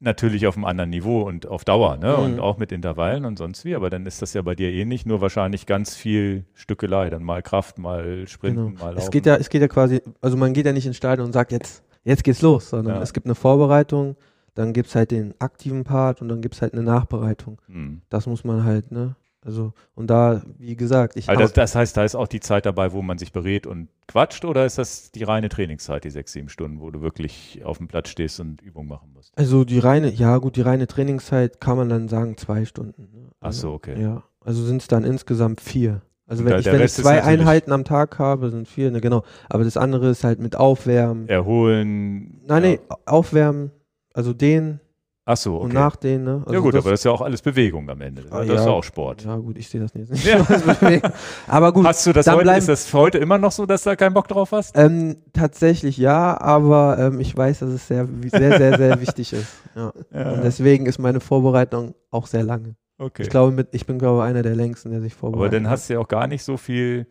Natürlich 0.00 0.48
auf 0.48 0.56
einem 0.56 0.64
anderen 0.64 0.90
Niveau 0.90 1.22
und 1.22 1.46
auf 1.46 1.64
Dauer, 1.64 1.96
ne? 1.96 2.16
Mhm. 2.16 2.24
Und 2.24 2.40
auch 2.40 2.56
mit 2.58 2.72
Intervallen 2.72 3.24
und 3.24 3.38
sonst 3.38 3.64
wie. 3.64 3.76
Aber 3.76 3.88
dann 3.88 4.04
ist 4.06 4.20
das 4.20 4.32
ja 4.34 4.42
bei 4.42 4.54
dir 4.56 4.72
ähnlich, 4.72 5.06
nur 5.06 5.20
wahrscheinlich 5.20 5.64
ganz 5.66 5.94
viel 5.94 6.44
Stückelei. 6.54 7.08
Dann 7.08 7.22
mal 7.22 7.40
Kraft, 7.42 7.78
mal 7.78 8.26
Sprinten, 8.26 8.68
Genau. 8.72 8.80
mal 8.80 8.86
Laufen. 8.94 8.98
Es 8.98 9.10
geht 9.12 9.26
ja, 9.26 9.36
es 9.36 9.48
geht 9.48 9.60
ja 9.62 9.68
quasi, 9.68 10.00
also 10.20 10.36
man 10.36 10.54
geht 10.54 10.66
ja 10.66 10.72
nicht 10.72 10.86
ins 10.86 10.96
Stadion 10.96 11.26
und 11.26 11.32
sagt 11.32 11.52
jetzt, 11.52 11.84
jetzt 12.02 12.24
geht's 12.24 12.42
los, 12.42 12.70
sondern 12.70 12.96
Ja. 12.96 13.02
es 13.02 13.12
gibt 13.12 13.26
eine 13.26 13.36
Vorbereitung, 13.36 14.16
dann 14.54 14.72
gibt's 14.72 14.94
halt 14.94 15.10
den 15.10 15.34
aktiven 15.40 15.84
Part 15.84 16.20
und 16.20 16.28
dann 16.28 16.40
gibt's 16.40 16.62
halt 16.62 16.74
eine 16.74 16.82
Nachbereitung. 16.82 17.60
Mhm. 17.68 18.02
Das 18.08 18.26
muss 18.26 18.44
man 18.44 18.64
halt, 18.64 18.92
ne? 18.92 19.16
Also, 19.44 19.72
und 19.96 20.08
da, 20.08 20.42
wie 20.58 20.76
gesagt, 20.76 21.16
ich 21.16 21.28
Also 21.28 21.42
das, 21.42 21.52
das 21.52 21.74
heißt, 21.74 21.96
da 21.96 22.04
ist 22.04 22.14
auch 22.14 22.28
die 22.28 22.38
Zeit 22.38 22.64
dabei, 22.64 22.92
wo 22.92 23.02
man 23.02 23.18
sich 23.18 23.32
berät 23.32 23.66
und 23.66 23.88
quatscht, 24.06 24.44
oder 24.44 24.64
ist 24.64 24.78
das 24.78 25.10
die 25.10 25.24
reine 25.24 25.48
Trainingszeit, 25.48 26.04
die 26.04 26.10
sechs, 26.10 26.32
sieben 26.32 26.48
Stunden, 26.48 26.80
wo 26.80 26.92
du 26.92 27.00
wirklich 27.00 27.60
auf 27.64 27.78
dem 27.78 27.88
Platz 27.88 28.08
stehst 28.08 28.38
und 28.38 28.62
Übung 28.62 28.86
machen 28.86 29.10
musst? 29.12 29.36
also 29.36 29.64
die 29.64 29.80
reine, 29.80 30.12
ja 30.12 30.38
gut, 30.38 30.54
die 30.54 30.60
reine 30.60 30.86
Trainingszeit 30.86 31.60
kann 31.60 31.76
man 31.76 31.88
dann 31.88 32.08
sagen 32.08 32.36
zwei 32.36 32.64
Stunden. 32.64 33.08
Ne? 33.12 33.30
Ach 33.40 33.52
so, 33.52 33.72
okay. 33.72 34.00
Ja, 34.00 34.22
also 34.44 34.62
sind 34.62 34.80
es 34.80 34.86
dann 34.86 35.02
insgesamt 35.02 35.60
vier. 35.60 36.02
Also 36.26 36.44
wenn 36.44 36.60
ich, 36.60 36.66
wenn 36.66 36.80
ich 36.80 36.92
zwei 36.92 37.22
Einheiten 37.22 37.72
am 37.72 37.84
Tag 37.84 38.18
habe, 38.18 38.50
sind 38.50 38.68
vier, 38.68 38.90
ne, 38.90 39.00
genau. 39.00 39.24
Aber 39.48 39.64
das 39.64 39.76
andere 39.76 40.08
ist 40.08 40.22
halt 40.22 40.38
mit 40.38 40.56
Aufwärmen. 40.56 41.28
Erholen. 41.28 42.40
Nein, 42.46 42.64
ja. 42.64 42.70
nee, 42.70 42.80
Aufwärmen, 43.06 43.72
also 44.14 44.32
den 44.32 44.80
Ach 45.24 45.36
so, 45.36 45.54
okay. 45.54 45.64
und 45.66 45.74
nach 45.74 45.94
den, 45.94 46.24
ne? 46.24 46.42
Also 46.44 46.52
ja 46.54 46.58
gut, 46.58 46.74
das, 46.74 46.82
aber 46.84 46.90
das 46.90 47.00
ist 47.00 47.04
ja 47.04 47.12
auch 47.12 47.20
alles 47.20 47.42
Bewegung 47.42 47.88
am 47.88 48.00
Ende. 48.00 48.24
Ah, 48.30 48.38
das 48.40 48.48
ja. 48.48 48.54
ist 48.54 48.64
ja 48.66 48.70
auch 48.72 48.82
Sport. 48.82 49.24
Ja, 49.24 49.36
gut, 49.36 49.56
ich 49.56 49.68
sehe 49.68 49.80
das 49.80 49.94
nicht. 49.94 50.10
nicht 50.10 50.24
Ja. 50.24 50.44
Aber 51.46 51.72
gut, 51.72 51.86
Hast 51.86 52.04
du 52.06 52.12
das 52.12 52.26
heute, 52.26 52.42
bleiben- 52.42 52.58
ist 52.58 52.68
das 52.68 52.92
heute 52.92 53.18
immer 53.18 53.38
noch 53.38 53.52
so, 53.52 53.64
dass 53.64 53.84
du 53.84 53.90
da 53.90 53.96
keinen 53.96 54.14
Bock 54.14 54.26
drauf 54.26 54.50
hast? 54.50 54.76
ähm, 54.76 55.18
tatsächlich 55.32 55.96
ja, 55.96 56.40
aber 56.40 56.96
ähm, 56.98 57.20
ich 57.20 57.36
weiß, 57.36 57.60
dass 57.60 57.68
es 57.70 57.86
sehr, 57.86 58.08
sehr, 58.24 58.58
sehr, 58.58 58.76
sehr 58.78 59.00
wichtig 59.00 59.32
ist. 59.32 59.46
Ja. 59.76 59.88
Und 60.32 60.42
deswegen 60.44 60.86
ist 60.86 60.98
meine 60.98 61.20
Vorbereitung 61.20 61.94
auch 62.10 62.26
sehr 62.26 62.42
lange. 62.42 62.74
okay. 62.98 63.22
Ich 63.22 63.30
glaube, 63.30 63.52
mit, 63.52 63.68
ich 63.72 63.86
bin, 63.86 63.98
glaube 64.00 64.18
ich, 64.18 64.24
einer 64.28 64.42
der 64.42 64.54
längsten, 64.56 64.90
der 64.90 65.00
sich 65.00 65.12
aber 65.12 65.20
vorbereitet. 65.20 65.54
dann 65.54 65.70
hast 65.70 65.88
du 65.88 65.94
ja 65.94 66.00
auch 66.00 66.08
gar 66.08 66.26
nicht 66.26 66.42
so 66.42 66.56
viel. 66.56 67.06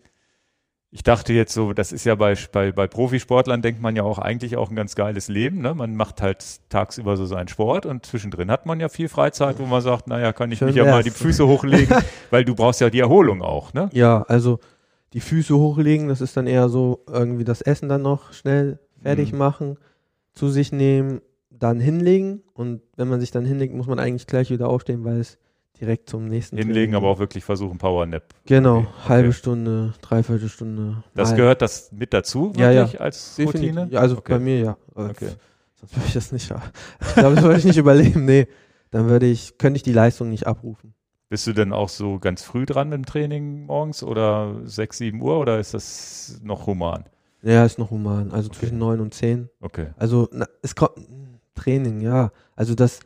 Ich 0.93 1.03
dachte 1.03 1.31
jetzt 1.31 1.53
so, 1.53 1.71
das 1.71 1.93
ist 1.93 2.03
ja 2.05 2.15
bei, 2.15 2.35
bei, 2.51 2.73
bei 2.73 2.85
Profisportlern, 2.85 3.61
denkt 3.61 3.81
man 3.81 3.95
ja 3.95 4.03
auch 4.03 4.19
eigentlich 4.19 4.57
auch 4.57 4.69
ein 4.69 4.75
ganz 4.75 4.93
geiles 4.95 5.29
Leben. 5.29 5.61
Ne? 5.61 5.73
Man 5.73 5.95
macht 5.95 6.21
halt 6.21 6.43
tagsüber 6.69 7.15
so 7.15 7.25
seinen 7.25 7.47
Sport 7.47 7.85
und 7.85 8.05
zwischendrin 8.05 8.51
hat 8.51 8.65
man 8.65 8.81
ja 8.81 8.89
viel 8.89 9.07
Freizeit, 9.07 9.57
wo 9.59 9.65
man 9.65 9.81
sagt, 9.81 10.07
naja, 10.07 10.33
kann 10.33 10.51
ich 10.51 10.59
Schön 10.59 10.67
mich 10.67 10.75
ja 10.75 10.83
mal 10.83 10.95
wär's. 10.95 11.05
die 11.05 11.11
Füße 11.11 11.47
hochlegen, 11.47 11.95
weil 12.29 12.43
du 12.43 12.55
brauchst 12.55 12.81
ja 12.81 12.89
die 12.89 12.99
Erholung 12.99 13.41
auch. 13.41 13.73
Ne? 13.73 13.89
Ja, 13.93 14.23
also 14.23 14.59
die 15.13 15.21
Füße 15.21 15.55
hochlegen, 15.57 16.09
das 16.09 16.19
ist 16.19 16.35
dann 16.35 16.45
eher 16.47 16.67
so 16.67 17.05
irgendwie 17.07 17.45
das 17.45 17.61
Essen 17.61 17.87
dann 17.87 18.01
noch 18.01 18.33
schnell 18.33 18.79
fertig 19.01 19.31
Mhm. 19.31 19.37
machen, 19.37 19.77
zu 20.33 20.49
sich 20.49 20.73
nehmen, 20.73 21.21
dann 21.49 21.79
hinlegen 21.79 22.43
und 22.53 22.81
wenn 22.97 23.07
man 23.07 23.21
sich 23.21 23.31
dann 23.31 23.45
hinlegt, 23.45 23.73
muss 23.73 23.87
man 23.87 23.99
eigentlich 23.99 24.27
gleich 24.27 24.49
wieder 24.49 24.67
aufstehen, 24.67 25.05
weil 25.05 25.19
es 25.21 25.37
direkt 25.81 26.09
zum 26.09 26.27
nächsten 26.27 26.55
Hinlegen, 26.57 26.75
Training 26.91 26.95
aber 26.95 27.07
auch 27.09 27.19
wirklich 27.19 27.43
versuchen, 27.43 27.77
Powernap. 27.77 28.23
Genau, 28.45 28.77
Okay, 28.77 28.87
okay. 28.99 29.09
halbe 29.09 29.33
Stunde, 29.33 29.93
dreiviertel 30.01 30.47
Stunde. 30.47 31.03
Das 31.15 31.31
mal. 31.31 31.35
gehört 31.37 31.61
das 31.61 31.91
mit 31.91 32.13
dazu, 32.13 32.53
Ja, 32.55 32.71
ja. 32.71 32.81
wirklich, 32.83 33.01
als 33.01 33.35
Definitiv. 33.35 33.69
Routine? 33.77 33.87
Ja, 33.91 33.99
also 33.99 34.17
Okay. 34.17 34.33
bei 34.33 34.39
mir 34.39 34.59
ja. 34.59 34.71
Äh, 34.95 35.09
Okay. 35.09 35.29
Sonst 35.75 35.95
würde 35.95 36.07
ich 36.07 36.13
das 36.13 36.31
nicht. 36.31 36.53
Ich 37.01 37.13
glaube, 37.15 37.35
das 37.35 37.43
würde 37.43 37.57
ich 37.57 37.65
nicht 37.65 37.77
überleben. 37.77 38.25
Nee, 38.25 38.47
dann 38.91 39.09
würde 39.09 39.25
ich, 39.25 39.57
könnte 39.57 39.77
ich 39.77 39.83
die 39.83 39.93
Leistung 39.93 40.29
nicht 40.29 40.45
abrufen. 40.47 40.93
Bist 41.29 41.47
du 41.47 41.53
denn 41.53 41.73
auch 41.73 41.89
so 41.89 42.19
ganz 42.19 42.43
früh 42.43 42.65
dran 42.65 42.89
mit 42.89 42.97
dem 42.97 43.05
Training 43.05 43.65
morgens 43.65 44.03
oder 44.03 44.55
6, 44.65 44.97
7 44.97 45.21
Uhr 45.21 45.39
oder 45.39 45.59
ist 45.59 45.73
das 45.73 46.39
noch 46.43 46.67
human? 46.67 47.05
Ja, 47.41 47.65
ist 47.65 47.79
noch 47.79 47.89
human. 47.89 48.31
Also 48.31 48.49
Okay. 48.49 48.59
zwischen 48.59 48.77
neun 48.77 48.99
und 48.99 49.13
zehn. 49.15 49.49
Okay. 49.61 49.87
Also 49.97 50.27
na, 50.31 50.45
es 50.61 50.75
kommt 50.75 50.91
Training, 51.55 52.01
ja. 52.01 52.31
Also 52.55 52.75
das 52.75 52.99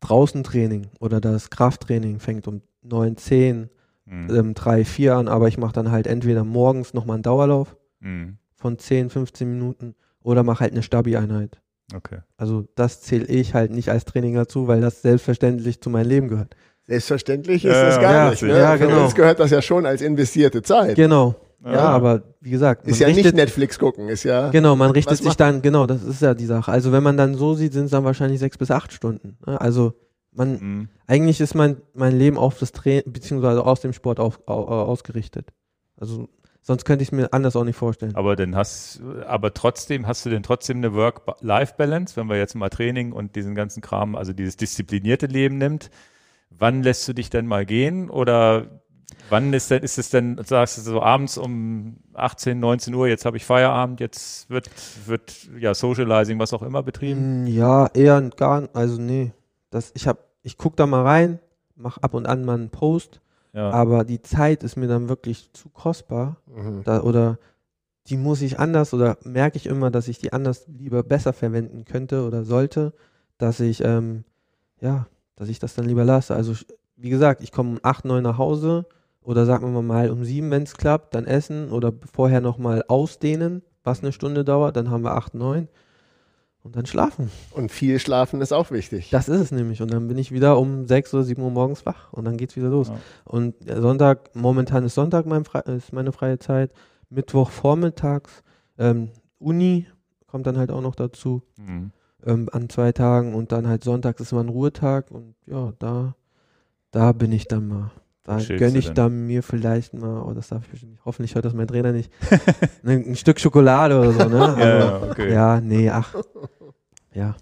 Draußentraining 0.00 0.88
oder 1.00 1.20
das 1.20 1.50
Krafttraining 1.50 2.20
fängt 2.20 2.46
um 2.48 2.62
9, 2.82 3.16
10, 3.16 3.68
Mhm. 4.06 4.34
ähm, 4.34 4.54
3, 4.54 4.84
4 4.86 5.16
an, 5.16 5.28
aber 5.28 5.48
ich 5.48 5.58
mache 5.58 5.74
dann 5.74 5.90
halt 5.90 6.06
entweder 6.06 6.42
morgens 6.44 6.94
nochmal 6.94 7.16
einen 7.16 7.22
Dauerlauf 7.22 7.76
Mhm. 8.00 8.38
von 8.56 8.78
10, 8.78 9.10
15 9.10 9.50
Minuten 9.50 9.94
oder 10.22 10.42
mache 10.42 10.60
halt 10.60 10.72
eine 10.72 10.82
Stabi-Einheit. 10.82 11.60
Okay. 11.94 12.18
Also 12.38 12.66
das 12.74 13.02
zähle 13.02 13.26
ich 13.26 13.52
halt 13.54 13.70
nicht 13.70 13.90
als 13.90 14.04
Training 14.06 14.34
dazu, 14.34 14.66
weil 14.68 14.80
das 14.80 15.02
selbstverständlich 15.02 15.80
zu 15.82 15.90
meinem 15.90 16.08
Leben 16.08 16.28
gehört. 16.28 16.54
Selbstverständlich 16.86 17.64
ist 17.66 17.74
Ja, 17.74 17.82
das 17.84 18.00
gar 18.00 18.12
ja, 18.12 18.30
nicht. 18.30 18.40
ja, 18.42 18.48
Ne? 18.48 18.58
ja, 18.58 18.76
Für 18.78 18.86
genau. 18.86 19.04
uns 19.04 19.14
gehört 19.14 19.40
das 19.40 19.50
ja 19.50 19.60
schon 19.60 19.84
als 19.84 20.00
investierte 20.00 20.62
Zeit. 20.62 20.96
Genau. 20.96 21.34
Ja, 21.64 21.88
aber 21.88 22.22
wie 22.40 22.50
gesagt, 22.50 22.84
man 22.84 22.92
Ist 22.92 23.00
ja 23.00 23.08
nicht 23.08 23.16
richtet, 23.16 23.34
Netflix 23.34 23.78
gucken, 23.78 24.08
ist 24.08 24.22
ja. 24.22 24.50
genau, 24.50 24.76
man 24.76 24.92
richtet 24.92 25.18
sich 25.18 25.36
dann, 25.36 25.60
genau, 25.60 25.86
das 25.86 26.02
ist 26.04 26.22
ja 26.22 26.34
die 26.34 26.46
Sache. 26.46 26.70
Also 26.70 26.92
wenn 26.92 27.02
man 27.02 27.16
dann 27.16 27.34
so 27.34 27.54
sieht, 27.54 27.72
sind 27.72 27.86
es 27.86 27.90
dann 27.90 28.04
wahrscheinlich 28.04 28.38
sechs 28.38 28.56
bis 28.58 28.70
acht 28.70 28.92
Stunden. 28.92 29.36
ne? 29.46 29.60
Also 29.60 29.94
Man, 30.30 30.52
Mhm. 30.52 30.88
eigentlich 31.08 31.40
ist 31.40 31.54
mein, 31.54 31.78
mein 31.94 32.16
Leben 32.16 32.36
auf 32.38 32.58
das 32.60 32.70
Training, 32.70 33.10
beziehungsweise 33.12 33.64
aus 33.66 33.80
dem 33.80 33.92
Sport 33.92 34.20
auf, 34.20 34.38
au, 34.46 34.52
au- 34.68 34.84
ausgerichtet. 34.84 35.48
Also, 35.96 36.28
sonst 36.62 36.84
könnte 36.84 37.02
ich 37.02 37.08
es 37.08 37.12
mir 37.12 37.32
anders 37.32 37.56
auch 37.56 37.64
nicht 37.64 37.76
vorstellen. 37.76 38.14
Aber 38.14 38.36
dann 38.36 38.54
hast, 38.54 39.00
aber 39.26 39.52
trotzdem, 39.52 40.06
hast 40.06 40.24
du 40.24 40.30
denn 40.30 40.44
trotzdem 40.44 40.76
eine 40.76 40.94
Work-Life-Balance, 40.94 42.14
wenn 42.16 42.28
wir 42.28 42.36
jetzt 42.36 42.54
mal 42.54 42.68
Training 42.68 43.10
und 43.12 43.34
diesen 43.36 43.54
ganzen 43.56 43.80
Kram, 43.80 44.14
also 44.14 44.32
dieses 44.32 44.56
disziplinierte 44.56 45.26
Leben 45.26 45.58
nimmt? 45.58 45.90
Wann 46.50 46.82
lässt 46.84 47.08
du 47.08 47.14
dich 47.14 47.30
denn 47.30 47.46
mal 47.46 47.66
gehen? 47.66 48.08
Oder 48.08 48.80
wann 49.28 49.52
ist 49.52 49.70
denn, 49.70 49.82
ist 49.82 49.98
es 49.98 50.10
denn, 50.10 50.40
sagst 50.44 50.78
du 50.78 50.82
so 50.82 51.02
abends 51.02 51.38
um 51.38 51.96
18, 52.14 52.58
19 52.58 52.94
Uhr, 52.94 53.08
jetzt 53.08 53.24
habe 53.24 53.36
ich 53.36 53.44
Feierabend, 53.44 54.00
jetzt 54.00 54.48
wird, 54.50 54.70
wird 55.06 55.48
ja 55.58 55.74
Socializing, 55.74 56.38
was 56.38 56.52
auch 56.52 56.62
immer 56.62 56.82
betrieben? 56.82 57.44
Mm, 57.44 57.46
Ja, 57.46 57.86
eher 57.94 58.20
gar, 58.36 58.68
also 58.72 59.00
nee. 59.00 59.32
Das, 59.70 59.90
ich 59.94 60.06
hab, 60.06 60.18
ich 60.42 60.56
guck 60.56 60.76
da 60.76 60.86
mal 60.86 61.02
rein, 61.02 61.38
mach 61.76 61.98
ab 61.98 62.14
und 62.14 62.26
an 62.26 62.44
mal 62.44 62.54
einen 62.54 62.70
Post, 62.70 63.20
Ja. 63.52 63.70
aber 63.70 64.04
die 64.04 64.22
Zeit 64.22 64.62
ist 64.62 64.76
mir 64.76 64.88
dann 64.88 65.08
wirklich 65.08 65.52
zu 65.52 65.68
kostbar. 65.68 66.36
Mhm. 66.46 66.82
Da, 66.84 67.02
oder 67.02 67.38
die 68.08 68.16
muss 68.16 68.40
ich 68.40 68.58
anders 68.58 68.94
oder 68.94 69.18
merke 69.24 69.58
ich 69.58 69.66
immer, 69.66 69.90
dass 69.90 70.08
ich 70.08 70.18
die 70.18 70.32
anders 70.32 70.66
lieber 70.66 71.02
besser 71.02 71.32
verwenden 71.34 71.84
könnte 71.84 72.24
oder 72.26 72.44
sollte, 72.44 72.94
dass 73.36 73.60
ich, 73.60 73.84
ähm, 73.84 74.24
ja, 74.80 75.06
dass 75.36 75.48
ich 75.50 75.58
das 75.58 75.74
dann 75.74 75.84
lieber 75.84 76.04
lasse. 76.04 76.34
Also, 76.34 76.54
wie 76.96 77.10
gesagt, 77.10 77.42
ich 77.42 77.52
komme 77.52 77.70
um 77.72 77.78
8, 77.82 78.06
9 78.06 78.22
nach 78.22 78.38
Hause 78.38 78.86
oder 79.28 79.44
sagen 79.44 79.74
wir 79.74 79.82
mal 79.82 80.10
um 80.10 80.24
7, 80.24 80.50
wenn 80.50 80.62
es 80.62 80.74
klappt, 80.74 81.14
dann 81.14 81.26
essen 81.26 81.70
oder 81.70 81.92
vorher 82.10 82.40
nochmal 82.40 82.82
ausdehnen, 82.88 83.60
was 83.84 84.00
eine 84.02 84.12
Stunde 84.12 84.42
dauert, 84.42 84.74
dann 84.76 84.90
haben 84.90 85.04
wir 85.04 85.12
8, 85.12 85.34
9 85.34 85.68
und 86.62 86.76
dann 86.76 86.86
schlafen. 86.86 87.30
Und 87.50 87.70
viel 87.70 87.98
schlafen 87.98 88.40
ist 88.40 88.52
auch 88.52 88.70
wichtig. 88.70 89.10
Das 89.10 89.28
ist 89.28 89.40
es 89.40 89.50
nämlich. 89.52 89.82
Und 89.82 89.92
dann 89.92 90.08
bin 90.08 90.16
ich 90.16 90.32
wieder 90.32 90.58
um 90.58 90.86
6 90.86 91.12
oder 91.12 91.24
7 91.24 91.42
Uhr 91.42 91.50
morgens 91.50 91.84
wach 91.84 92.10
und 92.14 92.24
dann 92.24 92.38
geht's 92.38 92.56
wieder 92.56 92.70
los. 92.70 92.88
Ja. 92.88 92.96
Und 93.24 93.54
der 93.68 93.82
Sonntag, 93.82 94.34
momentan 94.34 94.82
ist 94.84 94.94
Sonntag 94.94 95.26
mein 95.26 95.44
Fre 95.44 95.58
ist 95.72 95.92
meine 95.92 96.12
freie 96.12 96.38
Zeit. 96.38 96.72
Mittwoch 97.10 97.50
vormittags, 97.50 98.42
ähm, 98.78 99.10
Uni 99.38 99.86
kommt 100.26 100.46
dann 100.46 100.56
halt 100.56 100.70
auch 100.70 100.80
noch 100.82 100.94
dazu 100.94 101.42
Mhm. 101.58 101.90
ähm, 102.24 102.48
an 102.50 102.70
zwei 102.70 102.92
Tagen 102.92 103.34
und 103.34 103.52
dann 103.52 103.66
halt 103.68 103.84
sonntags 103.84 104.22
ist 104.22 104.32
mal 104.32 104.40
ein 104.40 104.48
Ruhetag 104.48 105.10
und 105.10 105.34
ja, 105.46 105.74
da, 105.78 106.14
da 106.92 107.12
bin 107.12 107.32
ich 107.32 107.46
dann 107.46 107.68
mal. 107.68 107.90
Da 108.28 108.34
Da 108.36 108.40
chillst 108.44 108.58
gönne 108.60 108.78
ich 108.78 108.86
dann. 108.88 108.94
dann 108.94 109.26
mir 109.26 109.42
vielleicht 109.42 109.94
mal, 109.94 110.20
oh, 110.22 110.34
das 110.34 110.48
darf 110.48 110.62
ich 110.64 110.70
bestimmt 110.70 110.92
nicht, 110.92 111.04
hoffentlich 111.06 111.34
hört 111.34 111.46
das 111.46 111.54
mein 111.54 111.66
Trainer 111.66 111.92
nicht, 111.92 112.12
ne, 112.82 112.92
ein 112.92 113.16
Stück 113.16 113.40
Schokolade 113.40 113.98
oder 113.98 114.12
so, 114.12 114.28
ne? 114.28 114.38
Ja, 114.58 114.64
Also, 114.64 115.06
ja, 115.06 115.10
okay. 115.10 115.32
ja, 115.32 115.60
nee, 115.62 115.88
ach. 115.90 116.14
Ja. 117.14 117.36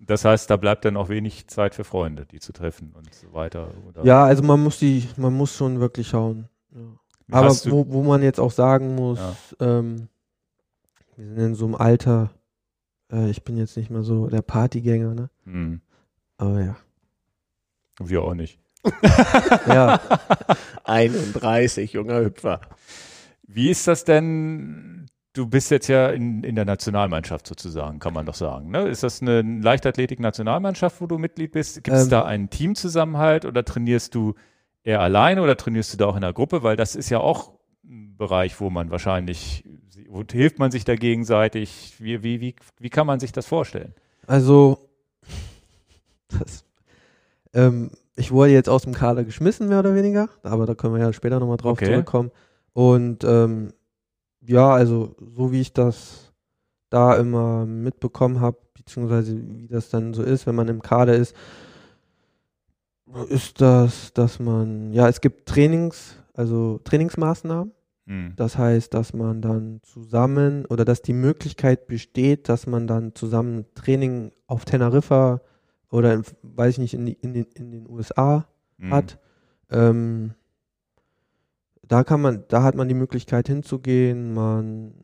Das 0.00 0.24
heißt, 0.24 0.50
da 0.50 0.56
bleibt 0.56 0.84
dann 0.84 0.96
auch 0.96 1.08
wenig 1.10 1.46
Zeit 1.46 1.76
für 1.76 1.84
Freunde, 1.84 2.26
die 2.26 2.40
zu 2.40 2.52
treffen 2.52 2.92
und 2.96 3.14
so 3.14 3.32
weiter. 3.32 3.68
Oder 3.88 4.04
Ja, 4.04 4.24
also 4.24 4.42
man 4.42 4.60
muss 4.60 4.80
die, 4.80 5.06
man 5.16 5.32
muss 5.32 5.54
schon 5.56 5.78
wirklich 5.78 6.08
schauen. 6.08 6.48
Ja. 6.74 6.80
Aber 7.30 7.50
wo, 7.66 7.86
wo 7.92 8.02
man 8.02 8.22
jetzt 8.24 8.40
auch 8.40 8.50
sagen 8.50 8.96
muss, 8.96 9.20
Ja. 9.60 9.78
ähm, 9.78 10.08
wir 11.16 11.26
sind 11.28 11.38
in 11.38 11.54
so 11.54 11.66
einem 11.66 11.76
Alter, 11.76 12.30
äh, 13.12 13.30
ich 13.30 13.44
bin 13.44 13.56
jetzt 13.56 13.76
nicht 13.76 13.90
mehr 13.90 14.02
so 14.02 14.26
der 14.26 14.42
Partygänger, 14.42 15.14
ne? 15.14 15.30
Hm, 15.44 15.80
Aber 16.38 16.60
ja. 16.60 16.76
wir 18.00 18.22
auch 18.22 18.34
nicht. 18.34 18.58
Ja, 19.66 20.00
31, 20.84 21.92
junger 21.92 22.20
Hüpfer. 22.20 22.60
Wie 23.46 23.70
ist 23.70 23.86
das 23.86 24.04
denn? 24.04 25.06
Du 25.32 25.46
bist 25.46 25.70
jetzt 25.70 25.86
ja 25.86 26.08
in, 26.10 26.42
in 26.42 26.56
der 26.56 26.64
Nationalmannschaft 26.64 27.46
sozusagen, 27.46 28.00
kann 28.00 28.12
man 28.12 28.26
doch 28.26 28.34
sagen. 28.34 28.70
Ne? 28.70 28.88
Ist 28.88 29.04
das 29.04 29.22
eine 29.22 29.42
Leichtathletik-Nationalmannschaft, 29.42 31.00
wo 31.00 31.06
du 31.06 31.18
Mitglied 31.18 31.52
bist? 31.52 31.84
Gibt 31.84 31.96
es 31.96 32.04
Ähm. 32.04 32.10
da 32.10 32.24
einen 32.24 32.50
Teamzusammenhalt 32.50 33.44
oder 33.44 33.64
trainierst 33.64 34.14
du 34.16 34.34
eher 34.82 35.00
alleine 35.00 35.42
oder 35.42 35.56
trainierst 35.56 35.92
du 35.92 35.98
da 35.98 36.06
auch 36.06 36.16
in 36.16 36.22
der 36.22 36.32
Gruppe? 36.32 36.64
Weil 36.64 36.76
das 36.76 36.96
ist 36.96 37.10
ja 37.10 37.18
auch 37.20 37.52
ein 37.84 38.16
Bereich, 38.16 38.60
wo 38.60 38.70
man 38.70 38.90
wahrscheinlich, 38.90 39.64
wo 40.08 40.24
hilft 40.28 40.58
man 40.58 40.72
sich 40.72 40.84
da 40.84 40.96
gegenseitig? 40.96 41.94
Wie, 41.98 42.24
wie, 42.24 42.40
wie, 42.40 42.56
wie 42.80 42.90
kann 42.90 43.06
man 43.06 43.20
sich 43.20 43.30
das 43.32 43.46
vorstellen? 43.46 43.94
also 44.26 44.88
das, 46.28 46.64
ähm, 47.54 47.90
ich 48.16 48.32
wurde 48.32 48.52
jetzt 48.52 48.68
aus 48.68 48.82
dem 48.82 48.92
Kader 48.94 49.24
geschmissen, 49.24 49.68
mehr 49.68 49.80
oder 49.80 49.94
weniger, 49.94 50.28
aber 50.42 50.66
da 50.66 50.74
können 50.74 50.94
wir 50.94 51.00
ja 51.00 51.12
später 51.12 51.40
nochmal 51.40 51.56
drauf 51.56 51.72
Okay. 51.72 51.86
zurückkommen. 51.86 52.30
Und 52.72 53.24
ähm, 53.24 53.72
ja, 54.40 54.70
also 54.70 55.14
so 55.34 55.52
wie 55.52 55.60
ich 55.60 55.72
das 55.72 56.32
da 56.88 57.14
immer 57.16 57.66
mitbekommen 57.66 58.40
habe, 58.40 58.58
beziehungsweise 58.74 59.36
wie 59.36 59.68
das 59.68 59.90
dann 59.90 60.12
so 60.14 60.22
ist, 60.22 60.46
wenn 60.46 60.54
man 60.54 60.68
im 60.68 60.82
Kader 60.82 61.14
ist, 61.14 61.34
ist 63.28 63.60
das, 63.60 64.12
dass 64.12 64.38
man, 64.38 64.92
ja, 64.92 65.08
es 65.08 65.20
gibt 65.20 65.48
Trainings, 65.48 66.16
also 66.34 66.80
Trainingsmaßnahmen. 66.84 67.72
Hm. 68.06 68.32
Das 68.36 68.56
heißt, 68.56 68.94
dass 68.94 69.12
man 69.12 69.42
dann 69.42 69.80
zusammen 69.82 70.64
oder 70.66 70.84
dass 70.84 71.02
die 71.02 71.12
Möglichkeit 71.12 71.86
besteht, 71.86 72.48
dass 72.48 72.66
man 72.66 72.86
dann 72.86 73.14
zusammen 73.14 73.66
Training 73.74 74.32
auf 74.46 74.64
Teneriffa 74.64 75.40
oder 75.90 76.14
in, 76.14 76.22
weiß 76.42 76.74
ich 76.74 76.78
nicht, 76.78 76.94
in, 76.94 77.06
die, 77.06 77.12
in, 77.14 77.32
den, 77.34 77.46
in 77.54 77.70
den 77.72 77.88
USA 77.88 78.46
Hm. 78.78 78.90
hat. 78.94 79.18
Ähm, 79.70 80.32
da 81.86 82.04
kann 82.04 82.20
man, 82.20 82.44
da 82.48 82.62
hat 82.62 82.74
man 82.76 82.88
die 82.88 82.94
Möglichkeit 82.94 83.48
hinzugehen. 83.48 84.32
Man, 84.32 84.94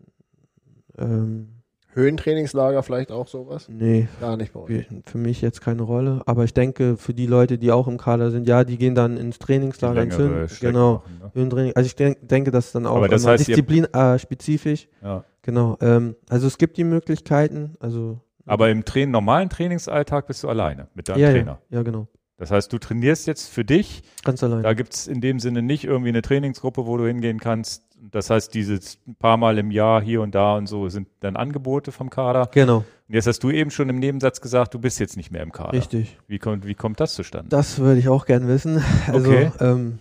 ähm, 0.99 1.49
Höhentrainingslager 1.93 2.83
vielleicht 2.83 3.11
auch 3.11 3.27
sowas? 3.27 3.69
nee, 3.71 4.07
Gar 4.21 4.37
nicht 4.37 4.53
bei 4.53 4.61
euch. 4.61 4.87
für, 5.07 5.17
mich 5.19 5.41
jetzt 5.41 5.63
keine 5.63 5.83
Rolle. 5.83 6.21
Aber 6.27 6.45
ich 6.45 6.53
denke, 6.53 6.97
für 6.99 7.15
die 7.15 7.27
Leute, 7.27 7.57
die 7.59 7.73
auch 7.73 7.89
im 7.89 7.97
Kader 7.97 8.31
sind, 8.31 8.47
ja, 8.47 8.65
die 8.65 8.77
gehen 8.77 8.95
dann 8.95 9.17
ins 9.17 9.39
Trainingslager, 9.39 10.03
ins 10.03 10.15
Strecken 10.15 10.47
genau, 10.61 11.03
machen, 11.35 11.49
ne? 11.49 11.73
Also 11.75 11.87
ich 11.87 11.97
denk, 11.97 12.19
denke, 12.29 12.51
das 12.51 12.67
ist 12.67 12.75
dann 12.75 12.87
auch 12.87 12.97
Aber 12.97 13.09
das 13.09 13.23
immer 13.23 13.33
heißt, 13.33 13.49
ihr- 13.49 13.57
disziplinspezifisch. 13.57 14.15
Äh, 14.15 14.19
spezifisch. 14.19 14.89
Ja. 15.03 15.25
Genau. 15.43 15.79
Ähm, 15.81 16.17
also 16.29 16.47
es 16.47 16.59
gibt 16.59 16.77
die 16.77 16.85
Möglichkeiten. 16.85 17.77
Also 17.81 18.21
Aber 18.47 18.71
im 18.71 18.85
Train 18.85 19.11
normalen 19.11 19.49
Trainingsalltag 19.51 20.27
bist 20.27 20.43
du 20.45 20.49
alleine 20.49 20.89
mit 20.95 21.09
deinem 21.09 21.21
ja, 21.21 21.31
Trainer. 21.31 21.59
ja, 21.69 21.79
ja, 21.79 21.83
genau. 21.83 22.07
Das 22.39 22.51
heißt, 22.51 22.71
du 22.73 22.79
trainierst 22.79 23.27
jetzt 23.27 23.49
für 23.49 23.65
dich. 23.65 24.03
Ganz 24.23 24.43
allein. 24.45 24.63
Da 24.63 24.75
gibt 24.75 24.93
es 24.95 25.07
in 25.07 25.21
dem 25.23 25.41
Sinne 25.41 25.63
nicht 25.63 25.85
irgendwie 25.85 26.11
eine 26.11 26.21
Trainingsgruppe, 26.23 26.87
wo 26.87 26.97
du 26.99 27.07
hingehen 27.07 27.41
kannst. 27.41 27.83
Das 28.11 28.29
heißt, 28.29 28.53
dieses 28.53 28.99
paar 29.19 29.39
Mal 29.39 29.57
im 29.57 29.71
Jahr 29.71 30.03
hier 30.03 30.21
und 30.21 30.35
da 30.35 30.57
und 30.57 30.67
so 30.67 30.89
sind 30.91 31.09
dann 31.21 31.35
Angebote 31.37 31.93
vom 31.93 32.11
Kader. 32.11 32.51
Genau, 32.53 32.79
Und 33.09 33.15
jetzt 33.15 33.27
hast 33.27 33.43
du 33.43 33.51
eben 33.51 33.71
schon 33.71 33.89
im 33.89 33.99
Nebensatz 33.99 34.43
gesagt, 34.43 34.75
du 34.75 34.79
bist 34.79 35.01
jetzt 35.01 35.17
nicht 35.17 35.31
mehr 35.33 35.43
im 35.43 35.51
Kader. 35.51 35.73
richtig. 35.73 36.19
Wie 36.29 36.39
kommt, 36.39 36.67
wie 36.67 36.75
kommt 36.75 37.01
das 37.01 37.15
zustande? 37.15 37.49
Das 37.49 37.79
würde 37.79 37.99
ich 38.01 38.09
auch 38.11 38.27
gern 38.27 38.47
wissen. 38.49 38.83
Also 39.09 39.31
Okay. 39.31 39.51
ähm, 39.61 39.99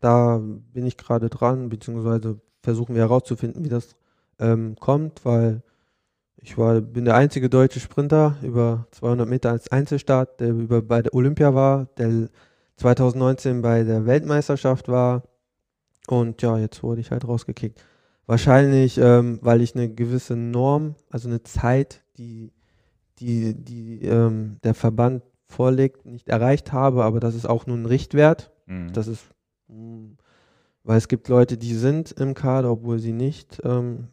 da 0.00 0.38
bin 0.74 0.84
ich 0.84 0.98
gerade 0.98 1.30
dran, 1.30 1.70
beziehungsweise 1.70 2.38
versuchen 2.62 2.94
wir 2.94 3.00
herauszufinden, 3.02 3.64
wie 3.64 3.70
das 3.70 3.96
ähm, 4.38 4.76
kommt, 4.78 5.24
weil 5.24 5.62
ich 6.42 6.58
war, 6.58 6.80
bin 6.80 7.04
der 7.04 7.14
einzige 7.14 7.48
deutsche 7.48 7.80
Sprinter 7.80 8.36
über 8.42 8.86
200 8.90 9.28
Meter 9.28 9.50
als 9.50 9.70
Einzelstart, 9.70 10.40
der 10.40 10.50
über, 10.50 10.82
bei 10.82 11.00
der 11.00 11.14
Olympia 11.14 11.54
war, 11.54 11.86
der 11.96 12.28
2019 12.76 13.62
bei 13.62 13.84
der 13.84 14.06
Weltmeisterschaft 14.06 14.88
war 14.88 15.22
und 16.08 16.42
ja, 16.42 16.58
jetzt 16.58 16.82
wurde 16.82 17.00
ich 17.00 17.12
halt 17.12 17.26
rausgekickt. 17.26 17.84
Wahrscheinlich, 18.26 18.98
ähm, 18.98 19.38
weil 19.42 19.60
ich 19.62 19.74
eine 19.74 19.88
gewisse 19.88 20.36
Norm, 20.36 20.96
also 21.10 21.28
eine 21.28 21.42
Zeit, 21.42 22.02
die, 22.16 22.52
die, 23.18 23.54
die 23.54 24.02
ähm, 24.02 24.58
der 24.64 24.74
Verband 24.74 25.22
vorlegt, 25.46 26.06
nicht 26.06 26.28
erreicht 26.28 26.72
habe, 26.72 27.04
aber 27.04 27.20
das 27.20 27.34
ist 27.34 27.46
auch 27.46 27.66
nur 27.66 27.76
ein 27.76 27.86
Richtwert. 27.86 28.50
Mhm. 28.66 28.92
Das 28.92 29.06
ist, 29.06 29.24
mh, 29.68 30.16
weil 30.82 30.98
es 30.98 31.08
gibt 31.08 31.28
Leute, 31.28 31.56
die 31.56 31.74
sind 31.74 32.12
im 32.12 32.34
Kader, 32.34 32.72
obwohl 32.72 32.98
sie 32.98 33.12
nicht 33.12 33.60
ähm, 33.64 34.08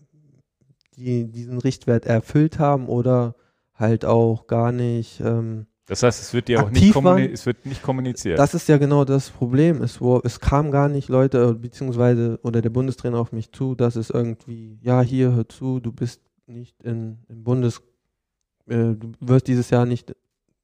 die, 0.99 1.31
diesen 1.31 1.57
Richtwert 1.57 2.05
erfüllt 2.05 2.59
haben 2.59 2.87
oder 2.87 3.35
halt 3.73 4.05
auch 4.05 4.47
gar 4.47 4.71
nicht. 4.71 5.21
Ähm, 5.21 5.65
das 5.87 6.03
heißt, 6.03 6.21
es 6.21 6.33
wird 6.33 6.47
dir 6.47 6.63
auch 6.63 6.69
nicht, 6.69 6.95
es 7.33 7.45
wird 7.47 7.65
nicht 7.65 7.81
kommuniziert. 7.81 8.37
das 8.37 8.53
ist 8.53 8.67
ja 8.67 8.77
genau 8.77 9.05
das 9.05 9.31
Problem. 9.31 9.81
Es, 9.81 9.99
wo, 9.99 10.21
es 10.23 10.39
kam 10.39 10.69
gar 10.69 10.87
nicht 10.87 11.09
Leute, 11.09 11.39
äh, 11.39 11.53
beziehungsweise 11.53 12.39
oder 12.43 12.61
der 12.61 12.69
Bundestrainer 12.69 13.17
auf 13.17 13.31
mich 13.31 13.51
zu, 13.51 13.73
dass 13.73 13.95
es 13.95 14.11
irgendwie, 14.11 14.77
ja, 14.83 15.01
hier, 15.01 15.31
hör 15.31 15.49
zu, 15.49 15.79
du 15.79 15.91
bist 15.91 16.21
nicht 16.45 16.75
in, 16.83 17.19
im 17.27 17.43
Bundes, 17.43 17.81
äh, 18.67 18.93
du 18.93 19.13
wirst 19.19 19.47
dieses 19.47 19.71
Jahr 19.71 19.85
nicht 19.85 20.15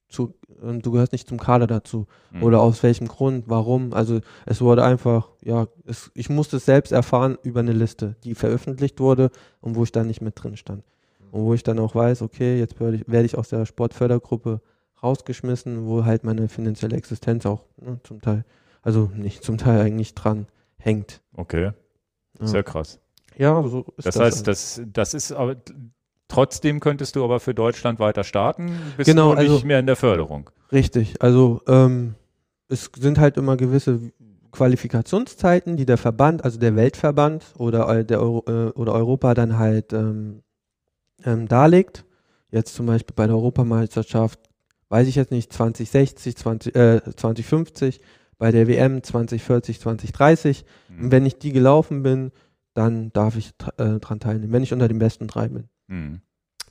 zu, 0.10 0.34
äh, 0.64 0.78
du 0.78 0.92
gehörst 0.92 1.12
nicht 1.12 1.28
zum 1.28 1.40
Kader 1.40 1.68
dazu. 1.68 2.08
Mhm. 2.32 2.44
Oder 2.44 2.62
aus 2.62 2.84
welchem 2.84 3.08
Grund, 3.08 3.46
warum. 3.48 3.94
Also 3.94 4.22
es 4.46 4.62
wurde 4.62 4.84
einfach, 4.84 5.30
ja, 5.44 5.68
es, 5.86 6.12
ich 6.14 6.30
musste 6.30 6.58
es 6.58 6.66
selbst 6.66 6.92
erfahren 6.92 7.38
über 7.44 7.60
eine 7.62 7.74
Liste, 7.74 8.16
die 8.24 8.36
veröffentlicht 8.36 9.00
wurde 9.00 9.30
und 9.62 9.76
wo 9.76 9.84
ich 9.84 9.92
dann 9.92 10.08
nicht 10.08 10.22
mit 10.22 10.42
drin 10.42 10.58
stand. 10.58 10.84
Und 11.32 11.42
wo 11.44 11.54
ich 11.54 11.64
dann 11.64 11.80
auch 11.80 11.96
weiß, 11.96 12.22
okay, 12.22 12.58
jetzt 12.60 12.80
werde 12.80 12.98
ich, 12.98 13.08
werde 13.08 13.26
ich 13.26 13.38
aus 13.38 13.50
der 13.50 13.66
Sportfördergruppe 13.66 14.62
rausgeschmissen, 15.04 15.86
wo 15.86 16.06
halt 16.06 16.24
meine 16.24 16.48
finanzielle 16.48 16.96
Existenz 16.96 17.46
auch 17.46 17.64
ne, 17.78 18.00
zum 18.04 18.22
Teil, 18.22 18.46
also 18.82 19.12
nicht 19.16 19.44
zum 19.44 19.58
Teil 19.58 19.82
eigentlich 19.82 20.16
dran 20.16 20.48
hängt. 20.78 21.22
Okay, 21.36 21.72
sehr 22.40 22.58
Ja, 22.60 22.64
krass. 22.64 23.00
ja 23.36 23.62
so 23.68 23.86
ist 23.98 24.06
Das 24.08 24.16
das. 24.16 24.20
heißt, 24.24 24.38
also. 24.38 24.44
das, 24.46 24.82
das 24.94 25.14
ist 25.14 25.32
aber 25.34 25.56
Trotzdem 26.28 26.80
könntest 26.80 27.16
du 27.16 27.24
aber 27.24 27.40
für 27.40 27.54
Deutschland 27.54 28.00
weiter 28.00 28.24
starten, 28.24 28.72
bist 28.98 29.08
Genau, 29.08 29.28
nur 29.34 29.36
nicht 29.42 29.50
also- 29.52 29.66
mehr 29.66 29.80
in 29.80 29.86
der 29.86 29.96
Förderung. 29.96 30.50
Richtig, 30.72 31.22
also 31.22 31.62
ähm, 31.68 32.16
es 32.68 32.90
sind 32.98 33.20
halt 33.20 33.38
immer 33.38 33.56
gewisse 33.58 34.00
Qualifikationszeiten, 34.52 35.78
die 35.78 35.86
der 35.86 35.98
Verband, 35.98 36.44
also 36.44 36.60
der 36.60 36.76
Weltverband 36.76 37.46
oder 37.58 37.88
Eu- 37.88 38.04
der 38.04 38.20
Euro, 38.22 38.44
äh, 38.48 38.72
oder 38.72 38.94
Europa 38.94 39.34
dann 39.34 39.58
halt 39.58 39.94
ähm, 39.94 40.42
ähm, 41.24 41.48
darlegt. 41.48 42.06
Jetzt 42.52 42.74
zum 42.76 42.86
Beispiel 42.86 43.14
bei 43.16 43.28
der 43.28 43.36
Europameisterschaft, 43.36 44.40
weiß 44.90 45.08
ich 45.08 45.16
jetzt 45.16 45.32
nicht, 45.32 45.52
2060, 45.54 46.36
20, 46.36 46.76
äh, 46.76 47.02
2050, 47.16 48.02
bei 48.38 48.52
der 48.52 48.68
WM 48.68 49.04
2040, 49.04 49.80
2030. 49.80 50.66
Mhm. 50.90 51.04
Und 51.06 51.12
wenn 51.12 51.26
ich 51.26 51.38
die 51.38 51.52
gelaufen 51.52 52.04
bin, 52.04 52.32
dann 52.76 53.12
darf 53.14 53.36
ich 53.38 53.54
äh, 53.78 54.00
dran 54.00 54.20
teilnehmen, 54.20 54.54
wenn 54.54 54.64
ich 54.64 54.74
unter 54.74 54.88
den 54.88 55.00
besten 55.00 55.28
drei 55.28 55.48
bin. 55.48 55.70
Mhm. 55.88 56.22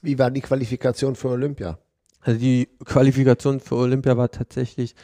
Wie 0.02 0.18
war 0.18 0.30
die 0.30 0.42
Qualifikation 0.42 1.16
für 1.16 1.30
Olympia? 1.30 1.78
Also 2.20 2.38
die 2.38 2.68
Qualifikation 2.84 3.58
für 3.58 3.76
Olympia 3.76 4.16
war 4.16 4.30
tatsächlich 4.30 4.94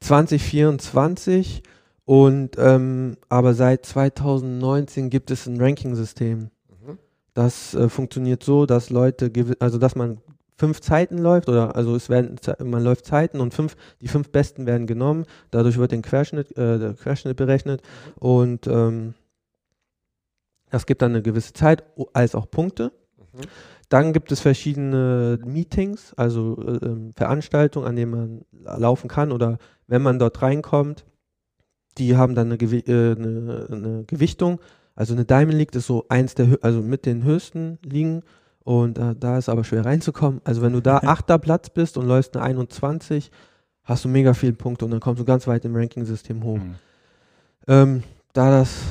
2024 0.00 1.62
und 2.04 2.56
ähm, 2.58 3.16
aber 3.28 3.54
seit 3.54 3.84
2019 3.86 5.10
gibt 5.10 5.30
es 5.30 5.46
ein 5.46 5.60
Ranking-System. 5.60 6.38
Mhm. 6.38 6.98
Das 7.34 7.74
äh, 7.74 7.88
funktioniert 7.88 8.42
so, 8.42 8.66
dass 8.66 8.90
Leute, 8.90 9.30
also 9.60 9.78
dass 9.78 9.94
man 9.96 10.18
fünf 10.56 10.82
Zeiten 10.82 11.16
läuft 11.16 11.48
oder 11.48 11.74
also 11.74 11.96
es 11.96 12.10
werden 12.10 12.36
man 12.62 12.84
läuft 12.84 13.06
Zeiten 13.06 13.40
und 13.40 13.54
fünf 13.54 13.76
die 14.02 14.08
fünf 14.08 14.30
besten 14.30 14.66
werden 14.66 14.86
genommen. 14.86 15.24
Dadurch 15.50 15.78
wird 15.78 15.92
den 15.92 16.02
Querschnitt 16.02 16.54
äh, 16.58 16.78
der 16.78 16.94
Querschnitt 16.94 17.38
berechnet 17.38 17.80
und 18.16 18.66
ähm, 18.66 19.14
das 20.70 20.86
gibt 20.86 21.02
dann 21.02 21.12
eine 21.12 21.22
gewisse 21.22 21.52
Zeit 21.52 21.84
als 22.12 22.34
auch 22.34 22.50
Punkte. 22.50 22.92
Mhm. 23.18 23.40
Dann 23.88 24.12
gibt 24.12 24.30
es 24.30 24.40
verschiedene 24.40 25.38
Meetings, 25.44 26.14
also 26.14 26.56
äh, 26.62 26.86
ähm, 26.86 27.12
Veranstaltungen, 27.16 27.86
an 27.86 27.96
denen 27.96 28.10
man 28.10 28.44
la- 28.52 28.76
laufen 28.76 29.08
kann 29.08 29.32
oder 29.32 29.58
wenn 29.88 30.02
man 30.02 30.18
dort 30.18 30.40
reinkommt, 30.42 31.04
die 31.98 32.16
haben 32.16 32.34
dann 32.36 32.46
eine, 32.46 32.58
Gewi 32.58 32.78
äh, 32.86 33.16
eine, 33.16 33.66
eine 33.70 34.04
Gewichtung. 34.04 34.60
Also 34.94 35.14
eine 35.14 35.24
Diamond 35.24 35.58
League 35.58 35.74
ist 35.74 35.86
so 35.86 36.06
eins 36.08 36.34
der, 36.34 36.58
also 36.62 36.82
mit 36.82 37.04
den 37.04 37.24
höchsten 37.24 37.78
liegen 37.82 38.22
und 38.62 38.98
äh, 38.98 39.16
da 39.18 39.38
ist 39.38 39.48
aber 39.48 39.64
schwer 39.64 39.84
reinzukommen. 39.84 40.40
Also 40.44 40.62
wenn 40.62 40.72
du 40.72 40.80
da 40.80 40.98
achter 41.02 41.38
Platz 41.38 41.70
bist 41.70 41.96
und 41.96 42.06
läufst 42.06 42.36
eine 42.36 42.44
21, 42.44 43.30
hast 43.82 44.04
du 44.04 44.08
mega 44.08 44.34
viele 44.34 44.52
Punkte 44.52 44.84
und 44.84 44.92
dann 44.92 45.00
kommst 45.00 45.20
du 45.20 45.24
ganz 45.24 45.46
weit 45.48 45.64
im 45.64 45.74
Ranking-System 45.74 46.44
hoch. 46.44 46.58
Mhm. 46.58 46.74
Ähm, 47.66 48.02
da 48.34 48.50
das 48.50 48.82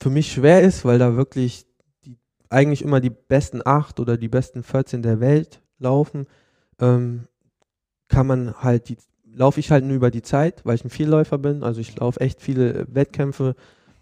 für 0.00 0.10
mich 0.10 0.32
schwer 0.32 0.62
ist, 0.62 0.84
weil 0.84 0.98
da 0.98 1.16
wirklich 1.16 1.66
die, 2.04 2.16
eigentlich 2.48 2.82
immer 2.82 3.00
die 3.00 3.10
besten 3.10 3.60
8 3.64 4.00
oder 4.00 4.16
die 4.16 4.28
besten 4.28 4.62
14 4.62 5.02
der 5.02 5.20
Welt 5.20 5.62
laufen, 5.78 6.26
ähm, 6.80 7.26
kann 8.08 8.26
man 8.26 8.54
halt 8.62 8.88
die, 8.88 8.98
laufe 9.24 9.60
ich 9.60 9.70
halt 9.70 9.84
nur 9.84 9.96
über 9.96 10.10
die 10.10 10.22
Zeit, 10.22 10.64
weil 10.64 10.76
ich 10.76 10.84
ein 10.84 10.90
Vielläufer 10.90 11.38
bin, 11.38 11.62
also 11.62 11.80
ich 11.80 11.98
laufe 11.98 12.20
echt 12.20 12.40
viele 12.40 12.86
Wettkämpfe. 12.92 13.54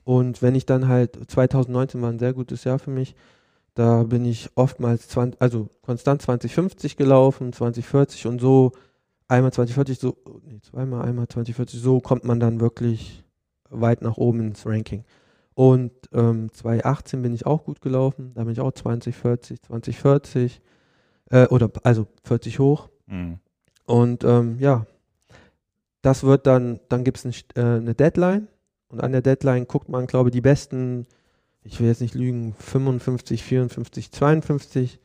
Und 0.05 0.43
wenn 0.43 0.55
ich 0.55 0.67
dann 0.67 0.89
halt, 0.89 1.19
2019 1.31 2.03
war 2.03 2.11
ein 2.11 2.19
sehr 2.19 2.35
gutes 2.35 2.65
Jahr 2.65 2.79
für 2.79 2.91
mich, 2.91 3.15
da 3.75 4.05
bin 4.05 4.25
ich 4.25 4.51
oftmals 4.55 5.09
20, 5.09 5.41
also 5.41 5.69
konstant 5.83 6.23
2050 6.23 6.97
gelaufen, 6.97 7.53
2040 7.53 8.27
und 8.27 8.41
so. 8.41 8.73
Einmal 9.27 9.53
2040, 9.53 9.99
so, 9.99 10.17
nee, 10.45 10.61
zweimal, 10.61 11.03
einmal 11.03 11.27
2040, 11.27 11.81
so 11.81 12.01
kommt 12.01 12.25
man 12.25 12.39
dann 12.39 12.61
wirklich 12.61 13.25
weit 13.71 14.03
nach 14.03 14.17
oben 14.17 14.41
ins 14.41 14.67
Ranking. 14.67 15.05
Und 15.55 15.93
ähm, 16.13 16.51
2018 16.53 17.23
bin 17.23 17.33
ich 17.33 17.47
auch 17.47 17.65
gut 17.65 17.81
gelaufen, 17.81 18.33
da 18.35 18.43
bin 18.45 18.53
ich 18.53 18.61
auch 18.61 18.73
2040, 18.73 19.63
2040, 19.63 20.61
äh, 21.31 21.47
oder 21.47 21.71
also 21.85 22.07
40 22.25 22.59
hoch. 22.59 22.89
Mhm. 23.07 23.39
Und 23.87 24.25
ähm, 24.25 24.57
ja, 24.59 24.87
das 26.03 26.23
wird 26.25 26.47
dann, 26.47 26.81
dann 26.89 27.05
gibt 27.05 27.19
es 27.19 27.25
ein, 27.25 27.33
äh, 27.57 27.77
eine 27.79 27.95
Deadline 27.95 28.49
und 28.89 29.03
an 29.03 29.13
der 29.13 29.23
Deadline 29.23 29.67
guckt 29.67 29.89
man, 29.89 30.07
glaube 30.07 30.29
ich, 30.31 30.33
die 30.33 30.41
besten, 30.41 31.07
ich 31.63 31.81
will 31.81 31.87
jetzt 31.87 32.01
nicht 32.01 32.15
lügen, 32.15 32.55
55, 32.59 33.43
54, 33.43 34.11
52. 34.11 34.99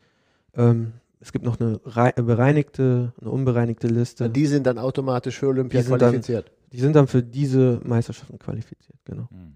Ähm, 0.56 0.92
es 1.20 1.32
gibt 1.32 1.44
noch 1.44 1.60
eine 1.60 1.80
rei- 1.84 2.12
bereinigte, 2.12 3.12
eine 3.20 3.30
unbereinigte 3.30 3.86
Liste. 3.88 4.28
Die 4.30 4.46
sind 4.46 4.66
dann 4.66 4.78
automatisch 4.78 5.38
für 5.38 5.48
Olympia 5.48 5.80
Die 5.80 5.86
sind 5.86 5.92
dann- 6.02 6.10
qualifiziert. 6.10 6.50
Die 6.72 6.80
sind 6.80 6.94
dann 6.96 7.06
für 7.08 7.22
diese 7.22 7.80
Meisterschaften 7.84 8.38
qualifiziert, 8.38 8.98
genau. 9.04 9.28
Mhm. 9.30 9.54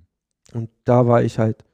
Und 0.52 0.70
da 0.84 1.06
war 1.06 1.22
ich 1.22 1.38
halt 1.38 1.64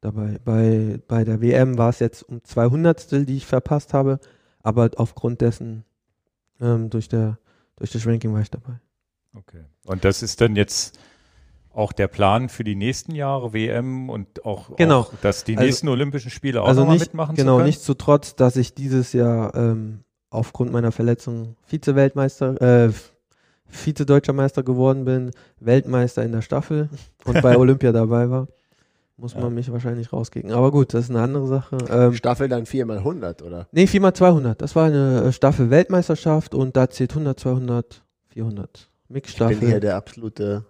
dabei. 0.00 0.38
Bei, 0.44 0.98
bei 1.06 1.24
der 1.24 1.40
WM 1.40 1.78
war 1.78 1.90
es 1.90 1.98
jetzt 1.98 2.22
um 2.22 2.42
200 2.42 3.28
die 3.28 3.36
ich 3.36 3.46
verpasst 3.46 3.92
habe, 3.94 4.18
aber 4.62 4.90
aufgrund 4.96 5.40
dessen, 5.40 5.84
ähm, 6.60 6.90
durch, 6.90 7.08
der, 7.08 7.38
durch 7.76 7.90
das 7.90 8.06
Ranking 8.06 8.32
war 8.32 8.40
ich 8.40 8.50
dabei. 8.50 8.80
Okay. 9.36 9.64
Und 9.86 10.04
das 10.04 10.22
ist 10.22 10.40
dann 10.40 10.56
jetzt 10.56 10.98
auch 11.72 11.92
der 11.92 12.08
Plan 12.08 12.48
für 12.48 12.64
die 12.64 12.74
nächsten 12.74 13.14
Jahre, 13.14 13.52
WM 13.52 14.10
und 14.10 14.44
auch, 14.44 14.74
Genau. 14.76 15.00
auch 15.00 15.12
dass 15.22 15.44
die 15.44 15.56
Also- 15.56 15.66
nächsten 15.66 15.88
Olympischen 15.88 16.30
Spiele 16.30 16.62
auch 16.62 16.68
also 16.68 16.84
nicht, 16.84 17.00
mitmachen 17.00 17.36
genau, 17.36 17.52
zu 17.52 17.56
können? 17.58 17.66
nichtsdestotrotz, 17.66 18.34
dass 18.34 18.56
ich 18.56 18.74
dieses 18.74 19.12
Jahr 19.12 19.54
ähm, 19.54 20.00
aufgrund 20.30 20.72
meiner 20.72 20.90
Verletzung 20.90 21.56
Vize-Weltmeister, 21.66 22.60
äh, 22.88 22.92
Vize-Deutscher 23.70 24.32
Meister 24.32 24.62
geworden 24.62 25.04
bin, 25.04 25.30
Weltmeister 25.60 26.22
in 26.22 26.32
der 26.32 26.42
Staffel 26.42 26.88
und 27.24 27.40
bei 27.42 27.56
Olympia 27.58 27.92
dabei 27.92 28.28
war, 28.30 28.48
muss 29.16 29.34
Ja. 29.34 29.40
man 29.40 29.54
mich 29.54 29.70
wahrscheinlich 29.70 30.12
rauskicken. 30.12 30.50
Aber 30.52 30.70
gut, 30.70 30.94
das 30.94 31.04
ist 31.04 31.10
eine 31.10 31.20
andere 31.20 31.46
Sache. 31.46 31.78
Ähm, 31.90 32.14
Staffel 32.14 32.48
dann 32.48 32.64
4x100, 32.64 33.42
oder? 33.42 33.66
Nee, 33.72 33.84
4x200. 33.84 34.54
Das 34.54 34.74
war 34.76 34.86
eine 34.86 35.24
äh, 35.24 35.32
Staffel 35.32 35.70
Weltmeisterschaft 35.70 36.54
und 36.54 36.76
da 36.76 36.88
zählt 36.90 37.10
100, 37.12 37.38
200, 37.38 38.02
400. 38.28 38.68
Ich 38.72 38.78
bin 38.78 38.88
hier 38.88 39.14
Mixstaffel. 39.14 39.80
der 39.80 39.96
absolute 39.96 40.64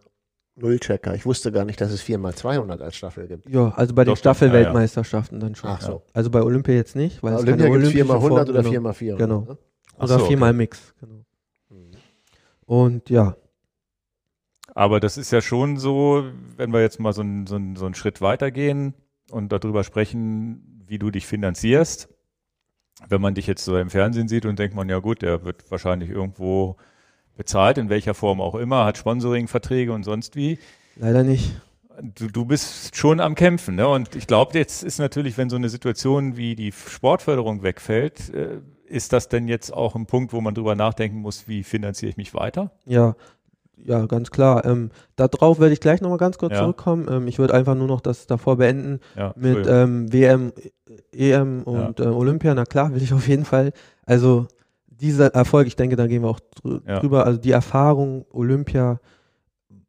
Nullchecker. 0.56 1.14
Ich 1.14 1.24
wusste 1.26 1.52
gar 1.52 1.64
nicht, 1.64 1.80
dass 1.80 1.90
es 1.92 2.02
4x200 2.02 2.80
als 2.80 2.96
Staffel 2.96 3.26
gibt. 3.28 3.48
Ja, 3.48 3.70
also 3.76 3.94
bei 3.94 4.04
Doch, 4.04 4.12
den 4.14 4.16
Staffel-Weltmeisterschaften 4.18 5.40
dann 5.40 5.54
schon. 5.54 5.70
Ach 5.70 5.80
so. 5.80 6.02
Also 6.12 6.30
bei 6.30 6.42
Olympia 6.42 6.74
jetzt 6.74 6.96
nicht, 6.96 7.22
weil 7.22 7.34
es 7.34 7.40
Olympia 7.40 7.66
keine 7.66 7.78
gibt 7.80 7.94
es 7.94 7.94
olympische 7.94 8.18
4x100 8.18 8.20
Form- 8.20 8.32
oder 8.32 8.62
genau. 8.62 8.90
4x400. 8.90 9.16
Genau. 9.16 9.40
Ne? 9.42 9.58
Oder 9.98 10.18
so, 10.18 10.24
viermal 10.26 10.50
okay. 10.50 10.56
Mix. 10.58 10.94
Genau. 11.00 11.14
Und 12.70 13.10
ja, 13.10 13.34
Aber 14.76 15.00
das 15.00 15.16
ist 15.18 15.32
ja 15.32 15.40
schon 15.40 15.76
so, 15.76 16.24
wenn 16.56 16.72
wir 16.72 16.80
jetzt 16.80 17.00
mal 17.00 17.12
so, 17.12 17.22
einen- 17.22 17.48
so, 17.48 17.56
einen- 17.56 17.74
so 17.74 17.84
einen 17.86 17.96
Schritt 17.96 18.20
weitergehen 18.20 18.94
und 19.32 19.50
darüber 19.50 19.82
sprechen, 19.82 20.84
wie 20.86 21.00
du 21.00 21.10
dich 21.10 21.26
finanzierst. 21.26 22.08
Wenn 23.08 23.20
man 23.20 23.34
dich 23.34 23.48
jetzt 23.48 23.64
so 23.64 23.76
im 23.76 23.90
Fernsehen 23.90 24.28
sieht 24.28 24.46
und 24.46 24.60
denkt 24.60 24.76
man, 24.76 24.88
ja 24.88 25.00
gut, 25.00 25.22
der 25.22 25.44
wird 25.44 25.68
wahrscheinlich 25.72 26.10
irgendwo 26.10 26.76
bezahlt, 27.36 27.76
in 27.78 27.88
welcher 27.88 28.14
Form 28.14 28.40
auch 28.40 28.54
immer, 28.54 28.84
hat 28.84 28.98
Sponsoringverträge 28.98 29.92
und 29.92 30.04
sonst 30.04 30.36
wie. 30.36 30.56
leider 30.94 31.24
nicht. 31.24 31.60
Du, 32.00 32.28
du 32.28 32.44
bist 32.44 32.94
schon 32.94 33.18
am 33.18 33.34
Kämpfen, 33.34 33.74
ne? 33.74 33.88
Und 33.88 34.14
ich 34.14 34.28
glaube, 34.28 34.56
jetzt 34.56 34.84
ist 34.84 34.98
natürlich, 35.00 35.36
wenn 35.36 35.50
so 35.50 35.56
eine 35.56 35.68
Situation 35.68 36.36
wie 36.36 36.54
die 36.54 36.70
Sportförderung 36.70 37.64
wegfällt, 37.64 38.32
äh, 38.32 38.60
ist 38.90 39.12
das 39.12 39.28
denn 39.28 39.48
jetzt 39.48 39.72
auch 39.72 39.94
ein 39.94 40.06
Punkt, 40.06 40.32
wo 40.32 40.40
man 40.40 40.54
drüber 40.54 40.74
nachdenken 40.74 41.18
muss, 41.18 41.48
wie 41.48 41.62
finanziere 41.62 42.10
ich 42.10 42.16
mich 42.16 42.34
weiter? 42.34 42.72
Ja, 42.86 43.14
ja, 43.82 44.04
ganz 44.06 44.30
klar. 44.30 44.64
Ähm, 44.66 44.90
darauf 45.16 45.58
werde 45.58 45.72
ich 45.72 45.80
gleich 45.80 46.00
nochmal 46.02 46.18
ganz 46.18 46.36
kurz 46.36 46.52
Ja. 46.52 46.58
zurückkommen. 46.60 47.06
Ähm, 47.10 47.28
ich 47.28 47.38
würde 47.38 47.54
einfach 47.54 47.74
nur 47.74 47.86
noch 47.86 48.00
das 48.02 48.26
davor 48.26 48.56
beenden. 48.56 49.00
Ja, 49.16 49.32
mit 49.36 49.66
ähm, 49.66 50.12
WM, 50.12 50.52
EM 51.12 51.62
und 51.62 51.98
äh, 52.00 52.04
Olympia, 52.04 52.54
na 52.54 52.64
klar, 52.66 52.92
will 52.94 53.02
ich 53.02 53.14
auf 53.14 53.26
jeden 53.26 53.44
Fall. 53.46 53.72
Also 54.04 54.48
dieser 54.86 55.28
Erfolg, 55.34 55.66
ich 55.66 55.76
denke, 55.76 55.96
da 55.96 56.06
gehen 56.06 56.22
wir 56.22 56.28
auch 56.28 56.40
drü 56.40 56.80
Ja. 56.86 56.98
drüber. 57.00 57.24
Also 57.24 57.38
die 57.40 57.52
Erfahrung 57.52 58.26
Olympia 58.32 59.00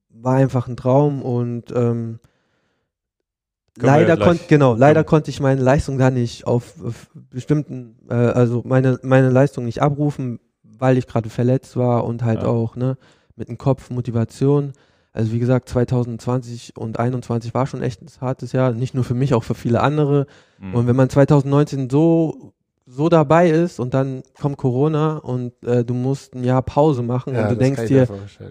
war 0.09 0.35
einfach 0.35 0.67
ein 0.69 0.77
Traum 0.77 1.21
und 1.21 1.71
ähm, 1.71 1.75
Können 1.75 1.99
wir 1.99 2.19
ja 2.19 2.19
leider 3.79 4.17
konnte 4.17 4.43
genau, 4.47 4.75
leider 4.75 5.03
konnte 5.03 5.29
ich 5.31 5.39
meine 5.39 5.61
Leistung 5.61 5.97
da 5.97 6.09
nicht 6.11 6.45
auf, 6.47 6.73
auf 6.83 7.09
bestimmten, 7.29 7.95
äh, 8.09 8.13
also 8.13 8.63
meine 8.65 8.99
meine 9.03 9.29
Leistung 9.29 9.65
nicht 9.65 9.81
abrufen, 9.81 10.39
weil 10.63 10.97
ich 10.97 11.07
gerade 11.07 11.29
verletzt 11.29 11.75
war 11.77 12.03
und 12.05 12.23
halt 12.23 12.43
Ja. 12.43 12.49
auch 12.49 12.75
ne 12.75 12.97
mit 13.35 13.47
dem 13.47 13.57
Kopf 13.57 13.89
Motivation. 13.89 14.73
Also 15.13 15.31
wie 15.33 15.39
gesagt, 15.39 15.67
2020 15.67 16.77
und 16.77 16.95
2021 16.95 17.53
war 17.53 17.67
schon 17.67 17.81
echt 17.81 18.01
ein 18.01 18.07
hartes 18.21 18.53
Jahr, 18.53 18.71
nicht 18.71 18.93
nur 18.93 19.03
für 19.03 19.13
mich, 19.13 19.33
auch 19.33 19.43
für 19.43 19.55
viele 19.55 19.81
andere. 19.81 20.25
Mhm. 20.59 20.73
Und 20.73 20.87
wenn 20.87 20.95
man 20.95 21.09
2019 21.09 21.89
so, 21.89 22.53
so 22.85 23.09
dabei 23.09 23.49
ist 23.49 23.79
und 23.79 23.93
dann 23.93 24.23
kommt 24.39 24.57
Corona 24.57 25.17
und 25.17 25.51
äh, 25.65 25.83
du 25.83 25.93
musst 25.93 26.33
ein 26.33 26.43
Jahr 26.43 26.61
Pause 26.61 27.03
machen 27.03 27.35
Ja, 27.35 27.43
und 27.43 27.51
du 27.51 27.57
denkst 27.57 27.87
dir, 27.87 28.07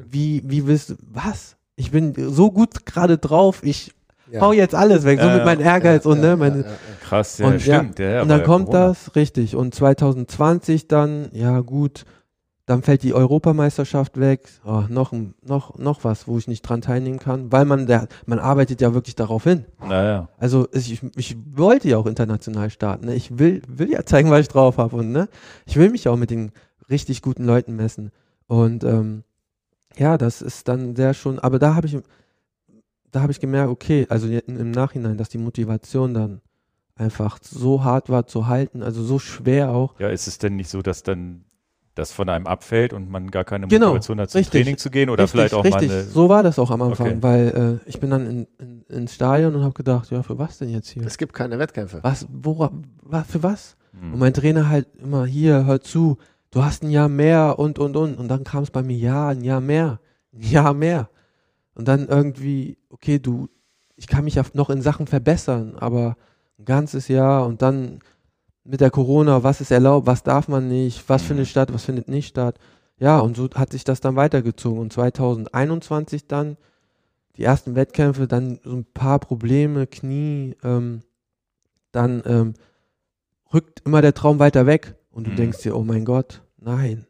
wie, 0.07 0.43
wie 0.47 0.67
willst 0.67 0.91
du, 0.91 0.95
was? 1.11 1.57
Ich 1.77 1.91
bin 1.93 2.13
so 2.31 2.51
gut 2.51 2.85
gerade 2.85 3.17
drauf, 3.17 3.61
ich 3.63 3.93
Ja. 4.31 4.41
hau 4.41 4.53
jetzt 4.53 4.75
alles 4.75 5.05
weg, 5.05 5.21
so 5.21 5.29
mit 5.29 5.45
meinem 5.45 5.61
Ehrgeiz 5.61 6.07
und 6.07 6.21
ne, 6.21 6.37
meine. 6.37 6.65
Krass, 7.03 7.39
ja, 7.39 7.47
und 7.47 7.61
stimmt. 7.61 7.99
Ja, 7.99 8.23
und 8.23 8.29
dann 8.29 8.45
kommt 8.45 8.67
Corona. 8.67 8.89
das, 8.89 9.17
richtig. 9.17 9.57
Und 9.57 9.75
2020 9.75 10.87
dann, 10.87 11.29
ja 11.33 11.61
gut, 11.61 12.05
dann 12.71 12.83
fällt 12.83 13.03
die 13.03 13.15
Europameisterschaft 13.15 14.21
weg, 14.21 14.49
oh, 14.65 14.85
noch, 14.89 15.13
noch, 15.43 15.77
noch 15.77 16.05
was, 16.05 16.29
wo 16.29 16.39
ich 16.39 16.47
nicht 16.47 16.63
dran 16.63 16.83
teilnehmen 16.83 17.19
kann, 17.19 17.51
weil 17.51 17.65
man, 17.65 17.89
der, 17.89 18.07
man 18.27 18.39
arbeitet 18.39 18.81
ja 18.81 18.95
wirklich 18.95 19.17
darauf 19.17 19.43
hin. 19.43 19.65
Naja. 19.85 20.29
Also 20.39 20.69
ich, 20.71 21.01
ich 21.17 21.37
wollte 21.53 21.89
ja 21.89 21.97
auch 21.97 22.07
international 22.07 22.71
starten. 22.71 23.07
Ne? 23.07 23.17
Ich 23.17 23.41
will, 23.41 23.61
will 23.67 23.91
ja 23.91 24.05
zeigen, 24.05 24.31
was 24.31 24.43
ich 24.43 24.49
drauf 24.49 24.79
habe. 24.79 24.95
Und 24.95 25.11
ne? 25.11 25.29
ich 25.67 25.75
will 25.75 25.91
mich 25.91 26.07
auch 26.07 26.15
mit 26.15 26.31
den 26.31 26.53
richtig 26.89 27.23
guten 27.23 27.45
Leuten 27.45 27.75
messen. 27.75 28.13
Und 28.47 28.85
ähm, 28.85 29.25
ja, 29.97 30.17
das 30.17 30.41
ist 30.41 30.69
dann 30.69 30.95
sehr 30.95 31.13
schon, 31.13 31.41
aber 31.41 31.59
da 31.59 31.75
habe 31.75 31.89
ich, 31.89 31.99
da 33.13 33.21
habe 33.23 33.33
ich 33.33 33.41
gemerkt, 33.41 33.71
okay, 33.71 34.07
also 34.09 34.27
im 34.29 34.71
Nachhinein, 34.71 35.17
dass 35.17 35.29
die 35.29 35.39
Motivation 35.39 36.15
dann 36.15 36.41
einfach 36.97 37.39
so 37.43 37.83
hart 37.83 38.09
war 38.11 38.27
zu 38.27 38.47
halten, 38.47 38.83
also 38.83 39.03
so 39.03 39.19
schwer 39.19 39.71
auch. 39.71 39.99
Ja, 39.99 40.09
ist 40.09 40.27
es 40.27 40.39
denn 40.39 40.57
nicht 40.57 40.69
so, 40.69 40.83
dass 40.83 41.03
dann 41.03 41.45
das 41.95 42.13
von 42.13 42.29
einem 42.29 42.47
abfällt 42.47 42.93
und 42.93 43.11
man 43.11 43.31
gar 43.31 43.45
keine 43.45 43.67
Genau, 43.67 43.89
Motivation 43.89 44.21
hat, 44.21 44.31
zum 44.31 44.39
richtig. 44.39 44.63
Training 44.63 44.79
zu 44.79 44.91
gehen 44.91 45.11
oder 45.11 45.25
richtig, 45.25 45.41
vielleicht 45.41 45.55
auch 45.55 45.65
richtig. 45.65 45.89
mal 45.89 45.95
eine. 45.99 46.05
so 46.05 46.29
war 46.29 46.43
das 46.43 46.59
auch 46.59 46.71
am 46.71 46.83
Anfang, 46.83 47.07
Okay. 47.09 47.19
weil 47.21 47.81
äh, 47.85 47.89
ich 47.89 47.99
bin 48.01 48.11
dann 48.11 48.27
in, 48.27 48.47
in, 48.59 48.83
ins 48.89 49.15
Stadion 49.15 49.55
und 49.55 49.63
habe 49.63 49.75
gedacht, 49.75 50.11
ja, 50.11 50.23
für 50.23 50.39
was 50.39 50.59
denn 50.59 50.69
jetzt 50.71 50.89
hier? 50.89 51.05
Es 51.05 51.19
gibt 51.19 51.33
keine 51.33 51.59
Wettkämpfe. 51.59 51.99
Was, 52.03 52.27
wora, 52.31 52.71
wa, 53.03 53.25
für 53.25 53.43
was? 53.43 53.77
Hm. 53.99 54.13
Und 54.15 54.19
mein 54.21 54.33
Trainer 54.33 54.69
halt 54.69 54.87
immer, 55.03 55.27
hier, 55.27 55.67
hör 55.67 55.81
zu, 55.81 56.19
du 56.53 56.63
hast 56.63 56.85
ein 56.85 56.91
Jahr 56.91 57.09
mehr 57.09 57.59
und, 57.59 57.79
und, 57.79 57.97
und. 57.97 58.17
Und 58.19 58.29
dann 58.29 58.45
kam 58.45 58.63
es 58.63 58.71
bei 58.71 58.83
mir, 58.83 58.97
ja, 58.97 59.29
ein 59.29 59.43
Jahr 59.43 59.61
mehr, 59.61 60.01
ein 60.33 60.43
Jahr 60.43 60.75
mehr. 60.75 61.09
Und 61.75 61.89
dann 61.89 62.09
irgendwie, 62.09 62.79
okay, 62.91 63.19
du, 63.19 63.49
ich 63.97 64.07
kann 64.07 64.25
mich 64.25 64.35
ja 64.37 64.45
noch 64.55 64.71
in 64.71 64.83
Sachen 64.83 65.07
verbessern, 65.07 65.77
aber 65.77 66.17
ein 66.59 66.65
ganzes 66.65 67.09
Jahr 67.09 67.47
und 67.47 67.63
dann 67.63 68.01
mit 68.65 68.81
der 68.81 68.91
Corona, 68.91 69.43
was 69.43 69.61
ist 69.61 69.71
erlaubt, 69.71 70.07
was 70.07 70.23
darf 70.23 70.49
man 70.49 70.69
nicht, 70.69 71.09
was 71.09 71.23
Mhm. 71.23 71.27
findet 71.29 71.49
statt, 71.49 71.73
was 71.73 71.85
findet 71.85 72.09
nicht 72.09 72.29
statt. 72.29 72.59
Ja, 72.99 73.19
und 73.19 73.37
so 73.37 73.49
hat 73.55 73.73
sich 73.73 73.85
das 73.85 74.01
dann 74.01 74.17
weitergezogen. 74.17 74.79
Und 74.79 74.93
2021 74.93 76.27
dann 76.27 76.57
die 77.37 77.45
ersten 77.45 77.75
Wettkämpfe, 77.75 78.27
dann 78.27 78.61
so 78.65 78.73
ein 78.77 78.85
paar 78.85 79.19
Probleme, 79.19 79.87
Knie, 79.87 80.57
ähm, 80.63 81.03
dann 81.93 82.23
ähm, 82.27 82.55
rückt 83.53 83.81
immer 83.87 84.03
der 84.03 84.15
Traum 84.15 84.39
weiter 84.39 84.67
weg 84.67 84.95
und 85.11 85.25
du 85.25 85.31
Mhm. 85.31 85.37
denkst 85.37 85.63
dir, 85.63 85.77
oh 85.77 85.83
mein 85.85 86.05
Gott, 86.05 86.43
nein. 86.59 87.07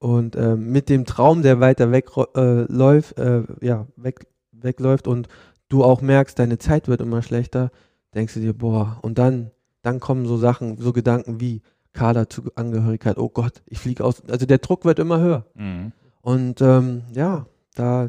Und 0.00 0.34
ähm, 0.34 0.72
mit 0.72 0.88
dem 0.88 1.04
Traum, 1.04 1.42
der 1.42 1.60
weiter 1.60 1.92
weg 1.92 2.08
äh, 2.34 2.62
läuft, 2.72 3.18
äh, 3.18 3.42
ja, 3.60 3.86
weg, 3.96 4.26
wegläuft 4.50 5.06
und 5.06 5.28
du 5.68 5.84
auch 5.84 6.00
merkst, 6.00 6.38
deine 6.38 6.56
Zeit 6.56 6.88
wird 6.88 7.02
immer 7.02 7.20
schlechter, 7.20 7.70
denkst 8.14 8.34
du 8.34 8.40
dir, 8.40 8.54
boah, 8.54 8.98
und 9.02 9.18
dann, 9.18 9.50
dann 9.82 10.00
kommen 10.00 10.26
so 10.26 10.38
Sachen, 10.38 10.78
so 10.78 10.94
Gedanken 10.94 11.38
wie 11.38 11.60
Kaderzugehörigkeit, 11.92 13.18
oh 13.18 13.28
Gott, 13.28 13.62
ich 13.66 13.78
fliege 13.78 14.02
aus. 14.02 14.22
Also 14.28 14.46
der 14.46 14.58
Druck 14.58 14.86
wird 14.86 14.98
immer 14.98 15.20
höher. 15.20 15.44
Mhm. 15.54 15.92
Und 16.22 16.62
ähm, 16.62 17.02
ja, 17.12 17.46
da, 17.74 18.08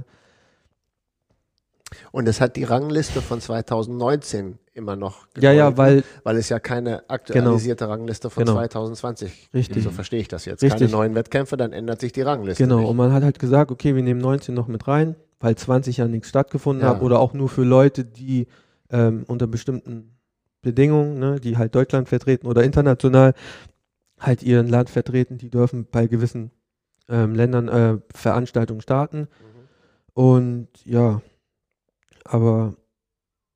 Und 2.13 2.27
es 2.29 2.39
hat 2.39 2.55
die 2.55 2.63
Rangliste 2.63 3.21
von 3.21 3.41
2019 3.41 4.59
immer 4.82 4.95
noch 4.95 5.27
ja, 5.39 5.51
ja, 5.51 5.69
gegolten, 5.69 5.77
weil, 5.77 6.03
weil 6.23 6.38
es 6.38 6.49
ja 6.49 6.59
keine 6.59 7.09
aktualisierte 7.09 7.88
Rangliste 7.88 8.29
von 8.29 8.43
Genau. 8.43 8.53
2020 8.57 9.49
Richtig. 9.53 9.73
gibt. 9.75 9.84
So 9.84 9.91
verstehe 9.91 10.19
ich 10.19 10.27
das 10.27 10.45
jetzt. 10.45 10.63
Richtig. 10.63 10.79
Keine 10.79 10.91
neuen 10.91 11.15
Wettkämpfe, 11.15 11.55
dann 11.57 11.71
ändert 11.71 12.01
sich 12.01 12.11
die 12.11 12.21
Rangliste. 12.21 12.63
genau, 12.63 12.79
nicht. 12.79 12.89
und 12.89 12.97
man 12.97 13.13
hat 13.13 13.23
halt 13.23 13.39
gesagt, 13.39 13.71
okay, 13.71 13.95
wir 13.95 14.03
nehmen 14.03 14.19
19 14.19 14.53
noch 14.53 14.67
mit 14.67 14.88
rein, 14.88 15.15
weil 15.39 15.55
20 15.55 15.97
ja 15.97 16.07
nichts 16.07 16.29
stattgefunden 16.29 16.84
Ja. 16.86 16.95
hat 16.95 17.01
oder 17.01 17.19
auch 17.19 17.34
nur 17.34 17.47
für 17.49 17.63
Leute, 17.63 18.03
die 18.05 18.47
ähm, 18.89 19.23
unter 19.27 19.47
bestimmten 19.47 20.17
Bedingungen, 20.61 21.17
ne, 21.19 21.39
die 21.39 21.57
halt 21.57 21.73
Deutschland 21.73 22.09
vertreten 22.09 22.45
oder 22.47 22.63
international 22.63 23.34
halt 24.19 24.43
ihren 24.43 24.67
Land 24.67 24.89
vertreten, 24.89 25.38
die 25.38 25.49
dürfen 25.49 25.88
bei 25.89 26.07
gewissen 26.07 26.51
ähm, 27.09 27.34
Ländern 27.36 27.67
äh, 27.67 27.97
Veranstaltungen 28.13 28.82
starten. 28.82 29.21
Mhm. 29.21 29.27
Und 30.13 30.67
ja, 30.86 31.21
aber 32.25 32.75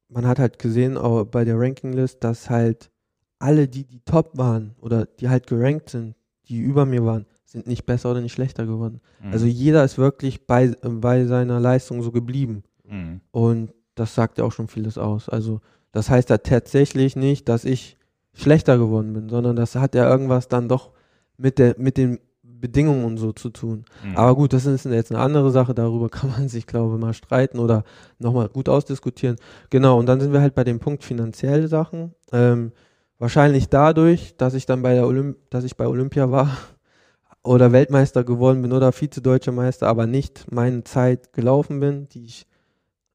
man 0.10 0.26
hat 0.28 0.39
halt 0.39 0.60
gesehen, 0.60 0.97
auch 0.97 1.26
bei 1.26 1.45
der 1.45 1.60
Rankinglist, 1.60 2.24
dass 2.24 2.49
halt 2.49 2.91
alle, 3.39 3.68
die 3.68 3.86
die 3.86 4.01
top 4.06 4.38
waren 4.38 4.76
oder 4.80 5.06
die 5.06 5.30
halt 5.30 5.47
gerankt 5.47 5.89
sind, 5.89 6.16
die 6.47 6.60
über 6.60 6.86
mir 6.86 7.06
waren, 7.06 7.26
sind 7.45 7.68
nicht 7.68 7.86
besser 7.86 8.12
oder 8.12 8.22
nicht 8.22 8.34
schlechter 8.34 8.66
geworden. 8.66 9.01
Mhm. 9.22 9.32
Also 9.32 9.45
jeder 9.45 9.84
ist 9.84 9.97
wirklich 9.97 10.45
bei, 10.45 10.66
äh, 10.66 10.89
bei 10.89 11.26
seiner 11.26 11.60
Leistung 11.60 12.01
so 12.01 12.12
geblieben. 12.12 12.64
Mhm. 12.88 13.22
Und 13.32 13.74
das 13.95 14.16
sagt 14.16 14.38
ja 14.38 14.43
auch 14.43 14.51
schon 14.51 14.68
vieles 14.68 14.97
aus. 14.97 15.30
Also 15.30 15.62
das 15.91 16.10
heißt 16.10 16.30
ja 16.30 16.38
tatsächlich 16.38 17.16
nicht, 17.16 17.47
dass 17.49 17.66
ich 17.66 17.97
schlechter 18.34 18.78
geworden 18.78 19.14
bin, 19.14 19.30
sondern 19.30 19.56
das 19.56 19.76
hat 19.76 19.95
ja 19.95 20.10
irgendwas 20.10 20.47
dann 20.49 20.68
doch 20.68 20.91
mit, 21.38 21.58
der, 21.58 21.76
mit 21.78 21.97
den 21.97 22.20
Bedingungen 22.60 23.06
und 23.06 23.18
so 23.18 23.32
zu 23.32 23.49
tun. 23.49 23.86
Mhm. 24.03 24.18
Aber 24.18 24.36
gut, 24.36 24.53
das 24.53 24.66
ist 24.66 24.86
jetzt 24.86 25.12
eine 25.12 25.22
andere 25.22 25.51
Sache, 25.51 25.74
darüber 25.74 26.10
kann 26.10 26.32
man 26.32 26.49
sich, 26.49 26.68
glaube 26.68 26.95
ich, 26.95 27.01
mal 27.01 27.14
streiten 27.14 27.60
oder 27.60 27.84
nochmal 28.20 28.49
gut 28.49 28.70
ausdiskutieren. 28.70 29.38
Genau, 29.70 29.99
und 29.99 30.08
dann 30.08 30.20
sind 30.20 30.34
wir 30.34 30.41
halt 30.41 30.56
bei 30.56 30.64
dem 30.64 30.80
Punkt 30.80 31.03
finanzielle 31.03 31.68
Sachen. 31.68 32.14
Ähm, 32.32 32.72
wahrscheinlich 33.20 33.70
dadurch, 33.70 34.36
dass 34.38 34.53
ich 34.53 34.66
dann 34.66 34.82
bei 34.82 34.93
der 34.93 35.08
Olymp 35.08 35.38
dass 35.49 35.64
ich 35.64 35.78
bei 35.78 35.88
Olympia 35.88 36.32
war 36.32 36.58
oder 37.43 37.72
Weltmeister 37.72 38.24
geworden 38.24 38.62
bin 38.62 38.74
oder 38.74 38.91
Vize-Deutscher 38.91 39.51
Meister, 39.51 39.88
aber 39.88 40.08
nicht 40.08 40.51
meine 40.51 40.84
Zeit 40.84 41.34
gelaufen 41.34 41.80
bin, 41.80 42.08
die 42.10 42.26
ich 42.26 42.47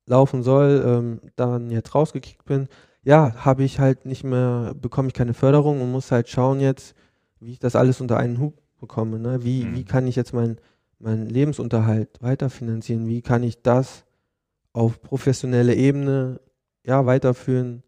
laufen 0.06 0.42
soll, 0.42 0.82
ähm, 0.84 1.20
dann 1.36 1.70
jetzt 1.70 1.94
rausgekickt 1.94 2.44
bin, 2.44 2.68
ja, 3.02 3.34
habe 3.36 3.62
ich 3.64 3.78
halt 3.80 4.06
nicht 4.06 4.24
mehr, 4.24 4.74
bekomme 4.80 5.08
ich 5.08 5.14
keine 5.14 5.34
Förderung 5.34 5.80
und 5.80 5.90
muss 5.90 6.10
halt 6.10 6.28
schauen 6.28 6.60
jetzt, 6.60 6.94
wie 7.38 7.52
ich 7.52 7.58
das 7.58 7.76
alles 7.76 8.00
unter 8.00 8.18
einen 8.18 8.38
Hut 8.38 8.54
bekomme. 8.80 9.18
Ne? 9.18 9.44
Wie, 9.44 9.64
Mhm. 9.66 9.74
wie 9.74 9.84
kann 9.84 10.06
ich 10.06 10.16
jetzt 10.16 10.32
meinen 10.32 10.58
meinen 10.98 11.26
Lebensunterhalt 11.28 12.10
weiterfinanzieren? 12.20 13.06
Wie 13.06 13.22
kann 13.22 13.42
ich 13.42 13.62
das 13.62 14.04
auf 14.72 15.00
professionelle 15.00 15.74
Ebene 15.74 16.40
ja, 16.84 17.06
weiterführen, 17.06 17.82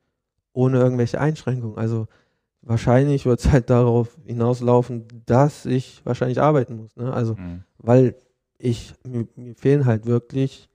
ohne 0.55 0.79
irgendwelche 0.79 1.21
Einschränkungen? 1.21 1.77
Also 1.77 2.07
wahrscheinlich 2.63 3.27
wird 3.27 3.41
es 3.41 3.51
halt 3.53 3.69
darauf 3.71 4.17
hinauslaufen, 4.25 5.07
dass 5.27 5.67
ich 5.67 6.01
wahrscheinlich 6.05 6.41
arbeiten 6.41 6.77
muss. 6.77 6.97
Ne? 6.97 7.13
Also 7.13 7.35
Mhm. 7.35 7.65
weil 7.79 8.15
ich, 8.59 8.95
mir, 9.07 9.27
mir 9.37 9.55
fehlen 9.57 9.85
halt 9.87 10.07
wirklich 10.07 10.69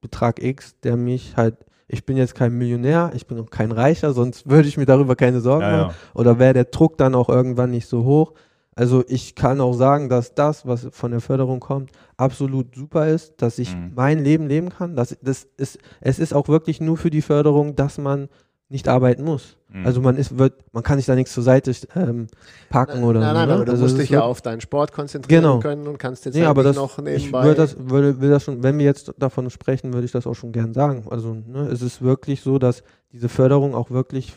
Betrag 0.00 0.42
X, 0.42 0.74
der 0.80 0.96
mich 0.96 1.36
halt, 1.36 1.56
ich 1.86 2.04
bin 2.06 2.16
jetzt 2.16 2.34
kein 2.34 2.56
Millionär, 2.56 3.12
ich 3.14 3.26
bin 3.26 3.38
auch 3.38 3.50
kein 3.50 3.70
Reicher, 3.72 4.12
sonst 4.14 4.48
würde 4.48 4.68
ich 4.68 4.76
mir 4.78 4.86
darüber 4.86 5.14
keine 5.14 5.40
Sorgen 5.40 5.62
Ja, 5.62 5.70
machen. 5.84 5.94
ja. 6.14 6.20
Oder 6.20 6.38
wäre 6.38 6.54
der 6.54 6.64
Druck 6.64 6.96
dann 6.98 7.14
auch 7.14 7.28
irgendwann 7.28 7.70
nicht 7.70 7.86
so 7.86 8.04
hoch. 8.04 8.32
Also 8.78 9.02
ich 9.08 9.34
kann 9.34 9.60
auch 9.60 9.72
sagen, 9.74 10.08
dass 10.08 10.34
das, 10.36 10.64
was 10.64 10.86
von 10.92 11.10
der 11.10 11.20
Förderung 11.20 11.58
kommt, 11.58 11.90
absolut 12.16 12.76
super 12.76 13.08
ist, 13.08 13.34
dass 13.42 13.58
ich 13.58 13.74
Mhm. 13.74 13.90
mein 13.96 14.22
Leben 14.22 14.46
leben 14.46 14.68
kann. 14.70 14.94
Das, 14.94 15.16
das 15.20 15.48
ist, 15.56 15.78
es 16.00 16.20
ist 16.20 16.32
auch 16.32 16.46
wirklich 16.46 16.80
nur 16.80 16.96
für 16.96 17.10
die 17.10 17.22
Förderung, 17.22 17.74
dass 17.74 17.98
man 17.98 18.28
nicht 18.68 18.86
arbeiten 18.86 19.24
muss. 19.24 19.56
Mhm. 19.72 19.84
Also 19.84 20.00
man 20.00 20.16
ist, 20.16 20.38
wird, 20.38 20.54
man 20.72 20.84
kann 20.84 20.96
sich 20.98 21.06
da 21.06 21.16
nichts 21.16 21.34
zur 21.34 21.42
Seite 21.42 21.72
ähm, 21.96 22.28
packen 22.70 23.02
oder 23.02 23.18
nein, 23.18 23.28
so. 23.30 23.34
nein, 23.34 23.48
ne? 23.48 23.54
aber 23.54 23.64
du 23.64 23.72
also 23.72 23.82
musst 23.82 23.98
dich 23.98 24.10
ja 24.10 24.20
auf 24.22 24.42
deinen 24.42 24.60
Sport 24.60 24.92
konzentrieren 24.92 25.42
Genau. 25.42 25.58
können 25.58 25.88
und 25.88 25.98
kannst 25.98 26.24
jetzt 26.26 26.34
Nee, 26.34 26.42
halt 26.42 26.50
aber 26.50 26.62
nicht 26.62 26.76
das, 26.76 26.76
noch 26.76 26.98
ich 27.00 27.04
nebenbei. 27.04 27.42
würde 27.46 27.56
das, 27.56 27.76
würde, 27.80 28.20
will 28.20 28.30
das 28.30 28.44
schon, 28.44 28.62
wenn 28.62 28.78
wir 28.78 28.84
jetzt 28.84 29.12
davon 29.18 29.50
sprechen, 29.50 29.92
würde 29.92 30.04
ich 30.04 30.12
das 30.12 30.24
auch 30.24 30.34
schon 30.34 30.52
gern 30.52 30.72
sagen. 30.72 31.02
Also 31.10 31.34
ne, 31.34 31.66
es 31.72 31.82
ist 31.82 32.00
wirklich 32.00 32.42
so, 32.42 32.60
dass 32.60 32.84
diese 33.10 33.28
Förderung 33.28 33.74
auch 33.74 33.90
wirklich 33.90 34.34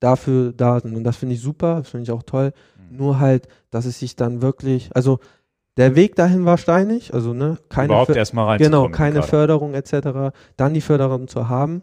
dafür 0.00 0.52
da 0.52 0.80
sind. 0.80 0.96
Und 0.96 1.04
das 1.04 1.16
finde 1.16 1.34
ich 1.34 1.40
super, 1.40 1.76
das 1.80 1.90
finde 1.90 2.04
ich 2.04 2.10
auch 2.10 2.22
toll. 2.22 2.52
Mhm. 2.90 2.96
Nur 2.96 3.18
halt, 3.20 3.48
dass 3.70 3.84
es 3.84 3.98
sich 3.98 4.16
dann 4.16 4.42
wirklich, 4.42 4.90
also 4.94 5.18
der 5.76 5.94
Weg 5.94 6.16
dahin 6.16 6.44
war 6.44 6.58
steinig, 6.58 7.14
also 7.14 7.32
ne, 7.32 7.58
keine 7.68 7.86
Überhaupt 7.92 8.10
erstmal 8.16 8.46
rein 8.46 8.58
genau, 8.58 8.88
keine 8.88 9.22
Förderung 9.22 9.74
etc. 9.74 10.34
Dann 10.56 10.74
die 10.74 10.80
Förderung 10.80 11.28
zu 11.28 11.48
haben 11.48 11.82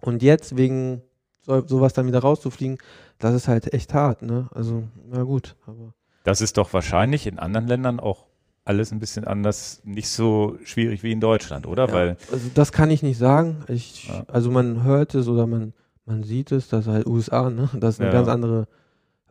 und 0.00 0.22
jetzt 0.22 0.56
wegen 0.56 1.02
so, 1.42 1.64
sowas 1.66 1.92
dann 1.92 2.06
wieder 2.06 2.18
rauszufliegen, 2.20 2.78
das 3.18 3.34
ist 3.34 3.48
halt 3.48 3.72
echt 3.72 3.94
hart, 3.94 4.22
ne? 4.22 4.48
Also, 4.54 4.84
na 5.10 5.22
gut, 5.22 5.54
aber 5.66 5.94
Das 6.24 6.40
ist 6.40 6.56
doch 6.58 6.72
wahrscheinlich 6.72 7.26
in 7.26 7.38
anderen 7.38 7.66
Ländern 7.66 8.00
auch 8.00 8.26
alles 8.64 8.92
ein 8.92 8.98
bisschen 9.00 9.24
anders, 9.24 9.80
nicht 9.84 10.08
so 10.10 10.58
schwierig 10.64 11.02
wie 11.02 11.12
in 11.12 11.20
Deutschland, 11.20 11.66
oder? 11.66 11.86
Ja. 11.88 11.94
Weil 11.94 12.16
Also 12.30 12.50
das 12.54 12.72
kann 12.72 12.90
ich 12.90 13.02
nicht 13.02 13.18
sagen. 13.18 13.64
Ich, 13.68 14.08
Ja. 14.08 14.24
Also 14.28 14.50
man 14.50 14.82
hört 14.84 15.14
es 15.14 15.28
oder 15.28 15.46
man, 15.46 15.72
man 16.04 16.22
sieht 16.24 16.52
es, 16.52 16.68
dass 16.68 16.86
halt 16.86 17.06
USA, 17.06 17.48
ne? 17.48 17.70
Das 17.74 17.94
ist 17.94 18.00
eine 18.00 18.10
Ja. 18.10 18.14
ganz 18.14 18.28
andere 18.28 18.66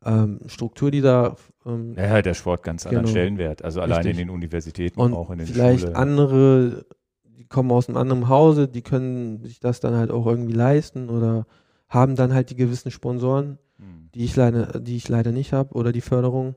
ähm, 0.06 0.40
Struktur, 0.48 0.92
die 0.92 1.02
da 1.02 1.36
ähm, 1.66 1.94
ja, 1.98 2.10
hat 2.10 2.26
der 2.26 2.34
Sport 2.34 2.64
ganz 2.64 2.86
anderen 2.86 3.04
Genau. 3.06 3.12
Stellenwert. 3.12 3.64
Also 3.64 3.82
allein 3.82 4.02
in 4.02 4.08
Richtig. 4.08 4.26
den 4.26 4.30
Universitäten, 4.30 5.00
und 5.00 5.14
auch 5.14 5.30
in 5.32 5.40
den 5.40 5.48
vielleicht 5.48 5.82
Schulen. 5.82 5.96
andere, 5.96 6.86
die 7.26 7.46
kommen 7.46 7.72
aus 7.72 7.88
einem 7.90 7.98
anderen 7.98 8.30
Hause, 8.30 8.68
die 8.68 8.82
können 8.82 9.44
sich 9.44 9.60
das 9.60 9.80
dann 9.80 9.96
halt 9.96 10.12
auch 10.12 10.26
irgendwie 10.26 10.54
leisten 10.54 11.10
oder 11.10 11.46
haben 11.90 12.16
dann 12.16 12.34
halt 12.34 12.50
die 12.50 12.56
gewissen 12.56 12.92
Sponsoren, 12.92 13.58
Mhm. 13.78 14.10
die 14.14 14.26
ich 14.26 14.36
leider, 14.36 14.80
die 14.80 14.96
ich 14.98 15.08
leider 15.10 15.32
nicht 15.32 15.54
habe 15.54 15.74
oder 15.74 15.92
die 15.92 16.02
Förderung. 16.02 16.56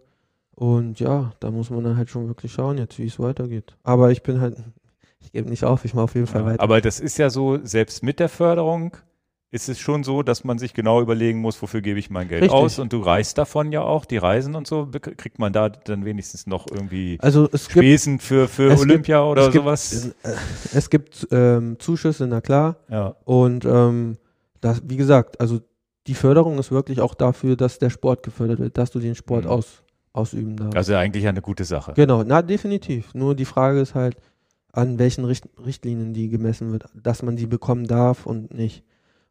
Und 0.54 1.00
ja, 1.00 1.32
da 1.40 1.50
muss 1.50 1.70
man 1.70 1.82
dann 1.84 1.96
halt 1.96 2.10
schon 2.10 2.26
wirklich 2.28 2.52
schauen 2.52 2.76
jetzt, 2.78 2.98
wie 2.98 3.06
es 3.06 3.18
weitergeht. 3.18 3.76
Aber 3.84 4.10
ich 4.10 4.22
bin 4.22 4.40
halt, 4.40 4.56
ich 5.20 5.32
gebe 5.32 5.48
nicht 5.48 5.64
auf, 5.64 5.84
ich 5.84 5.94
mache 5.94 6.04
auf 6.04 6.14
jeden 6.14 6.26
Fall 6.26 6.42
Ja, 6.42 6.46
weiter. 6.46 6.62
aber 6.62 6.80
das 6.80 7.00
ist 7.00 7.16
ja 7.18 7.30
so, 7.30 7.58
selbst 7.64 8.02
mit 8.02 8.18
der 8.20 8.28
Förderung 8.28 8.96
ist 9.52 9.68
es 9.68 9.78
schon 9.78 10.02
so, 10.02 10.22
dass 10.22 10.44
man 10.44 10.58
sich 10.58 10.72
genau 10.74 11.00
überlegen 11.02 11.38
muss, 11.40 11.60
wofür 11.60 11.82
gebe 11.82 11.98
ich 11.98 12.08
mein 12.10 12.26
Geld 12.26 12.42
Richtig. 12.42 12.58
aus. 12.58 12.78
Und 12.78 12.92
du 12.92 13.00
reist 13.00 13.36
davon 13.38 13.70
ja 13.70 13.82
auch, 13.82 14.06
die 14.06 14.16
Reisen 14.16 14.54
und 14.56 14.66
so, 14.66 14.88
kriegt 14.90 15.38
man 15.38 15.52
da 15.52 15.68
dann 15.68 16.04
wenigstens 16.06 16.46
noch 16.46 16.66
irgendwie 16.70 17.18
Also 17.20 17.44
es 17.52 17.68
gibt, 17.68 17.72
Spesen 17.84 18.18
für, 18.18 18.48
für 18.48 18.72
es 18.72 18.80
gibt- 18.80 18.90
Olympia 18.90 19.22
oder 19.22 19.42
es 19.42 19.52
gibt, 19.52 19.62
sowas? 19.64 20.06
äh, 20.22 20.30
es 20.74 20.88
gibt 20.90 21.28
ähm, 21.30 21.76
Zuschüsse, 21.78 22.26
na 22.26 22.40
klar. 22.40 22.76
Ja. 22.88 23.14
Und 23.24 23.64
ähm, 23.66 24.16
das, 24.62 24.80
wie 24.86 24.96
gesagt, 24.96 25.38
also 25.40 25.60
die 26.06 26.14
Förderung 26.14 26.58
ist 26.58 26.70
wirklich 26.72 27.00
auch 27.02 27.14
dafür, 27.14 27.54
dass 27.54 27.78
der 27.78 27.90
Sport 27.90 28.22
gefördert 28.22 28.58
wird, 28.58 28.78
dass 28.78 28.90
du 28.90 29.00
den 29.00 29.14
Sport 29.14 29.44
Mhm. 29.44 29.50
aus, 29.50 29.82
ausüben 30.14 30.56
darfst. 30.56 30.76
Also 30.76 30.94
eigentlich 30.94 31.28
eine 31.28 31.42
gute 31.42 31.64
Sache. 31.64 31.92
Genau, 31.94 32.22
na 32.24 32.40
definitiv. 32.40 33.12
Nur 33.14 33.34
die 33.34 33.44
Frage 33.44 33.80
ist 33.80 33.94
halt, 33.94 34.16
an 34.72 34.98
welchen 34.98 35.26
Richt 35.26 35.46
Richtlinien 35.62 36.14
die 36.14 36.30
gemessen 36.30 36.72
wird, 36.72 36.86
dass 36.94 37.22
man 37.22 37.36
die 37.36 37.46
bekommen 37.46 37.86
darf 37.86 38.24
und 38.24 38.54
nicht. 38.54 38.82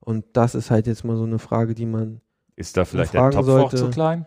Und 0.01 0.25
das 0.33 0.55
ist 0.55 0.69
halt 0.71 0.87
jetzt 0.87 1.03
mal 1.05 1.15
so 1.15 1.23
eine 1.23 1.39
Frage, 1.39 1.73
die 1.75 1.85
man. 1.85 2.19
Ist 2.55 2.75
da 2.75 2.85
vielleicht 2.85 3.13
der 3.13 3.29
Topf 3.31 3.35
auch 3.37 3.43
sollte- 3.45 3.77
zu 3.77 3.89
klein? 3.89 4.25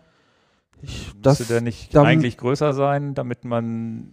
Ich, 0.83 1.13
das, 1.21 1.39
Müsste 1.41 1.55
der 1.55 1.61
nicht 1.63 1.97
eigentlich 1.97 2.37
größer 2.37 2.73
sein, 2.75 3.15
damit 3.15 3.45
man, 3.45 4.11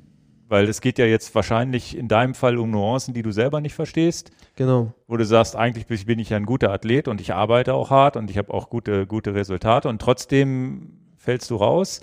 weil 0.47 0.68
es 0.70 0.80
geht 0.82 0.99
ja 0.99 1.05
jetzt 1.05 1.34
wahrscheinlich 1.36 1.97
in 1.97 2.07
deinem 2.07 2.34
Fall 2.34 2.57
um 2.57 2.70
Nuancen, 2.72 3.14
die 3.14 3.24
du 3.24 3.32
selber 3.32 3.62
nicht 3.62 3.74
verstehst, 3.74 4.32
genau. 4.55 4.93
wo 5.07 5.18
du 5.18 5.26
sagst, 5.26 5.55
eigentlich 5.55 5.88
bin 5.88 6.20
ich- 6.20 6.30
ja 6.30 6.38
ein 6.38 6.45
guter 6.45 6.72
Athlet 6.72 7.07
und 7.07 7.20
ich 7.20 7.34
arbeite 7.34 7.74
auch 7.74 7.89
hart 7.89 8.16
und 8.16 8.30
ich 8.32 8.38
habe 8.38 8.53
auch 8.53 8.70
gute, 8.70 9.05
gute 9.05 9.34
Resultate 9.34 9.89
und 9.89 10.01
trotzdem 10.01 10.93
fällst 11.18 11.49
du 11.51 11.55
raus. 11.57 12.01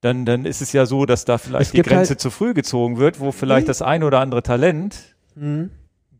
Dann, 0.00 0.24
dann 0.24 0.44
ist 0.44 0.60
es 0.62 0.72
ja 0.72 0.86
so, 0.86 1.06
dass 1.06 1.24
da 1.24 1.38
vielleicht 1.38 1.72
die 1.72 1.82
Grenze 1.82 2.10
halt- 2.10 2.20
zu 2.20 2.30
früh 2.30 2.54
gezogen 2.54 2.98
wird, 2.98 3.18
wo 3.20 3.32
vielleicht 3.32 3.66
Nee. 3.66 3.68
das 3.68 3.82
ein 3.82 4.02
oder 4.04 4.20
andere 4.20 4.42
Talent 4.42 5.16
Mhm. 5.34 5.70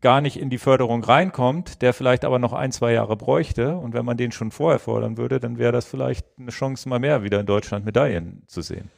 Gar 0.01 0.21
nicht 0.21 0.39
in 0.39 0.49
die 0.49 0.57
Förderung 0.57 1.03
reinkommt, 1.03 1.81
der 1.81 1.93
vielleicht 1.93 2.23
aber 2.25 2.39
noch 2.39 2.53
ein, 2.53 2.71
zwei 2.71 2.93
Jahre 2.93 3.15
bräuchte. 3.17 3.75
Und 3.75 3.93
wenn 3.93 4.05
man 4.05 4.17
den 4.17 4.31
schon 4.31 4.51
vorher 4.51 4.79
fordern 4.79 5.17
würde, 5.17 5.39
dann 5.39 5.57
wäre 5.57 5.71
das 5.71 5.85
vielleicht 5.85 6.25
eine 6.39 6.51
Chance, 6.51 6.87
mal 6.87 6.99
mehr 6.99 7.23
wieder 7.23 7.39
in 7.39 7.45
Deutschland 7.45 7.85
Medaillen 7.85 8.43
zu 8.47 8.61
sehen. 8.61 8.89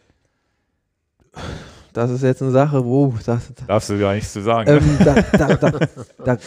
Das 1.94 2.10
ist 2.10 2.24
jetzt 2.24 2.42
eine 2.42 2.52
Sache, 2.52 2.86
wo 2.86 3.14
das, 3.26 3.52
Darfst 3.68 3.90
du 3.90 4.00
gar 4.00 4.14
nichts 4.14 4.32
zu 4.34 4.42
sagen. 4.42 4.70
ne? 4.72 4.78
ähm, 4.78 4.98
da, 5.04 5.16
da, 5.38 5.56
da, 5.56 5.88
da, 6.24 6.38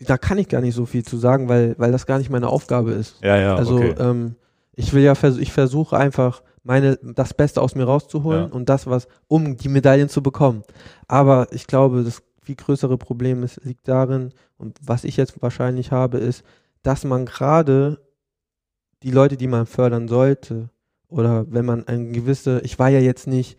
da 0.00 0.18
kann 0.18 0.38
ich 0.38 0.48
gar 0.48 0.60
nicht 0.60 0.74
so 0.74 0.86
viel 0.86 1.04
zu 1.04 1.18
sagen, 1.18 1.48
weil, 1.48 1.74
weil 1.78 1.92
das 1.92 2.06
gar 2.06 2.18
nicht 2.18 2.30
meine 2.30 2.48
Aufgabe 2.48 2.92
ist. 2.92 3.22
ja, 3.22 3.36
ja, 3.36 3.54
also 3.54 3.76
okay. 3.76 3.94
ähm, 3.98 4.34
ich 4.74 4.92
will 4.92 5.02
ja, 5.02 5.14
vers 5.14 5.36
ich 5.36 5.52
versuche 5.52 5.96
einfach 5.96 6.42
meine 6.62 6.98
das 7.02 7.32
Beste 7.34 7.60
aus 7.60 7.74
mir 7.74 7.84
rauszuholen 7.84 8.48
Ja. 8.48 8.52
und 8.54 8.68
das 8.68 8.86
was, 8.86 9.08
um 9.28 9.56
die 9.56 9.68
Medaillen 9.68 10.08
zu 10.08 10.22
bekommen. 10.22 10.62
Aber 11.06 11.48
ich 11.52 11.66
glaube, 11.66 12.02
das 12.02 12.22
viel 12.42 12.56
größere 12.56 12.98
Problem 12.98 13.42
ist, 13.42 13.64
liegt 13.64 13.88
darin 13.88 14.32
und 14.56 14.78
was 14.82 15.04
ich 15.04 15.16
jetzt 15.16 15.40
wahrscheinlich 15.42 15.92
habe, 15.92 16.18
ist, 16.18 16.44
dass 16.82 17.04
man 17.04 17.26
gerade 17.26 18.00
die 19.02 19.10
Leute, 19.10 19.36
die 19.36 19.46
man 19.46 19.66
fördern 19.66 20.08
sollte, 20.08 20.70
oder 21.08 21.50
wenn 21.50 21.64
man 21.64 21.86
ein 21.88 22.12
gewisse, 22.12 22.60
ich 22.60 22.78
war 22.78 22.88
ja 22.88 23.00
jetzt 23.00 23.26
nicht, 23.26 23.58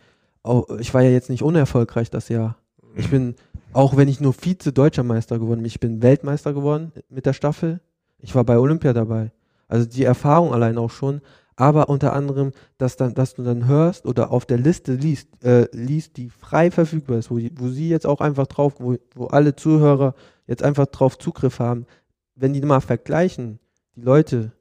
ich 0.80 0.94
war 0.94 1.02
ja 1.02 1.10
jetzt 1.10 1.30
nicht 1.30 1.44
unerfolgreich 1.44 2.10
das 2.10 2.30
Jahr. 2.30 2.58
Ich 2.96 3.10
bin, 3.10 3.36
auch 3.74 3.98
wenn 3.98 4.08
ich 4.08 4.20
nur 4.20 4.34
Vize-Deutscher 4.34 5.04
Meister 5.04 5.38
geworden 5.38 5.60
bin, 5.60 5.66
ich 5.66 5.80
bin 5.80 6.02
Weltmeister 6.02 6.54
geworden 6.54 6.92
mit 7.10 7.26
der 7.26 7.34
Staffel. 7.34 7.82
Ich 8.20 8.36
war 8.36 8.44
bei 8.44 8.58
Olympia 8.58 8.94
dabei. 8.94 9.32
Also 9.68 9.86
die 9.86 10.04
Erfahrung 10.04 10.54
allein 10.54 10.78
auch 10.78 10.92
schon. 10.92 11.22
Aber 11.62 11.89
unter 11.89 12.14
anderem, 12.14 12.53
dass, 12.80 12.95
dann, 12.95 13.14
dass 13.14 13.36
du 13.36 13.43
dann 13.43 13.68
hörst 13.68 14.07
oder 14.07 14.32
auf 14.32 14.47
der 14.47 14.57
Liste 14.57 14.95
liest, 14.95 15.28
äh, 15.43 15.68
liest, 15.74 16.18
die 16.18 16.32
frei 16.32 16.72
verfügbar 16.72 17.20
ist, 17.20 17.30
wo, 17.30 17.36
wo 17.36 17.68
sie 17.68 17.88
jetzt 17.88 18.07
auch 18.07 18.20
einfach 18.20 18.47
drauf, 18.47 18.80
wo, 18.80 18.97
wo 19.14 19.28
alle 19.28 19.55
Zuhörer 19.55 20.16
jetzt 20.47 20.64
einfach 20.64 20.88
drauf 20.88 21.20
Zugriff 21.20 21.59
haben. 21.59 21.86
Wenn 22.34 22.53
die 22.53 22.62
mal 22.62 22.82
vergleichen, 22.82 23.59
die 23.95 24.01
Leute, 24.01 24.53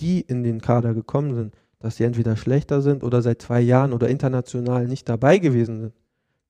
die 0.00 0.22
in 0.22 0.42
den 0.42 0.60
Kader 0.60 0.92
gekommen 0.92 1.36
sind, 1.36 1.54
dass 1.78 1.98
sie 1.98 2.02
entweder 2.02 2.36
schlechter 2.36 2.82
sind 2.82 3.04
oder 3.04 3.22
seit 3.22 3.42
zwei 3.42 3.60
Jahren 3.60 3.92
oder 3.92 4.08
international 4.08 4.88
nicht 4.88 5.08
dabei 5.08 5.38
gewesen 5.38 5.80
sind, 5.80 5.92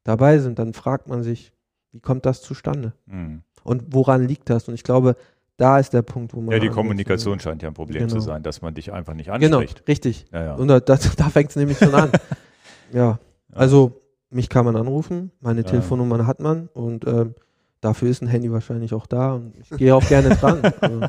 dabei 0.04 0.38
sind, 0.38 0.58
dann 0.58 0.72
fragt 0.72 1.08
man 1.08 1.22
sich, 1.22 1.52
wie 1.92 2.00
kommt 2.00 2.24
das 2.24 2.40
zustande? 2.40 2.94
Hm. 3.06 3.42
Und 3.64 3.92
woran 3.92 4.26
liegt 4.26 4.48
das? 4.48 4.66
Und 4.66 4.72
ich 4.72 4.82
glaube, 4.82 5.14
da 5.60 5.78
ist 5.78 5.92
der 5.92 6.02
Punkt, 6.02 6.34
wo 6.34 6.40
man. 6.40 6.52
Ja, 6.52 6.58
die 6.58 6.68
Kommunikation 6.70 7.34
will. 7.34 7.40
scheint 7.40 7.62
ja 7.62 7.68
ein 7.68 7.74
Problem 7.74 8.08
zu 8.08 8.16
Genau. 8.16 8.26
sein, 8.26 8.42
dass 8.42 8.62
man 8.62 8.74
dich 8.74 8.92
einfach 8.92 9.14
nicht 9.14 9.26
Genau, 9.30 9.58
anspricht. 9.58 9.86
richtig. 9.88 10.26
Ja, 10.32 10.42
ja. 10.44 10.54
Und 10.54 10.68
da, 10.68 10.80
da, 10.80 10.96
da 11.16 11.28
fängt 11.28 11.50
es 11.50 11.56
nämlich 11.56 11.78
schon 11.78 11.94
an. 11.94 12.10
ja, 12.92 13.18
also 13.52 14.00
mich 14.30 14.48
kann 14.48 14.64
man 14.64 14.76
anrufen, 14.76 15.32
meine 15.40 15.60
Ja. 15.62 15.66
Telefonnummer 15.66 16.26
hat 16.26 16.40
man 16.40 16.68
und 16.68 17.06
ähm, 17.06 17.34
dafür 17.80 18.08
ist 18.10 18.22
ein 18.22 18.28
Handy 18.28 18.50
wahrscheinlich 18.52 18.94
auch 18.94 19.06
da 19.06 19.34
und 19.34 19.54
ich 19.58 19.70
gehe 19.76 19.94
auch 19.94 20.06
gerne 20.08 20.30
dran. 20.36 20.62
Also, 20.80 21.06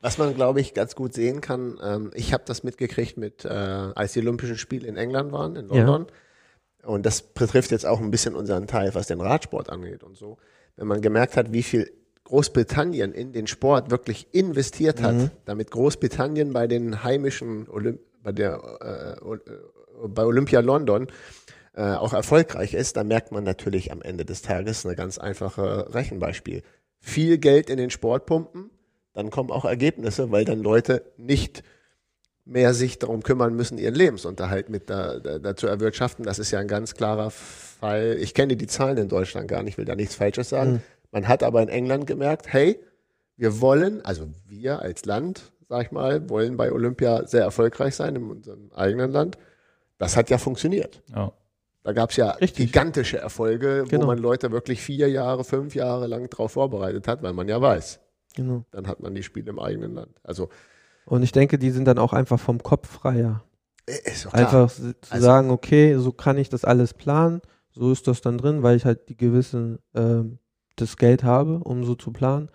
Was 0.00 0.18
man, 0.18 0.34
glaube 0.34 0.60
ich, 0.60 0.74
ganz 0.74 0.94
gut 0.94 1.14
sehen 1.14 1.40
kann, 1.40 1.78
ähm, 1.82 2.10
ich 2.14 2.34
habe 2.34 2.42
das 2.46 2.62
mitgekriegt 2.62 3.16
mit, 3.16 3.44
äh, 3.46 3.48
als 3.48 4.12
die 4.12 4.20
Olympischen 4.20 4.58
Spiele 4.58 4.86
in 4.86 4.96
England 4.98 5.32
waren, 5.32 5.56
in 5.56 5.68
Ja. 5.72 5.84
London. 5.84 6.06
Und 6.84 7.06
das 7.06 7.22
betrifft 7.22 7.70
jetzt 7.70 7.86
auch 7.86 8.00
ein 8.00 8.10
bisschen 8.10 8.34
unseren 8.34 8.66
Teil, 8.66 8.94
was 8.94 9.06
den 9.06 9.22
Radsport 9.22 9.70
angeht 9.70 10.02
und 10.04 10.14
so. 10.18 10.36
Wenn 10.76 10.86
man 10.88 11.00
gemerkt 11.00 11.38
hat, 11.38 11.54
wie 11.54 11.62
viel 11.62 11.90
Großbritannien 12.24 13.12
in 13.12 13.32
den 13.32 13.46
Sport 13.46 13.90
wirklich 13.90 14.28
investiert 14.32 15.02
hat, 15.02 15.14
Mhm. 15.14 15.30
damit 15.44 15.70
Großbritannien 15.70 16.52
bei 16.52 16.66
den 16.66 17.04
heimischen 17.04 17.68
Olymp 17.68 18.00
bei 18.22 18.32
der 18.32 19.18
äh, 19.20 19.26
äh, 19.26 19.40
bei 20.08 20.24
Olympia 20.24 20.60
London 20.60 21.06
äh, 21.74 21.82
auch 21.92 22.12
erfolgreich 22.14 22.72
ist, 22.74 22.96
dann 22.96 23.08
merkt 23.08 23.30
man 23.32 23.44
natürlich 23.44 23.92
am 23.92 24.00
Ende 24.02 24.24
des 24.24 24.42
Tages 24.42 24.84
eine 24.86 24.96
ganz 24.96 25.18
einfache 25.18 25.92
Rechenbeispiel. 25.94 26.62
Viel 27.00 27.38
Geld 27.38 27.68
in 27.68 27.76
den 27.76 27.90
Sport 27.90 28.26
pumpen, 28.26 28.70
dann 29.12 29.30
kommen 29.30 29.50
auch 29.50 29.64
Ergebnisse, 29.64 30.30
weil 30.30 30.44
dann 30.44 30.62
Leute 30.62 31.02
nicht 31.16 31.62
mehr 32.46 32.74
sich 32.74 32.98
darum 32.98 33.22
kümmern 33.22 33.54
müssen, 33.54 33.78
ihren 33.78 33.94
Lebensunterhalt 33.94 34.68
mit 34.68 34.90
da, 34.90 35.18
da, 35.18 35.38
da 35.38 35.56
zu 35.56 35.66
erwirtschaften. 35.66 36.24
Das 36.24 36.38
ist 36.38 36.50
ja 36.50 36.58
ein 36.58 36.68
ganz 36.68 36.94
klarer 36.94 37.30
Fall. 37.30 38.16
Ich 38.20 38.34
kenne 38.34 38.56
die 38.56 38.66
Zahlen 38.66 38.98
in 38.98 39.08
Deutschland 39.08 39.48
gar 39.48 39.62
nicht, 39.62 39.78
will 39.78 39.84
da 39.84 39.94
nichts 39.94 40.14
Falsches 40.14 40.48
sagen. 40.50 40.72
Mhm. 40.74 40.80
Man 41.14 41.28
hat 41.28 41.44
aber 41.44 41.62
in 41.62 41.68
England 41.68 42.06
gemerkt, 42.08 42.52
hey, 42.52 42.78
wir 43.36 43.60
wollen, 43.60 44.04
also 44.04 44.26
wir 44.46 44.80
als 44.80 45.04
Land, 45.04 45.52
sag 45.68 45.86
ich 45.86 45.92
mal, 45.92 46.28
wollen 46.28 46.56
bei 46.56 46.72
Olympia 46.72 47.24
sehr 47.26 47.42
erfolgreich 47.42 47.94
sein 47.94 48.16
in 48.16 48.30
unserem 48.30 48.72
eigenen 48.74 49.12
Land. 49.12 49.38
Das 49.98 50.16
hat 50.16 50.28
ja 50.28 50.38
funktioniert. 50.38 51.02
Ja. 51.14 51.32
Da 51.84 51.92
gab 51.92 52.10
es 52.10 52.16
ja 52.16 52.30
Richtig. 52.32 52.66
gigantische 52.66 53.18
Erfolge, 53.18 53.84
Genau. 53.88 54.02
wo 54.02 54.06
man 54.08 54.18
Leute 54.18 54.50
wirklich 54.50 54.80
vier 54.82 55.08
Jahre, 55.08 55.44
fünf 55.44 55.76
Jahre 55.76 56.08
lang 56.08 56.28
darauf 56.30 56.52
vorbereitet 56.52 57.06
hat, 57.06 57.22
weil 57.22 57.32
man 57.32 57.46
ja 57.46 57.60
weiß, 57.60 58.00
genau. 58.34 58.64
dann 58.72 58.88
hat 58.88 58.98
man 59.00 59.14
die 59.14 59.22
Spiele 59.22 59.50
im 59.50 59.60
eigenen 59.60 59.94
Land. 59.94 60.16
Also 60.24 60.48
Und 61.06 61.22
ich 61.22 61.30
denke, 61.30 61.58
die 61.58 61.70
sind 61.70 61.84
dann 61.84 61.98
auch 61.98 62.12
einfach 62.12 62.40
vom 62.40 62.60
Kopf 62.62 62.88
freier. 62.88 63.44
äh. 63.86 63.92
Einfach 64.32 64.68
zu 64.72 64.94
Also- 65.10 65.24
sagen, 65.24 65.50
okay, 65.50 65.96
so 65.96 66.10
kann 66.10 66.38
ich 66.38 66.48
das 66.48 66.64
alles 66.64 66.92
planen, 66.94 67.40
so 67.70 67.92
ist 67.92 68.08
das 68.08 68.20
dann 68.20 68.38
drin, 68.38 68.62
weil 68.64 68.76
ich 68.76 68.84
halt 68.84 69.08
die 69.08 69.16
gewisse 69.16 69.78
ähm, 69.94 70.38
das 70.76 70.96
Geld 70.96 71.24
habe, 71.24 71.58
um 71.58 71.84
so 71.84 71.94
zu 71.94 72.10
planen. 72.12 72.48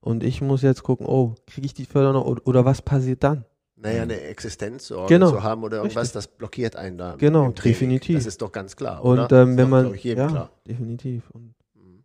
Und 0.00 0.22
ich 0.22 0.40
muss 0.40 0.62
jetzt 0.62 0.82
gucken, 0.82 1.06
oh, 1.06 1.34
kriege 1.46 1.66
ich 1.66 1.74
die 1.74 1.84
Förderung 1.84 2.22
oder, 2.22 2.46
oder 2.46 2.64
was 2.64 2.80
passiert 2.82 3.24
dann? 3.24 3.44
Naja, 3.78 4.02
eine 4.02 4.20
Existenzsorge 4.20 5.12
Genau. 5.12 5.30
zu 5.32 5.42
haben 5.42 5.62
oder 5.62 5.78
irgendwas, 5.78 6.04
Richtig. 6.04 6.12
das 6.14 6.28
blockiert 6.28 6.76
einen 6.76 6.96
da. 6.96 7.16
Genau, 7.16 7.50
definitiv. 7.50 8.16
Das 8.16 8.26
ist 8.26 8.40
doch 8.40 8.52
ganz 8.52 8.74
klar. 8.76 9.04
Und 9.04 9.18
oder? 9.18 9.42
ähm, 9.42 9.50
Ist 9.50 9.56
wenn 9.58 9.68
man, 9.68 9.82
glaub 9.84 9.94
ich, 9.96 10.04
jedem 10.04 10.18
ja, 10.24 10.28
klar. 10.28 10.50
definitiv. 10.66 11.28
Und, 11.30 11.54
Mhm. 11.74 12.02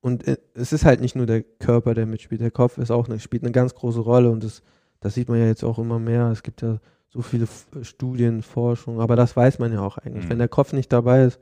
und 0.00 0.26
äh, 0.26 0.36
es 0.54 0.72
ist 0.72 0.84
halt 0.84 1.00
nicht 1.00 1.16
nur 1.16 1.26
der 1.26 1.42
Körper, 1.42 1.94
der 1.94 2.06
mitspielt, 2.06 2.40
der 2.40 2.50
Kopf 2.50 2.78
ist 2.78 2.90
auch 2.90 3.08
eine, 3.08 3.20
spielt 3.20 3.42
eine 3.42 3.52
ganz 3.52 3.74
große 3.74 4.00
Rolle 4.00 4.30
und 4.30 4.42
das, 4.42 4.62
das 5.00 5.14
sieht 5.14 5.28
man 5.28 5.38
ja 5.38 5.46
jetzt 5.46 5.64
auch 5.64 5.78
immer 5.78 5.98
mehr. 5.98 6.28
Es 6.30 6.42
gibt 6.42 6.62
ja 6.62 6.78
so 7.10 7.20
viele 7.20 7.44
F 7.44 7.66
Studien, 7.82 8.42
Forschung, 8.42 9.00
aber 9.00 9.16
das 9.16 9.36
weiß 9.36 9.58
man 9.58 9.72
ja 9.72 9.80
auch 9.80 9.98
eigentlich. 9.98 10.24
Mhm. 10.24 10.30
Wenn 10.30 10.38
der 10.38 10.48
Kopf 10.48 10.72
nicht 10.72 10.90
dabei 10.92 11.24
ist, 11.24 11.40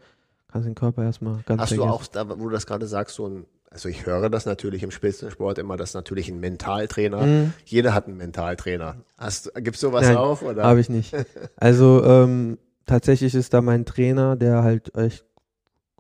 kannst 0.50 0.66
du 0.66 0.70
den 0.70 0.74
Körper 0.74 1.02
erstmal 1.04 1.40
ganz 1.46 1.62
Hast 1.62 1.76
du 1.76 1.84
auch, 1.84 2.06
da, 2.06 2.28
wo 2.28 2.44
du 2.44 2.50
das 2.50 2.66
gerade 2.66 2.86
sagst, 2.86 3.16
so 3.16 3.26
ein, 3.28 3.46
also 3.70 3.88
ich 3.88 4.06
höre 4.06 4.28
das 4.30 4.46
natürlich 4.46 4.82
im 4.82 4.90
Spitzensport 4.90 5.58
immer, 5.58 5.76
dass 5.76 5.94
natürlich 5.94 6.28
ein 6.28 6.40
Mentaltrainer, 6.40 7.22
Mhm. 7.22 7.52
jeder 7.64 7.94
hat 7.94 8.06
einen 8.06 8.16
Mentaltrainer. 8.16 8.96
Hast, 9.16 9.52
gibt's 9.54 9.80
sowas 9.80 10.06
Nein, 10.06 10.16
auch? 10.16 10.42
Oder? 10.42 10.64
Habe 10.64 10.80
ich 10.80 10.88
nicht. 10.88 11.14
Also 11.56 12.02
ähm, 12.04 12.58
tatsächlich 12.86 13.34
ist 13.34 13.54
da 13.54 13.60
mein 13.62 13.84
Trainer, 13.84 14.36
der 14.36 14.62
halt 14.62 14.94
echt 14.96 15.24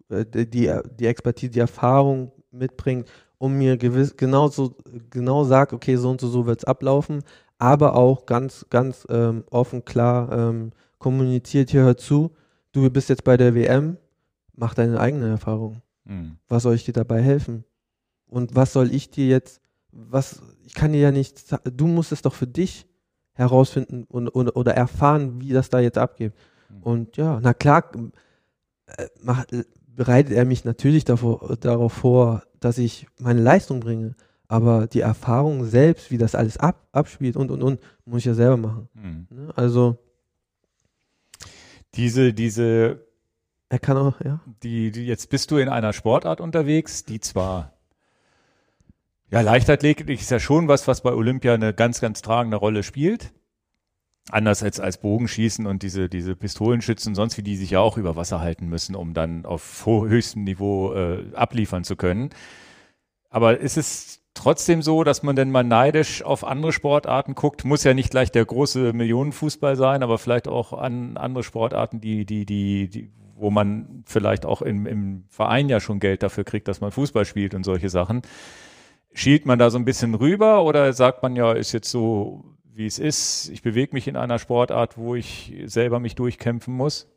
äh, 0.08 0.24
die, 0.26 0.72
die 0.98 1.06
Expertise, 1.06 1.52
die 1.52 1.60
Erfahrung 1.60 2.32
mitbringt, 2.50 3.08
um 3.38 3.56
mir 3.56 3.76
gewiss, 3.76 4.16
genau, 4.16 4.48
so, 4.48 4.74
genau 5.08 5.44
sagt, 5.44 5.72
okay, 5.72 5.96
so 5.96 6.10
und 6.10 6.20
so, 6.20 6.28
so 6.28 6.46
wird 6.46 6.58
es 6.60 6.64
ablaufen, 6.64 7.22
aber 7.58 7.94
auch 7.94 8.26
ganz, 8.26 8.66
ganz 8.70 9.06
ähm, 9.08 9.44
offen, 9.50 9.84
klar 9.84 10.30
ähm, 10.32 10.72
kommuniziert, 10.98 11.70
hier 11.70 11.82
hör 11.82 11.96
zu, 11.96 12.32
du 12.72 12.90
bist 12.90 13.08
jetzt 13.08 13.24
bei 13.24 13.36
der 13.36 13.54
WM, 13.54 13.96
mach 14.60 14.74
deine 14.74 15.00
eigene 15.00 15.28
Erfahrung. 15.28 15.82
Hm. 16.06 16.36
Was 16.48 16.62
soll 16.62 16.74
ich 16.74 16.84
dir 16.84 16.92
dabei 16.92 17.22
helfen? 17.22 17.64
Und 18.26 18.54
was 18.54 18.72
soll 18.72 18.94
ich 18.94 19.10
dir 19.10 19.26
jetzt, 19.26 19.60
was, 19.90 20.40
ich 20.64 20.74
kann 20.74 20.92
dir 20.92 21.00
ja 21.00 21.10
nicht, 21.10 21.42
du 21.64 21.86
musst 21.88 22.12
es 22.12 22.22
doch 22.22 22.34
für 22.34 22.46
dich 22.46 22.86
herausfinden 23.32 24.04
und, 24.04 24.28
oder, 24.28 24.54
oder 24.54 24.74
erfahren, 24.74 25.40
wie 25.40 25.52
das 25.52 25.70
da 25.70 25.80
jetzt 25.80 25.98
abgeht. 25.98 26.34
Mhm. 26.68 26.82
Und 26.82 27.16
ja, 27.16 27.40
na 27.42 27.54
klar, 27.54 27.90
äh, 28.86 29.06
mach, 29.22 29.46
bereitet 29.86 30.32
er 30.32 30.44
mich 30.44 30.64
natürlich 30.64 31.04
davor, 31.04 31.56
darauf 31.58 31.92
vor, 31.92 32.42
dass 32.60 32.78
ich 32.78 33.06
meine 33.18 33.40
Leistung 33.40 33.80
bringe. 33.80 34.14
Aber 34.46 34.86
die 34.86 35.00
Erfahrung 35.00 35.64
selbst, 35.64 36.10
wie 36.10 36.18
das 36.18 36.34
alles 36.34 36.56
ab, 36.58 36.86
abspielt 36.92 37.36
und 37.36 37.50
und 37.50 37.62
und, 37.62 37.80
muss 38.04 38.18
ich 38.18 38.26
ja 38.26 38.34
selber 38.34 38.56
machen. 38.56 38.88
Mhm. 38.94 39.26
Ne? 39.30 39.52
Also 39.56 39.96
Diese, 41.94 42.32
diese, 42.32 43.00
er 43.70 43.78
kann 43.78 43.96
auch, 43.96 44.20
ja. 44.20 44.40
die, 44.62 44.90
die, 44.90 45.06
jetzt 45.06 45.30
bist 45.30 45.50
du 45.50 45.56
in 45.56 45.68
einer 45.68 45.92
Sportart 45.92 46.40
unterwegs, 46.40 47.04
die 47.04 47.20
zwar 47.20 47.72
ja, 49.30 49.42
Leichtathletik 49.42 50.08
ist 50.10 50.30
ja 50.30 50.40
schon 50.40 50.66
was, 50.66 50.88
was 50.88 51.02
bei 51.02 51.12
Olympia 51.12 51.54
eine 51.54 51.72
ganz, 51.72 52.00
ganz 52.00 52.20
tragende 52.20 52.56
Rolle 52.56 52.82
spielt. 52.82 53.32
Anders 54.28 54.62
als, 54.62 54.80
als 54.80 54.98
Bogenschießen 54.98 55.66
und 55.66 55.84
diese, 55.84 56.08
diese 56.08 56.34
Pistolenschützen, 56.34 57.14
sonst 57.14 57.38
wie 57.38 57.42
die 57.42 57.56
sich 57.56 57.70
ja 57.70 57.80
auch 57.80 57.96
über 57.96 58.16
Wasser 58.16 58.40
halten 58.40 58.68
müssen, 58.68 58.96
um 58.96 59.14
dann 59.14 59.46
auf 59.46 59.86
höchstem 59.86 60.44
Niveau 60.44 60.92
äh, 60.94 61.24
abliefern 61.34 61.84
zu 61.84 61.94
können. 61.94 62.30
Aber 63.28 63.58
ist 63.58 63.76
es 63.76 64.20
trotzdem 64.34 64.82
so, 64.82 65.04
dass 65.04 65.22
man 65.22 65.36
denn 65.36 65.52
mal 65.52 65.62
neidisch 65.62 66.24
auf 66.24 66.44
andere 66.44 66.72
Sportarten 66.72 67.36
guckt? 67.36 67.64
Muss 67.64 67.84
ja 67.84 67.94
nicht 67.94 68.10
gleich 68.10 68.32
der 68.32 68.44
große 68.44 68.92
Millionenfußball 68.92 69.76
sein, 69.76 70.02
aber 70.02 70.18
vielleicht 70.18 70.48
auch 70.48 70.72
an 70.72 71.16
andere 71.16 71.44
Sportarten, 71.44 72.00
die, 72.00 72.26
die, 72.26 72.44
die, 72.44 72.88
die 72.88 73.10
wo 73.40 73.50
man 73.50 74.02
vielleicht 74.06 74.46
auch 74.46 74.62
im, 74.62 74.86
im 74.86 75.24
Verein 75.28 75.68
ja 75.68 75.80
schon 75.80 76.00
Geld 76.00 76.22
dafür 76.22 76.44
kriegt, 76.44 76.68
dass 76.68 76.80
man 76.80 76.90
Fußball 76.90 77.24
spielt 77.24 77.54
und 77.54 77.64
solche 77.64 77.88
Sachen. 77.88 78.22
Schielt 79.12 79.46
man 79.46 79.58
da 79.58 79.70
so 79.70 79.78
ein 79.78 79.84
bisschen 79.84 80.14
rüber 80.14 80.62
oder 80.64 80.92
sagt 80.92 81.22
man 81.22 81.34
ja, 81.34 81.52
ist 81.52 81.72
jetzt 81.72 81.90
so, 81.90 82.44
wie 82.64 82.86
es 82.86 82.98
ist, 82.98 83.48
ich 83.48 83.62
bewege 83.62 83.94
mich 83.94 84.06
in 84.06 84.16
einer 84.16 84.38
Sportart, 84.38 84.96
wo 84.96 85.14
ich 85.14 85.54
selber 85.64 85.98
mich 85.98 86.14
durchkämpfen 86.14 86.74
muss? 86.74 87.08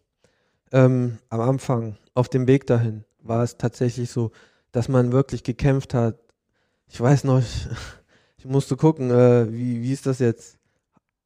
ähm, 0.73 1.19
am 1.29 1.39
Anfang, 1.39 1.97
auf 2.15 2.27
dem 2.27 2.47
Weg 2.47 2.67
dahin, 2.67 3.05
war 3.21 3.43
es 3.43 3.57
tatsächlich 3.57 4.09
so, 4.09 4.31
dass 4.71 4.89
man 4.89 5.13
wirklich 5.13 5.43
gekämpft 5.43 5.93
hat. 5.93 6.19
Ich 6.89 6.99
weiß 6.99 7.23
noch, 7.23 7.39
ich, 7.39 7.67
ich 8.37 8.45
musste 8.45 8.75
gucken, 8.75 9.11
äh, 9.11 9.53
wie, 9.53 9.81
wie 9.81 9.93
ist 9.93 10.05
das 10.05 10.19
jetzt? 10.19 10.57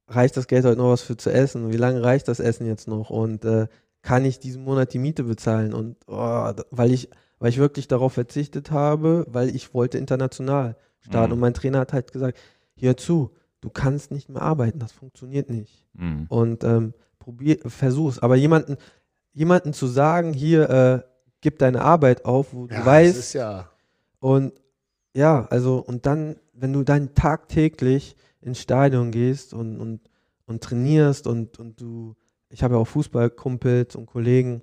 Reicht 0.10 0.38
das 0.38 0.48
Geld 0.48 0.66
heute 0.66 0.78
noch 0.78 0.92
was 0.92 1.02
für 1.02 1.18
zu 1.18 1.32
essen? 1.32 1.72
Wie 1.72 1.78
lange 1.78 2.04
reicht 2.04 2.28
das 2.28 2.40
Essen 2.40 2.68
jetzt 2.68 2.88
noch? 2.88 3.10
Und 3.10 3.44
äh, 3.44 3.68
kann 4.08 4.24
ich 4.24 4.40
diesen 4.40 4.64
Monat 4.64 4.94
die 4.94 5.00
Miete 5.00 5.26
bezahlen? 5.26 5.74
Und 5.74 5.98
oh, 6.08 6.54
weil 6.72 6.94
ich, 6.94 7.10
weil 7.40 7.50
ich 7.50 7.58
wirklich 7.58 7.90
darauf 7.90 8.14
verzichtet 8.14 8.72
habe, 8.72 9.26
weil 9.28 9.54
ich 9.54 9.74
wollte 9.74 9.98
international 9.98 10.78
starten. 11.02 11.32
Mhm. 11.32 11.34
Und 11.34 11.40
mein 11.42 11.54
Trainer 11.54 11.80
hat 11.80 11.92
halt 11.92 12.14
gesagt, 12.14 12.38
hör 12.78 12.96
zu, 12.96 13.32
du 13.60 13.70
kannst 13.70 14.12
nicht 14.12 14.30
mehr 14.30 14.42
arbeiten, 14.42 14.80
das 14.80 14.94
funktioniert 14.94 15.50
nicht 15.50 15.86
Mhm. 15.94 16.26
und 16.30 16.64
ähm, 16.64 16.94
probier, 17.20 17.58
versuch's. 17.66 18.20
Aber 18.20 18.38
jemanden, 18.38 18.78
jemanden 19.34 19.74
zu 19.74 19.88
sagen, 19.88 20.32
hier, 20.32 20.70
äh, 20.70 21.02
gib 21.42 21.60
deine 21.60 21.82
Arbeit 21.82 22.24
auf, 22.24 22.54
wo 22.54 22.68
du 22.68 22.74
Ja, 22.76 22.80
das 22.80 22.86
weißt, 22.88 23.18
ist 23.20 23.34
ja. 23.34 23.70
und 24.20 24.54
ja, 25.14 25.48
also, 25.50 25.80
und 25.80 26.06
dann, 26.06 26.38
wenn 26.54 26.72
du 26.72 26.84
dann 26.84 27.14
tagtäglich 27.14 28.16
ins 28.40 28.62
Stadion 28.62 29.12
gehst 29.12 29.54
und, 29.54 29.82
und, 29.82 30.00
und 30.46 30.64
trainierst 30.64 31.28
und, 31.28 31.60
und 31.60 31.82
du, 31.82 32.16
ich 32.50 32.64
habe 32.64 32.76
ja 32.76 32.80
auch 32.80 32.88
Fußballkumpels 32.88 33.96
und 33.96 34.06
Kollegen, 34.06 34.62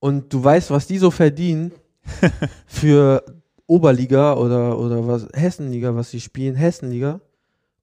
und 0.00 0.32
du 0.34 0.44
weißt, 0.44 0.70
was 0.70 0.86
die 0.86 0.98
so 0.98 1.10
verdienen 1.10 1.72
für 2.66 3.24
Oberliga 3.66 4.34
oder, 4.34 4.78
oder 4.78 5.06
was, 5.06 5.28
Hessenliga, 5.32 5.94
was 5.94 6.10
sie 6.10 6.20
spielen, 6.20 6.56
Hessenliga, 6.56 7.20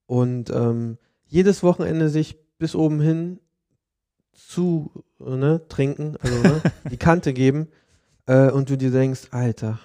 und 0.06 0.50
ähm, 0.50 0.98
jedes 1.26 1.64
Wochenende 1.64 2.08
sich 2.08 2.38
bis 2.58 2.76
oben 2.76 3.00
hin 3.00 3.40
zu 4.32 4.92
ne, 5.18 5.62
trinken, 5.68 6.16
also 6.20 6.42
ne, 6.42 6.62
die 6.90 6.96
Kante 6.96 7.32
geben, 7.32 7.68
äh, 8.26 8.50
und 8.50 8.70
du 8.70 8.76
dir 8.76 8.90
denkst, 8.90 9.28
Alter, 9.32 9.80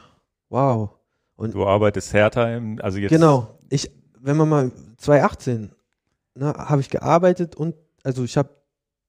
wow. 0.49 0.91
Du 1.38 1.66
arbeitest 1.66 2.14
härter 2.14 2.55
im, 2.55 2.80
also 2.82 2.97
jetzt. 2.97 3.10
Genau. 3.10 3.60
Ich, 3.70 3.91
wenn 4.20 4.38
man 4.38 4.49
mal 4.49 4.72
2018, 4.97 5.72
ne, 6.36 6.53
habe 6.53 6.82
ich 6.82 6.89
gearbeitet 6.89 7.55
und, 7.55 7.76
also 8.03 8.24
ich 8.24 8.38
habe 8.38 8.49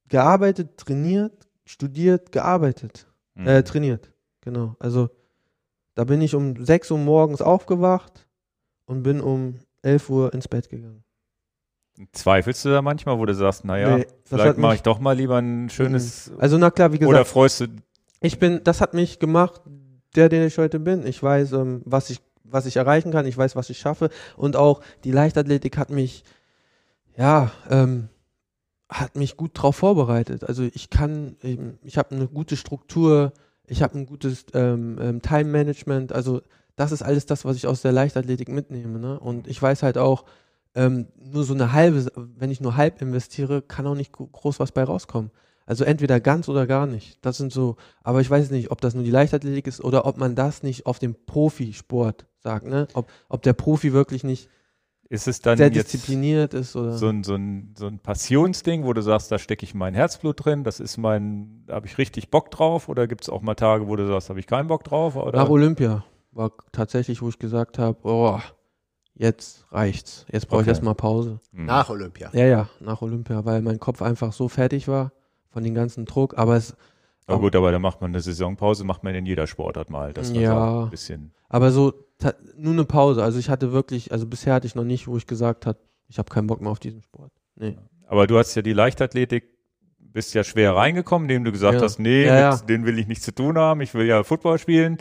gearbeitet, 0.08 0.76
trainiert, 0.76 1.32
studiert, 1.64 2.32
gearbeitet, 2.32 3.06
Mhm. 3.34 3.46
äh, 3.46 3.62
trainiert. 3.62 4.10
Genau. 4.40 4.76
Also 4.78 5.10
da 5.94 6.04
bin 6.04 6.20
ich 6.22 6.34
um 6.34 6.64
6 6.64 6.90
Uhr 6.90 6.98
morgens 6.98 7.42
aufgewacht 7.42 8.26
und 8.86 9.02
bin 9.02 9.20
um 9.20 9.58
11 9.82 10.08
Uhr 10.10 10.32
ins 10.32 10.48
Bett 10.48 10.68
gegangen. 10.68 11.04
Zweifelst 12.12 12.64
du 12.64 12.68
da 12.68 12.80
manchmal, 12.80 13.18
wo 13.18 13.26
du 13.26 13.34
sagst, 13.34 13.64
naja, 13.64 13.98
Nee, 13.98 14.06
vielleicht 14.24 14.56
mache 14.58 14.76
ich 14.76 14.82
doch 14.82 15.00
mal 15.00 15.16
lieber 15.16 15.38
ein 15.38 15.68
schönes. 15.68 16.30
Also 16.38 16.56
na 16.56 16.70
klar, 16.70 16.92
wie 16.92 16.98
gesagt, 16.98 17.10
oder 17.12 17.24
freust 17.24 17.60
du. 17.60 17.66
ich 18.20 18.38
bin, 18.38 18.62
das 18.62 18.80
hat 18.80 18.94
mich 18.94 19.18
gemacht, 19.18 19.60
der, 20.14 20.28
der 20.28 20.46
ich 20.46 20.56
heute 20.58 20.78
bin. 20.78 21.04
Ich 21.04 21.20
weiß, 21.20 21.52
ähm, 21.52 21.82
was 21.84 22.10
ich, 22.10 22.20
was 22.44 22.66
ich 22.66 22.76
erreichen 22.76 23.10
kann. 23.10 23.26
Ich 23.26 23.36
weiß, 23.36 23.56
was 23.56 23.68
ich 23.68 23.78
schaffe. 23.78 24.10
Und 24.36 24.54
auch 24.54 24.80
die 25.02 25.10
Leichtathletik 25.10 25.76
hat 25.76 25.90
mich, 25.90 26.22
ja, 27.16 27.50
ähm, 27.68 28.08
hat 28.88 29.16
mich 29.16 29.36
gut 29.36 29.52
drauf 29.54 29.76
vorbereitet. 29.76 30.44
Also 30.44 30.62
ich 30.62 30.90
kann, 30.90 31.36
ähm, 31.42 31.78
ich 31.82 31.98
habe 31.98 32.14
eine 32.14 32.26
gute 32.26 32.56
Struktur, 32.56 33.32
ich 33.66 33.82
habe 33.82 33.98
ein 33.98 34.06
gutes 34.06 34.46
ähm, 34.54 34.98
ähm, 35.00 35.22
Time-Management. 35.22 36.12
Also 36.12 36.42
das 36.76 36.92
ist 36.92 37.02
alles 37.02 37.26
das, 37.26 37.44
was 37.44 37.56
ich 37.56 37.66
aus 37.66 37.82
der 37.82 37.92
Leichtathletik 37.92 38.48
mitnehme. 38.48 38.98
Ne? 38.98 39.18
Und 39.20 39.46
ich 39.46 39.60
weiß 39.60 39.82
halt 39.82 39.98
auch, 39.98 40.24
ähm, 40.74 41.08
nur 41.16 41.44
so 41.44 41.54
eine 41.54 41.72
halbe, 41.72 42.06
wenn 42.36 42.50
ich 42.50 42.60
nur 42.60 42.76
halb 42.76 43.02
investiere, 43.02 43.62
kann 43.62 43.86
auch 43.86 43.94
nicht 43.94 44.12
gro- 44.12 44.26
groß 44.28 44.60
was 44.60 44.72
bei 44.72 44.84
rauskommen. 44.84 45.30
Also 45.66 45.84
entweder 45.84 46.18
ganz 46.20 46.48
oder 46.48 46.66
gar 46.66 46.86
nicht. 46.86 47.18
Das 47.20 47.36
sind 47.36 47.52
so, 47.52 47.76
aber 48.02 48.22
ich 48.22 48.30
weiß 48.30 48.50
nicht, 48.50 48.70
ob 48.70 48.80
das 48.80 48.94
nur 48.94 49.04
die 49.04 49.10
Leichtathletik 49.10 49.66
ist 49.66 49.84
oder 49.84 50.06
ob 50.06 50.16
man 50.16 50.34
das 50.34 50.62
nicht 50.62 50.86
auf 50.86 50.98
dem 50.98 51.14
Profisport 51.26 52.26
sagt, 52.38 52.66
ne? 52.66 52.88
Ob, 52.94 53.10
ob 53.28 53.42
der 53.42 53.52
Profi 53.52 53.92
wirklich 53.92 54.24
nicht 54.24 54.48
Ist 55.10 55.26
es 55.26 55.40
dann 55.40 55.56
sehr 55.56 55.68
jetzt 55.72 55.92
diszipliniert 55.94 56.52
ist 56.52 56.76
oder. 56.76 56.92
so 56.92 57.08
ein, 57.08 57.24
so, 57.24 57.34
ein, 57.34 57.74
so 57.78 57.86
ein 57.86 57.98
Passionsding, 57.98 58.84
wo 58.84 58.92
du 58.92 59.00
sagst, 59.00 59.32
da 59.32 59.38
stecke 59.38 59.64
ich 59.64 59.74
mein 59.74 59.94
Herzblut 59.94 60.44
drin, 60.44 60.64
das 60.64 60.80
ist 60.80 60.98
mein, 60.98 61.62
da 61.66 61.76
habe 61.76 61.86
ich 61.86 61.96
richtig 61.96 62.30
Bock 62.30 62.50
drauf? 62.50 62.88
Oder 62.90 63.06
gibt 63.06 63.22
es 63.22 63.30
auch 63.30 63.40
mal 63.40 63.54
Tage, 63.54 63.88
wo 63.88 63.96
du 63.96 64.06
sagst, 64.06 64.28
habe 64.28 64.38
ich 64.38 64.46
keinen 64.46 64.66
Bock 64.66 64.84
drauf? 64.84 65.16
Oder? 65.16 65.38
Nach 65.38 65.48
Olympia 65.48 66.04
war 66.32 66.52
tatsächlich, 66.72 67.22
wo 67.22 67.30
ich 67.30 67.38
gesagt 67.38 67.78
habe, 67.78 67.98
oh, 68.02 68.38
jetzt 69.14 69.64
reicht's. 69.72 70.26
Jetzt 70.30 70.46
brauche 70.48 70.60
ich 70.60 70.64
Okay. 70.66 70.70
erstmal 70.72 70.94
Pause. 70.94 71.40
Hm. 71.54 71.64
Nach 71.64 71.88
Olympia. 71.88 72.30
Ja, 72.34 72.44
ja, 72.46 72.68
nach 72.80 73.00
Olympia, 73.00 73.44
weil 73.46 73.62
mein 73.62 73.80
Kopf 73.80 74.02
einfach 74.02 74.32
so 74.34 74.48
fertig 74.48 74.88
war 74.88 75.12
von 75.48 75.64
dem 75.64 75.74
ganzen 75.74 76.04
Druck. 76.04 76.36
Aber 76.36 76.56
es, 76.56 76.76
Aber 77.26 77.40
gut, 77.40 77.56
aber 77.56 77.72
da 77.72 77.78
macht 77.78 78.02
man 78.02 78.10
eine 78.10 78.20
Saisonpause, 78.20 78.84
macht 78.84 79.04
man 79.04 79.14
in 79.14 79.24
jeder 79.24 79.46
Sportart 79.46 79.88
mal. 79.88 80.12
Das 80.12 80.34
war 80.34 80.40
Ja. 80.42 80.70
so 80.72 80.80
ein 80.84 80.90
bisschen. 80.90 81.32
aber 81.48 81.70
so 81.72 81.94
nur 82.56 82.72
eine 82.72 82.84
Pause. 82.84 83.22
Also 83.22 83.38
ich 83.38 83.48
hatte 83.48 83.72
wirklich, 83.72 84.12
also 84.12 84.26
bisher 84.26 84.54
hatte 84.54 84.66
ich 84.66 84.74
noch 84.74 84.84
nicht, 84.84 85.06
wo 85.08 85.16
ich 85.16 85.26
gesagt 85.26 85.66
habe, 85.66 85.78
ich 86.08 86.18
habe 86.18 86.30
keinen 86.30 86.46
Bock 86.46 86.60
mehr 86.60 86.70
auf 86.70 86.78
diesen 86.80 87.02
Sport. 87.02 87.32
Nee. 87.56 87.76
Aber 88.06 88.26
du 88.26 88.38
hast 88.38 88.54
ja 88.54 88.62
die 88.62 88.72
Leichtathletik, 88.72 89.44
bist 89.98 90.34
ja 90.34 90.42
schwer 90.42 90.74
reingekommen, 90.74 91.28
indem 91.28 91.44
du 91.44 91.52
gesagt 91.52 91.74
Ja. 91.76 91.82
hast, 91.82 91.98
nee, 91.98 92.24
Ja, 92.26 92.38
ja. 92.38 92.56
mit 92.56 92.68
denen 92.68 92.86
will 92.86 92.98
ich 92.98 93.06
nichts 93.06 93.24
zu 93.24 93.34
tun 93.34 93.58
haben, 93.58 93.80
ich 93.82 93.92
will 93.94 94.06
ja 94.06 94.24
Football 94.24 94.58
spielen. 94.58 94.96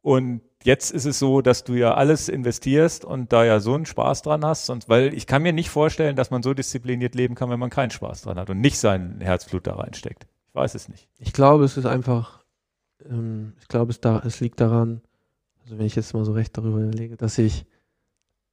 Und 0.00 0.40
jetzt 0.64 0.90
ist 0.90 1.04
es 1.04 1.18
so, 1.18 1.40
dass 1.40 1.64
du 1.64 1.74
ja 1.74 1.94
alles 1.94 2.28
investierst 2.28 3.04
und 3.04 3.32
da 3.32 3.44
ja 3.44 3.60
so 3.60 3.74
einen 3.74 3.86
Spaß 3.86 4.22
dran 4.22 4.44
hast. 4.44 4.70
Und 4.70 4.88
weil 4.88 5.14
ich 5.14 5.26
kann 5.26 5.42
mir 5.42 5.52
nicht 5.52 5.70
vorstellen, 5.70 6.16
dass 6.16 6.30
man 6.30 6.42
so 6.42 6.52
diszipliniert 6.54 7.14
leben 7.14 7.34
kann, 7.34 7.50
wenn 7.50 7.60
man 7.60 7.70
keinen 7.70 7.90
Spaß 7.90 8.22
dran 8.22 8.38
hat 8.38 8.50
und 8.50 8.60
nicht 8.60 8.78
sein 8.78 9.20
Herzblut 9.20 9.66
da 9.66 9.76
reinsteckt. 9.76 10.26
Ich 10.48 10.54
weiß 10.54 10.74
es 10.74 10.88
nicht. 10.88 11.08
Ich 11.18 11.32
glaube, 11.32 11.64
es 11.64 11.76
ist 11.76 11.86
einfach, 11.86 12.44
ähm, 13.08 13.52
ich 13.60 13.68
glaube, 13.68 13.90
es, 13.92 14.00
da, 14.00 14.22
es 14.24 14.40
liegt 14.40 14.60
daran, 14.60 15.02
also 15.64 15.78
wenn 15.78 15.86
ich 15.86 15.96
jetzt 15.96 16.14
mal 16.14 16.24
so 16.24 16.32
recht 16.32 16.56
darüber 16.56 16.78
überlege, 16.80 17.16
dass 17.16 17.38
ich 17.38 17.66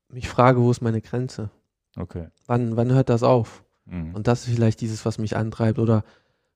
mich 0.10 0.28
frage, 0.28 0.60
wo 0.62 0.72
ist 0.72 0.82
meine 0.82 1.02
Grenze? 1.02 1.50
Okay. 1.98 2.28
Wann, 2.48 2.76
wann 2.78 2.92
hört 2.92 3.10
das 3.10 3.24
auf? 3.24 3.64
Mhm. 3.86 4.16
Und 4.16 4.28
das 4.28 4.48
ist 4.48 4.54
vielleicht 4.54 4.82
dieses, 4.82 5.06
was 5.06 5.18
mich 5.18 5.36
antreibt 5.36 5.80
oder 5.80 6.04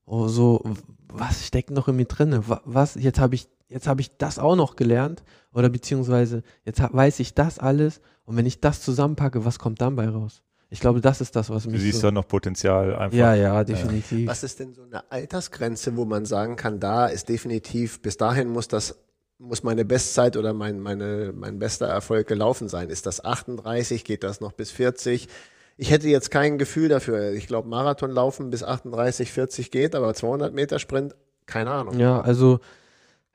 oh, 0.04 0.28
so, 0.28 0.62
was 1.08 1.46
steckt 1.46 1.70
noch 1.70 1.88
in 1.88 1.96
mir 1.96 2.04
drinne? 2.06 2.48
Wa- 2.48 2.62
Was, 2.64 2.94
jetzt 2.94 3.18
habe 3.18 3.34
ich, 3.34 3.48
jetzt 3.68 3.86
habe 3.86 4.00
ich 4.00 4.16
das 4.16 4.38
auch 4.38 4.56
noch 4.56 4.76
gelernt 4.76 5.22
oder 5.52 5.68
beziehungsweise 5.68 6.42
jetzt 6.64 6.80
hab, 6.80 6.92
weiß 6.94 7.20
ich 7.20 7.34
das 7.34 7.58
alles 7.58 8.00
und 8.24 8.36
wenn 8.36 8.46
ich 8.46 8.60
das 8.60 8.80
zusammenpacke, 8.82 9.44
was 9.44 9.58
kommt 9.58 9.80
dann 9.80 9.96
bei 9.96 10.08
raus? 10.08 10.42
Ich 10.68 10.80
glaube, 10.80 11.00
das 11.00 11.20
ist 11.20 11.36
das, 11.36 11.48
was 11.48 11.62
du 11.64 11.70
mich 11.70 11.80
siehst 11.80 12.00
so, 12.00 12.08
da 12.08 12.10
noch 12.12 12.26
Potenzial 12.26 12.94
einfach. 12.96 13.16
ja, 13.16 13.34
ja, 13.34 13.62
definitiv. 13.62 14.28
Was 14.28 14.42
ist 14.42 14.58
denn 14.58 14.74
so 14.74 14.82
eine 14.82 15.08
Altersgrenze, 15.12 15.96
wo 15.96 16.04
man 16.04 16.24
sagen 16.26 16.56
kann, 16.56 16.80
da 16.80 17.06
ist 17.06 17.28
definitiv, 17.28 18.02
bis 18.02 18.16
dahin 18.16 18.48
muss 18.48 18.66
das, 18.66 18.98
muss 19.38 19.62
meine 19.62 19.84
Bestzeit 19.84 20.36
oder 20.36 20.52
mein, 20.52 20.80
meine, 20.80 21.32
mein 21.34 21.58
bester 21.58 21.86
Erfolg 21.86 22.26
gelaufen 22.26 22.68
sein? 22.68 22.88
Ist 22.90 23.06
das 23.06 23.24
38? 23.24 24.04
Geht 24.04 24.22
das 24.24 24.40
noch 24.40 24.52
bis 24.52 24.70
40? 24.70 25.28
Ich 25.76 25.90
hätte 25.90 26.08
jetzt 26.08 26.30
kein 26.30 26.56
Gefühl 26.58 26.88
dafür. 26.88 27.32
Ich 27.32 27.46
glaube, 27.46 27.68
Marathonlaufen 27.68 28.48
bis 28.50 28.62
38, 28.62 29.30
40 29.30 29.70
geht, 29.70 29.94
aber 29.94 30.14
200 30.14 30.54
Meter 30.54 30.78
Sprint, 30.78 31.14
keine 31.44 31.70
Ahnung. 31.70 31.98
Ja, 31.98 32.20
also 32.22 32.60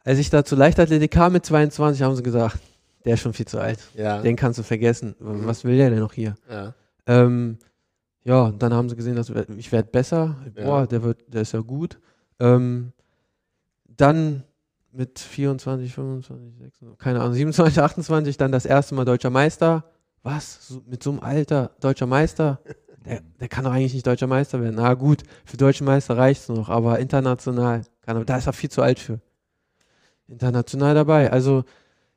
als 0.03 0.17
ich 0.17 0.31
da 0.31 0.43
zur 0.43 0.57
Leichtathletik 0.57 1.11
kam 1.11 1.33
mit 1.33 1.45
22, 1.45 2.01
haben 2.01 2.15
sie 2.15 2.23
gesagt, 2.23 2.57
der 3.05 3.13
ist 3.13 3.19
schon 3.19 3.33
viel 3.33 3.47
zu 3.47 3.59
alt. 3.59 3.79
Ja, 3.93 4.21
Den 4.21 4.35
kannst 4.35 4.57
du 4.57 4.63
vergessen. 4.63 5.15
Mhm. 5.19 5.45
Was 5.45 5.63
will 5.63 5.77
der 5.77 5.89
denn 5.91 5.99
noch 5.99 6.13
hier? 6.13 6.35
ja. 6.49 6.73
Ähm, 7.07 7.57
ja, 8.23 8.43
und 8.43 8.61
dann 8.61 8.71
haben 8.75 8.87
sie 8.89 8.95
gesehen, 8.95 9.15
dass 9.15 9.29
ich 9.57 9.71
werde 9.71 9.89
besser. 9.89 10.35
Boah, 10.55 10.81
Ja. 10.81 10.85
der 10.85 11.01
wird, 11.01 11.17
der 11.27 11.41
ist 11.41 11.53
ja 11.53 11.61
gut. 11.61 11.99
Ähm, 12.39 12.91
dann 13.87 14.43
mit 14.93 15.19
24, 15.19 15.93
25, 15.93 16.57
26, 16.59 16.97
keine 16.99 17.21
Ahnung, 17.21 17.33
27, 17.33 17.79
28 17.81 18.37
dann 18.37 18.51
das 18.51 18.65
erste 18.65 18.95
Mal 18.95 19.05
deutscher 19.05 19.29
Meister. 19.29 19.85
Was? 20.23 20.67
So, 20.67 20.81
mit 20.85 21.01
so 21.01 21.11
einem 21.11 21.19
Alter 21.21 21.71
deutscher 21.79 22.05
Meister? 22.07 22.59
Der, 23.05 23.21
der 23.39 23.47
kann 23.47 23.63
doch 23.63 23.71
eigentlich 23.71 23.93
nicht 23.95 24.05
deutscher 24.05 24.27
Meister 24.27 24.61
werden. 24.61 24.75
Na 24.75 24.93
gut, 24.93 25.23
für 25.45 25.57
deutschen 25.57 25.85
Meister 25.85 26.17
reicht 26.17 26.41
es 26.43 26.49
noch, 26.49 26.69
aber 26.69 26.99
international, 26.99 27.81
kann 28.01 28.17
er, 28.17 28.25
da 28.25 28.37
ist 28.37 28.45
er 28.47 28.53
viel 28.53 28.69
zu 28.69 28.81
alt 28.83 28.99
für. 28.99 29.19
International 30.27 30.93
dabei. 30.95 31.31
Also 31.31 31.63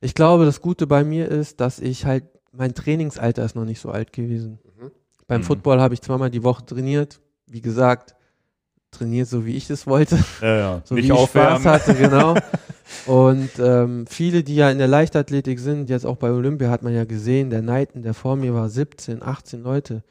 ich 0.00 0.14
glaube, 0.14 0.44
das 0.44 0.60
Gute 0.60 0.86
bei 0.86 1.04
mir 1.04 1.28
ist, 1.28 1.60
dass 1.60 1.78
ich 1.78 2.04
halt, 2.04 2.24
mein 2.52 2.74
Trainingsalter 2.74 3.44
ist 3.44 3.56
noch 3.56 3.64
nicht 3.64 3.80
so 3.80 3.90
alt 3.90 4.12
gewesen. 4.12 4.58
Mhm. 4.78 4.90
Beim 5.26 5.40
Mhm. 5.40 5.44
Football 5.44 5.80
habe 5.80 5.94
ich 5.94 6.02
zweimal 6.02 6.30
die 6.30 6.44
Woche 6.44 6.64
trainiert. 6.66 7.20
Wie 7.46 7.62
gesagt, 7.62 8.14
trainiert 8.94 9.28
so, 9.28 9.44
wie 9.46 9.56
ich 9.56 9.68
es 9.70 9.86
wollte. 9.86 10.18
Ja, 10.40 10.56
ja. 10.56 10.82
So 10.84 10.94
Nicht 10.94 11.04
wie 11.04 11.06
ich 11.08 11.12
aufwärmen. 11.12 11.60
Spaß 11.60 11.88
hatte, 11.88 11.94
genau. 11.94 12.34
Und 13.06 13.50
ähm, 13.58 14.06
viele, 14.06 14.42
die 14.42 14.56
ja 14.56 14.70
in 14.70 14.78
der 14.78 14.88
Leichtathletik 14.88 15.58
sind, 15.58 15.90
jetzt 15.90 16.04
auch 16.06 16.16
bei 16.16 16.30
Olympia, 16.30 16.68
hat 16.70 16.82
man 16.82 16.94
ja 16.94 17.04
gesehen, 17.04 17.50
der 17.50 17.60
Knighton, 17.62 18.02
der 18.02 18.14
vor 18.14 18.36
mir 18.36 18.54
war 18.54 18.68
17, 18.68 19.22
18 19.22 19.62
Leute, 19.62 20.02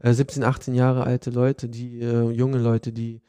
äh, 0.00 0.12
17, 0.12 0.42
18 0.44 0.74
Jahre 0.74 1.04
alte 1.04 1.30
Leute, 1.30 1.68
die 1.68 2.00
äh, 2.00 2.30
junge 2.30 2.58
Leute, 2.58 2.92
die, 2.92 3.20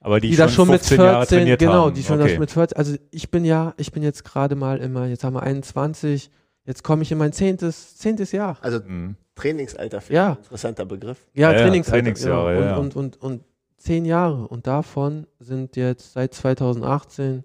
Aber 0.00 0.20
die, 0.20 0.30
die, 0.30 0.36
das 0.36 0.52
schon 0.52 0.68
mit 0.68 0.80
15 0.84 0.98
Jahre 1.00 1.20
14, 1.26 1.38
trainiert 1.38 1.60
genau, 1.60 1.86
haben. 1.86 1.94
die 1.94 2.02
schon 2.02 2.20
okay. 2.20 2.30
das 2.32 2.38
mit 2.38 2.50
14, 2.50 2.76
also 2.76 2.94
ich 3.10 3.30
bin 3.30 3.44
ja, 3.44 3.74
ich 3.76 3.92
bin 3.92 4.02
jetzt 4.02 4.24
gerade 4.24 4.54
mal 4.56 4.78
immer, 4.78 5.06
jetzt 5.06 5.22
haben 5.24 5.34
wir 5.34 5.42
21, 5.42 6.30
jetzt 6.64 6.82
komme 6.82 7.02
ich 7.02 7.12
in 7.12 7.18
mein 7.18 7.32
zehntes, 7.32 7.96
zehntes 7.96 8.32
Jahr. 8.32 8.58
Also 8.60 8.80
Mhm. 8.86 9.16
Trainingsalter, 9.36 10.02
Ja. 10.08 10.32
interessanter 10.42 10.84
Begriff. 10.86 11.18
Ja, 11.34 11.52
Ja, 11.52 11.58
Trainingsalter, 11.60 12.12
genau. 12.12 12.48
ja, 12.50 12.60
ja. 12.60 12.76
Und, 12.76 12.96
und, 12.96 13.16
und, 13.16 13.22
und 13.22 13.42
zehn 13.86 14.04
Jahre. 14.04 14.48
Und 14.48 14.66
davon 14.66 15.26
sind 15.38 15.76
jetzt 15.76 16.12
seit 16.12 16.34
2018, 16.34 17.44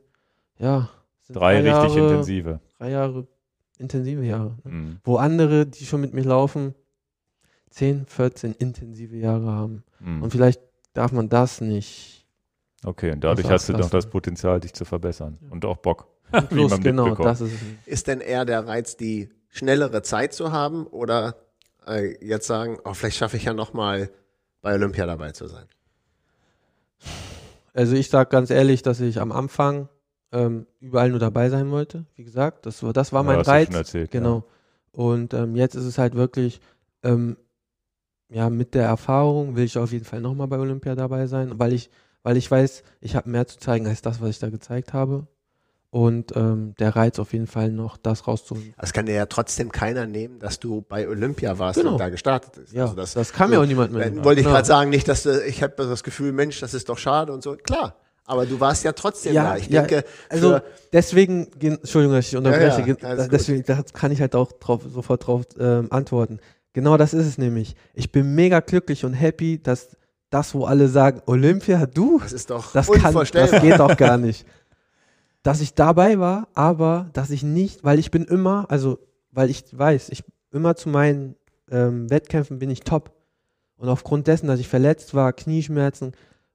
ja, 0.57 0.89
sind 1.22 1.35
Drei 1.35 1.55
richtig 1.61 1.72
Jahre, 1.72 1.99
intensive. 1.99 2.59
Drei 2.77 2.89
Jahre 2.89 3.27
intensive 3.77 4.23
Jahre. 4.23 4.57
ne? 4.63 4.72
Mhm. 4.72 4.99
Wo 5.03 5.18
andere, 5.18 5.65
die 5.65 5.85
schon 5.85 6.01
mit 6.01 6.13
mir 6.13 6.23
laufen, 6.23 6.76
10, 7.69 8.05
14 8.05 8.53
intensive 8.53 9.15
Jahre 9.15 9.51
haben. 9.51 9.84
Mhm. 9.99 10.23
Und 10.23 10.31
vielleicht 10.31 10.61
darf 10.93 11.11
man 11.11 11.30
das 11.30 11.61
nicht. 11.61 12.27
Okay, 12.84 13.11
und 13.11 13.23
dadurch 13.23 13.49
hast 13.49 13.69
du 13.69 13.73
doch 13.73 13.89
das. 13.89 14.07
Potenzial, 14.09 14.59
dich 14.59 14.73
zu 14.73 14.85
verbessern. 14.85 15.38
Und 15.49 15.63
auch 15.65 15.77
Bock. 15.77 16.07
Und 16.31 16.43
Wie 16.43 16.55
plus, 16.55 16.72
man 16.72 16.81
genau, 16.81 17.03
mitbekommt. 17.05 17.30
das 17.30 17.41
ist. 17.41 17.53
Ist 17.85 18.07
denn 18.07 18.22
eher 18.22 18.45
der 18.45 18.65
Reiz, 18.65 18.95
die 18.97 19.30
schnellere 19.49 20.01
Zeit 20.01 20.34
zu 20.34 20.51
haben 20.51 20.88
oder 20.88 21.35
äh, 21.85 22.15
jetzt 22.26 22.47
sagen, 22.47 22.77
oh, 22.85 22.93
vielleicht 22.93 23.18
schaffe 23.18 23.35
ich 23.38 23.43
ja 23.43 23.53
noch 23.53 23.73
mal 23.73 24.09
bei 24.61 24.73
Olympia 24.73 25.05
dabei 25.05 25.31
zu 25.31 25.47
sein? 25.47 25.65
Also 27.73 27.95
ich 27.95 28.10
sage 28.10 28.30
ganz 28.30 28.49
ehrlich, 28.49 28.82
dass 28.82 28.99
ich 28.99 29.19
am 29.19 29.32
Anfang 29.32 29.88
ähm, 30.32 30.65
überall 30.80 31.10
nur 31.10 31.19
dabei 31.19 31.49
sein 31.49 31.72
wollte. 31.72 32.06
Wie 32.15 32.23
gesagt, 32.23 32.65
das 32.65 32.84
war, 32.84 32.94
das 32.94 33.14
war 33.14 33.23
mein 33.23 33.40
Ja, 33.40 33.44
Reiz. 33.44 33.73
erzählt, 33.73 34.11
Genau. 34.11 34.44
Und 34.91 35.34
ähm, 35.34 35.56
jetzt 35.56 35.76
ist 35.76 35.86
es 35.86 35.98
halt 35.98 36.15
wirklich, 36.15 36.60
ähm, 37.03 37.38
ja, 38.30 38.49
mit 38.49 38.73
der 38.73 38.84
Erfahrung 38.86 39.56
will 39.56 39.65
ich 39.65 39.78
auf 39.78 39.91
jeden 39.91 40.06
Fall 40.06 40.22
nochmal 40.22 40.48
bei 40.48 40.57
Olympia 40.57 40.95
dabei 40.95 41.28
sein, 41.28 41.60
weil 41.60 41.73
ich, 41.73 41.90
weil 42.23 42.38
ich 42.38 42.49
weiß, 42.49 42.84
ich 43.02 43.15
habe 43.15 43.30
mehr 43.30 43.48
zu 43.48 43.57
zeigen 43.57 43.88
als 43.88 44.02
das, 44.02 44.22
was 44.22 44.30
ich 44.30 44.40
da 44.40 44.49
gezeigt 44.49 44.94
habe. 44.94 45.28
Und 45.93 46.34
ähm, 46.38 46.73
der 46.80 46.95
Reiz 46.95 47.19
auf 47.19 47.34
jeden 47.34 47.47
Fall 47.47 47.69
noch, 47.69 47.97
das 47.97 48.26
rauszuholen. 48.26 48.73
Das 48.80 48.93
kann 48.93 49.05
dir 49.07 49.13
ja 49.15 49.26
trotzdem 49.26 49.73
keiner 49.73 50.07
nehmen, 50.07 50.39
dass 50.39 50.57
du 50.57 50.81
bei 50.88 51.05
Olympia 51.05 51.59
warst 51.59 51.80
Genau. 51.80 51.91
und 51.93 51.97
da 51.99 52.07
gestartet 52.07 52.53
bist. 52.55 52.72
Ja, 52.72 52.84
Also 52.84 52.95
das, 52.95 53.13
das, 53.13 53.34
kann 53.34 53.49
mir 53.49 53.57
so, 53.57 53.63
auch 53.63 53.65
niemand 53.65 53.91
mehr. 53.91 54.05
Wollte 54.23 54.39
ich 54.39 54.45
Genau. 54.45 54.55
gerade 54.55 54.68
sagen, 54.68 54.89
nicht, 54.89 55.09
dass 55.09 55.23
du, 55.23 55.43
ich 55.45 55.61
habe 55.61 55.73
das 55.76 56.01
Gefühl, 56.03 56.31
Mensch, 56.31 56.61
das 56.61 56.73
ist 56.73 56.88
doch 56.88 56.97
schade 56.97 57.34
und 57.34 57.43
so. 57.43 57.57
Klar, 57.57 57.95
aber 58.23 58.45
du 58.45 58.57
warst 58.61 58.85
ja 58.85 58.93
trotzdem 58.93 59.34
Ja, 59.34 59.43
da. 59.49 59.57
Ich 59.57 59.68
ja, 59.68 59.81
denke, 59.81 60.05
Also 60.30 60.61
deswegen, 60.93 61.51
gen- 61.59 61.73
Entschuldigung, 61.80 62.15
dass 62.15 62.27
ich 62.30 62.38
unterbreche, 62.38 62.95
Ja, 63.01 63.15
ja, 63.18 63.27
deswegen 63.27 63.63
da 63.65 63.84
kann 63.91 64.13
ich 64.13 64.22
halt 64.22 64.34
auch 64.34 64.53
drauf, 64.53 64.84
sofort 64.88 65.27
drauf 65.27 65.41
ähm, 65.59 65.88
antworten. 65.91 66.39
Genau 66.72 66.95
das 66.95 67.13
ist 67.13 67.26
es 67.26 67.38
nämlich. 67.38 67.76
Ich 67.93 68.13
bin 68.13 68.34
mega 68.34 68.61
glücklich 68.61 69.03
und 69.03 69.11
happy, 69.11 69.61
dass 69.61 69.89
das, 70.30 70.55
wo 70.55 70.63
alle 70.63 70.88
sagen, 70.88 71.22
Olympia, 71.26 71.85
du, 71.85 72.19
das 72.22 72.31
ist 72.31 72.49
doch 72.49 72.72
das 72.72 72.88
kann, 72.88 73.07
unvorstellbar. 73.07 73.51
das 73.51 73.61
geht 73.61 73.77
doch 73.77 73.97
gar 73.97 74.18
nicht. 74.18 74.45
Dass 75.43 75.61
ich 75.61 75.73
dabei 75.73 76.19
war, 76.19 76.47
aber 76.53 77.09
dass 77.13 77.30
ich 77.31 77.41
nicht, 77.43 77.84
weil 77.84 77.97
ich 77.99 78.11
bin 78.11 78.26
immer, 78.26 78.65
also 78.69 78.99
weil 79.31 79.49
ich 79.49 79.63
weiß, 79.72 80.09
ich 80.09 80.23
immer 80.51 80.76
zu 80.76 80.89
meinen 80.89 81.35
ähm, 81.72 82.09
Wettkämpfen 82.09 82.59
bin 82.59 82.69
ich 82.69 82.81
top. 82.81 83.11
Und 83.77 83.89
aufgrund 83.89 84.27
dessen, 84.27 84.47
dass 84.47 84.59
ich 84.59 84.68
verletzt 84.68 85.15
war, 85.15 85.34
Knieschmerzen 85.34 86.11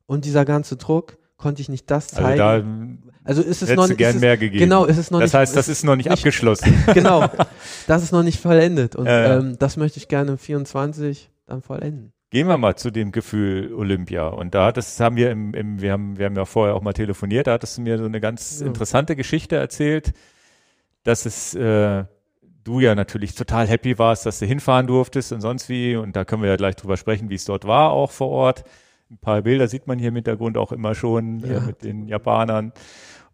und 0.07 0.25
dieser 0.25 0.45
ganze 0.45 0.77
Druck, 0.77 1.19
konnte 1.37 1.61
ich 1.61 1.69
nicht 1.69 1.91
das 1.91 2.15
Also 2.15 2.23
zeigen. 2.23 3.03
da 3.03 3.19
Also, 3.25 3.43
ist 3.43 3.63
es 3.63 3.75
noch 3.75 3.89
nicht. 3.89 3.99
gern 3.99 4.11
ist 4.11 4.15
es, 4.17 4.21
mehr 4.21 4.37
gegeben. 4.37 4.61
Genau, 4.61 4.85
ist 4.85 4.97
es 4.99 5.11
noch 5.11 5.21
das 5.21 5.33
nicht. 5.33 5.39
heißt, 5.41 5.57
das 5.57 5.69
ist 5.69 5.85
noch 5.85 5.97
nicht, 5.97 6.09
nicht- 6.09 6.19
abgeschlossen. 6.19 6.73
genau, 6.95 7.29
das 7.89 8.03
ist 8.05 8.13
noch 8.13 8.23
nicht 8.23 8.41
vollendet. 8.41 8.95
Und 8.95 9.07
ja. 9.07 9.39
Ähm, 9.39 9.57
das 9.59 9.77
möchte 9.77 9.99
ich 9.99 10.07
gerne 10.09 10.39
24 10.39 11.31
dann 11.47 11.61
vollenden. 11.61 12.13
Gehen 12.37 12.49
wir 12.49 12.59
mal 12.59 12.77
zu 12.77 12.91
dem 12.91 13.13
Gefühl 13.13 13.73
Olympia. 13.73 14.27
Und 14.29 14.55
da 14.55 14.67
hattest, 14.67 15.01
haben 15.01 15.17
wir 15.17 15.31
im, 15.31 15.55
im 15.55 15.81
wir 15.81 15.91
haben, 15.93 16.19
wir 16.19 16.27
haben 16.27 16.37
ja 16.37 16.45
vorher 16.45 16.75
auch 16.75 16.83
mal 16.83 16.93
telefoniert, 16.93 17.47
da 17.47 17.53
hattest 17.55 17.79
du 17.79 17.81
mir 17.81 17.97
so 17.97 18.05
eine 18.05 18.21
ganz 18.21 18.61
Ja. 18.61 18.67
interessante 18.67 19.17
Geschichte 19.17 19.57
erzählt, 19.57 20.13
dass 21.03 21.25
es, 21.25 21.55
äh, 21.55 22.05
du 22.63 22.81
ja 22.81 22.95
natürlich 22.95 23.35
total 23.37 23.67
happy 23.67 23.99
warst, 23.99 24.27
dass 24.27 24.39
du 24.39 24.45
hinfahren 24.45 24.87
durftest 24.87 25.33
und 25.33 25.41
sonst 25.41 25.71
wie. 25.71 25.97
Und 25.97 26.15
da 26.15 26.27
können 26.27 26.43
wir 26.43 26.51
ja 26.51 26.57
gleich 26.57 26.77
drüber 26.77 26.99
sprechen, 26.99 27.31
wie 27.31 27.37
es 27.37 27.47
dort 27.47 27.65
war, 27.67 27.93
auch 27.93 28.11
vor 28.11 28.29
Ort. 28.29 28.65
Ein 29.11 29.17
paar 29.17 29.41
Bilder 29.41 29.67
sieht 29.67 29.87
man 29.87 29.99
hier 29.99 30.09
im 30.09 30.17
Hintergrund 30.17 30.59
auch 30.59 30.73
immer 30.73 30.95
schon 30.95 31.43
äh, 31.43 31.55
Ja. 31.55 31.61
mit 31.61 31.85
den 31.85 32.07
Japanern. 32.07 32.75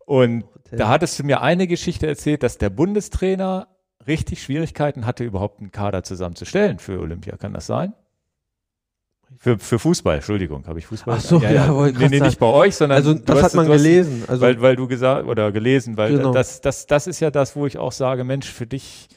Und 0.07 0.45
Hotel. 0.55 0.79
da 0.79 0.89
hattest 0.91 1.19
du 1.19 1.25
mir 1.25 1.41
eine 1.43 1.67
Geschichte 1.67 2.07
erzählt, 2.07 2.45
dass 2.45 2.57
der 2.57 2.71
Bundestrainer 2.71 3.67
richtig 4.07 4.45
Schwierigkeiten 4.45 5.07
hatte, 5.07 5.25
überhaupt 5.25 5.59
einen 5.59 5.73
Kader 5.73 6.05
zusammenzustellen 6.05 6.79
für 6.79 7.01
Olympia. 7.01 7.37
Kann 7.37 7.53
das 7.53 7.67
sein? 7.67 7.95
Für, 9.39 9.59
für 9.59 9.79
Fußball, 9.79 10.17
Entschuldigung, 10.17 10.67
habe 10.67 10.79
ich 10.79 10.87
Fußball? 10.87 11.17
Ach 11.19 11.21
so, 11.21 11.39
ja, 11.41 11.75
wollte 11.75 11.95
nee, 11.95 12.01
grad 12.03 12.11
nee, 12.11 12.19
sagen. 12.19 12.29
nicht 12.29 12.39
bei 12.39 12.47
euch, 12.47 12.77
sondern 12.77 12.97
Also, 12.99 13.15
das 13.15 13.43
hat 13.43 13.55
man 13.55 13.67
du 13.67 13.73
hast- 13.73 13.83
gelesen. 13.83 14.25
Also, 14.29 14.41
weil, 14.43 14.61
weil 14.61 14.77
du 14.77 14.87
gesagt 14.87 15.27
oder 15.29 15.51
gelesen, 15.53 15.97
weil 15.97 16.17
Genau. 16.17 16.33
das, 16.33 16.61
das, 16.61 16.87
das 16.87 17.07
ist 17.07 17.21
ja 17.21 17.31
das, 17.31 17.57
wo 17.57 17.67
ich 17.67 17.79
auch 17.79 17.93
sage, 17.93 18.25
Mensch, 18.25 18.51
für 18.51 18.67
dich, 18.67 19.09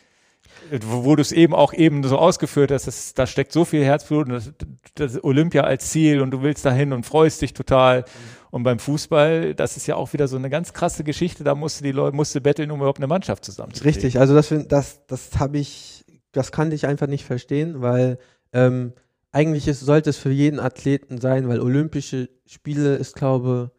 äh, 0.72 0.80
wo, 0.86 1.16
du 1.16 1.22
es 1.22 1.32
eben 1.32 1.54
auch 1.54 1.74
eben 1.74 2.04
so 2.04 2.18
ausgeführt 2.18 2.72
hast, 2.72 2.88
das, 2.88 3.14
da 3.14 3.28
steckt 3.28 3.52
so 3.52 3.66
viel 3.66 3.84
Herzblut 3.84 4.28
und 4.28 4.34
das, 4.34 4.52
das 4.96 5.24
Olympia 5.24 5.64
als 5.64 5.90
Ziel 5.90 6.22
und 6.22 6.32
du 6.32 6.42
willst 6.42 6.66
dahin 6.66 6.94
und 6.94 7.06
freust 7.06 7.42
dich 7.42 7.54
total. 7.54 8.06
Und 8.52 8.64
beim 8.64 8.80
Fußball, 8.80 9.54
das 9.54 9.76
ist 9.76 9.86
ja 9.86 9.96
auch 9.96 10.14
wieder 10.14 10.28
so 10.30 10.38
eine 10.38 10.50
ganz 10.50 10.72
krasse 10.74 11.04
Geschichte, 11.04 11.44
da 11.44 11.56
musste 11.56 11.84
die 11.84 11.92
Leute, 11.92 12.16
musste 12.16 12.40
betteln, 12.40 12.72
um 12.72 12.80
überhaupt 12.80 13.00
eine 13.00 13.08
Mannschaft 13.08 13.44
zusammenzukriegen. 13.44 13.94
Richtig, 14.02 14.20
also 14.20 14.34
das, 14.34 14.54
das, 14.70 15.06
das 15.08 15.30
habe 15.40 15.58
ich, 15.58 16.06
das 16.32 16.52
kann 16.54 16.72
ich 16.72 16.88
einfach 16.88 17.08
nicht 17.08 17.26
verstehen, 17.26 17.82
weil 17.82 18.18
ähm, 18.54 18.94
eigentlich 19.36 19.68
ist, 19.68 19.82
sollte 19.82 20.10
es 20.10 20.18
für 20.18 20.32
jeden 20.32 20.60
Athleten 20.62 21.20
sein, 21.20 21.49
weil 21.49 21.60
Olympische 21.60 22.30
Spiele 22.45 22.95
ist, 22.95 23.16
glaube 23.16 23.72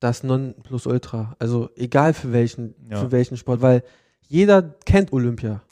das 0.00 0.22
Nonplusultra. 0.22 1.34
Also 1.38 1.70
egal 1.76 2.12
für 2.12 2.32
welchen, 2.32 2.74
Ja. 2.90 2.98
für 3.00 3.10
welchen 3.10 3.36
Sport, 3.38 3.62
weil 3.62 3.82
jeder 4.20 4.62
kennt 4.62 5.12
Olympia 5.12 5.62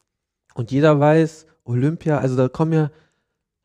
und 0.55 0.70
jeder 0.70 0.98
weiß, 0.98 1.47
Olympia, 1.64 2.18
also 2.18 2.34
da 2.36 2.48
kommen 2.48 2.72
ja 2.72 2.90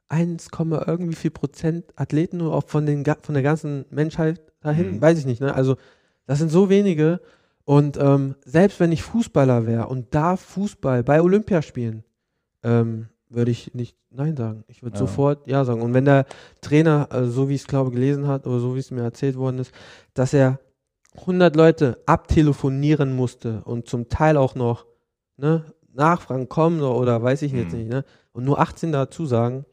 1, 0.10 0.50
irgendwie 0.88 1.16
viel 1.16 1.32
Prozent 1.32 1.86
Athleten 1.96 2.38
nur 2.38 2.54
auch 2.54 2.66
von, 2.68 2.86
den, 2.86 3.04
von 3.22 3.34
der 3.34 3.44
ganzen 3.44 3.86
Menschheit 3.90 4.42
dahin, 4.62 4.96
Mhm. 4.96 5.02
weiß 5.02 5.18
ich 5.20 5.26
nicht, 5.26 5.40
ne? 5.42 5.54
Also 5.56 5.78
das 6.26 6.40
sind 6.40 6.50
so 6.50 6.70
wenige 6.70 7.22
und 7.64 7.98
ähm, 7.98 8.36
selbst 8.44 8.80
wenn 8.80 8.92
ich 8.92 9.04
Fußballer 9.04 9.66
wäre 9.66 9.88
und 9.88 10.14
darf 10.14 10.42
Fußball 10.42 11.04
bei 11.04 11.22
Olympia 11.22 11.62
spielen, 11.62 12.04
ähm, 12.64 13.08
würde 13.30 13.52
ich 13.52 13.74
nicht 13.74 13.98
Nein 14.10 14.38
sagen. 14.38 14.64
Ich 14.68 14.82
würde 14.82 14.96
Ja. 14.96 15.00
sofort 15.00 15.48
Ja 15.48 15.66
sagen. 15.66 15.82
Und 15.82 15.94
wenn 15.94 16.06
der 16.06 16.26
Trainer, 16.62 17.10
äh, 17.12 17.26
so 17.26 17.50
wie 17.50 17.56
ich 17.56 17.62
es 17.62 17.68
glaube 17.68 17.92
gelesen 17.92 18.28
hat 18.28 18.48
oder 18.48 18.60
so 18.60 18.76
wie 18.76 18.80
es 18.80 18.92
mir 18.92 19.02
erzählt 19.04 19.36
worden 19.36 19.60
ist, 19.60 19.74
dass 20.14 20.34
er 20.34 20.60
100 21.26 21.56
Leute 21.56 21.98
abtelefonieren 22.06 23.16
musste 23.16 23.62
und 23.66 23.88
zum 23.88 24.10
Teil 24.10 24.38
auch 24.38 24.56
noch 24.56 24.86
ne, 25.38 25.64
Nachfragen 25.94 26.50
kommen 26.50 26.82
oder, 26.82 27.22
weiß 27.24 27.42
ich 27.42 27.52
jetzt 27.54 27.72
Hm. 27.74 27.80
nicht, 27.80 27.90
ne, 27.90 28.04
und 28.34 28.44
nur 28.46 28.60
18 28.60 28.92
dazu 28.92 29.26
sagen, 29.26 29.66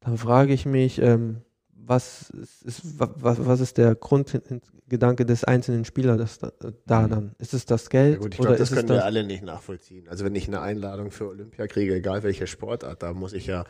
dann 0.00 0.16
frage 0.18 0.52
ich 0.52 0.66
mich, 0.66 1.00
ähm, 1.02 1.42
was 1.86 2.30
ist, 2.30 2.62
ist, 2.64 2.98
wa- 3.00 3.14
was, 3.16 3.44
was 3.46 3.60
ist 3.60 3.78
der 3.78 3.94
Grundgedanke 3.94 5.24
des 5.26 5.44
einzelnen 5.44 5.84
Spielers 5.84 6.38
das, 6.38 6.38
da, 6.58 6.70
da 6.86 7.02
Mhm. 7.02 7.10
dann? 7.10 7.34
Ist 7.38 7.54
es 7.54 7.64
das 7.66 7.90
Geld 7.90 8.14
Ja 8.14 8.18
gut, 8.20 8.34
ich 8.34 8.40
oder 8.40 8.48
glaube, 8.50 8.58
das 8.58 8.70
können 8.72 8.88
wir 8.88 8.96
das? 8.96 9.04
alle 9.04 9.24
nicht 9.24 9.42
nachvollziehen. 9.44 10.08
Also 10.08 10.24
wenn 10.24 10.34
ich 10.34 10.48
eine 10.48 10.60
Einladung 10.60 11.10
für 11.10 11.28
Olympia 11.28 11.66
kriege, 11.66 11.94
egal 11.94 12.22
welche 12.22 12.46
Sportart, 12.46 13.02
da 13.02 13.12
muss 13.12 13.32
ich 13.32 13.46
ja, 13.46 13.64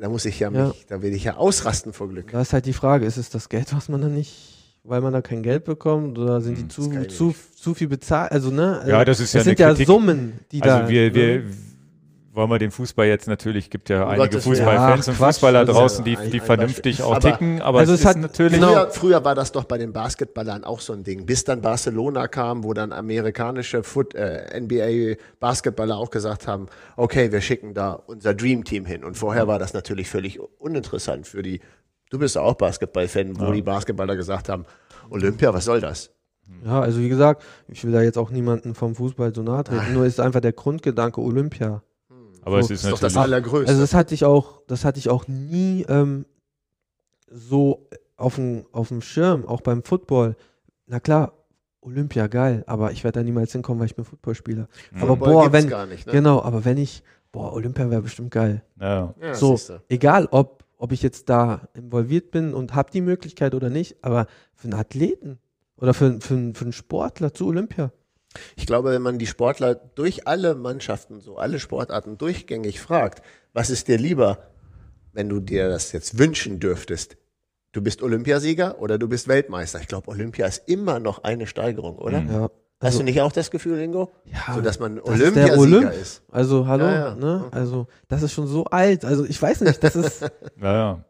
da 0.00 0.08
muss 0.08 0.24
ich 0.24 0.38
ja, 0.40 0.50
Ja. 0.50 0.68
mich, 0.68 0.86
da 0.86 1.02
will 1.02 1.12
ich 1.12 1.24
ja 1.24 1.36
ausrasten 1.36 1.92
vor 1.92 2.08
Glück. 2.08 2.30
Da 2.30 2.40
ist 2.40 2.52
halt 2.52 2.66
die 2.66 2.72
Frage, 2.72 3.04
ist 3.06 3.16
es 3.16 3.30
das 3.30 3.48
Geld, 3.48 3.74
was 3.74 3.88
man 3.88 4.00
dann 4.00 4.14
nicht, 4.14 4.78
weil 4.84 5.00
man 5.00 5.12
da 5.12 5.20
kein 5.22 5.42
Geld 5.42 5.64
bekommt 5.64 6.18
oder 6.18 6.40
sind 6.40 6.56
die 6.56 6.62
Hm, 6.62 6.68
das 7.06 7.16
zu, 7.16 7.32
zu, 7.32 7.34
zu 7.56 7.74
viel 7.74 7.88
bezahlt? 7.88 8.30
Also, 8.32 8.50
ne? 8.50 8.84
Ja, 8.86 9.04
das 9.04 9.18
ist 9.18 9.26
es 9.30 9.32
ja 9.34 9.40
sind 9.42 9.58
eine 9.60 9.60
ja 9.60 9.68
Kritik. 9.70 9.86
Summen, 9.88 10.38
die 10.52 10.60
da. 10.60 10.78
Also 10.78 10.88
wir, 10.92 11.14
wir 11.14 11.38
ne? 11.40 11.44
Wollen 12.38 12.50
wir 12.50 12.58
den 12.58 12.70
Fußball 12.70 13.06
jetzt 13.06 13.26
natürlich, 13.28 13.68
gibt 13.68 13.90
ja 13.90 14.04
Um 14.04 14.08
einige 14.10 14.28
Gottes. 14.30 14.44
Fußballfans 14.44 15.02
Ach, 15.04 15.08
und 15.12 15.16
Quatsch, 15.18 15.34
Fußballer 15.34 15.64
draußen, 15.66 16.04
die, 16.04 16.12
ja 16.14 16.24
die 16.24 16.40
vernünftig 16.40 17.02
auch 17.02 17.16
Aber- 17.16 17.20
ticken, 17.20 17.60
aber 17.60 17.80
Also 17.80 17.92
es 17.92 17.98
es 18.00 18.04
ist 18.04 18.08
hat- 18.10 18.16
natürlich 18.18 18.54
genau. 18.54 18.68
Früher, 18.72 18.90
früher 18.90 19.24
war 19.24 19.34
das 19.34 19.52
doch 19.52 19.64
bei 19.64 19.76
den 19.76 19.92
Basketballern 19.92 20.64
auch 20.64 20.80
so 20.80 20.92
ein 20.94 21.02
Ding, 21.04 21.26
bis 21.26 21.44
dann 21.44 21.60
Barcelona 21.60 22.28
kam, 22.28 22.64
wo 22.64 22.72
dann 22.72 22.92
amerikanische 22.92 23.82
Foot, 23.82 24.14
äh, 24.14 24.46
NBA-Basketballer 24.58 25.96
auch 25.96 26.10
gesagt 26.10 26.46
haben, 26.46 26.66
okay, 26.96 27.32
wir 27.32 27.40
schicken 27.40 27.74
da 27.74 27.92
unser 27.92 28.34
Dream 28.34 28.64
Team 28.64 28.84
hin. 28.86 29.04
Und 29.04 29.16
vorher 29.16 29.46
war 29.48 29.58
das 29.58 29.74
natürlich 29.74 30.08
völlig 30.08 30.38
uninteressant 30.58 31.26
für 31.26 31.42
die, 31.42 31.60
du 32.10 32.18
bist 32.18 32.36
ja 32.36 32.42
auch 32.42 32.54
Basketball-Fan, 32.54 33.38
wo 33.40 33.52
die 33.52 33.62
Basketballer 33.62 34.16
gesagt 34.16 34.48
haben, 34.48 34.64
Olympia, 35.10 35.52
was 35.52 35.64
soll 35.64 35.80
das? 35.80 36.10
Ja, 36.64 36.80
also 36.80 37.00
wie 37.00 37.08
gesagt, 37.10 37.42
ich 37.68 37.84
will 37.84 37.92
da 37.92 38.00
jetzt 38.00 38.16
auch 38.16 38.30
niemanden 38.30 38.74
vom 38.74 38.94
Fußball 38.94 39.34
so 39.34 39.42
nahe 39.42 39.64
treten, 39.64 39.92
nur 39.92 40.06
ist 40.06 40.18
einfach 40.18 40.40
der 40.40 40.52
Grundgedanke 40.52 41.20
Olympia. 41.20 41.82
Aber 42.42 42.58
es 42.58 42.68
so, 42.68 42.74
ist 42.74 42.84
Das 42.84 42.92
ist 42.92 42.92
doch 42.92 43.00
das 43.00 43.16
Allergrößte. 43.16 43.68
Also 43.68 43.80
das 43.80 43.94
hatte 43.94 44.14
ich 44.14 44.24
auch, 44.24 44.62
das 44.66 44.84
hatte 44.84 44.98
ich 44.98 45.08
auch 45.08 45.26
nie 45.28 45.84
ähm, 45.88 46.26
so 47.30 47.88
auf 48.16 48.34
dem, 48.34 48.66
auf 48.72 48.88
dem 48.88 49.00
Schirm, 49.00 49.46
auch 49.46 49.60
beim 49.60 49.82
Football. 49.82 50.36
Na 50.86 51.00
klar, 51.00 51.32
Olympia 51.80 52.26
geil, 52.26 52.64
aber 52.66 52.92
ich 52.92 53.04
werde 53.04 53.20
da 53.20 53.24
niemals 53.24 53.52
hinkommen, 53.52 53.80
weil 53.80 53.86
ich 53.86 53.96
bin 53.96 54.04
Footballspieler. 54.04 54.68
Mhm. 54.92 55.02
Aber 55.02 55.16
Football 55.16 55.32
boah, 55.32 55.52
wenn, 55.52 55.68
gar 55.68 55.86
nicht, 55.86 56.06
ne? 56.06 56.12
genau, 56.12 56.42
aber 56.42 56.64
wenn 56.64 56.76
ich, 56.76 57.02
boah, 57.32 57.52
Olympia 57.52 57.90
wäre 57.90 58.02
bestimmt 58.02 58.30
geil. 58.30 58.62
ja. 58.80 59.14
Ja, 59.20 59.34
so, 59.34 59.58
egal 59.88 60.28
ob, 60.30 60.64
ob 60.76 60.92
ich 60.92 61.02
jetzt 61.02 61.28
da 61.28 61.68
involviert 61.74 62.30
bin 62.30 62.54
und 62.54 62.74
habe 62.74 62.90
die 62.90 63.00
Möglichkeit 63.00 63.54
oder 63.54 63.70
nicht, 63.70 63.96
aber 64.02 64.26
für 64.54 64.64
einen 64.64 64.78
Athleten 64.78 65.38
oder 65.76 65.94
für, 65.94 66.20
für, 66.20 66.52
für 66.54 66.64
einen 66.64 66.72
Sportler 66.72 67.32
zu 67.32 67.46
Olympia. 67.46 67.92
Ich 68.56 68.66
glaube, 68.66 68.90
wenn 68.90 69.02
man 69.02 69.18
die 69.18 69.26
Sportler 69.26 69.74
durch 69.74 70.26
alle 70.26 70.54
Mannschaften, 70.54 71.20
so 71.20 71.38
alle 71.38 71.58
Sportarten 71.58 72.18
durchgängig 72.18 72.80
fragt, 72.80 73.22
was 73.52 73.70
ist 73.70 73.88
dir 73.88 73.98
lieber, 73.98 74.38
wenn 75.12 75.28
du 75.28 75.40
dir 75.40 75.68
das 75.68 75.92
jetzt 75.92 76.18
wünschen 76.18 76.60
dürftest? 76.60 77.16
Du 77.72 77.80
bist 77.82 78.02
Olympiasieger 78.02 78.80
oder 78.80 78.98
du 78.98 79.08
bist 79.08 79.28
Weltmeister? 79.28 79.80
Ich 79.80 79.88
glaube, 79.88 80.08
Olympia 80.08 80.46
ist 80.46 80.62
immer 80.68 81.00
noch 81.00 81.24
eine 81.24 81.46
Steigerung, 81.46 81.96
oder? 81.98 82.20
Mhm. 82.20 82.30
Ja, 82.30 82.40
Hast 82.80 82.86
also, 82.94 82.98
du 82.98 83.04
nicht 83.06 83.20
auch 83.20 83.32
das 83.32 83.50
Gefühl, 83.50 83.78
Ingo? 83.80 84.12
ja, 84.24 84.54
So, 84.54 84.60
dass 84.60 84.78
man 84.78 84.96
das 84.96 85.04
Olympiasieger 85.06 85.58
Olymp. 85.58 85.92
ist. 85.94 86.22
also 86.30 86.66
hallo, 86.68 86.84
Ja, 86.84 86.94
ja. 87.08 87.14
ne? 87.16 87.48
Also 87.50 87.88
das 88.06 88.22
ist 88.22 88.32
schon 88.32 88.46
so 88.46 88.64
alt. 88.66 89.04
Also 89.04 89.24
ich 89.24 89.40
weiß 89.40 89.62
nicht, 89.62 89.82
das 89.82 89.96
ist, 89.96 90.20
Ja, 90.62 90.72
ja. 90.74 91.04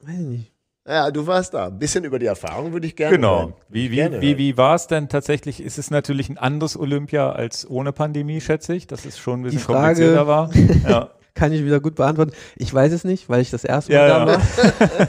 weiß 0.00 0.14
ich 0.20 0.26
nicht. 0.26 0.52
Ja, 0.88 1.10
du 1.10 1.26
warst 1.26 1.52
da. 1.54 1.66
Ein 1.66 1.78
bisschen 1.78 2.04
über 2.04 2.18
die 2.18 2.26
Erfahrung 2.26 2.72
würde 2.72 2.86
ich 2.86 2.94
gerne 2.94 3.16
Genau. 3.16 3.38
hören. 3.40 3.54
Wie, 3.68 3.90
wie, 3.90 3.96
Gerne 3.96 4.20
wie, 4.20 4.38
wie 4.38 4.56
war 4.56 4.74
es 4.76 4.86
denn 4.86 5.08
tatsächlich? 5.08 5.60
Ist 5.60 5.78
es 5.78 5.90
natürlich 5.90 6.28
ein 6.28 6.38
anderes 6.38 6.76
Olympia 6.78 7.32
als 7.32 7.68
ohne 7.68 7.92
Pandemie, 7.92 8.40
schätze 8.40 8.74
ich, 8.74 8.86
dass 8.86 9.04
es 9.04 9.18
schon 9.18 9.40
ein 9.40 9.42
bisschen 9.42 9.58
Frage- 9.60 9.94
komplizierter 10.06 10.26
war. 10.26 10.50
Ja. 10.88 11.10
Kann 11.34 11.52
ich 11.52 11.62
wieder 11.64 11.80
gut 11.80 11.96
beantworten. 11.96 12.32
Ich 12.56 12.72
weiß 12.72 12.92
es 12.92 13.04
nicht, 13.04 13.28
weil 13.28 13.42
ich 13.42 13.50
das 13.50 13.62
erste 13.64 13.92
Ja, 13.92 14.00
Mal 14.00 14.08
ja. 14.08 14.24
da 14.24 14.26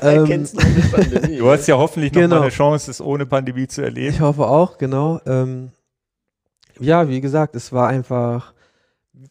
war. 0.01 0.03
ähm, 0.13 0.25
Kennst 0.25 0.61
du 0.61 0.65
die 0.65 0.81
Pandemie? 0.81 1.37
Du 1.37 1.49
hast 1.49 1.67
ja 1.67 1.77
hoffentlich 1.77 2.11
noch 2.11 2.21
Genau. 2.21 2.35
mal 2.37 2.41
eine 2.41 2.51
Chance, 2.51 2.91
es 2.91 2.99
ohne 2.99 3.25
Pandemie 3.25 3.67
zu 3.67 3.81
erleben. 3.81 4.13
Ich 4.13 4.19
hoffe 4.19 4.45
auch, 4.47 4.77
genau. 4.77 5.21
Ähm, 5.25 5.69
ja, 6.79 7.07
wie 7.07 7.21
gesagt, 7.21 7.55
es 7.55 7.71
war 7.71 7.87
einfach, 7.87 8.53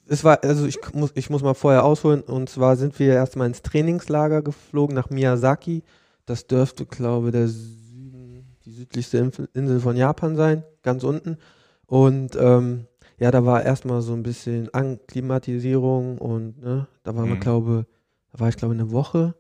es 0.09 0.25
war, 0.25 0.43
also 0.43 0.65
ich 0.67 0.79
muss, 0.95 1.11
ich 1.15 1.29
muss 1.29 1.43
mal 1.43 1.55
vorher 1.55 1.85
ausholen, 1.85 2.23
und 2.23 2.49
zwar 2.49 2.77
sind 2.77 2.99
wir 2.99 3.13
erstmal 3.13 3.47
ins 3.49 3.61
Trainingslager 3.63 4.41
geflogen 4.43 4.95
nach 4.97 5.11
Miyazaki. 5.11 5.83
Das 6.27 6.47
dürfte, 6.47 6.87
glaube 6.87 7.31
der 7.31 7.49
Süden, 7.49 8.45
die 8.65 8.73
südlichste 8.73 9.31
Insel 9.55 9.81
von 9.81 9.97
Japan 9.97 10.37
sein, 10.37 10.65
ganz 10.83 11.05
unten. 11.05 11.39
Und 11.87 12.37
ähm, 12.37 12.87
ja, 13.19 13.31
da 13.31 13.45
war 13.45 13.63
erstmal 13.63 14.03
so 14.03 14.13
ein 14.13 14.23
bisschen 14.23 14.73
Anklimatisierung 14.75 16.19
und 16.19 16.61
ne, 16.61 16.87
da 17.05 17.15
waren 17.17 17.29
wir, 17.29 17.37
Mhm. 17.37 17.41
glaube, 17.41 17.87
da 18.33 18.41
war 18.41 18.49
ich 18.49 18.57
glaube 18.57 18.75
eine 18.75 18.91
Woche 18.91 19.35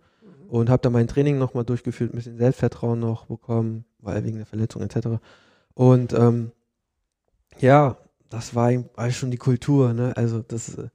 und 0.49 0.71
habe 0.71 0.81
da 0.83 0.91
mein 0.91 1.09
Training 1.09 1.39
nochmal 1.39 1.65
durchgeführt, 1.65 2.13
ein 2.13 2.17
bisschen 2.17 2.39
Selbstvertrauen 2.39 3.01
noch 3.01 3.27
bekommen, 3.27 3.85
weil 3.99 4.25
wegen 4.25 4.37
der 4.39 4.47
Verletzung 4.47 4.83
etc. 4.83 5.21
Und 5.75 6.13
ähm, 6.13 6.53
ja, 7.59 7.97
das 8.31 8.55
war 8.55 8.67
eigentlich 8.69 9.17
schon 9.17 9.31
die 9.31 9.37
Kultur, 9.39 9.93
ne? 9.93 10.17
Also 10.17 10.41
das, 10.43 10.77
äh, 10.79 10.89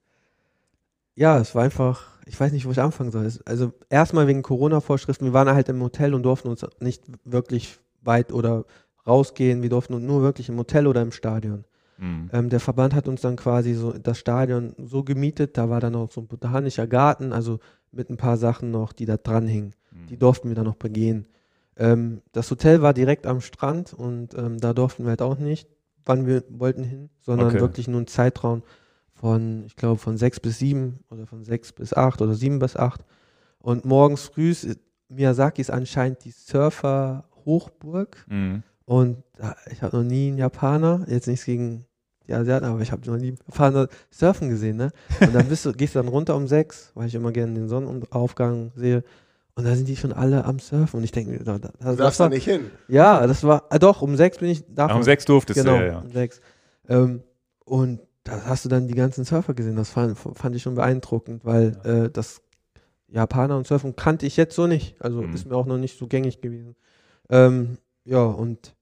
ja, 1.16 1.38
es 1.40 1.54
war 1.56 1.64
einfach, 1.64 2.21
ich 2.32 2.40
weiß 2.40 2.54
nicht, 2.54 2.66
wo 2.66 2.72
ich 2.72 2.80
anfangen 2.80 3.12
soll. 3.12 3.30
Also 3.46 3.74
erstmal 3.90 4.26
wegen 4.26 4.42
Corona-Vorschriften, 4.42 5.26
wir 5.26 5.34
waren 5.34 5.50
halt 5.50 5.68
im 5.68 5.82
Hotel 5.84 6.14
und 6.14 6.24
durften 6.24 6.48
uns 6.48 6.66
nicht 6.80 7.04
wirklich 7.26 7.78
weit 8.02 8.32
oder 8.32 8.64
rausgehen, 9.06 9.62
wir 9.62 9.70
durften 9.70 10.06
nur 10.06 10.22
wirklich 10.22 10.48
im 10.48 10.58
Hotel 10.58 10.88
oder 10.88 11.02
im 11.02 11.12
Stadion. 11.12 11.66
Mhm. 11.98 12.30
Ähm, 12.32 12.50
der 12.50 12.62
Verband 12.62 12.96
hat 12.96 13.10
uns 13.10 13.20
dann 13.20 13.36
quasi 13.36 13.74
so 13.74 13.92
das 13.92 14.18
Stadion 14.18 14.74
so 14.78 15.04
gemietet, 15.04 15.58
da 15.58 15.70
war 15.70 15.82
dann 15.82 15.94
auch 15.96 16.10
so 16.10 16.22
ein 16.22 16.28
botanischer 16.28 16.88
Garten, 16.88 17.34
also 17.34 17.60
mit 17.92 18.10
ein 18.10 18.16
paar 18.16 18.38
Sachen 18.38 18.72
noch, 18.72 18.94
die 18.94 19.06
da 19.06 19.18
dran 19.18 19.46
hingen. 19.46 19.74
Die 20.10 20.18
durften 20.18 20.48
wir 20.48 20.56
dann 20.56 20.66
noch 20.66 20.76
begehen. 20.76 21.28
Ähm, 21.76 22.22
das 22.32 22.50
Hotel 22.50 22.82
war 22.82 22.94
direkt 22.94 23.28
am 23.28 23.42
Strand 23.42 23.94
und 23.94 24.38
ähm, 24.38 24.58
da 24.58 24.72
durften 24.74 25.04
wir 25.04 25.10
halt 25.10 25.22
auch 25.22 25.38
nicht, 25.38 25.68
wann 26.06 26.26
wir 26.26 26.44
wollten 26.48 26.84
hin, 26.84 27.10
sondern 27.20 27.50
Okay. 27.50 27.60
wirklich 27.60 27.90
nur 27.90 27.98
einen 27.98 28.08
Zeitraum 28.08 28.64
von, 29.22 29.64
ich 29.68 29.76
glaube, 29.76 30.00
von 30.00 30.18
sechs 30.18 30.40
bis 30.40 30.58
sieben 30.58 31.00
oder 31.12 31.28
von 31.28 31.44
sechs 31.44 31.72
bis 31.72 31.94
acht 31.94 32.22
oder 32.22 32.34
sieben 32.34 32.58
bis 32.60 32.76
acht. 32.76 33.06
Und 33.60 33.86
morgens 33.86 34.24
früh, 34.24 34.50
ist- 34.50 34.80
Miyazaki 35.10 35.62
ist 35.62 35.70
anscheinend 35.70 36.24
die 36.26 36.32
Surfer-Hochburg. 36.32 38.26
Mhm. 38.28 38.64
Und 38.86 39.24
da- 39.38 39.56
ich 39.72 39.82
habe 39.82 39.96
noch 39.98 40.04
nie 40.04 40.30
einen 40.30 40.38
Japaner, 40.38 41.06
jetzt 41.08 41.28
nichts 41.28 41.46
gegen 41.46 41.86
die 42.28 42.34
Asiaten, 42.34 42.66
aber 42.66 42.82
ich 42.82 42.92
habe 42.92 43.06
noch 43.10 43.18
nie 43.18 43.30
einen 43.30 43.38
Japaner 43.48 43.88
surfen 44.10 44.50
gesehen, 44.50 44.78
ne? 44.78 44.92
Und 45.20 45.34
dann 45.36 45.48
bist 45.48 45.66
du, 45.66 45.72
gehst 45.78 45.96
du 45.96 46.00
dann 46.00 46.08
runter 46.08 46.36
um 46.36 46.48
sechs, 46.48 46.92
weil 46.96 47.08
ich 47.08 47.16
immer 47.16 47.32
gerne 47.32 47.54
den 47.54 47.68
Sonnenaufgang 47.70 48.72
sehe. 48.76 49.04
Und 49.56 49.66
da 49.66 49.76
sind 49.76 49.88
die 49.88 49.98
schon 49.98 50.14
alle 50.14 50.46
am 50.46 50.60
Surfen. 50.60 50.98
Und 50.98 51.04
ich 51.04 51.12
denke 51.12 51.44
da, 51.44 51.60
da, 51.60 51.70
Du 51.92 51.96
darfst 51.98 52.20
da 52.20 52.30
nicht 52.30 52.46
hin. 52.46 52.72
Ja, 52.88 53.28
das 53.28 53.44
war, 53.44 53.66
ah, 53.70 53.78
doch, 53.80 54.02
um 54.02 54.16
sechs 54.16 54.38
bin 54.38 54.50
ich 54.50 54.64
da. 54.68 54.88
Ach, 54.90 54.96
um 54.96 55.04
sechs 55.04 55.26
durftest 55.26 55.60
genau, 55.60 55.78
du, 55.78 55.86
ja, 55.86 55.92
ja. 55.92 56.00
um 56.00 56.12
sechs. 56.12 56.40
Ähm, 56.88 57.22
und 57.66 58.00
da 58.24 58.44
hast 58.46 58.66
du 58.66 58.70
dann 58.70 58.88
die 58.88 58.94
ganzen 58.96 59.26
Surfer 59.26 59.54
gesehen. 59.54 59.76
Das 59.76 59.90
fand, 59.90 60.18
fand 60.18 60.56
ich 60.56 60.62
schon 60.62 60.76
beeindruckend, 60.76 61.44
weil 61.46 61.78
äh, 61.84 62.10
das 62.12 62.42
Japaner 63.08 63.58
und 63.58 63.68
Surfen 63.68 63.96
kannte 63.96 64.26
ich 64.26 64.38
jetzt 64.38 64.56
so 64.56 64.68
nicht. 64.68 64.96
Also 65.02 65.22
Mhm. 65.22 65.34
ist 65.34 65.46
mir 65.48 65.56
auch 65.56 65.66
noch 65.66 65.78
nicht 65.78 65.98
so 65.98 66.08
gängig 66.08 66.42
gewesen. 66.42 66.76
Ähm, 67.30 67.78
ja, 68.06 68.24
und 68.24 68.76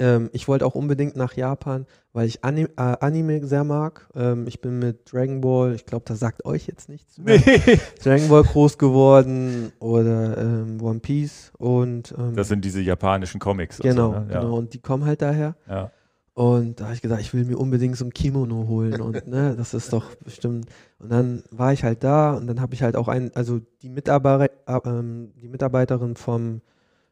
ähm, 0.00 0.30
ich 0.32 0.46
wollte 0.46 0.64
auch 0.64 0.76
unbedingt 0.76 1.16
nach 1.16 1.34
Japan, 1.34 1.84
weil 2.12 2.26
ich 2.28 2.44
Ani 2.44 2.62
äh, 2.62 2.68
Anime 2.76 3.44
sehr 3.46 3.64
mag. 3.64 4.08
Ähm, 4.14 4.46
ich 4.46 4.60
bin 4.60 4.78
mit 4.78 5.12
Dragon 5.12 5.40
Ball, 5.40 5.74
ich 5.74 5.86
glaube, 5.86 6.04
das 6.06 6.20
sagt 6.20 6.44
euch 6.44 6.68
jetzt 6.68 6.88
nichts. 6.88 7.18
mehr. 7.18 7.38
Nee. 7.44 7.80
Dragon 8.02 8.28
Ball 8.28 8.44
groß 8.44 8.78
geworden 8.78 9.72
oder 9.80 10.38
ähm, 10.38 10.80
One 10.80 11.00
Piece 11.00 11.50
und 11.58 12.14
ähm, 12.16 12.34
Das 12.36 12.46
sind 12.48 12.64
diese 12.64 12.80
japanischen 12.80 13.40
Comics. 13.40 13.78
genau, 13.78 14.12
so, 14.12 14.18
ne? 14.20 14.26
ja. 14.32 14.40
genau. 14.40 14.56
Und 14.56 14.72
die 14.72 14.78
kommen 14.80 15.04
halt 15.04 15.20
daher. 15.20 15.56
Ja. 15.68 15.90
Und 16.38 16.78
da 16.78 16.84
habe 16.84 16.94
ich 16.94 17.02
gesagt, 17.02 17.20
ich 17.20 17.34
will 17.34 17.44
mir 17.44 17.58
unbedingt 17.58 17.96
so 17.96 18.04
ein 18.04 18.12
Kimono 18.12 18.68
holen 18.68 19.00
und 19.00 19.26
ne, 19.26 19.56
das 19.56 19.74
ist 19.74 19.92
doch 19.92 20.14
bestimmt. 20.14 20.66
Und 21.00 21.10
dann 21.10 21.42
war 21.50 21.72
ich 21.72 21.82
halt 21.82 22.04
da 22.04 22.34
und 22.34 22.46
dann 22.46 22.60
habe 22.60 22.74
ich 22.74 22.84
halt 22.84 22.94
auch 22.94 23.08
ein, 23.08 23.34
also 23.34 23.60
die 23.82 23.88
Mitarbeiter, 23.88 24.54
äh, 24.68 24.88
ähm, 24.88 25.32
die 25.42 25.48
Mitarbeiterin 25.48 26.14
vom, 26.14 26.60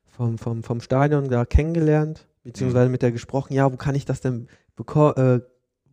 vom, 0.06 0.38
vom, 0.38 0.62
vom 0.62 0.80
Stadion 0.80 1.28
da 1.28 1.44
kennengelernt, 1.44 2.28
beziehungsweise 2.44 2.88
mit 2.88 3.02
der 3.02 3.10
gesprochen, 3.10 3.52
ja, 3.52 3.72
wo 3.72 3.76
kann 3.76 3.96
ich 3.96 4.04
das 4.04 4.20
denn 4.20 4.46
beko 4.76 5.10
äh, 5.14 5.40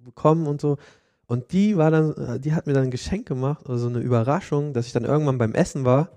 bekommen 0.05 0.45
und 0.45 0.61
so. 0.61 0.77
Und 1.25 1.53
die 1.53 1.75
war 1.75 1.89
dann, 1.89 2.13
äh, 2.13 2.39
die 2.39 2.53
hat 2.53 2.67
mir 2.67 2.73
dann 2.73 2.83
ein 2.83 2.91
Geschenk 2.91 3.27
gemacht, 3.27 3.67
also 3.67 3.87
eine 3.87 3.97
Überraschung, 3.97 4.73
dass 4.73 4.85
ich 4.85 4.93
dann 4.93 5.05
irgendwann 5.05 5.39
beim 5.39 5.55
Essen 5.55 5.85
war 5.85 6.11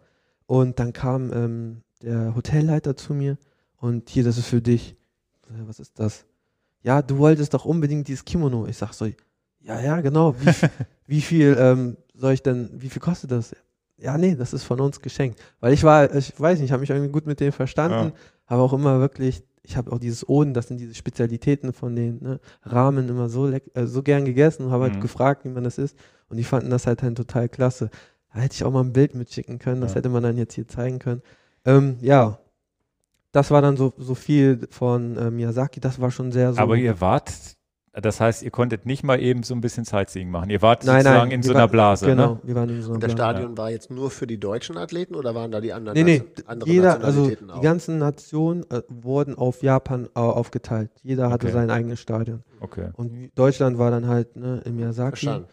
und 0.45 0.79
dann 0.79 0.93
kam 0.93 1.33
ähm, 1.33 1.83
der 2.03 2.35
Hotelleiter 2.35 2.95
zu 2.95 3.15
mir 3.15 3.39
und 3.79 4.11
hier, 4.11 4.23
das 4.23 4.37
ist 4.37 4.49
für 4.49 4.61
dich. 4.61 4.99
Was 5.67 5.81
ist 5.81 5.99
das? 5.99 6.27
Ja, 6.87 7.03
du 7.03 7.19
wolltest 7.19 7.53
doch 7.53 7.65
unbedingt 7.65 8.07
dieses 8.07 8.25
Kimono. 8.25 8.67
Ich 8.69 8.77
sag 8.79 8.93
so, 8.93 9.07
ja, 9.61 9.81
ja, 9.81 10.01
genau. 10.01 10.35
Wie, 10.41 10.47
wie 11.09 11.21
viel 11.21 11.57
ähm, 11.59 11.97
soll 12.15 12.33
ich 12.35 12.43
denn, 12.43 12.71
wie 12.75 12.89
viel 12.89 13.03
kostet 13.03 13.33
das? 13.33 13.55
Ja, 13.99 14.17
nee, 14.17 14.37
das 14.37 14.53
ist 14.53 14.63
von 14.63 14.81
uns 14.81 15.01
geschenkt. 15.01 15.41
Weil 15.61 15.73
ich 15.73 15.83
war, 15.83 16.15
ich 16.15 16.39
weiß 16.39 16.59
nicht, 16.59 16.67
ich 16.67 16.73
habe 16.73 16.81
mich 16.83 16.91
irgendwie 16.91 17.11
gut 17.11 17.27
mit 17.27 17.41
denen 17.41 17.53
verstanden, 17.53 18.13
habe 18.47 18.63
auch 18.63 18.73
immer 18.73 19.01
wirklich, 19.01 19.43
ich 19.63 19.77
habe 19.77 19.91
auch 19.91 19.99
dieses 19.99 20.29
Oden, 20.29 20.55
das 20.55 20.69
sind 20.69 20.79
diese 20.79 20.95
Spezialitäten 20.95 21.73
von 21.73 21.97
den 21.97 22.23
ne, 22.23 22.41
Ramen 22.63 23.09
immer 23.09 23.29
so 23.29 23.47
leck, 23.47 23.65
äh, 23.75 23.87
so 23.87 24.03
gern 24.05 24.25
gegessen 24.25 24.67
und 24.67 24.71
habe 24.71 24.85
Mhm. 24.87 24.93
halt 24.93 25.01
gefragt, 25.01 25.45
wie 25.45 25.49
man 25.49 25.65
das 25.65 25.79
isst. 25.79 25.97
Und 26.29 26.37
die 26.37 26.45
fanden 26.45 26.71
das 26.71 26.87
halt 26.87 27.03
dann 27.03 27.17
total 27.17 27.49
klasse. 27.49 27.91
Da 28.33 28.41
hätte 28.41 28.55
ich 28.55 28.65
auch 28.65 28.71
mal 28.71 28.83
ein 28.85 28.93
Bild 28.93 29.15
mitschicken 29.17 29.59
können, 29.59 29.81
das 29.81 29.93
Ja. 29.93 29.97
hätte 29.97 30.11
man 30.11 30.23
dann 30.23 30.37
jetzt 30.37 30.55
hier 30.55 30.69
zeigen 30.69 30.99
können. 31.01 31.23
Ähm, 31.65 31.97
ja, 32.01 32.39
das 33.37 33.51
war 33.51 33.61
dann 33.63 33.77
so, 33.77 33.93
so 33.99 34.15
viel 34.15 34.67
von 34.71 35.17
äh, 35.17 35.31
Miyazaki, 35.31 35.79
das 35.81 36.01
war 36.01 36.11
schon 36.11 36.33
sehr 36.33 36.55
so. 36.55 36.61
Aber 36.61 36.77
ihr 36.77 37.01
wart, 37.01 37.31
das 37.93 38.21
heißt, 38.21 38.43
ihr 38.43 38.51
konntet 38.51 38.85
nicht 38.87 39.05
mal 39.05 39.21
eben 39.21 39.43
so 39.43 39.55
ein 39.55 39.61
bisschen 39.61 39.85
Sightseeing 39.85 40.31
machen. 40.31 40.51
Ihr 40.51 40.61
wart 40.63 40.85
Nein, 40.85 41.03
sozusagen 41.03 41.29
nein, 41.29 41.31
in 41.31 41.43
so 41.43 41.51
einer 41.53 41.61
waren- 41.61 41.71
Blase. 41.71 42.07
Genau, 42.07 42.35
Ne? 42.35 42.41
wir 42.45 42.55
waren 42.55 42.69
in 42.69 42.83
so 42.83 42.89
einer 42.89 42.95
Und 42.97 43.03
das 43.03 43.15
Blase. 43.15 43.31
Stadion 43.39 43.59
war 43.59 43.71
jetzt 43.71 43.91
nur 43.91 44.11
für 44.11 44.27
die 44.27 44.39
deutschen 44.41 44.77
Athleten 44.77 45.15
oder 45.15 45.35
waren 45.35 45.51
da 45.51 45.61
die 45.61 45.73
anderen 45.73 45.97
Nee, 45.97 46.05
nee, 46.05 46.19
Nation- 46.19 46.47
andere 46.49 46.71
jeder, 46.71 46.91
also 46.95 47.05
Nationalitäten 47.07 47.47
die 47.49 47.53
auch? 47.55 47.63
ganzen 47.63 47.99
Nationen 47.99 48.63
äh, 48.71 48.83
wurden 48.89 49.35
auf 49.37 49.63
Japan 49.63 50.07
äh, 50.15 50.19
aufgeteilt. 50.19 50.91
Jeder 51.03 51.31
hatte 51.31 51.47
Okay. 51.47 51.55
sein 51.55 51.71
eigenes 51.71 52.01
Stadion. 52.01 52.43
Okay. 52.61 52.89
Und 52.95 53.31
Deutschland 53.35 53.79
war 53.79 53.91
dann 53.91 54.07
halt 54.09 54.35
ne, 54.37 54.63
in 54.65 54.77
Miyazaki. 54.77 55.11
Verstanden. 55.27 55.49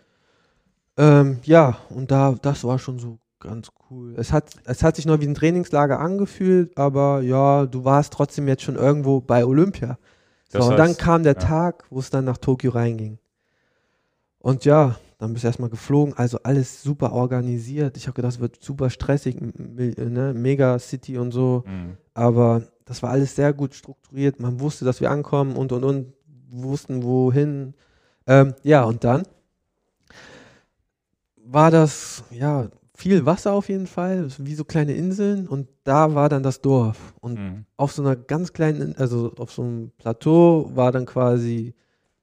Ähm, 0.98 1.40
ja, 1.44 1.78
und 1.90 2.12
da, 2.12 2.36
das 2.42 2.64
war 2.64 2.78
schon 2.78 3.00
so 3.00 3.18
ganz 3.44 3.70
cool. 3.90 4.14
Es 4.18 4.32
hat, 4.32 4.52
es 4.66 4.84
hat 4.84 4.96
sich 4.96 5.06
noch 5.06 5.20
wie 5.20 5.28
ein 5.28 5.36
Trainingslager 5.36 6.00
angefühlt, 6.00 6.78
aber 6.78 7.22
ja, 7.22 7.66
du 7.66 7.84
warst 7.86 8.14
trotzdem 8.14 8.48
jetzt 8.48 8.64
schon 8.64 8.76
irgendwo 8.76 9.22
bei 9.22 9.46
Olympia. 9.46 9.98
So, 10.50 10.60
Das 10.60 10.68
und 10.70 10.78
dann 10.78 10.90
heißt, 10.90 11.00
kam 11.00 11.24
der 11.24 11.34
ja. 11.34 11.40
Tag, 11.40 11.86
wo 11.90 12.00
es 12.00 12.10
dann 12.10 12.26
nach 12.26 12.38
Tokio 12.38 12.72
reinging. 12.72 13.18
Und 14.40 14.66
ja, 14.66 14.98
dann 15.20 15.32
bist 15.34 15.44
du 15.44 15.48
erstmal 15.48 15.70
geflogen, 15.70 16.14
also 16.18 16.38
alles 16.44 16.84
super 16.84 17.14
organisiert. 17.14 17.96
Ich 17.96 18.08
habe 18.08 18.16
gedacht, 18.16 18.34
es 18.34 18.40
wird 18.40 18.62
super 18.62 18.90
stressig, 18.90 19.38
m- 19.40 19.54
ne? 19.76 20.34
Mega 20.34 20.78
City 20.80 21.18
und 21.18 21.32
so. 21.32 21.64
Mhm. 21.66 21.98
Aber 22.14 22.64
das 22.86 23.02
war 23.02 23.12
alles 23.12 23.36
sehr 23.36 23.54
gut 23.54 23.74
strukturiert. 23.74 24.42
Man 24.42 24.60
wusste, 24.60 24.84
dass 24.84 25.00
wir 25.00 25.10
ankommen 25.12 25.56
und 25.56 25.72
und 25.72 25.84
und 25.86 26.14
wussten, 26.52 27.04
wohin. 27.04 27.74
Ähm, 28.28 28.54
ja, 28.64 28.84
und 28.84 29.04
dann 29.06 29.24
war 31.46 31.72
das, 31.72 32.24
ja, 32.32 32.68
viel 33.04 33.26
Wasser 33.26 33.52
auf 33.52 33.68
jeden 33.68 33.86
Fall, 33.86 34.30
wie 34.40 34.56
so 34.56 34.64
kleine 34.64 34.94
Inseln. 34.94 35.46
Und 35.46 35.68
da 35.84 36.16
war 36.16 36.30
dann 36.30 36.42
das 36.42 36.62
Dorf. 36.62 37.14
Und 37.20 37.38
Mhm. 37.38 37.66
auf 37.76 37.92
so 37.92 38.02
einer 38.02 38.16
ganz 38.16 38.54
kleinen, 38.54 38.96
also 38.96 39.34
auf 39.38 39.52
so 39.52 39.62
einem 39.62 39.92
Plateau 39.98 40.72
war 40.74 40.94
dann 40.94 41.06
quasi, 41.06 41.74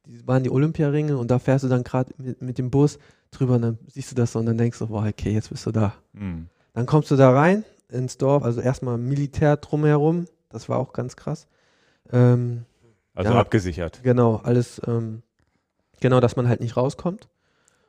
die, 0.06 0.26
waren 0.26 0.42
die 0.42 0.50
Olympiaringe 0.50 1.18
und 1.18 1.30
da 1.30 1.38
fährst 1.38 1.64
du 1.64 1.68
dann 1.68 1.84
gerade 1.84 2.14
mit, 2.16 2.40
mit 2.40 2.56
dem 2.56 2.70
Bus 2.70 2.98
drüber 3.30 3.56
und 3.56 3.62
dann 3.62 3.78
siehst 3.88 4.10
du 4.10 4.14
das 4.14 4.32
so 4.32 4.38
und 4.38 4.46
dann 4.46 4.56
denkst 4.56 4.78
du, 4.78 4.86
boah, 4.86 5.06
okay, 5.06 5.32
jetzt 5.34 5.50
bist 5.50 5.66
du 5.66 5.70
da. 5.70 5.92
Mhm. 6.14 6.48
Dann 6.72 6.86
kommst 6.86 7.10
du 7.10 7.16
da 7.16 7.30
rein 7.30 7.62
ins 7.90 8.16
Dorf, 8.16 8.42
also 8.42 8.62
erstmal 8.62 8.96
Militär 8.96 9.58
drumherum, 9.58 10.28
das 10.48 10.68
war 10.70 10.78
auch 10.78 10.94
ganz 10.94 11.14
krass. 11.14 11.46
Ähm, 12.10 12.64
Also 13.14 13.32
Ja. 13.34 13.38
abgesichert. 13.40 14.00
genau, 14.02 14.36
alles, 14.36 14.80
ähm, 14.86 15.22
genau, 16.00 16.20
dass 16.20 16.36
man 16.36 16.48
halt 16.48 16.60
nicht 16.60 16.76
rauskommt. 16.76 17.28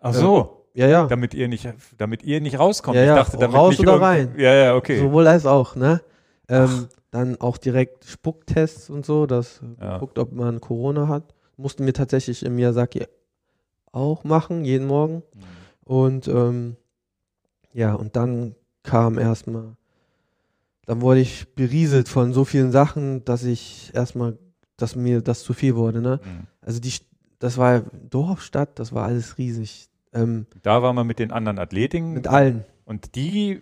Ach 0.01 0.13
so, 0.13 0.60
Ja, 0.73 0.88
ja, 0.88 1.07
damit 1.07 1.34
ihr 1.34 1.48
nicht, 1.48 1.68
damit 1.98 2.23
ihr 2.23 2.39
nicht 2.39 2.57
rauskommt. 2.57 2.95
Ja, 2.95 3.02
ich 3.02 3.07
ja, 3.07 3.15
dachte, 3.15 3.38
damit 3.38 3.57
raus 3.57 3.72
nicht 3.72 3.81
oder 3.81 3.99
rein. 3.99 4.35
Ja, 4.38 4.53
ja, 4.53 4.76
okay. 4.76 4.99
sowohl 4.99 5.27
als 5.27 5.45
auch, 5.45 5.76
ne? 5.76 6.02
Ähm, 6.48 6.88
dann 7.11 7.39
auch 7.41 7.57
direkt 7.57 8.06
Spucktests 8.06 8.89
und 8.89 9.06
so, 9.06 9.26
dass 9.26 9.61
Ja. 9.80 9.98
guckt, 9.98 10.18
ob 10.18 10.31
man 10.31 10.61
Corona 10.61 11.07
hat. 11.07 11.34
Mussten 11.57 11.85
wir 11.85 11.93
tatsächlich 11.93 12.43
im 12.43 12.56
Miyazaki 12.56 13.06
auch 13.91 14.23
machen, 14.23 14.64
jeden 14.64 14.88
Morgen. 14.88 15.15
Mhm. 15.34 15.41
Und 15.84 16.27
ähm, 16.27 16.77
ja, 17.73 17.93
und 17.93 18.15
dann 18.15 18.56
kam 18.84 19.18
erstmal, 19.19 19.76
dann 20.85 21.02
wurde 21.02 21.19
ich 21.19 21.53
berieselt 21.53 22.07
von 22.10 22.34
so 22.34 22.45
vielen 22.45 22.72
Sachen, 22.72 23.23
dass 23.26 23.43
ich 23.43 23.91
erstmal, 23.93 24.38
dass 24.77 24.95
mir 24.95 25.22
das 25.22 25.43
zu 25.43 25.53
viel 25.53 25.76
wurde, 25.76 26.02
ne? 26.02 26.19
Mhm. 26.23 26.48
Also 26.61 26.80
die, 26.80 26.93
das 27.39 27.57
war 27.57 27.81
Dorfstadt, 28.10 28.80
das 28.80 28.93
war 28.93 29.06
alles 29.06 29.38
riesig. 29.38 29.89
Ähm, 30.13 30.45
Da 30.63 30.81
waren 30.83 30.95
wir 30.95 31.03
mit 31.03 31.19
den 31.19 31.31
anderen 31.31 31.57
Athletiken. 31.59 32.13
mit 32.13 32.27
allen. 32.27 32.65
Und 32.85 33.15
die 33.15 33.61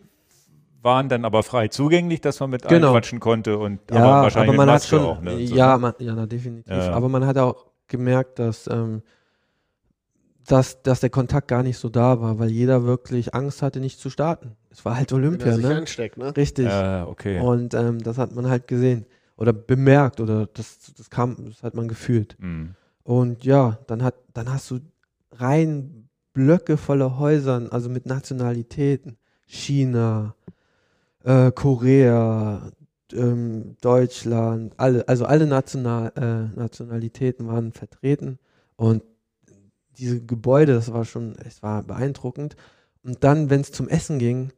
waren 0.82 1.10
dann 1.10 1.26
aber 1.26 1.44
frei 1.44 1.68
zugänglich, 1.68 2.22
dass 2.22 2.40
man 2.40 2.50
mit 2.52 2.64
Genau. 2.68 2.88
allen 2.88 2.94
quatschen 2.96 3.20
konnte 3.20 3.58
und 3.58 3.80
Ja, 3.92 3.98
aber 3.98 4.06
aber, 4.14 4.22
wahrscheinlich 4.24 4.58
man 4.58 4.66
mit 4.68 4.74
hat 4.74 4.82
Maske 4.82 4.96
schon, 4.96 5.06
auch. 5.06 5.22
Ne? 5.22 5.46
so, 5.46 5.56
ja, 5.56 5.78
man, 5.78 5.94
ja, 6.00 6.16
na, 6.16 6.26
definitiv. 6.26 6.72
Ja. 6.74 6.92
Aber 6.94 7.10
man 7.10 7.26
hat 7.26 7.38
auch 7.38 7.66
gemerkt, 7.88 8.40
dass, 8.40 8.68
ähm, 8.68 9.02
dass, 10.48 10.82
dass 10.82 11.00
der 11.02 11.10
Kontakt 11.10 11.48
gar 11.48 11.62
nicht 11.64 11.78
so 11.78 11.90
da 11.90 12.22
war, 12.22 12.40
weil 12.40 12.50
jeder 12.50 12.84
wirklich 12.84 13.36
Angst 13.36 13.62
hatte, 13.62 13.80
nicht 13.80 14.00
zu 14.00 14.10
starten. 14.10 14.56
Es 14.72 14.84
war 14.86 14.96
halt 14.96 15.12
Wenn 15.12 15.20
Olympia, 15.20 15.48
er 15.48 15.56
sich 15.56 15.66
ne? 15.66 15.76
ansteckt, 15.76 16.18
ne? 16.18 16.36
Richtig. 16.36 16.66
Ja, 16.66 17.06
okay. 17.08 17.40
Und 17.40 17.74
ähm, 17.76 18.02
das 18.02 18.18
hat 18.18 18.34
man 18.34 18.50
halt 18.50 18.68
gesehen 18.68 19.06
oder 19.38 19.54
bemerkt 19.54 20.20
oder 20.20 20.48
das, 20.48 20.94
das 20.98 21.10
kam, 21.10 21.36
das 21.46 21.62
hat 21.62 21.76
man 21.76 21.88
gefühlt. 21.88 22.36
Mhm. 22.40 22.76
Und 23.04 23.44
ja, 23.44 23.78
dann 23.88 24.04
hat, 24.04 24.16
dann 24.34 24.52
hast 24.52 24.72
du 24.72 24.80
rein 25.34 26.09
Blöcke 26.40 26.78
voller 26.78 27.20
Häusern, 27.20 27.68
also 27.68 27.90
mit 27.90 28.06
Nationalitäten. 28.06 29.18
China, 29.46 30.36
äh, 31.26 31.52
Korea, 31.52 32.72
ähm, 33.12 33.76
Deutschland, 33.82 34.74
alle, 34.78 35.06
also 35.10 35.26
alle 35.26 35.48
National, 35.48 36.14
äh, 36.16 36.58
Nationalitäten 36.58 37.46
waren 37.48 37.74
vertreten 37.74 38.40
und 38.78 39.04
diese 39.98 40.24
Gebäude, 40.24 40.76
das 40.76 40.94
war 40.94 41.04
schon, 41.04 41.36
es 41.46 41.62
war 41.62 41.84
beeindruckend. 41.84 42.56
Und 43.04 43.22
dann, 43.26 43.50
wenn 43.50 43.60
es 43.60 43.74
zum 43.74 43.90
Essen 43.90 44.18
ging, 44.18 44.54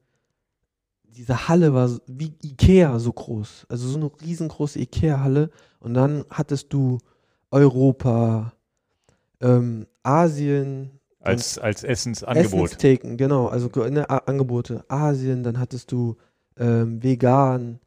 diese 1.03 1.47
Halle 1.47 1.73
war 1.73 1.89
wie 2.05 2.35
Ikea 2.43 2.99
so 2.99 3.11
groß, 3.11 3.65
also 3.69 3.87
so 3.87 3.97
eine 3.97 4.11
riesengroße 4.21 4.79
Ikea-Halle. 4.79 5.49
Und 5.79 5.95
dann 5.95 6.25
hattest 6.29 6.71
du 6.73 6.99
Europa, 7.49 8.53
ähm, 9.39 9.87
Asien, 10.03 11.00
Als, 11.23 11.57
als 11.59 11.83
Essensangebot. 11.83 12.65
Essenstheken, 12.65 13.15
genau, 13.17 13.47
also 13.47 13.69
ne, 13.89 14.09
Angebote. 14.27 14.83
Asien, 14.87 15.43
dann 15.43 15.59
hattest 15.59 15.91
du 15.91 16.17
ähm, 16.57 17.01
vegan, 17.03 17.79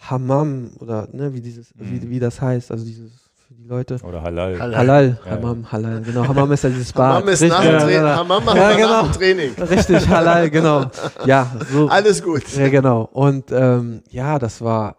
Hammam 0.00 0.70
oder 0.80 1.08
ne, 1.12 1.32
wie 1.34 1.40
dieses, 1.40 1.74
Mhm. 1.74 2.02
wie, 2.02 2.10
wie 2.10 2.20
das 2.20 2.40
heißt, 2.40 2.70
also 2.70 2.84
dieses 2.84 3.10
für 3.46 3.54
die 3.54 3.64
Leute. 3.64 3.98
Oder 4.02 4.22
Halal. 4.22 4.58
Halal. 4.58 4.76
Halal, 4.78 5.18
Ja, 5.24 5.30
Hammam, 5.32 5.70
Halal, 5.70 6.00
genau. 6.02 6.26
Hammam 6.26 6.52
ist 6.52 6.64
ja 6.64 6.70
dieses 6.70 6.92
Bad. 6.92 7.16
Hammam 7.16 7.28
ist 7.28 7.42
Richtig, 7.42 7.58
nach 7.58 7.64
dem 7.64 7.72
ja, 7.72 7.78
Training. 7.80 7.98
genau. 8.00 8.16
Hammam 8.16 8.44
Ja, 8.46 8.54
man 8.54 8.56
nach 8.56 8.76
genau. 8.76 9.02
dem 9.02 9.12
Training. 9.12 9.54
Richtig, 9.54 10.08
Halal, 10.08 10.50
genau. 10.50 10.90
Ja, 11.26 11.56
so. 11.70 11.88
Alles 11.88 12.22
gut. 12.22 12.42
Ja, 12.56 12.68
genau. 12.70 13.02
Und 13.12 13.50
ähm, 13.52 14.02
ja, 14.10 14.38
das 14.38 14.60
war 14.62 14.96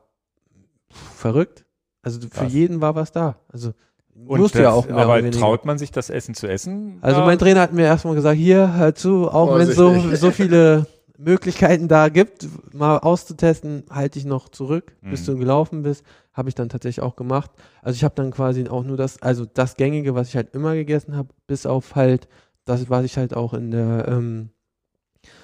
verrückt. 1.16 1.66
Also 2.04 2.20
für 2.22 2.30
Krass. 2.30 2.54
jeden 2.54 2.82
war 2.82 2.94
was 2.96 3.12
da. 3.12 3.36
Also 3.52 3.74
Und 4.16 4.40
musste 4.40 4.60
das, 4.60 4.64
ja 4.64 4.72
auch 4.72 4.86
mehr 4.88 4.96
aber 4.98 5.30
traut 5.32 5.66
man 5.66 5.78
sich 5.78 5.92
das 5.92 6.10
Essen 6.10 6.36
zu 6.36 6.48
essen? 6.48 6.98
Also 7.02 7.20
Ja. 7.20 7.26
mein 7.26 7.38
Trainer 7.38 7.62
hat 7.62 7.74
mir 7.74 7.84
erstmal 7.84 8.16
gesagt, 8.16 8.38
hier, 8.38 8.76
hör 8.76 8.96
zu, 8.96 9.30
auch 9.30 9.54
wenn 9.54 9.68
es 9.68 9.76
so, 9.76 10.16
so 10.16 10.32
viele 10.32 10.88
Möglichkeiten 11.18 11.88
da 11.88 12.10
gibt, 12.10 12.48
mal 12.74 12.98
auszutesten, 12.98 13.84
halte 13.90 14.18
ich 14.20 14.26
noch 14.26 14.50
zurück, 14.50 14.96
bis 15.02 15.22
Mhm. 15.28 15.34
du 15.34 15.38
gelaufen 15.40 15.84
bist. 15.84 16.04
Habe 16.34 16.50
ich 16.50 16.56
dann 16.56 16.70
tatsächlich 16.70 17.04
auch 17.04 17.16
gemacht. 17.16 17.52
Also 17.82 17.96
ich 17.96 18.04
habe 18.04 18.16
dann 18.16 18.32
quasi 18.32 18.68
auch 18.70 18.84
nur 18.84 18.98
das, 18.98 19.22
also 19.22 19.46
das 19.46 19.76
Gängige, 19.76 20.16
was 20.16 20.30
ich 20.30 20.36
halt 20.36 20.54
immer 20.56 20.76
gegessen 20.76 21.16
habe, 21.16 21.30
bis 21.48 21.66
auf 21.66 21.96
halt 21.96 22.28
das, 22.66 22.90
was 22.90 23.06
ich 23.06 23.18
halt 23.18 23.36
auch 23.36 23.54
in 23.54 23.72
der 23.72 24.08
ähm, 24.08 24.50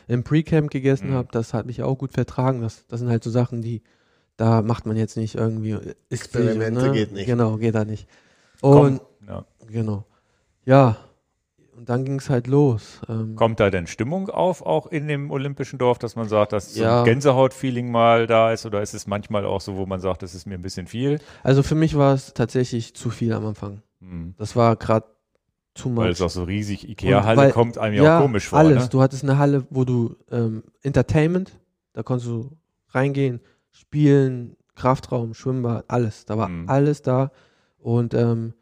im 0.08 0.24
Pre-Camp 0.24 0.70
gegessen 0.70 1.10
Mhm. 1.10 1.14
habe, 1.14 1.28
das 1.32 1.54
hat 1.54 1.66
mich 1.66 1.84
auch 1.84 1.98
gut 1.98 2.14
vertragen. 2.14 2.62
Das, 2.62 2.86
das 2.88 3.00
sind 3.00 3.10
halt 3.10 3.24
so 3.24 3.30
Sachen, 3.30 3.62
die 3.62 3.82
da 4.38 4.62
macht 4.62 4.86
man 4.86 4.98
jetzt 4.98 5.18
nicht 5.18 5.36
irgendwie 5.36 5.72
ist 5.72 5.94
Experimente 6.10 6.86
ne? 6.88 6.92
geht 6.94 7.12
nicht. 7.12 7.26
Genau, 7.28 7.58
geht 7.58 7.76
da 7.76 7.86
nicht. 7.86 8.08
Und 8.62 9.02
ja. 9.28 9.46
genau. 9.68 10.06
Ja, 10.66 10.98
und 11.76 11.90
dann 11.90 12.06
ging 12.06 12.20
es 12.20 12.30
halt 12.30 12.48
los. 12.48 13.02
Ähm, 13.10 13.36
Kommt 13.36 13.60
da 13.60 13.70
denn 13.72 13.88
Stimmung 13.88 14.30
auf, 14.30 14.62
auch 14.62 14.88
in 14.88 15.08
dem 15.08 15.32
olympischen 15.32 15.80
Dorf, 15.80 15.98
dass 15.98 16.16
man 16.16 16.28
sagt, 16.30 16.54
dass 16.54 16.76
so 16.76 16.84
Ja. 16.84 17.00
ein 17.00 17.06
Gänsehaut-Feeling 17.06 17.90
mal 17.92 18.28
da 18.28 18.52
ist? 18.52 18.66
Oder 18.68 18.82
ist 18.84 18.94
es 18.94 19.08
manchmal 19.08 19.46
auch 19.46 19.62
so, 19.62 19.76
wo 19.78 19.86
man 19.88 20.00
sagt, 20.00 20.22
das 20.22 20.36
ist 20.36 20.46
mir 20.46 20.54
ein 20.56 20.62
bisschen 20.62 20.86
viel? 20.86 21.20
Also 21.44 21.64
für 21.64 21.76
mich 21.76 21.98
war 21.98 22.14
es 22.14 22.34
tatsächlich 22.34 22.94
zu 22.94 23.10
viel 23.10 23.34
am 23.34 23.46
Anfang. 23.48 23.82
Hm. 24.00 24.36
Das 24.38 24.56
war 24.56 24.76
gerade 24.76 25.08
too 25.74 25.90
much. 25.90 26.04
Weil 26.04 26.12
es 26.12 26.22
auch 26.22 26.30
so 26.30 26.44
riesig 26.44 26.88
Ikea-Halle 26.88 27.52
kommt 27.52 27.78
einem 27.80 27.96
ja, 27.96 28.18
auch 28.20 28.22
komisch 28.22 28.48
vor. 28.50 28.60
alles. 28.60 28.84
Ne? 28.84 28.90
Du 28.90 29.02
hattest 29.02 29.24
eine 29.24 29.38
Halle, 29.40 29.66
wo 29.72 29.84
du 29.84 30.16
ähm, 30.30 30.64
Entertainment, 30.84 31.60
da 31.94 32.04
konntest 32.04 32.30
du 32.30 32.52
reingehen, 32.90 33.40
spielen, 33.72 34.56
Kraftraum, 34.76 35.34
Schwimmbad, 35.34 35.86
alles. 35.88 36.26
Da 36.26 36.38
war 36.38 36.48
Mhm. 36.50 36.70
alles 36.70 37.02
da. 37.02 37.32
Und 37.82 38.14
ähm, 38.14 38.54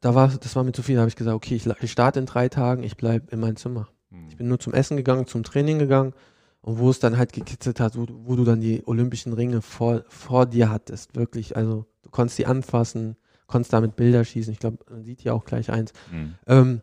da 0.00 0.14
war, 0.14 0.28
das 0.28 0.54
war 0.56 0.64
mir 0.64 0.72
zu 0.72 0.82
viel. 0.82 0.96
Da 0.96 1.02
habe 1.02 1.08
ich 1.08 1.16
gesagt, 1.16 1.34
okay, 1.34 1.54
ich, 1.54 1.66
ich 1.66 1.92
starte 1.92 2.18
in 2.18 2.26
drei 2.26 2.48
Tagen, 2.48 2.82
ich 2.82 2.96
bleibe 2.96 3.30
in 3.30 3.40
mein 3.40 3.56
Zimmer. 3.56 3.88
Hm. 4.10 4.26
Ich 4.28 4.36
bin 4.36 4.48
nur 4.48 4.58
zum 4.58 4.74
Essen 4.74 4.96
gegangen, 4.96 5.26
zum 5.26 5.42
Training 5.44 5.78
gegangen 5.78 6.12
und 6.60 6.78
wo 6.78 6.90
es 6.90 6.98
dann 6.98 7.16
halt 7.18 7.32
gekitzelt 7.32 7.80
hat, 7.80 7.96
wo, 7.96 8.06
du- 8.06 8.20
wo 8.26 8.36
du 8.36 8.44
dann 8.44 8.60
die 8.60 8.82
olympischen 8.86 9.32
Ringe 9.32 9.62
vor, 9.62 10.02
vor 10.08 10.46
dir 10.46 10.70
hattest, 10.70 11.16
wirklich. 11.16 11.56
Also 11.56 11.86
du 12.02 12.10
konntest 12.10 12.38
die 12.38 12.46
anfassen, 12.46 13.16
konntest 13.46 13.72
damit 13.72 13.96
Bilder 13.96 14.24
schießen. 14.24 14.52
Ich 14.52 14.58
glaube, 14.58 14.78
man 14.90 15.04
sieht 15.04 15.20
hier 15.22 15.34
auch 15.34 15.44
gleich 15.44 15.70
eins. 15.70 15.92
Hm. 16.10 16.34
Ähm, 16.46 16.80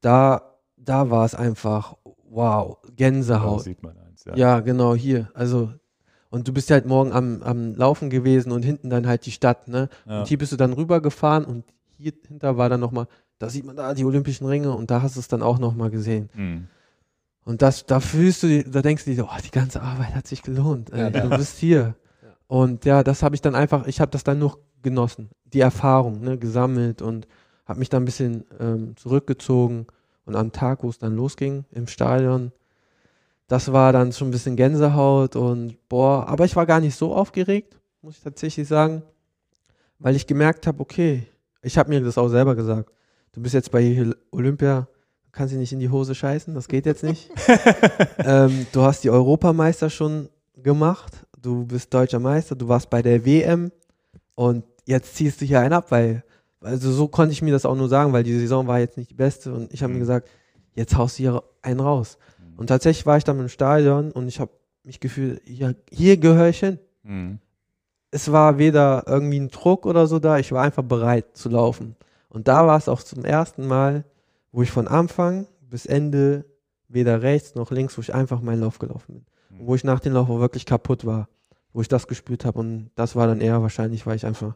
da, 0.00 0.56
da 0.76 1.10
war 1.10 1.24
es 1.24 1.34
einfach, 1.34 1.96
wow, 2.28 2.78
Da 2.84 2.90
Gänsehaut. 2.96 3.62
sieht 3.62 3.82
man 3.82 3.96
eins. 3.98 4.24
Ja. 4.24 4.36
Ja, 4.36 4.60
genau, 4.60 4.94
hier. 4.94 5.30
Also, 5.34 5.72
und 6.32 6.48
du 6.48 6.52
bist 6.54 6.70
halt 6.70 6.86
morgen 6.86 7.12
am, 7.12 7.42
am 7.42 7.74
Laufen 7.74 8.08
gewesen 8.08 8.52
und 8.52 8.62
hinten 8.62 8.88
dann 8.88 9.06
halt 9.06 9.26
die 9.26 9.32
Stadt, 9.32 9.68
ne? 9.68 9.90
Ja. 10.06 10.20
Und 10.20 10.28
hier 10.28 10.38
bist 10.38 10.50
du 10.50 10.56
dann 10.56 10.72
rübergefahren 10.72 11.44
und 11.44 11.64
hier 11.98 12.14
hinter 12.26 12.56
war 12.56 12.70
dann 12.70 12.80
nochmal, 12.80 13.06
da 13.38 13.50
sieht 13.50 13.66
man 13.66 13.76
da 13.76 13.92
die 13.92 14.06
Olympischen 14.06 14.46
Ringe 14.46 14.74
und 14.74 14.90
da 14.90 15.02
hast 15.02 15.16
du 15.16 15.20
es 15.20 15.28
dann 15.28 15.42
auch 15.42 15.58
nochmal 15.58 15.90
gesehen. 15.90 16.30
Hm. 16.32 16.68
Und 17.44 17.60
das, 17.60 17.84
da 17.84 18.00
fühlst 18.00 18.44
du, 18.44 18.64
da 18.64 18.80
denkst 18.80 19.04
du 19.04 19.14
dir, 19.14 19.24
oh, 19.24 19.40
die 19.44 19.50
ganze 19.50 19.82
Arbeit 19.82 20.14
hat 20.14 20.26
sich 20.26 20.42
gelohnt. 20.42 20.88
Ja, 20.90 21.08
ja. 21.08 21.10
Du 21.10 21.36
bist 21.36 21.58
hier. 21.58 21.96
Ja. 22.22 22.28
Und 22.46 22.86
ja, 22.86 23.02
das 23.02 23.22
habe 23.22 23.34
ich 23.34 23.42
dann 23.42 23.54
einfach, 23.54 23.86
ich 23.86 24.00
habe 24.00 24.10
das 24.10 24.24
dann 24.24 24.38
nur 24.38 24.58
genossen, 24.80 25.28
die 25.44 25.60
Erfahrung, 25.60 26.22
ne, 26.22 26.38
gesammelt 26.38 27.02
und 27.02 27.28
habe 27.66 27.78
mich 27.78 27.90
dann 27.90 28.04
ein 28.04 28.06
bisschen 28.06 28.44
ähm, 28.58 28.96
zurückgezogen. 28.96 29.86
Und 30.24 30.34
am 30.36 30.50
Tag, 30.50 30.82
wo 30.82 30.88
es 30.88 30.98
dann 30.98 31.14
losging 31.14 31.66
im 31.72 31.88
Stadion, 31.88 32.52
das 33.48 33.72
war 33.72 33.92
dann 33.92 34.12
schon 34.12 34.28
ein 34.28 34.30
bisschen 34.30 34.56
Gänsehaut 34.56 35.36
und 35.36 35.76
boah, 35.88 36.26
aber 36.26 36.44
ich 36.44 36.56
war 36.56 36.66
gar 36.66 36.80
nicht 36.80 36.96
so 36.96 37.14
aufgeregt, 37.14 37.76
muss 38.00 38.16
ich 38.16 38.22
tatsächlich 38.22 38.66
sagen, 38.68 39.02
weil 39.98 40.16
ich 40.16 40.26
gemerkt 40.26 40.66
habe, 40.66 40.80
okay, 40.80 41.26
ich 41.62 41.78
habe 41.78 41.90
mir 41.90 42.00
das 42.00 42.18
auch 42.18 42.28
selber 42.28 42.54
gesagt. 42.56 42.90
Du 43.32 43.40
bist 43.40 43.54
jetzt 43.54 43.70
bei 43.70 44.12
Olympia, 44.30 44.88
kannst 45.30 45.54
du 45.54 45.58
nicht 45.58 45.72
in 45.72 45.80
die 45.80 45.88
Hose 45.90 46.14
scheißen, 46.14 46.54
das 46.54 46.68
geht 46.68 46.86
jetzt 46.86 47.02
nicht. 47.02 47.30
ähm, 48.18 48.66
du 48.72 48.82
hast 48.82 49.04
die 49.04 49.10
Europameister 49.10 49.90
schon 49.90 50.28
gemacht, 50.56 51.12
du 51.40 51.64
bist 51.66 51.92
deutscher 51.94 52.18
Meister, 52.20 52.54
du 52.54 52.68
warst 52.68 52.90
bei 52.90 53.02
der 53.02 53.24
WM 53.24 53.70
und 54.34 54.64
jetzt 54.86 55.14
ziehst 55.16 55.40
du 55.40 55.44
hier 55.44 55.60
einen 55.60 55.72
ab, 55.72 55.90
weil, 55.90 56.24
also 56.60 56.90
so 56.92 57.08
konnte 57.08 57.32
ich 57.32 57.42
mir 57.42 57.52
das 57.52 57.64
auch 57.64 57.76
nur 57.76 57.88
sagen, 57.88 58.12
weil 58.12 58.24
die 58.24 58.38
Saison 58.38 58.66
war 58.66 58.80
jetzt 58.80 58.96
nicht 58.96 59.10
die 59.10 59.14
beste 59.14 59.52
und 59.52 59.72
ich 59.72 59.82
habe 59.82 59.92
mir 59.92 59.98
Mhm. 59.98 60.02
gesagt, 60.02 60.28
jetzt 60.74 60.96
haust 60.96 61.18
du 61.18 61.22
hier 61.22 61.42
einen 61.62 61.80
raus. 61.80 62.18
Und 62.62 62.68
tatsächlich 62.68 63.06
war 63.06 63.16
ich 63.16 63.24
dann 63.24 63.40
im 63.40 63.48
Stadion 63.48 64.12
und 64.12 64.28
ich 64.28 64.38
habe 64.38 64.52
mich 64.84 65.00
gefühlt, 65.00 65.42
hier, 65.44 65.74
hier 65.90 66.16
gehöre 66.16 66.50
ich 66.50 66.60
hin. 66.60 66.78
Mhm. 67.02 67.40
Es 68.12 68.30
war 68.30 68.56
weder 68.56 69.02
irgendwie 69.08 69.40
ein 69.40 69.48
Druck 69.48 69.84
oder 69.84 70.06
so 70.06 70.20
da, 70.20 70.38
ich 70.38 70.52
war 70.52 70.62
einfach 70.62 70.84
bereit 70.84 71.36
zu 71.36 71.48
laufen. 71.48 71.96
Und 72.28 72.46
da 72.46 72.64
war 72.64 72.78
es 72.78 72.88
auch 72.88 73.02
zum 73.02 73.24
ersten 73.24 73.66
Mal, 73.66 74.04
wo 74.52 74.62
ich 74.62 74.70
von 74.70 74.86
Anfang 74.86 75.48
bis 75.60 75.86
Ende 75.86 76.44
weder 76.86 77.20
rechts 77.22 77.56
noch 77.56 77.72
links, 77.72 77.98
wo 77.98 78.00
ich 78.00 78.14
einfach 78.14 78.40
meinen 78.40 78.60
Lauf 78.60 78.78
gelaufen 78.78 79.14
bin. 79.14 79.24
Mhm. 79.58 79.66
Wo 79.66 79.74
ich 79.74 79.82
nach 79.82 79.98
dem 79.98 80.12
Lauf 80.12 80.30
auch 80.30 80.38
wirklich 80.38 80.64
kaputt 80.64 81.04
war, 81.04 81.28
wo 81.72 81.80
ich 81.80 81.88
das 81.88 82.06
gespürt 82.06 82.44
habe. 82.44 82.60
Und 82.60 82.92
das 82.94 83.16
war 83.16 83.26
dann 83.26 83.40
eher 83.40 83.60
wahrscheinlich, 83.60 84.06
weil 84.06 84.14
ich 84.14 84.24
einfach 84.24 84.54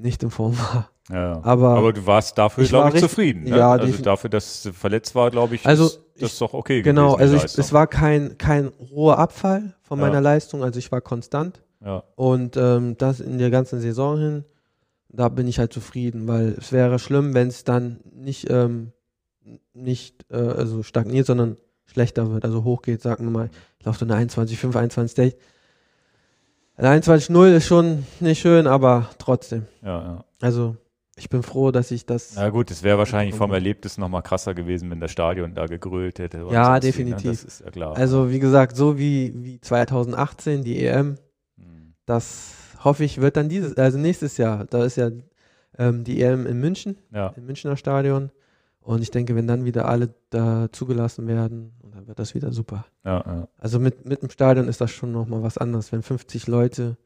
nicht 0.00 0.22
in 0.22 0.30
Form 0.30 0.56
war. 0.58 0.90
Ja. 1.10 1.40
Aber, 1.42 1.70
Aber 1.76 1.92
du 1.92 2.06
warst 2.06 2.38
dafür, 2.38 2.62
ich 2.64 2.70
glaube 2.70 2.84
war 2.84 2.88
ich, 2.90 2.94
richtig- 2.94 3.10
zufrieden. 3.10 3.42
Ne? 3.44 3.58
ja, 3.58 3.72
also 3.72 4.02
dafür, 4.02 4.30
dass 4.30 4.62
du 4.62 4.72
verletzt 4.72 5.14
war, 5.14 5.30
glaube 5.30 5.56
ich, 5.56 5.66
Also, 5.66 5.86
ist 5.86 6.00
das 6.20 6.32
ich- 6.32 6.38
doch 6.38 6.54
okay 6.54 6.82
genau, 6.82 7.16
gewesen. 7.16 7.34
also 7.34 7.46
ich, 7.46 7.58
es 7.58 7.72
war 7.72 7.86
kein, 7.86 8.38
kein 8.38 8.70
hoher 8.92 9.18
Abfall 9.18 9.74
von 9.82 9.98
Ja. 9.98 10.06
meiner 10.06 10.20
Leistung, 10.20 10.62
also 10.62 10.78
ich 10.78 10.90
war 10.92 11.00
konstant. 11.00 11.62
ja. 11.84 12.02
Und 12.14 12.56
ähm, 12.56 12.96
das 12.98 13.20
in 13.20 13.38
der 13.38 13.50
ganzen 13.50 13.80
Saison 13.80 14.18
hin, 14.18 14.44
da 15.08 15.28
bin 15.28 15.48
ich 15.48 15.58
halt 15.58 15.72
zufrieden, 15.72 16.28
weil 16.28 16.54
es 16.58 16.70
wäre 16.70 16.98
schlimm, 17.00 17.34
wenn 17.34 17.48
es 17.48 17.64
dann 17.64 17.98
nicht, 18.14 18.48
ähm, 18.48 18.92
nicht 19.72 20.26
äh, 20.30 20.36
also 20.36 20.82
stagniert, 20.84 21.26
sondern 21.26 21.56
schlechter 21.86 22.30
wird, 22.30 22.44
also 22.44 22.62
hochgeht, 22.62 23.02
sagen 23.02 23.24
wir 23.24 23.30
mal, 23.32 23.50
ich 23.78 23.86
laufe 23.86 24.04
eine 24.04 24.14
21,5, 24.14 24.76
21,6. 24.76 25.34
Eine 26.80 27.00
21,0 27.02 27.56
ist 27.56 27.66
schon 27.66 28.06
nicht 28.20 28.40
schön, 28.40 28.66
aber 28.66 29.10
trotzdem. 29.18 29.66
ja, 29.82 30.02
ja. 30.02 30.24
Also 30.40 30.76
ich 31.16 31.28
bin 31.28 31.42
froh, 31.42 31.70
dass 31.70 31.90
ich 31.90 32.06
das. 32.06 32.32
Na 32.36 32.48
gut, 32.48 32.70
es 32.70 32.82
wäre 32.82 32.96
wahrscheinlich 32.96 33.34
vom 33.36 33.52
Erlebnis 33.52 33.98
noch 33.98 34.08
mal 34.08 34.22
krasser 34.22 34.54
gewesen, 34.54 34.90
wenn 34.90 35.00
das 35.00 35.10
Stadion 35.10 35.54
da 35.54 35.66
gegrölt 35.66 36.18
hätte. 36.18 36.46
Ja, 36.50 36.74
ne? 36.74 36.80
definitiv. 36.80 37.30
Das 37.32 37.44
ist 37.44 37.60
ja 37.60 37.70
klar. 37.70 37.94
Also 37.96 38.30
wie 38.30 38.38
gesagt, 38.38 38.74
so 38.76 38.98
wie, 38.98 39.32
wie 39.36 39.60
2018 39.60 40.64
die 40.64 40.84
EM, 40.86 41.16
Mhm. 41.58 41.92
das 42.06 42.54
hoffe 42.82 43.04
ich 43.04 43.20
wird 43.20 43.36
dann 43.36 43.50
dieses, 43.50 43.76
also 43.76 43.98
nächstes 43.98 44.38
Jahr. 44.38 44.64
Da 44.64 44.82
ist 44.84 44.96
ja 44.96 45.10
ähm, 45.76 46.04
die 46.04 46.22
EM 46.22 46.46
in 46.46 46.58
München. 46.58 46.96
ja. 47.12 47.34
im 47.36 47.44
Münchner 47.44 47.76
Stadion. 47.76 48.30
Und 48.80 49.02
ich 49.02 49.10
denke, 49.10 49.36
wenn 49.36 49.46
dann 49.46 49.66
wieder 49.66 49.86
alle 49.86 50.14
da 50.30 50.68
zugelassen 50.72 51.26
werden, 51.28 51.72
dann 52.00 52.08
wird 52.08 52.18
das 52.18 52.34
wieder 52.34 52.52
super. 52.52 52.86
Ja, 53.04 53.22
ja. 53.26 53.48
Also 53.58 53.78
mit, 53.78 54.06
mit 54.06 54.22
dem 54.22 54.30
Stadion 54.30 54.68
ist 54.68 54.80
das 54.80 54.90
schon 54.90 55.12
nochmal 55.12 55.42
was 55.42 55.58
anderes, 55.58 55.92
wenn 55.92 56.02
50 56.02 56.46
Leute 56.46 56.96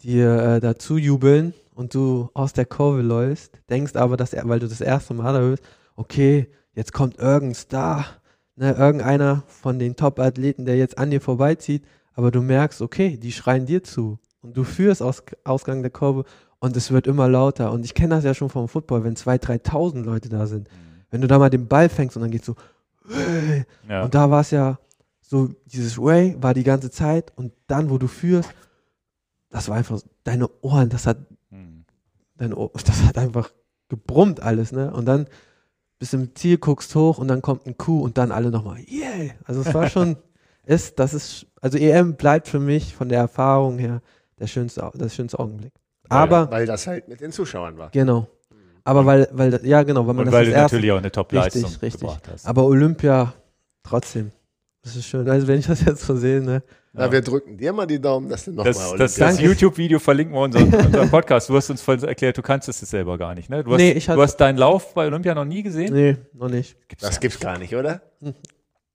dir 0.00 0.38
äh, 0.42 0.60
dazu 0.60 0.96
jubeln 0.96 1.52
und 1.74 1.94
du 1.94 2.30
aus 2.32 2.52
der 2.52 2.64
Kurve 2.64 3.02
läufst, 3.02 3.58
denkst 3.68 3.94
aber, 3.96 4.16
dass 4.16 4.32
er, 4.32 4.48
weil 4.48 4.58
du 4.58 4.68
das 4.68 4.80
erste 4.80 5.14
Mal 5.14 5.32
da 5.32 5.40
bist, 5.40 5.62
okay, 5.96 6.48
jetzt 6.74 6.92
kommt 6.92 7.18
irgendein 7.18 7.54
Star, 7.54 8.06
ne, 8.56 8.72
irgendeiner 8.72 9.44
von 9.46 9.78
den 9.78 9.96
Top-Athleten, 9.96 10.64
der 10.64 10.76
jetzt 10.76 10.96
an 10.96 11.10
dir 11.10 11.20
vorbeizieht, 11.20 11.84
aber 12.14 12.30
du 12.30 12.40
merkst, 12.40 12.80
okay, 12.80 13.16
die 13.16 13.32
schreien 13.32 13.66
dir 13.66 13.84
zu 13.84 14.18
und 14.40 14.56
du 14.56 14.64
führst 14.64 15.02
aus 15.02 15.22
Ausgang 15.44 15.82
der 15.82 15.90
Kurve 15.90 16.24
und 16.58 16.76
es 16.76 16.90
wird 16.90 17.06
immer 17.06 17.28
lauter. 17.28 17.72
Und 17.72 17.84
ich 17.84 17.94
kenne 17.94 18.14
das 18.14 18.24
ja 18.24 18.34
schon 18.34 18.48
vom 18.48 18.68
Football, 18.68 19.04
wenn 19.04 19.14
2.000, 19.14 19.62
3.000 19.62 20.04
Leute 20.04 20.28
da 20.28 20.46
sind. 20.46 20.68
Wenn 21.10 21.20
du 21.20 21.26
da 21.26 21.38
mal 21.38 21.50
den 21.50 21.68
Ball 21.68 21.88
fängst 21.88 22.16
und 22.16 22.22
dann 22.22 22.30
geht's 22.30 22.46
so, 22.46 22.54
ja. 23.88 24.02
und 24.04 24.14
da 24.14 24.30
war 24.30 24.40
es 24.40 24.50
ja 24.50 24.78
so, 25.20 25.48
dieses 25.66 25.98
Way 25.98 26.36
war 26.40 26.54
die 26.54 26.64
ganze 26.64 26.90
Zeit 26.90 27.32
und 27.36 27.52
dann, 27.66 27.90
wo 27.90 27.98
du 27.98 28.06
führst, 28.06 28.50
das 29.50 29.68
war 29.68 29.76
einfach, 29.76 30.00
deine 30.24 30.48
Ohren, 30.62 30.88
das 30.88 31.06
hat, 31.06 31.18
Mhm. 31.50 31.84
deine 32.36 32.56
Ohr, 32.56 32.70
das 32.86 33.02
hat 33.04 33.18
einfach 33.18 33.50
gebrummt 33.88 34.40
alles, 34.40 34.72
ne? 34.72 34.92
Und 34.92 35.04
dann 35.06 35.26
bist 35.98 36.12
du 36.14 36.16
im 36.18 36.34
Ziel, 36.34 36.58
guckst 36.58 36.94
hoch 36.94 37.18
und 37.18 37.28
dann 37.28 37.42
kommt 37.42 37.66
ein 37.66 37.76
Kuh 37.76 38.00
und 38.02 38.16
dann 38.18 38.32
alle 38.32 38.50
nochmal, 38.50 38.78
yeah! 38.90 39.32
Also 39.44 39.60
es 39.60 39.72
war 39.74 39.88
schon, 39.88 40.16
ist, 40.64 40.98
das 40.98 41.14
ist, 41.14 41.46
also 41.60 41.78
EM 41.78 42.16
bleibt 42.16 42.48
für 42.48 42.58
mich 42.60 42.94
von 42.94 43.08
der 43.08 43.18
Erfahrung 43.20 43.78
her 43.78 44.00
der 44.38 44.46
schönste, 44.46 44.90
das 44.94 45.14
schönste 45.14 45.38
Augenblick. 45.38 45.72
Aber, 46.08 46.50
Weil 46.50 46.66
das 46.66 46.86
halt 46.86 47.08
mit 47.08 47.20
den 47.20 47.32
Zuschauern 47.32 47.78
war. 47.78 47.90
genau. 47.90 48.26
Aber 48.84 49.06
weil, 49.06 49.28
weil, 49.32 49.50
das- 49.52 49.62
ja 49.64 49.82
genau, 49.82 50.00
weil 50.06 50.14
man 50.14 50.18
Und 50.20 50.26
das 50.26 50.34
weil 50.34 50.44
das 50.46 50.54
du 50.54 50.58
erste, 50.60 50.74
natürlich 50.76 50.92
auch 50.92 50.98
eine 50.98 51.12
Top-Leistung 51.12 51.62
Richtig, 51.64 51.82
richtig. 51.82 52.00
gebracht 52.00 52.28
hast. 52.32 52.46
aber 52.46 52.64
Olympia, 52.64 53.32
trotzdem. 53.82 54.30
Das 54.82 54.96
ist 54.96 55.06
schön. 55.06 55.28
Also 55.28 55.46
wenn 55.46 55.60
ich 55.60 55.66
das 55.66 55.84
jetzt 55.84 56.02
so 56.04 56.16
sehe, 56.16 56.40
ne? 56.40 56.62
Na, 56.94 57.10
wir 57.10 57.22
drücken 57.22 57.56
dir 57.56 57.72
mal 57.72 57.86
die 57.86 58.00
Daumen, 58.00 58.28
dass 58.28 58.44
du 58.44 58.50
nochmal 58.50 58.72
Das, 58.72 58.94
das, 58.96 59.14
das. 59.14 59.40
YouTube-Video 59.40 59.98
verlinken 59.98 60.34
wir 60.34 60.40
unseren, 60.42 60.74
unseren 60.86 61.08
Podcast. 61.08 61.48
Du 61.48 61.56
hast 61.56 61.70
uns 61.70 61.80
vorhin 61.80 62.04
erklärt, 62.06 62.36
du 62.36 62.42
kannst 62.42 62.68
es 62.68 62.80
selber 62.80 63.16
gar 63.16 63.34
nicht, 63.34 63.48
ne? 63.48 63.62
Du 63.64 63.70
hast, 63.72 63.78
Nee, 63.78 63.92
ich 63.92 64.08
hatte- 64.08 64.16
du 64.16 64.22
hast 64.22 64.36
deinen 64.36 64.58
Lauf 64.58 64.92
bei 64.92 65.06
Olympia 65.06 65.34
noch 65.34 65.44
nie 65.44 65.62
gesehen? 65.62 65.94
Nee, 65.94 66.16
noch 66.34 66.48
nicht. 66.50 66.76
Gibt's 66.88 67.04
Das 67.04 67.14
ja 67.14 67.20
gibt's 67.20 67.38
gar 67.40 67.58
nicht, 67.58 67.74
oder? 67.74 68.02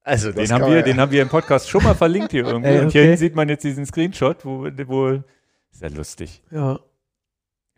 Also, 0.03 0.31
das 0.31 0.47
Den 0.47 0.53
haben, 0.53 0.69
wir, 0.69 0.75
man- 0.75 0.85
den 0.85 0.99
haben 0.99 1.11
wir 1.11 1.21
im 1.21 1.29
Podcast 1.29 1.69
schon 1.69 1.83
mal 1.83 1.95
verlinkt 1.95 2.31
hier 2.31 2.43
irgendwie. 2.45 2.69
Ey, 2.69 2.81
Und 2.81 2.91
hier 2.91 3.01
okay. 3.01 3.07
hinten 3.09 3.17
sieht 3.17 3.35
man 3.35 3.49
jetzt 3.49 3.63
diesen 3.63 3.85
Screenshot, 3.85 4.45
wo, 4.45 4.67
wo 4.87 5.23
sehr 5.71 5.89
lustig. 5.89 6.43
Ja. 6.51 6.79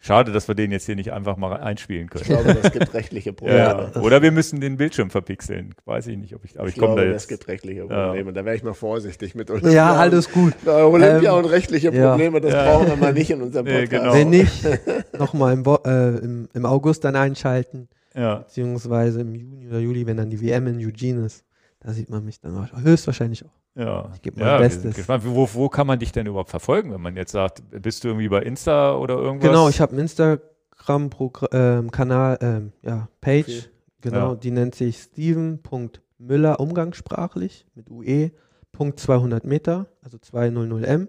Schade, 0.01 0.31
dass 0.31 0.47
wir 0.47 0.55
den 0.55 0.71
jetzt 0.71 0.85
hier 0.85 0.95
nicht 0.95 1.11
einfach 1.11 1.35
mal 1.35 1.53
einspielen 1.57 2.05
Ich 2.15 2.21
können. 2.23 2.43
glaube, 2.43 2.59
das 2.61 2.71
gibt 2.71 2.93
rechtliche 2.93 3.33
Probleme. 3.33 3.59
Ja, 3.59 3.73
das- 3.73 4.01
Oder 4.01 4.21
wir 4.21 4.31
müssen 4.31 4.61
den 4.61 4.77
Bildschirm 4.77 5.09
verpixeln. 5.09 5.75
Weiß 5.85 6.07
ich 6.07 6.17
nicht, 6.17 6.33
ob 6.35 6.45
ich, 6.45 6.57
aber 6.57 6.69
ich, 6.69 6.75
ich 6.75 6.79
komme 6.79 6.95
da 6.95 7.01
glaube, 7.01 7.13
das 7.13 7.23
jetzt. 7.23 7.27
gibt 7.29 7.47
rechtliche 7.49 7.81
Probleme. 7.85 8.31
Da 8.31 8.45
wäre 8.45 8.55
ich 8.55 8.63
mal 8.63 8.73
vorsichtig 8.73 9.35
mit 9.35 9.51
Olympia. 9.51 9.71
ja, 9.71 9.93
alles 9.95 10.31
gut. 10.31 10.53
Und, 10.65 10.69
Olympia 10.71 11.31
Ähm, 11.33 11.37
und 11.39 11.45
rechtliche 11.51 11.93
ja. 11.93 12.11
Probleme, 12.11 12.39
das 12.39 12.53
Ja. 12.53 12.63
brauchen 12.63 12.87
wir 12.87 12.95
mal 12.95 13.13
nicht 13.13 13.29
in 13.29 13.41
unserem 13.41 13.65
Nee, 13.67 13.81
Podcast. 13.81 14.03
genau. 14.03 14.13
Wenn 14.13 14.29
nicht, 14.29 14.67
nochmal 15.19 15.53
im, 15.53 15.63
äh, 15.65 16.09
im, 16.23 16.47
im 16.53 16.65
August 16.65 17.03
dann 17.03 17.17
einschalten, 17.17 17.89
Ja. 18.15 18.35
beziehungsweise 18.35 19.19
im 19.21 19.35
Juni 19.35 19.67
oder 19.67 19.79
Juli, 19.79 20.07
wenn 20.07 20.15
dann 20.17 20.29
die 20.29 20.41
WM 20.41 20.67
in 20.67 20.77
Eugene 20.77 21.25
ist. 21.25 21.43
Da 21.81 21.91
sieht 21.93 22.09
man 22.09 22.23
mich 22.23 22.39
dann 22.39 22.57
auch 22.57 22.67
höchstwahrscheinlich 22.81 23.43
auch. 23.45 23.58
Ja, 23.79 24.09
Ich 24.13 24.21
geb 24.21 24.35
mein 24.37 24.45
ja 24.45 24.57
Bestes. 24.57 24.93
gespannt. 24.95 25.23
Wo, 25.25 25.47
wo 25.53 25.69
kann 25.69 25.87
man 25.87 25.97
dich 25.99 26.11
denn 26.11 26.25
überhaupt 26.27 26.49
verfolgen, 26.49 26.91
wenn 26.93 26.99
man 27.01 27.15
jetzt 27.15 27.31
sagt, 27.31 27.63
bist 27.71 28.03
du 28.03 28.09
irgendwie 28.09 28.27
bei 28.27 28.41
Insta 28.43 28.93
oder 28.95 29.15
irgendwas? 29.15 29.49
Genau, 29.49 29.69
ich 29.69 29.79
habe 29.79 29.93
einen 29.93 30.01
Instagram-Kanal, 30.01 32.37
ähm, 32.41 32.73
ja, 32.83 33.07
Page, 33.21 33.45
Profil. 33.45 33.63
genau, 34.01 34.29
Ja. 34.31 34.35
die 34.35 34.51
nennt 34.51 34.75
sich 34.75 34.97
steven.müller 34.97 36.59
umgangssprachlich 36.59 37.65
mit 37.75 37.89
UE, 37.89 38.31
Punkt 38.71 38.99
200 38.99 39.45
Meter, 39.45 39.87
also 40.03 40.17
200M 40.17 41.07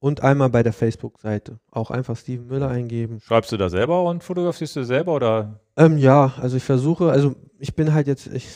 und 0.00 0.22
einmal 0.22 0.48
bei 0.50 0.62
der 0.62 0.72
Facebook-Seite. 0.72 1.58
Auch 1.70 1.90
einfach 1.90 2.16
Steven 2.16 2.46
Müller 2.46 2.68
eingeben. 2.68 3.20
Schreibst 3.20 3.50
du 3.52 3.56
da 3.56 3.68
selber 3.68 4.02
und 4.04 4.22
fotografierst 4.22 4.76
du 4.76 4.84
selber 4.84 5.14
oder? 5.14 5.60
Ähm, 5.76 5.98
ja, 5.98 6.32
also 6.40 6.56
ich 6.56 6.64
versuche, 6.64 7.10
also 7.10 7.34
ich 7.58 7.74
bin 7.74 7.92
halt 7.94 8.06
jetzt, 8.06 8.26
ich, 8.28 8.48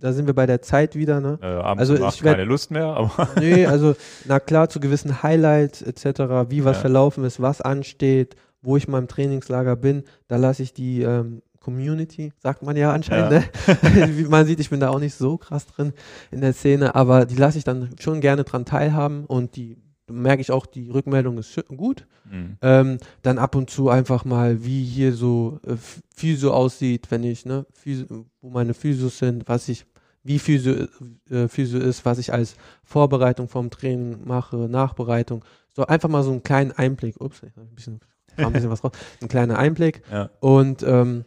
da 0.00 0.12
sind 0.12 0.26
wir 0.26 0.34
bei 0.34 0.46
der 0.46 0.62
Zeit 0.62 0.94
wieder, 0.94 1.20
ne? 1.20 1.38
Äh, 1.42 1.46
Also 1.46 1.94
ich 1.94 2.22
werd- 2.24 2.36
keine 2.36 2.44
Lust 2.44 2.70
mehr, 2.70 2.84
aber 2.86 3.28
Nee, 3.38 3.66
also 3.66 3.94
na 4.26 4.40
klar, 4.40 4.68
zu 4.68 4.80
gewissen 4.80 5.22
Highlights 5.22 5.82
etc., 5.82 6.04
wie 6.50 6.64
was 6.64 6.76
Ja. 6.76 6.80
verlaufen 6.82 7.24
ist, 7.24 7.40
was 7.40 7.60
ansteht, 7.60 8.36
wo 8.62 8.76
ich 8.76 8.88
mal 8.88 8.98
im 8.98 9.08
Trainingslager 9.08 9.76
bin, 9.76 10.04
da 10.28 10.36
lasse 10.36 10.62
ich 10.62 10.72
die 10.74 11.02
ähm, 11.02 11.42
Community, 11.60 12.32
sagt 12.38 12.62
man 12.62 12.76
ja 12.76 12.92
anscheinend, 12.92 13.30
ne? 13.30 13.44
wie 14.16 14.24
man 14.24 14.46
sieht, 14.46 14.58
ich 14.60 14.70
bin 14.70 14.80
da 14.80 14.88
auch 14.88 15.00
nicht 15.00 15.14
so 15.14 15.36
krass 15.36 15.66
drin 15.66 15.92
in 16.30 16.40
der 16.40 16.52
Szene, 16.54 16.94
aber 16.94 17.26
die 17.26 17.36
lasse 17.36 17.58
ich 17.58 17.64
dann 17.64 17.90
schon 18.00 18.20
gerne 18.20 18.44
dran 18.44 18.64
teilhaben 18.64 19.26
und 19.26 19.54
die 19.56 19.76
merke 20.10 20.40
ich 20.42 20.50
auch, 20.50 20.66
die 20.66 20.90
Rückmeldung 20.90 21.38
ist 21.38 21.58
gut. 21.76 22.06
Hm. 22.30 22.56
Ähm, 22.62 22.98
dann 23.22 23.38
ab 23.38 23.54
und 23.54 23.70
zu 23.70 23.88
einfach 23.88 24.24
mal, 24.24 24.64
wie 24.64 24.84
hier 24.84 25.12
so 25.12 25.60
äh, 25.66 25.72
Ph- 25.72 26.00
Physio 26.14 26.52
aussieht, 26.52 27.10
wenn 27.10 27.24
ich, 27.24 27.44
ne, 27.46 27.66
Physio, 27.72 28.26
wo 28.40 28.50
meine 28.50 28.74
Physios 28.74 29.18
sind, 29.18 29.48
was 29.48 29.68
ich, 29.68 29.86
wie 30.24 30.38
Physio, 30.38 30.86
äh, 31.30 31.48
Physio 31.48 31.78
ist, 31.80 32.04
was 32.04 32.18
ich 32.18 32.32
als 32.32 32.56
Vorbereitung 32.84 33.48
vom 33.48 33.70
Training 33.70 34.18
mache, 34.26 34.56
Nachbereitung. 34.56 35.44
So 35.74 35.86
einfach 35.86 36.08
mal 36.08 36.22
so 36.22 36.30
einen 36.32 36.42
kleinen 36.42 36.72
Einblick. 36.72 37.20
Ups, 37.20 37.42
ich 37.42 37.56
ein 37.56 37.74
bisschen, 37.74 38.00
ein 38.36 38.52
bisschen 38.52 38.70
was 38.70 38.82
raus. 38.84 38.92
Ein 39.22 39.28
kleiner 39.28 39.58
Einblick. 39.58 40.02
ja, 40.10 40.28
Und 40.40 40.82
ähm, 40.82 41.24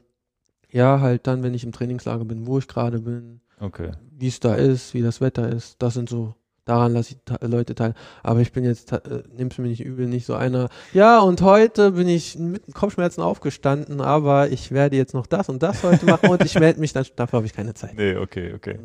ja, 0.72 1.00
halt 1.00 1.26
dann, 1.28 1.42
wenn 1.44 1.54
ich 1.54 1.64
im 1.64 1.72
Trainingslager 1.72 2.26
bin, 2.26 2.46
wo 2.48 2.58
ich 2.60 2.68
gerade 2.68 3.00
bin, 3.00 3.42
okay. 3.60 3.92
wie 4.18 4.28
es 4.28 4.40
da 4.40 4.56
ist, 4.56 4.94
wie 4.94 5.02
das 5.02 5.20
Wetter 5.20 5.50
ist, 5.50 5.82
das 5.82 5.94
sind 5.96 6.08
so, 6.10 6.36
daran 6.66 6.94
lasse 6.94 7.16
ich 7.16 7.48
Leute 7.50 7.76
teil. 7.76 7.94
Aber 8.24 8.40
ich 8.40 8.52
bin 8.52 8.64
jetzt, 8.64 8.92
äh, 8.92 9.24
nimm's 9.36 9.58
mir 9.58 9.68
nicht 9.68 9.82
übel, 9.84 10.08
nicht 10.08 10.26
so 10.26 10.36
einer, 10.36 10.70
ja, 10.94 11.20
und 11.20 11.42
heute 11.42 11.92
bin 11.92 12.08
ich 12.08 12.38
mit 12.38 12.74
Kopfschmerzen 12.74 13.22
aufgestanden, 13.22 14.02
aber 14.02 14.50
ich 14.50 14.72
werde 14.72 14.96
jetzt 14.96 15.14
noch 15.14 15.26
das 15.28 15.50
und 15.50 15.64
das 15.64 15.84
heute 15.84 16.06
machen 16.06 16.30
und 16.30 16.44
ich 16.46 16.60
melde 16.60 16.80
mich 16.80 16.94
dann, 16.94 17.06
dafür 17.16 17.38
habe 17.38 17.46
ich 17.48 17.54
keine 17.54 17.74
Zeit. 17.74 17.96
Nee, 17.98 18.16
okay, 18.16 18.54
okay. 18.54 18.78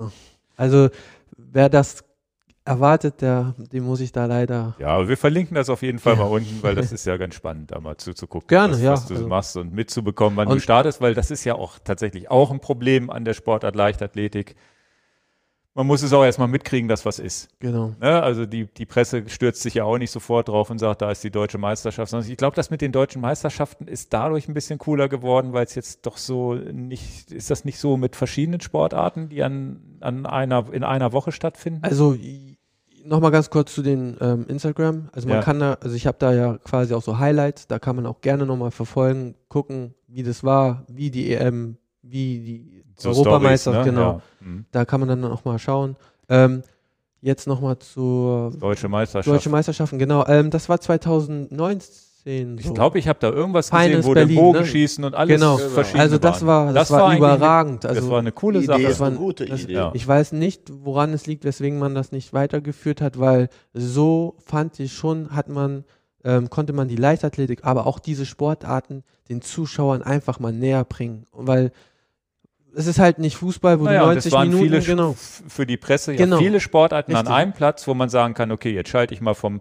Also, 0.57 0.89
wer 1.37 1.69
das 1.69 2.03
erwartet, 2.65 3.21
der, 3.21 3.55
dem 3.73 3.85
muss 3.85 4.01
ich 4.01 4.11
da 4.11 4.27
leider. 4.27 4.75
Ja, 4.81 4.89
aber 4.89 5.09
wir 5.09 5.17
verlinken 5.17 5.55
das 5.55 5.71
auf 5.71 5.83
jeden 5.83 6.01
Fall 6.01 6.15
Ja. 6.15 6.21
mal 6.25 6.31
unten, 6.31 6.63
weil 6.63 6.75
das 6.75 6.91
ist 6.93 7.07
ja 7.07 7.17
ganz 7.17 7.37
spannend, 7.37 7.71
da 7.71 7.79
mal 7.79 7.97
zuzugucken, 7.97 8.49
Gerne, 8.49 8.73
was, 8.73 8.83
ja, 8.83 8.93
was 8.93 9.07
du 9.07 9.15
also- 9.15 9.29
machst 9.29 9.57
und 9.57 9.73
mitzubekommen, 9.73 10.37
wann 10.37 10.49
du 10.49 10.55
Und- 10.55 10.61
startest, 10.63 11.01
weil 11.01 11.15
das 11.15 11.31
ist 11.31 11.45
ja 11.45 11.55
auch 11.55 11.79
tatsächlich 11.85 12.29
auch 12.31 12.51
ein 12.51 12.59
Problem 12.61 13.09
an 13.11 13.25
der 13.25 13.35
Sportart 13.35 13.77
Leichtathletik. 13.77 14.57
Man 15.77 15.87
muss 15.87 16.03
es 16.03 16.13
auch 16.15 16.25
erstmal 16.25 16.49
mitkriegen, 16.49 16.89
dass 16.89 17.05
was 17.05 17.19
ist. 17.19 17.49
Genau. 17.61 17.93
Ne? 18.01 18.23
Also 18.23 18.47
die, 18.47 18.65
die 18.65 18.87
Presse 18.87 19.29
stürzt 19.29 19.61
sich 19.61 19.75
ja 19.75 19.85
auch 19.85 19.99
nicht 19.99 20.11
sofort 20.11 20.49
drauf 20.49 20.71
und 20.71 20.79
sagt, 20.79 21.03
da 21.03 21.11
ist 21.11 21.23
die 21.23 21.31
deutsche 21.31 21.59
Meisterschaft. 21.59 22.11
Sondern 22.11 22.31
ich 22.31 22.39
glaube, 22.39 22.57
das 22.57 22.71
mit 22.71 22.81
den 22.81 22.93
deutschen 22.93 23.21
Meisterschaften 23.21 23.87
ist 23.87 24.15
dadurch 24.15 24.49
ein 24.49 24.55
bisschen 24.55 24.79
cooler 24.79 25.11
geworden, 25.11 25.53
weil 25.53 25.67
es 25.67 25.75
jetzt 25.75 26.07
doch 26.07 26.17
so 26.17 26.55
nicht, 26.55 27.31
ist 27.31 27.51
das 27.51 27.67
nicht 27.67 27.79
so 27.79 27.99
mit 27.99 28.17
verschiedenen 28.17 28.63
Sportarten, 28.63 29.29
die 29.29 29.43
an, 29.43 29.99
an 30.01 30.25
einer, 30.25 30.73
in 30.73 30.83
einer 30.83 31.13
Woche 31.13 31.31
stattfinden? 31.31 31.81
Also 31.83 32.17
nochmal 33.05 33.31
ganz 33.31 33.51
kurz 33.51 33.75
zu 33.75 33.83
den 33.83 34.17
ähm, 34.21 34.47
Instagram. 34.49 35.11
Also 35.13 35.29
man 35.29 35.39
Ja. 35.39 35.43
kann 35.43 35.61
da, 35.61 35.75
also 35.75 35.95
ich 35.95 36.07
habe 36.07 36.17
da 36.19 36.33
ja 36.33 36.57
quasi 36.57 36.95
auch 36.95 37.03
so 37.03 37.19
Highlights, 37.19 37.67
da 37.67 37.79
kann 37.79 37.97
man 37.97 38.07
auch 38.07 38.23
gerne 38.23 38.47
nochmal 38.47 38.71
verfolgen, 38.71 39.35
gucken, 39.49 39.95
wie 40.09 40.23
das 40.23 40.43
war, 40.43 40.87
wie 40.89 41.11
die 41.11 41.35
EM, 41.35 41.77
wie 42.03 42.39
die 42.41 42.76
So 42.97 43.11
Europameisterschaft, 43.11 43.85
Stories, 43.87 43.87
ne? 43.87 44.03
genau. 44.03 44.13
Ja. 44.41 44.47
Mhm. 44.47 44.65
Da 44.73 44.85
kann 44.85 45.01
man 45.01 45.09
dann 45.09 45.25
auch 45.25 45.45
mal 45.45 45.59
schauen. 45.59 45.97
Ähm, 46.29 46.63
jetzt 47.21 47.47
nochmal 47.47 47.79
zur 47.79 48.53
Deutsche 48.59 48.89
Meisterschaft. 48.89 49.29
Deutsche 49.35 49.51
Meisterschaften, 49.51 49.99
genau. 49.99 50.27
Ähm, 50.27 50.51
das 50.51 50.69
war 50.69 50.81
2019. 50.81 52.59
Ich 52.59 52.67
so. 52.67 52.73
glaube, 52.75 52.99
ich 52.99 53.07
habe 53.07 53.19
da 53.21 53.31
irgendwas 53.31 53.69
Finals 53.69 53.89
gesehen, 53.99 54.05
wo 54.05 54.15
Berlin, 54.15 54.29
den 54.37 54.37
Bogen 54.45 54.59
ne? 54.61 54.67
schießen 54.67 55.05
und 55.05 55.15
alles 55.15 55.35
Genau. 55.41 55.57
verschiedene 55.59 56.03
Also 56.03 56.19
das 56.19 56.45
war, 56.45 56.73
das, 56.73 56.91
war, 56.91 57.05
eigentlich 57.07 57.19
überragend. 57.19 57.87
Also 57.87 58.01
das 58.01 58.11
war 58.11 58.19
eine 58.19 58.33
coole 58.33 58.61
Die 58.61 58.67
Sache. 58.67 58.81
Idee 58.81 58.89
Das 58.89 59.01
war- 59.01 59.09
eine 59.09 59.17
gute 59.17 59.47
das- 59.47 59.63
Idee. 59.63 59.91
Ich 59.95 60.07
weiß 60.07 60.33
nicht, 60.33 60.63
woran 60.85 61.13
es 61.13 61.27
liegt, 61.27 61.45
weswegen 61.45 61.79
man 61.79 61.95
das 61.95 62.11
nicht 62.11 62.33
weitergeführt 62.33 63.01
hat, 63.01 63.21
weil 63.21 63.49
so 63.75 64.35
fand 64.45 64.81
ich 64.81 64.93
schon, 64.93 65.31
hat 65.37 65.49
man, 65.49 65.85
ähm, 66.25 66.51
konnte 66.51 66.73
man 66.73 66.89
die 66.89 66.97
Leichtathletik, 66.97 67.61
aber 67.65 67.87
auch 67.87 68.01
diese 68.01 68.27
Sportarten 68.27 69.05
den 69.29 69.41
Zuschauern 69.41 70.03
einfach 70.03 70.41
mal 70.41 70.53
näher 70.53 70.83
bringen. 70.85 71.27
Weil 71.33 71.71
es 72.77 72.87
ist 72.87 72.99
halt 72.99 73.19
nicht 73.19 73.37
Fußball, 73.37 73.81
wo 73.81 73.85
Naja, 73.85 74.01
du 74.01 74.05
und 74.07 74.15
90 74.15 74.27
es 74.27 74.33
waren 74.33 74.49
Minuten, 74.49 74.65
viele, 74.69 74.81
genau. 74.81 75.17
für 75.49 75.67
die 75.67 75.77
Presse 75.77 76.13
ja 76.13 76.19
Genau. 76.19 76.39
viele 76.39 76.61
Sportarten 76.61 77.13
Richtig. 77.13 77.29
an 77.29 77.35
einem 77.35 77.53
Platz, 77.53 77.87
wo 77.89 77.95
man 77.95 78.09
sagen 78.09 78.35
kann, 78.35 78.51
okay, 78.53 78.73
jetzt 78.73 78.91
schalte 78.91 79.15
ich 79.15 79.21
mal 79.21 79.35
vom 79.35 79.61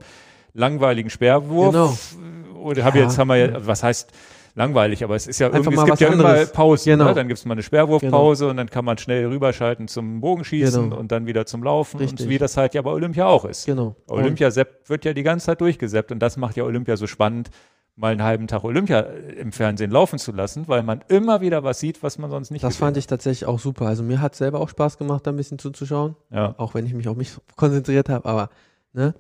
langweiligen 0.53 1.09
Sperrwurf 1.09 1.73
Genau. 1.73 2.59
oder 2.59 2.83
habe 2.83 2.97
Ja. 2.99 3.03
jetzt 3.05 3.17
haben 3.17 3.27
wir 3.29 3.35
ja, 3.37 3.65
was 3.67 3.83
heißt 3.83 4.11
langweilig, 4.57 5.03
aber 5.03 5.15
es 5.15 5.27
ist 5.27 5.39
ja 5.39 5.47
Einfach 5.47 5.59
irgendwie, 5.71 5.79
es 5.79 5.85
gibt 5.85 5.99
ja 5.99 6.07
immer 6.07 6.25
anderes. 6.29 6.51
Pausen, 6.53 6.89
Genau. 6.91 7.05
ne? 7.05 7.13
dann 7.13 7.27
gibt 7.27 7.37
es 7.39 7.45
mal 7.45 7.53
eine 7.53 7.63
Sperrwurfpause 7.63 8.47
und 8.47 8.55
dann 8.57 8.69
kann 8.69 8.85
man 8.85 8.97
schnell 8.97 9.25
rüberschalten 9.27 9.89
zum 9.89 10.21
Bogenschießen 10.21 10.83
Genau. 10.85 10.95
und 10.97 11.11
dann 11.11 11.25
wieder 11.25 11.45
zum 11.45 11.61
Laufen 11.63 11.97
Richtig. 11.97 12.21
und 12.25 12.29
wie 12.29 12.37
das 12.37 12.55
halt 12.55 12.73
ja 12.73 12.81
bei 12.81 12.91
Olympia 12.91 13.25
auch 13.25 13.43
ist. 13.45 13.65
Genau. 13.65 13.95
Olympia 14.07 14.49
wird 14.55 15.03
ja 15.05 15.13
die 15.13 15.23
ganze 15.23 15.47
Zeit 15.47 15.59
durchgesäppt 15.61 16.11
und 16.13 16.19
das 16.19 16.37
macht 16.37 16.55
ja 16.55 16.63
Olympia 16.63 16.95
so 16.95 17.05
spannend, 17.05 17.49
mal 17.97 18.11
einen 18.11 18.23
halben 18.23 18.47
Tag 18.47 18.63
Olympia 18.63 18.99
äh, 19.01 19.33
im 19.35 19.51
Fernsehen 19.51 19.89
laufen 19.91 20.19
zu 20.19 20.31
lassen, 20.31 20.67
weil 20.67 20.83
man 20.83 21.01
immer 21.07 21.41
wieder 21.41 21.63
was 21.63 21.79
sieht, 21.79 22.03
was 22.03 22.17
man 22.17 22.29
sonst 22.29 22.51
nicht 22.51 22.63
Das 22.63 22.75
fand 22.77 22.97
ich 22.97 23.07
tatsächlich 23.07 23.45
auch 23.47 23.59
super. 23.59 23.85
Also 23.87 24.03
mir 24.03 24.19
hat 24.21 24.35
selber 24.35 24.59
auch 24.59 24.69
Spaß 24.69 24.97
gemacht, 24.97 25.25
da 25.25 25.31
ein 25.31 25.37
bisschen 25.37 25.59
zuzuschauen. 25.59 26.15
hat. 26.29 26.35
Ja. 26.35 26.55
auch 26.57 26.73
wenn 26.73 26.85
ich 26.85 26.93
mich 26.93 27.07
auf 27.07 27.15
mich 27.17 27.31
konzentriert 27.55 28.09
habe, 28.09 28.27
aber, 28.27 28.49
ne? 28.93 29.13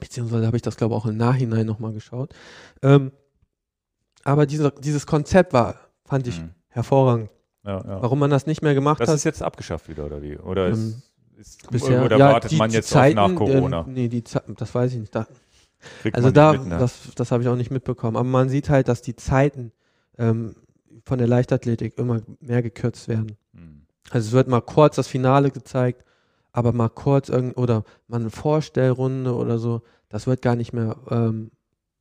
Beziehungsweise 0.00 0.46
habe 0.46 0.56
ich 0.56 0.62
das, 0.62 0.76
glaube 0.76 0.94
ich, 0.94 1.00
auch 1.00 1.06
im 1.06 1.16
Nachhinein 1.16 1.64
nochmal 1.66 1.92
geschaut. 1.92 2.34
Ähm, 2.82 3.12
aber 4.24 4.44
dieser, 4.46 4.72
dieses 4.72 5.06
Konzept 5.06 5.52
war, 5.52 5.76
fand 6.04 6.26
ich 6.26 6.40
Mhm. 6.40 6.50
hervorragend. 6.68 7.30
Ja, 7.64 7.78
ja. 7.78 8.02
Warum 8.02 8.18
man 8.18 8.30
das 8.30 8.46
nicht 8.46 8.62
mehr 8.62 8.74
gemacht 8.74 9.00
Das 9.00 9.08
hat, 9.08 9.16
ist 9.16 9.24
jetzt 9.24 9.42
abgeschafft 9.42 9.88
wieder, 9.88 10.04
oder 10.04 10.20
wie? 10.22 10.36
Oder 10.38 10.66
Ähm, 10.68 10.72
ist, 11.38 11.62
ist, 11.62 11.70
bisher. 11.70 12.04
oder 12.04 12.16
ja, 12.18 12.32
wartet 12.32 12.50
die 12.50 12.56
man 12.56 12.70
jetzt 12.70 12.88
Zeiten, 12.90 13.18
auf 13.18 13.30
nach 13.30 13.38
Corona? 13.38 13.84
Ähm, 13.86 13.92
nee, 13.94 14.08
die 14.08 14.22
das 14.22 14.74
weiß 14.74 14.92
ich 14.92 14.98
nicht. 15.00 15.14
Da, 15.14 15.26
Kriegt 16.02 16.16
also 16.16 16.30
da, 16.30 16.52
mit, 16.52 16.66
ne? 16.66 16.78
das, 16.78 17.08
das 17.14 17.30
habe 17.30 17.42
ich 17.42 17.48
auch 17.48 17.56
nicht 17.56 17.70
mitbekommen. 17.70 18.16
Aber 18.16 18.28
man 18.28 18.48
sieht 18.48 18.68
halt, 18.68 18.88
dass 18.88 19.02
die 19.02 19.16
Zeiten 19.16 19.72
ähm, 20.18 20.56
von 21.04 21.18
der 21.18 21.28
Leichtathletik 21.28 21.98
immer 21.98 22.20
mehr 22.40 22.62
gekürzt 22.62 23.08
werden. 23.08 23.36
Hm. 23.54 23.82
Also 24.10 24.28
es 24.28 24.32
wird 24.32 24.48
mal 24.48 24.60
kurz 24.60 24.96
das 24.96 25.08
Finale 25.08 25.50
gezeigt, 25.50 26.04
aber 26.52 26.72
mal 26.72 26.88
kurz 26.88 27.28
irgend 27.28 27.56
oder 27.56 27.84
mal 28.08 28.20
eine 28.20 28.30
Vorstellrunde 28.30 29.34
oder 29.34 29.58
so, 29.58 29.82
das 30.08 30.26
wird 30.26 30.42
gar 30.42 30.56
nicht 30.56 30.72
mehr 30.72 30.96
ähm, 31.10 31.50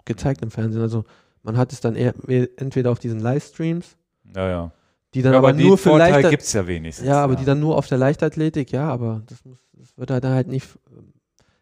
gezeigt 0.05 0.41
im 0.41 0.51
Fernsehen. 0.51 0.81
Also 0.81 1.03
man 1.43 1.57
hat 1.57 1.73
es 1.73 1.81
dann 1.81 1.95
eher 1.95 2.13
entweder 2.27 2.91
auf 2.91 2.99
diesen 2.99 3.19
Livestreams, 3.19 3.97
Ja, 4.35 4.47
ja. 4.47 4.71
die 5.13 5.21
dann 5.21 5.33
ja 5.33 5.39
aber, 5.39 5.53
den 5.53 5.67
nur 5.67 5.77
für 5.77 5.97
Leichtathletik, 5.97 6.29
gibt 6.31 6.43
es 6.43 6.53
ja 6.53 6.67
wenigstens. 6.67 7.07
ja, 7.07 7.23
aber 7.23 7.35
die 7.35 7.45
dann 7.45 7.59
nur 7.59 7.77
auf 7.77 7.87
der 7.87 7.97
Leichtathletik, 7.97 8.71
ja, 8.71 8.89
aber 8.89 9.21
das 9.27 9.43
muss, 9.45 9.59
das 9.73 9.97
wird 9.97 10.11
halt 10.11 10.23
dann 10.23 10.33
halt 10.33 10.47
nicht. 10.47 10.67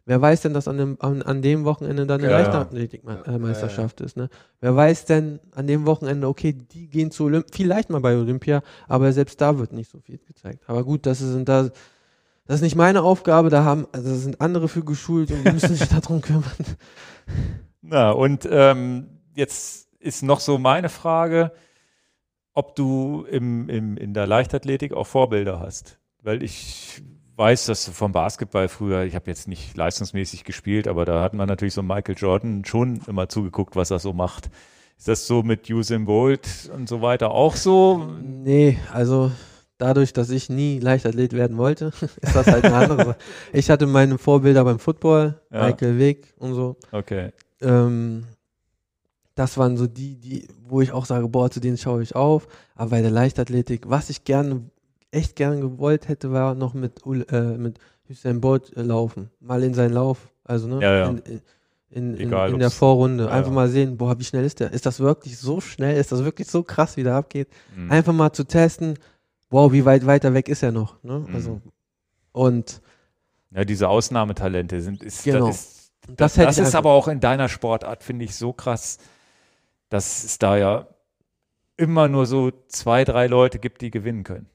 Wer 0.05 0.21
weiß 0.21 0.41
denn, 0.41 0.53
dass 0.53 0.67
an 0.67 0.77
dem, 0.77 0.97
an, 0.99 1.21
an 1.21 1.41
dem 1.41 1.63
Wochenende 1.63 2.05
dann 2.05 2.19
eine 2.19 2.29
Ja, 2.29 2.39
ja. 2.39 2.43
Leichtathletik-Meisterschaft 2.45 4.01
ist, 4.01 4.17
ne? 4.17 4.29
Wer 4.59 4.75
weiß 4.75 5.05
denn 5.05 5.39
an 5.55 5.65
dem 5.65 5.85
Wochenende, 5.85 6.27
okay, 6.27 6.51
die 6.51 6.89
gehen 6.89 7.09
zu 7.09 7.25
Olymp 7.25 7.45
vielleicht 7.51 7.89
mal 7.89 8.01
bei 8.01 8.17
Olympia, 8.17 8.63
aber 8.87 9.13
selbst 9.13 9.39
da 9.39 9.57
wird 9.57 9.71
nicht 9.71 9.89
so 9.89 9.99
viel 9.99 10.19
gezeigt. 10.27 10.63
Aber 10.67 10.83
gut, 10.83 11.05
das 11.05 11.21
ist, 11.21 11.47
da, 11.47 11.69
das 12.45 12.55
ist 12.55 12.61
nicht 12.61 12.75
meine 12.75 13.01
Aufgabe, 13.01 13.49
da 13.49 13.63
haben, 13.63 13.87
also 13.93 14.09
da 14.09 14.15
sind 14.15 14.41
andere 14.41 14.67
für 14.67 14.83
geschult 14.83 15.31
und 15.31 15.45
die 15.45 15.51
müssen 15.51 15.75
sich 15.75 15.87
darum 15.87 16.19
kümmern. 16.21 16.43
Na, 17.81 18.11
und 18.11 18.47
ähm, 18.51 19.07
jetzt 19.35 19.87
ist 19.99 20.21
noch 20.21 20.41
so 20.41 20.57
meine 20.57 20.89
Frage, 20.89 21.53
ob 22.53 22.75
du 22.75 23.25
im, 23.29 23.69
im, 23.69 23.95
in 23.95 24.13
der 24.13 24.27
Leichtathletik 24.27 24.93
auch 24.93 25.07
Vorbilder 25.07 25.59
hast. 25.59 25.97
Weil 26.21 26.43
ich 26.43 27.01
weiß, 27.35 27.65
dass 27.65 27.85
du 27.85 27.91
vom 27.91 28.11
Basketball 28.11 28.67
früher, 28.67 29.03
ich 29.03 29.15
habe 29.15 29.29
jetzt 29.29 29.47
nicht 29.47 29.75
leistungsmäßig 29.75 30.43
gespielt, 30.43 30.87
aber 30.87 31.05
da 31.05 31.21
hat 31.21 31.33
man 31.33 31.47
natürlich 31.47 31.73
so 31.73 31.81
Michael 31.83 32.15
Jordan 32.17 32.65
schon 32.65 33.01
immer 33.07 33.29
zugeguckt, 33.29 33.75
was 33.75 33.91
er 33.91 33.99
so 33.99 34.13
macht. 34.13 34.49
Ist 34.97 35.07
das 35.07 35.27
so 35.27 35.43
mit 35.43 35.69
Usain 35.69 36.05
Bolt 36.05 36.71
und 36.73 36.87
so 36.87 37.01
weiter 37.01 37.31
auch 37.31 37.55
so? 37.55 38.07
Nee, 38.21 38.77
also 38.91 39.31
dadurch, 39.77 40.13
dass 40.13 40.29
ich 40.29 40.49
nie 40.49 40.79
Leichtathlet 40.79 41.33
werden 41.33 41.57
wollte, 41.57 41.87
ist 42.21 42.35
das 42.35 42.47
halt 42.47 42.65
eine 42.65 42.75
andere 42.75 43.05
Sache. 43.05 43.17
Ich 43.51 43.69
hatte 43.69 43.87
meine 43.87 44.17
Vorbilder 44.17 44.63
beim 44.63 44.79
Football, 44.79 45.41
Ja. 45.51 45.65
Michael 45.67 45.97
Wick 45.97 46.33
und 46.37 46.53
so. 46.53 46.77
Okay. 46.91 47.31
Ähm, 47.61 48.25
das 49.35 49.57
waren 49.57 49.77
so 49.77 49.87
die, 49.87 50.15
die, 50.15 50.47
wo 50.67 50.81
ich 50.81 50.91
auch 50.91 51.05
sage, 51.05 51.27
boah, 51.27 51.49
zu 51.49 51.59
denen 51.59 51.77
schaue 51.77 52.03
ich 52.03 52.15
auf. 52.15 52.47
Aber 52.75 52.91
bei 52.91 53.01
der 53.01 53.11
Leichtathletik, 53.11 53.89
was 53.89 54.09
ich 54.11 54.23
gerne, 54.23 54.61
echt 55.13 55.35
gerne 55.35 55.59
gewollt 55.59 56.07
hätte, 56.07 56.31
war 56.31 56.55
noch 56.55 56.73
mit, 56.73 57.01
äh, 57.31 57.41
mit 57.57 57.79
Usain 58.09 58.41
Bolt 58.41 58.75
äh, 58.75 58.81
laufen. 58.81 59.29
Mal 59.39 59.63
in 59.63 59.73
seinen 59.73 59.93
Lauf. 59.93 60.29
Also, 60.43 60.67
ne? 60.67 60.81
Ja, 60.81 60.93
ja. 60.97 61.09
In, 61.09 61.17
in, 61.19 61.41
in, 61.89 62.19
Egal, 62.27 62.51
in 62.51 62.59
der 62.59 62.71
Vorrunde. 62.71 63.25
ja, 63.25 63.29
Einfach 63.29 63.51
ja. 63.51 63.55
mal 63.55 63.69
sehen, 63.69 63.97
boah, 63.97 64.17
wie 64.19 64.23
schnell 64.23 64.43
ist 64.43 64.59
der? 64.59 64.71
Ist 64.71 64.85
das 64.85 64.99
wirklich 64.99 65.37
so 65.37 65.61
schnell? 65.61 65.95
Ist 65.97 66.11
das 66.11 66.23
wirklich 66.23 66.47
so 66.47 66.63
krass, 66.63 66.97
wie 66.97 67.03
der 67.03 67.15
abgeht? 67.15 67.49
Hm. 67.75 67.91
Einfach 67.91 68.13
mal 68.13 68.33
zu 68.33 68.45
testen, 68.45 68.97
wow, 69.49 69.71
wie 69.71 69.85
weit 69.85 70.05
weiter 70.05 70.33
weg 70.33 70.49
ist 70.49 70.63
er 70.63 70.71
noch? 70.71 71.01
Ne? 71.03 71.19
Mhm. 71.27 71.35
Also, 71.35 71.61
und 72.31 72.81
Ja, 73.51 73.63
diese 73.63 73.87
Ausnahmetalente 73.87 74.81
sind, 74.81 75.03
ist, 75.03 75.23
Genau. 75.23 75.47
das 75.47 75.57
ist 75.57 75.91
das, 76.17 76.33
Das, 76.33 76.57
das 76.57 76.57
ist 76.57 76.75
aber 76.75 76.91
auch 76.91 77.07
in 77.07 77.19
deiner 77.19 77.47
Sportart, 77.47 78.03
finde 78.03 78.25
ich, 78.25 78.35
so 78.35 78.51
krass, 78.51 78.97
dass 79.89 80.23
es 80.23 80.39
da 80.39 80.57
ja 80.57 80.87
immer 81.77 82.07
nur 82.07 82.25
so 82.25 82.51
zwei, 82.67 83.03
drei 83.05 83.27
Leute 83.27 83.59
gibt, 83.59 83.81
die 83.81 83.91
gewinnen 83.91 84.23
können. 84.23 84.47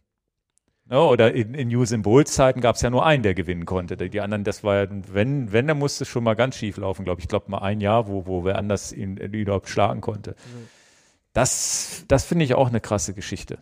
Ja, 0.90 1.00
oder 1.02 1.34
in, 1.34 1.52
in 1.54 1.68
Usain 1.74 2.00
Bolts 2.02 2.32
Zeiten 2.34 2.60
gab 2.62 2.76
es 2.76 2.82
ja 2.82 2.88
nur 2.88 3.04
einen, 3.04 3.22
der 3.22 3.34
gewinnen 3.34 3.66
konnte. 3.66 3.96
Die 3.96 4.08
die 4.08 4.20
anderen, 4.22 4.44
das 4.44 4.64
war 4.64 4.84
ja, 4.84 4.86
wenn, 5.12 5.52
wenn, 5.52 5.66
dann 5.66 5.78
musste 5.78 6.04
es 6.04 6.08
schon 6.08 6.24
mal 6.24 6.34
ganz 6.34 6.56
schief 6.56 6.78
laufen, 6.78 7.04
glaube 7.04 7.20
ich. 7.20 7.24
Ich 7.24 7.28
glaube 7.28 7.50
mal 7.50 7.58
ein 7.58 7.80
Jahr, 7.80 8.08
wo, 8.08 8.26
wo 8.26 8.44
wer 8.44 8.56
anders 8.56 8.92
ihn, 8.92 9.16
ihn 9.18 9.34
überhaupt 9.34 9.68
schlagen 9.68 10.00
konnte. 10.00 10.34
Das, 11.32 12.04
das 12.08 12.24
finde 12.24 12.44
ich 12.44 12.54
auch 12.54 12.68
eine 12.68 12.80
krasse 12.80 13.12
Geschichte. 13.14 13.58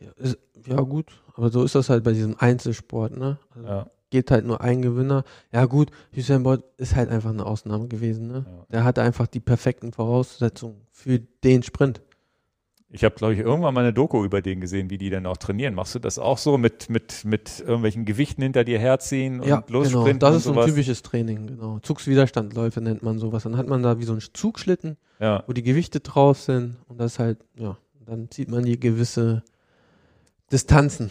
ja, 0.00 0.10
ist, 0.16 0.38
ja, 0.66 0.80
gut, 0.80 1.22
aber 1.36 1.50
so 1.50 1.62
ist 1.62 1.74
das 1.74 1.90
halt 1.90 2.02
bei 2.02 2.12
diesem 2.12 2.36
Einzelsport, 2.38 3.16
ne? 3.16 3.38
Also, 3.54 3.68
Ja. 3.68 3.86
geht 4.10 4.30
halt 4.30 4.46
nur 4.46 4.60
ein 4.62 4.80
Gewinner. 4.80 5.24
Ja 5.52 5.66
gut, 5.66 5.90
Usain 6.16 6.42
Bolt 6.44 6.64
ist 6.78 6.96
halt 6.96 7.10
einfach 7.10 7.30
eine 7.30 7.44
Ausnahme 7.44 7.88
gewesen. 7.88 8.28
Ne? 8.28 8.46
Ja. 8.48 8.66
Der 8.72 8.84
hatte 8.84 9.02
einfach 9.02 9.26
die 9.26 9.40
perfekten 9.40 9.92
Voraussetzungen 9.92 10.80
für 10.92 11.18
den 11.18 11.62
Sprint. 11.62 12.00
Ich 12.94 13.02
habe, 13.02 13.16
glaube 13.16 13.34
ich, 13.34 13.40
irgendwann 13.40 13.74
mal 13.74 13.80
eine 13.80 13.92
Doku 13.92 14.24
über 14.24 14.40
den 14.40 14.60
gesehen, 14.60 14.88
wie 14.88 14.98
die 14.98 15.10
dann 15.10 15.26
auch 15.26 15.36
trainieren. 15.36 15.74
Machst 15.74 15.96
du 15.96 15.98
das 15.98 16.16
auch 16.16 16.38
so 16.38 16.56
mit, 16.58 16.88
mit, 16.88 17.24
mit 17.24 17.58
irgendwelchen 17.58 18.04
Gewichten 18.04 18.40
hinter 18.40 18.62
dir 18.62 18.78
herziehen 18.78 19.40
und 19.40 19.48
ja, 19.48 19.60
genau. 19.62 19.80
lossprinten? 19.80 20.20
Das 20.20 20.30
und 20.30 20.36
ist 20.36 20.44
so 20.44 20.52
ein 20.52 20.68
typisches 20.68 21.02
Training, 21.02 21.48
genau. 21.48 21.80
Zugswiderstandläufe 21.80 22.80
nennt 22.80 23.02
man 23.02 23.18
sowas. 23.18 23.42
Dann 23.42 23.56
hat 23.56 23.66
man 23.66 23.82
da 23.82 23.98
wie 23.98 24.04
so 24.04 24.12
einen 24.12 24.22
Zugschlitten, 24.32 24.96
Ja. 25.18 25.42
wo 25.48 25.52
die 25.52 25.64
Gewichte 25.64 25.98
drauf 25.98 26.40
sind 26.40 26.76
und 26.86 27.00
das 27.00 27.18
halt, 27.18 27.38
ja, 27.56 27.76
dann 28.06 28.30
zieht 28.30 28.48
man 28.48 28.62
die 28.64 28.78
gewisse 28.78 29.42
Distanzen. 30.52 31.10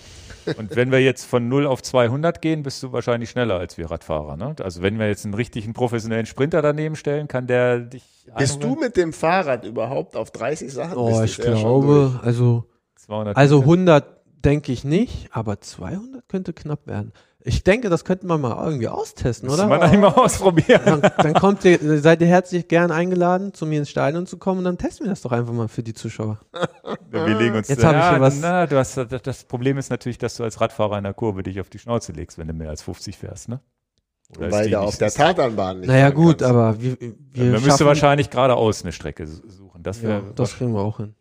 Und 0.58 0.76
wenn 0.76 0.92
wir 0.92 1.00
jetzt 1.00 1.26
von 1.26 1.48
0 1.48 1.66
auf 1.68 1.82
200 1.82 2.42
gehen, 2.42 2.64
bist 2.64 2.84
du 2.84 2.92
wahrscheinlich 2.92 3.30
schneller 3.30 3.58
als 3.58 3.78
wir 3.78 3.90
Radfahrer. 3.90 4.38
Ne? 4.38 4.56
Also 4.62 4.82
wenn 4.82 5.00
wir 5.00 5.08
jetzt 5.08 5.26
einen 5.26 5.34
richtigen 5.34 5.74
professionellen 5.74 6.26
Sprinter 6.26 6.62
daneben 6.62 6.96
stellen, 6.96 7.28
kann 7.28 7.48
der 7.48 7.80
dich. 7.80 8.04
Bist 8.38 8.64
du 8.64 8.76
mit 8.76 8.98
dem 8.98 9.14
Fahrrad 9.14 9.66
überhaupt 9.66 10.16
auf 10.16 10.32
30 10.32 10.72
Sachen? 10.72 10.98
Oh, 10.98 11.22
ich 11.24 11.38
glaube, 11.38 12.20
also 12.24 12.66
200 12.96 13.38
Also 13.38 13.60
Meter? 13.60 13.72
100 13.72 14.06
denke 14.46 14.72
ich 14.72 14.84
nicht, 14.84 15.30
aber 15.32 15.62
200 15.62 16.28
könnte 16.28 16.54
knapp 16.54 16.88
werden. 16.88 17.14
Ich 17.46 17.64
denke, 17.64 17.90
das 17.90 18.06
könnten 18.06 18.28
wir 18.28 18.38
mal 18.38 18.66
irgendwie 18.66 18.88
austesten, 18.88 19.50
oder? 19.50 19.68
wir 19.68 19.82
eigentlich 19.82 20.00
mal 20.00 20.08
ausprobieren. 20.16 20.82
Dann, 20.86 21.02
dann 21.18 21.34
kommt 21.34 21.66
ihr, 21.66 21.78
seid 22.02 22.22
ihr 22.22 22.28
herzlich 22.28 22.68
gern 22.68 22.92
eingeladen, 22.92 23.54
zu 23.54 23.66
mir 23.66 23.80
ins 23.80 23.90
Stadion 23.90 24.26
zu 24.26 24.38
kommen 24.38 24.60
und 24.60 24.66
dann 24.66 24.78
testen 24.78 25.06
wir 25.06 25.10
das 25.12 25.22
doch 25.22 25.32
einfach 25.34 25.52
mal 25.54 25.68
für 25.68 25.84
die 25.84 25.94
Zuschauer. 25.94 26.40
Wir 27.12 27.28
legen 27.38 27.56
uns 27.56 27.68
Jetzt 27.68 27.84
hab 27.84 27.92
ich 27.92 27.98
ja, 28.00 28.12
hier 28.12 28.22
was- 28.22 28.40
Na, 28.40 28.66
du 28.66 28.78
hast, 28.78 28.96
das, 28.98 29.22
das 29.22 29.44
Problem 29.44 29.78
ist 29.78 29.90
natürlich, 29.90 30.18
dass 30.18 30.36
du 30.36 30.44
als 30.44 30.62
Radfahrer 30.62 30.98
in 30.98 31.04
der 31.04 31.14
Kurve 31.14 31.44
dich 31.44 31.60
auf 31.60 31.70
die 31.70 31.80
Schnauze 31.80 32.12
legst, 32.14 32.38
wenn 32.38 32.48
du 32.48 32.54
mehr 32.54 32.70
als 32.70 32.82
50 32.82 33.18
fährst, 33.18 33.50
ne? 33.50 33.60
Oder 34.38 34.52
Weil 34.52 34.70
du 34.70 34.80
auf 34.80 34.98
der 34.98 35.12
Tatanbahn 35.12 35.82
nicht 35.82 35.88
Naja 35.90 36.10
gut, 36.10 36.40
kannst. 36.40 36.44
aber 36.44 36.82
wir, 36.82 36.98
wir 37.00 37.12
Man 37.44 37.52
müsste 37.52 37.70
schaffen, 37.70 37.86
wahrscheinlich 37.88 38.30
geradeaus 38.30 38.82
eine 38.84 38.92
Strecke 38.92 39.28
suchen. 39.28 39.84
Das 39.84 40.02
ja, 40.02 40.22
das 40.36 40.56
kriegen 40.56 40.74
wir 40.74 40.80
auch 40.82 40.98
hin. 40.98 41.14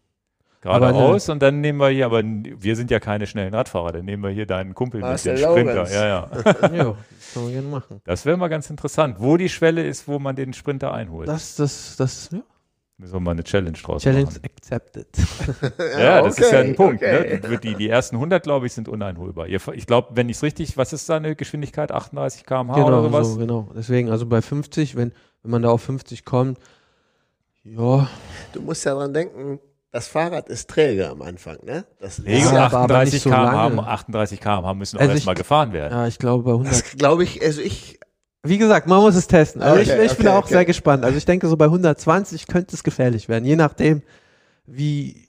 Geradeaus 0.62 1.28
und 1.28 1.42
dann 1.42 1.60
nehmen 1.60 1.78
wir 1.78 1.88
hier, 1.88 2.06
aber 2.06 2.22
wir 2.24 2.76
sind 2.76 2.90
ja 2.90 3.00
keine 3.00 3.26
schnellen 3.26 3.52
Radfahrer, 3.52 3.92
dann 3.92 4.04
nehmen 4.04 4.22
wir 4.22 4.30
hier 4.30 4.46
deinen 4.46 4.74
Kumpel 4.74 5.00
Marcel 5.00 5.34
mit, 5.34 5.42
den 5.42 5.50
Sprinter. 5.50 5.90
Ja, 5.92 6.06
ja. 6.06 6.30
ja, 6.74 6.96
das 7.10 7.34
können 7.34 7.46
wir 7.46 7.52
gerne 7.52 7.68
machen. 7.68 8.00
Das 8.04 8.24
wäre 8.24 8.36
mal 8.36 8.48
ganz 8.48 8.70
interessant, 8.70 9.16
wo 9.18 9.36
die 9.36 9.48
Schwelle 9.48 9.84
ist, 9.84 10.08
wo 10.08 10.18
man 10.18 10.36
den 10.36 10.52
Sprinter 10.52 10.94
einholt. 10.94 11.28
Das, 11.28 11.56
das, 11.56 11.96
das, 11.96 12.30
ja. 12.32 12.38
Müssen 12.98 13.14
wir 13.14 13.20
mal 13.20 13.30
eine 13.32 13.42
Challenge 13.42 13.76
draus 13.76 14.02
Challenge 14.02 14.26
machen. 14.26 14.40
accepted. 14.44 15.08
Ja, 15.98 16.22
das 16.22 16.38
ist 16.38 16.52
ja 16.52 16.58
okay, 16.60 16.68
ein 16.68 16.76
Punkt. 16.76 17.02
okay. 17.02 17.40
Ne? 17.42 17.58
Die, 17.58 17.74
die 17.74 17.88
ersten 17.88 18.14
100, 18.16 18.44
glaube 18.44 18.66
ich, 18.66 18.72
sind 18.72 18.88
uneinholbar. 18.88 19.48
Ich 19.48 19.86
glaube, 19.86 20.10
wenn 20.12 20.28
ich 20.28 20.36
es 20.36 20.42
richtig, 20.44 20.76
was 20.76 20.92
ist 20.92 21.08
da 21.08 21.16
eine 21.16 21.34
Geschwindigkeit? 21.34 21.90
38 21.90 22.46
km/h 22.46 22.74
oder 22.74 22.98
Genau, 22.98 23.02
sowas? 23.02 23.28
so, 23.32 23.38
genau. 23.38 23.68
Deswegen, 23.74 24.10
also 24.10 24.26
bei 24.26 24.40
50, 24.40 24.94
wenn, 24.94 25.12
wenn 25.42 25.50
man 25.50 25.62
da 25.62 25.70
auf 25.70 25.82
50 25.82 26.24
kommt, 26.24 26.58
ja, 27.64 28.08
Du 28.52 28.60
musst 28.60 28.84
ja 28.84 28.94
dran 28.94 29.12
denken, 29.14 29.58
das 29.92 30.08
Fahrrad 30.08 30.48
ist 30.48 30.68
träge 30.70 31.08
am 31.10 31.22
Anfang, 31.22 31.58
ne? 31.64 31.84
Das 32.00 32.18
und 32.18 32.26
Ja, 32.28 32.38
ja, 32.38 32.48
aber- 32.66 32.78
aber 32.78 32.94
38 32.96 33.12
nicht 33.14 33.22
so 33.22 33.30
km/h, 33.30 33.66
lange. 33.68 33.86
38 33.86 34.40
km/h 34.40 34.74
müssen 34.74 34.96
auch 34.96 35.00
Also 35.02 35.12
ich- 35.12 35.16
erstmal 35.18 35.34
gefahren 35.36 35.72
werden. 35.72 35.92
ja, 35.92 36.06
ich 36.08 36.18
glaube 36.18 36.42
bei 36.44 36.50
100. 36.52 36.72
das 36.72 36.96
glaube 36.96 37.22
ich, 37.24 37.40
also 37.42 37.60
ich, 37.60 38.00
Wie 38.44 38.58
gesagt, 38.58 38.88
man 38.88 39.00
muss 39.00 39.14
es 39.14 39.28
testen. 39.28 39.62
Also 39.62 39.80
ich, 39.80 39.90
Okay, 39.92 40.04
ich 40.06 40.16
bin 40.16 40.26
okay, 40.26 40.34
auch 40.36 40.44
okay. 40.44 40.54
sehr 40.54 40.64
gespannt. 40.64 41.04
Also 41.04 41.16
ich 41.16 41.24
denke, 41.26 41.46
so 41.46 41.56
bei 41.56 41.66
120 41.66 42.48
könnte 42.48 42.74
es 42.74 42.82
gefährlich 42.82 43.28
werden, 43.28 43.44
je 43.44 43.54
nachdem, 43.54 44.02
wie, 44.66 45.28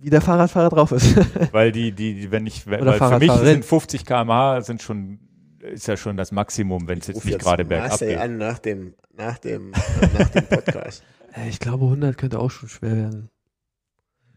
wie 0.00 0.10
der 0.10 0.20
Fahrradfahrer 0.20 0.68
drauf 0.68 0.92
ist. 0.92 1.16
Weil 1.52 1.72
die, 1.72 1.92
die, 1.92 2.30
wenn 2.30 2.46
ich, 2.46 2.66
weil 2.68 2.82
Oder 2.82 2.92
für 2.94 3.18
mich 3.18 3.32
sind 3.32 3.64
50 3.64 4.04
km/h 4.04 4.60
sind 4.60 4.82
schon, 4.82 5.18
ist 5.60 5.86
ja 5.88 5.96
schon 5.96 6.16
das 6.16 6.30
Maximum, 6.32 6.86
wenn 6.88 6.98
es 6.98 7.06
jetzt 7.06 7.24
nicht 7.24 7.38
gerade 7.38 7.64
bergab 7.64 7.98
geht. 7.98 8.18
an 8.18 8.36
nach 8.36 8.58
dem, 8.58 8.94
nach 9.16 9.38
dem, 9.38 9.70
nach 10.18 10.28
dem 10.28 10.46
Podcast. 10.46 11.02
Ich 11.48 11.60
glaube, 11.60 11.86
100 11.86 12.18
könnte 12.18 12.38
auch 12.38 12.50
schon 12.50 12.68
schwer 12.68 12.94
werden. 12.94 13.30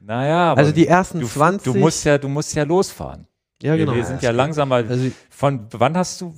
Naja, 0.06 0.52
aber 0.52 0.60
Also 0.60 0.72
die 0.72 0.88
ersten 0.88 1.20
du, 1.20 1.28
20. 1.28 1.74
du 1.74 1.80
musst 1.80 2.06
ja, 2.06 2.18
du 2.18 2.28
musst 2.30 2.54
ja 2.56 2.64
losfahren. 2.64 3.28
ja, 3.62 3.72
Wir- 3.74 3.86
genau. 3.86 3.96
Wir 3.96 4.06
sind 4.06 4.22
ja 4.22 4.32
langsamer. 4.32 4.76
Also 4.76 5.12
Von 5.30 5.68
wann 5.72 5.98
hast 5.98 6.22
du, 6.22 6.36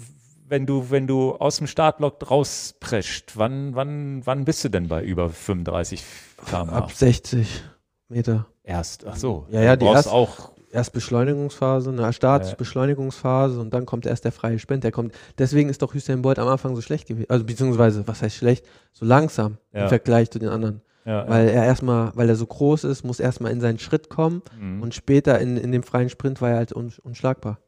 wenn 0.47 0.65
du, 0.65 0.89
wenn 0.89 1.05
du 1.07 1.33
aus 1.35 1.57
dem 1.57 1.67
Startblock 1.67 2.31
rausprescht, 2.31 3.33
wann, 3.35 3.75
wann, 3.75 4.25
wann 4.25 4.45
bist 4.45 4.63
du 4.63 4.69
denn 4.69 4.87
bei 4.87 5.03
über 5.03 5.29
35 5.29 6.03
km/h? 6.45 6.77
ab 6.77 6.91
60 6.93 7.63
Meter. 8.07 8.47
Erst, 8.63 9.05
ach 9.05 9.17
so. 9.17 9.45
Ja, 9.49 9.61
ja, 9.61 9.75
die 9.75 9.85
erst- 9.85 10.07
auch. 10.09 10.51
Erst 10.69 10.91
Beschleunigungsphase, 10.93 11.89
eine 11.91 12.11
Startbeschleunigungsphase 12.11 13.59
und 13.59 13.73
dann 13.73 13.85
kommt 13.85 14.05
erst 14.05 14.25
der 14.25 14.31
freie 14.33 14.59
Sprint. 14.59 14.83
Der 14.83 14.91
kommt. 14.91 15.13
Deswegen 15.37 15.69
ist 15.69 15.81
doch 15.81 15.95
Usain 15.95 16.21
Bolt 16.21 16.39
am 16.39 16.47
Anfang 16.47 16.75
so 16.75 16.81
schlecht 16.81 17.07
gewesen. 17.07 17.29
Also 17.29 17.45
beziehungsweise, 17.45 18.07
was 18.07 18.21
heißt 18.21 18.35
schlecht? 18.35 18.65
So 18.93 19.05
langsam 19.05 19.57
Ja. 19.73 19.83
im 19.83 19.89
Vergleich 19.89 20.29
zu 20.29 20.39
den 20.39 20.49
anderen. 20.49 20.81
Ja, 21.07 21.25
Weil 21.29 21.47
er 21.47 21.63
erstmal, 21.63 22.11
weil 22.15 22.27
er 22.27 22.35
so 22.35 22.45
groß 22.45 22.83
ist, 22.83 23.03
muss 23.05 23.21
erstmal 23.21 23.53
in 23.53 23.61
seinen 23.61 23.79
Schritt 23.79 24.09
kommen 24.09 24.41
Mhm. 24.59 24.81
und 24.81 24.93
später 24.93 25.39
in, 25.39 25.55
in 25.55 25.71
dem 25.71 25.83
freien 25.83 26.09
Sprint 26.09 26.41
war 26.41 26.49
er 26.49 26.57
halt 26.57 26.75
un, 26.75 26.91
unschlagbar. 27.01 27.59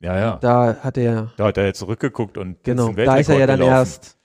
ja, 0.00 0.18
ja. 0.18 0.36
Da 0.40 0.76
hat 0.80 0.98
er, 0.98 1.30
Da 1.36 1.44
hat 1.46 1.56
er 1.56 1.66
jetzt 1.66 1.78
zurückgeguckt 1.78 2.36
und 2.36 2.64
genau, 2.64 2.92
da 2.92 3.16
ist 3.16 3.28
er 3.28 3.38
ja 3.38 3.46
dann 3.46 3.60
Weltrekord 3.60 3.78
erst. 3.80 4.18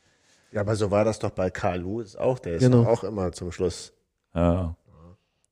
Ja, 0.51 0.61
aber 0.61 0.75
so 0.75 0.89
war 0.89 1.05
das 1.05 1.19
doch 1.19 1.29
bei 1.29 1.51
Carl 1.51 1.81
Lewis 1.81 2.15
auch. 2.15 2.39
Der 2.39 2.55
ist 2.55 2.63
Genau. 2.63 2.83
doch 2.83 2.87
auch 2.87 3.03
immer 3.03 3.31
zum 3.31 3.51
Schluss. 3.51 3.93
gelaufen. 4.33 4.75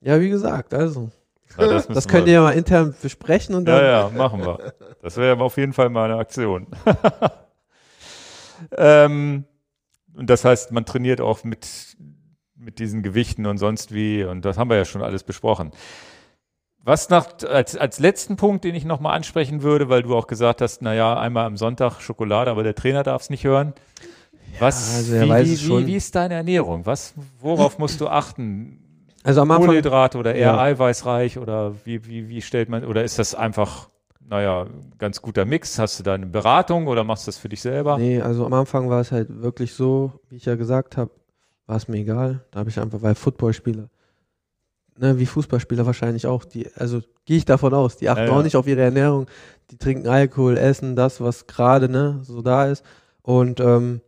Ja, 0.02 0.20
wie 0.20 0.30
gesagt, 0.30 0.74
also. 0.74 1.12
Ja, 1.58 1.66
ja, 1.66 1.74
das, 1.74 1.88
Das 1.88 2.08
könnt 2.08 2.26
wir- 2.26 2.34
ihr 2.34 2.40
ja 2.40 2.42
mal 2.42 2.52
intern 2.54 2.96
besprechen 3.02 3.54
und 3.56 3.66
dann. 3.66 3.78
Ja, 3.84 4.08
ja, 4.08 4.10
machen 4.10 4.42
wir. 4.42 4.74
Das 5.04 5.18
wäre 5.18 5.40
auf 5.40 5.56
jeden 5.58 5.74
Fall 5.74 5.90
mal 5.90 6.06
eine 6.10 6.20
Aktion. 6.20 6.66
ähm, 8.78 9.46
und 10.16 10.30
das 10.30 10.44
heißt, 10.46 10.72
man 10.72 10.86
trainiert 10.86 11.22
auch 11.22 11.44
mit, 11.44 11.68
mit 12.58 12.80
diesen 12.80 13.04
Gewichten 13.04 13.46
und 13.46 13.58
sonst 13.58 13.94
wie, 13.94 14.24
und 14.24 14.44
das 14.46 14.58
haben 14.58 14.70
wir 14.70 14.78
ja 14.78 14.86
schon 14.86 15.02
alles 15.04 15.24
besprochen. 15.24 15.72
Was 16.84 17.10
nach, 17.10 17.28
als, 17.48 17.76
als 17.76 18.00
letzten 18.00 18.38
Punkt, 18.38 18.64
den 18.64 18.74
ich 18.74 18.86
nochmal 18.86 19.16
ansprechen 19.16 19.62
würde, 19.62 19.90
weil 19.90 20.04
du 20.04 20.16
auch 20.16 20.28
gesagt 20.28 20.62
hast, 20.62 20.82
naja, 20.82 21.20
einmal 21.20 21.46
am 21.46 21.58
Sonntag 21.58 22.00
Schokolade, 22.02 22.50
aber 22.50 22.64
der 22.64 22.76
Trainer 22.76 23.04
darf 23.04 23.24
es 23.24 23.30
nicht 23.30 23.44
hören. 23.44 23.74
Was, 24.60 24.96
also 24.96 25.14
wie, 25.14 25.30
wie, 25.30 25.68
wie, 25.70 25.88
wie 25.88 25.96
ist 25.96 26.16
deine 26.16 26.36
Ernährung? 26.36 26.86
Was, 26.86 27.14
worauf 27.40 27.78
musst 27.78 28.02
du 28.02 28.08
achten? 28.08 28.80
Also 29.24 29.42
am 29.42 29.52
Anfang, 29.52 29.66
Kohlenhydrate 29.68 30.18
oder 30.18 30.34
eher 30.34 30.54
Ja. 30.54 30.60
eiweißreich 30.60 31.38
oder 31.38 31.74
wie, 31.84 32.08
wie, 32.08 32.30
wie 32.30 32.42
stellt 32.42 32.70
man, 32.70 32.86
oder 32.86 33.04
ist 33.04 33.20
das 33.20 33.36
einfach, 33.36 33.90
naja, 34.26 34.66
ganz 34.98 35.22
guter 35.22 35.44
Mix? 35.44 35.78
Hast 35.78 36.00
du 36.00 36.04
da 36.04 36.14
eine 36.14 36.26
Beratung 36.26 36.88
oder 36.88 37.04
machst 37.04 37.28
du 37.28 37.30
das 37.30 37.38
für 37.38 37.50
dich 37.50 37.62
selber? 37.62 37.98
Nee, 37.98 38.22
also 38.22 38.46
am 38.46 38.54
Anfang 38.54 38.90
war 38.90 39.02
es 39.02 39.12
halt 39.12 39.42
wirklich 39.42 39.74
so, 39.74 40.14
wie 40.30 40.38
ich 40.38 40.46
ja 40.46 40.56
gesagt 40.56 40.96
habe, 40.96 41.12
war 41.68 41.76
es 41.76 41.88
mir 41.88 41.98
egal. 41.98 42.44
Da 42.52 42.60
habe 42.60 42.70
ich 42.70 42.80
einfach, 42.80 43.02
weil 43.02 43.16
Footballspieler, 43.16 43.90
ne, 44.98 45.20
wie 45.20 45.26
Fußballspieler 45.26 45.86
wahrscheinlich 45.86 46.26
auch, 46.26 46.46
die, 46.46 46.74
also 46.76 47.02
gehe 47.26 47.38
ich 47.38 47.46
davon 47.46 47.74
aus, 47.74 47.98
die 47.98 48.10
achten 48.10 48.24
Ja, 48.24 48.28
ja. 48.28 48.34
auch 48.34 48.44
nicht 48.44 48.56
auf 48.56 48.68
ihre 48.68 48.82
Ernährung, 48.82 49.28
die 49.70 49.78
trinken 49.78 50.08
Alkohol, 50.08 50.58
essen 50.58 50.96
das, 50.96 51.22
was 51.22 51.46
gerade 51.46 51.90
ne, 51.90 52.20
so 52.24 52.42
da 52.42 52.66
ist. 52.66 52.84
Und 53.22 53.60
ähm, 53.60 54.02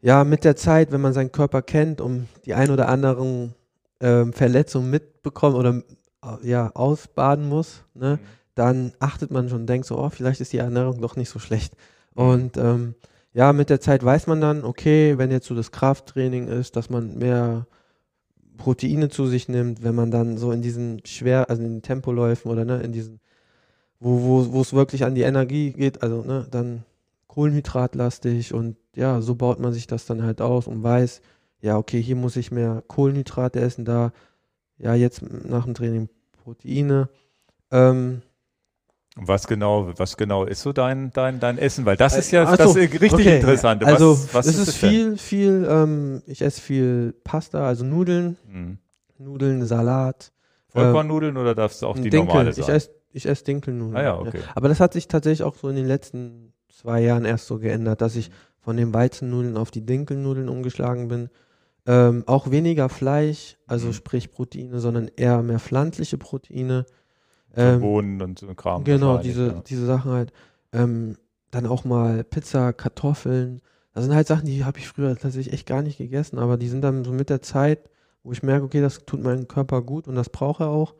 ja, 0.00 0.24
mit 0.24 0.44
der 0.44 0.56
Zeit, 0.56 0.90
wenn 0.90 1.00
man 1.00 1.12
seinen 1.12 1.32
Körper 1.32 1.62
kennt 1.62 2.00
und 2.00 2.26
die 2.44 2.54
ein 2.54 2.70
oder 2.70 2.88
anderen 2.88 3.54
ähm, 4.00 4.32
Verletzungen 4.32 4.90
mitbekommt 4.90 5.54
oder 5.54 5.82
äh, 6.24 6.48
ja, 6.48 6.70
ausbaden 6.74 7.48
muss, 7.48 7.84
ne, 7.94 8.18
dann 8.56 8.92
achtet 8.98 9.30
man 9.30 9.48
schon 9.48 9.60
und 9.60 9.66
denkt 9.68 9.86
so, 9.86 9.98
oh, 9.98 10.10
vielleicht 10.10 10.40
ist 10.40 10.52
die 10.52 10.58
Ernährung 10.58 11.00
doch 11.00 11.16
nicht 11.16 11.30
so 11.30 11.38
schlecht. 11.38 11.74
Und 12.14 12.56
ähm, 12.56 12.96
ja, 13.34 13.52
mit 13.52 13.70
der 13.70 13.80
Zeit 13.80 14.04
weiß 14.04 14.26
man 14.26 14.40
dann, 14.40 14.64
okay, 14.64 15.16
wenn 15.18 15.30
jetzt 15.30 15.46
so 15.46 15.54
das 15.54 15.72
Krafttraining 15.72 16.48
ist, 16.48 16.76
dass 16.76 16.90
man 16.90 17.18
mehr 17.18 17.66
Proteine 18.58 19.08
zu 19.08 19.26
sich 19.26 19.48
nimmt, 19.48 19.82
wenn 19.82 19.94
man 19.94 20.10
dann 20.10 20.36
so 20.36 20.52
in 20.52 20.62
diesen 20.62 21.04
schwer, 21.06 21.48
also 21.48 21.62
in 21.62 21.76
den 21.76 21.82
Tempoläufen 21.82 22.50
oder 22.50 22.64
ne, 22.64 22.80
in 22.82 22.92
diesen, 22.92 23.20
wo, 24.00 24.22
wo, 24.22 24.52
wo 24.52 24.60
es 24.60 24.72
wirklich 24.72 25.04
an 25.04 25.14
die 25.14 25.22
Energie 25.22 25.72
geht, 25.72 26.02
also 26.02 26.22
ne, 26.22 26.46
dann 26.50 26.84
kohlenhydratlastig 27.26 28.52
und 28.52 28.76
ja, 28.94 29.22
so 29.22 29.34
baut 29.34 29.58
man 29.58 29.72
sich 29.72 29.86
das 29.86 30.04
dann 30.04 30.22
halt 30.22 30.42
aus 30.42 30.66
und 30.66 30.82
weiß, 30.82 31.22
ja, 31.62 31.78
okay, 31.78 32.02
hier 32.02 32.16
muss 32.16 32.36
ich 32.36 32.52
mehr 32.52 32.82
Kohlenhydrate 32.86 33.60
essen, 33.60 33.84
da, 33.86 34.12
ja, 34.76 34.94
jetzt 34.94 35.22
nach 35.22 35.64
dem 35.64 35.74
Training 35.74 36.08
Proteine. 36.44 37.08
Ähm, 37.70 38.22
Was 39.16 39.46
genau, 39.46 39.92
was 39.98 40.16
genau 40.16 40.44
ist 40.44 40.62
so 40.62 40.72
dein, 40.72 41.10
dein, 41.12 41.38
dein 41.38 41.58
Essen? 41.58 41.84
Weil 41.84 41.96
das 41.96 42.14
Äh, 42.16 42.20
ist 42.20 42.30
ja 42.30 42.44
ach 42.44 42.56
das 42.56 42.72
so, 42.72 42.78
richtig 42.78 43.12
okay. 43.12 43.36
Interessante. 43.36 43.86
Also, 43.86 44.12
was, 44.12 44.34
was 44.34 44.46
es 44.46 44.58
ist 44.58 44.68
das 44.68 44.80
denn? 44.80 44.90
viel, 44.90 45.16
viel, 45.18 45.66
ähm, 45.70 46.22
ich 46.26 46.40
esse 46.40 46.60
viel 46.60 47.14
Pasta, 47.22 47.66
also 47.66 47.84
Nudeln, 47.84 48.38
Hm. 48.50 48.78
Nudeln, 49.18 49.66
Salat. 49.66 50.32
Vollkornnudeln 50.68 51.36
oder 51.36 51.54
darfst 51.54 51.82
du 51.82 51.86
auch 51.86 51.96
die 51.96 52.08
Dinkel. 52.08 52.26
normale 52.26 52.50
Ich 52.50 52.56
sein? 52.64 52.74
esse 52.76 52.90
ich 53.12 53.26
esse 53.28 53.44
Dinkelnudeln. 53.44 53.96
Ah 53.96 54.02
ja, 54.02 54.18
okay. 54.18 54.40
Aber 54.54 54.68
das 54.68 54.80
hat 54.80 54.94
sich 54.94 55.06
tatsächlich 55.06 55.42
auch 55.42 55.56
so 55.56 55.68
in 55.68 55.76
den 55.76 55.86
letzten 55.86 56.54
zwei 56.74 57.02
Jahren 57.02 57.26
erst 57.26 57.46
so 57.46 57.58
geändert, 57.58 58.00
dass 58.00 58.16
ich 58.16 58.30
von 58.60 58.78
den 58.78 58.94
Weizennudeln 58.94 59.58
auf 59.58 59.70
die 59.70 59.84
Dinkelnudeln 59.84 60.48
umgeschlagen 60.48 61.08
bin. 61.08 61.28
Ähm, 61.84 62.22
auch 62.26 62.50
weniger 62.50 62.88
Fleisch, 62.88 63.58
also 63.66 63.88
Mhm. 63.88 63.92
sprich 63.92 64.30
Proteine, 64.30 64.78
sondern 64.80 65.10
eher 65.14 65.42
mehr 65.42 65.58
pflanzliche 65.58 66.16
Proteine. 66.16 66.86
Ähm, 67.56 67.80
Bohnen 67.80 68.22
und 68.22 68.38
so 68.38 68.48
ein 68.48 68.56
Kram. 68.56 68.84
Genau, 68.84 69.14
wahrscheinlich, 69.14 69.34
diese, 69.34 69.46
ja. 69.48 69.62
diese 69.66 69.86
Sachen 69.86 70.12
halt. 70.12 70.32
Ähm, 70.72 71.16
dann 71.50 71.66
auch 71.66 71.84
mal 71.84 72.24
Pizza, 72.24 72.72
Kartoffeln. 72.72 73.60
Das 73.92 74.04
sind 74.04 74.14
halt 74.14 74.26
Sachen, 74.26 74.46
die 74.46 74.64
habe 74.64 74.78
ich 74.78 74.88
früher 74.88 75.14
tatsächlich 75.16 75.52
echt 75.52 75.66
gar 75.66 75.82
nicht 75.82 75.98
gegessen, 75.98 76.38
aber 76.38 76.56
die 76.56 76.68
sind 76.68 76.80
dann 76.80 77.04
so 77.04 77.12
mit 77.12 77.28
der 77.28 77.42
Zeit, 77.42 77.90
wo 78.22 78.32
ich 78.32 78.42
merke, 78.42 78.64
okay, 78.64 78.80
das 78.80 79.04
tut 79.04 79.22
meinem 79.22 79.48
Körper 79.48 79.82
gut 79.82 80.08
und 80.08 80.14
das 80.14 80.30
brauche 80.30 80.64
er 80.64 80.70
auch. 80.70 80.94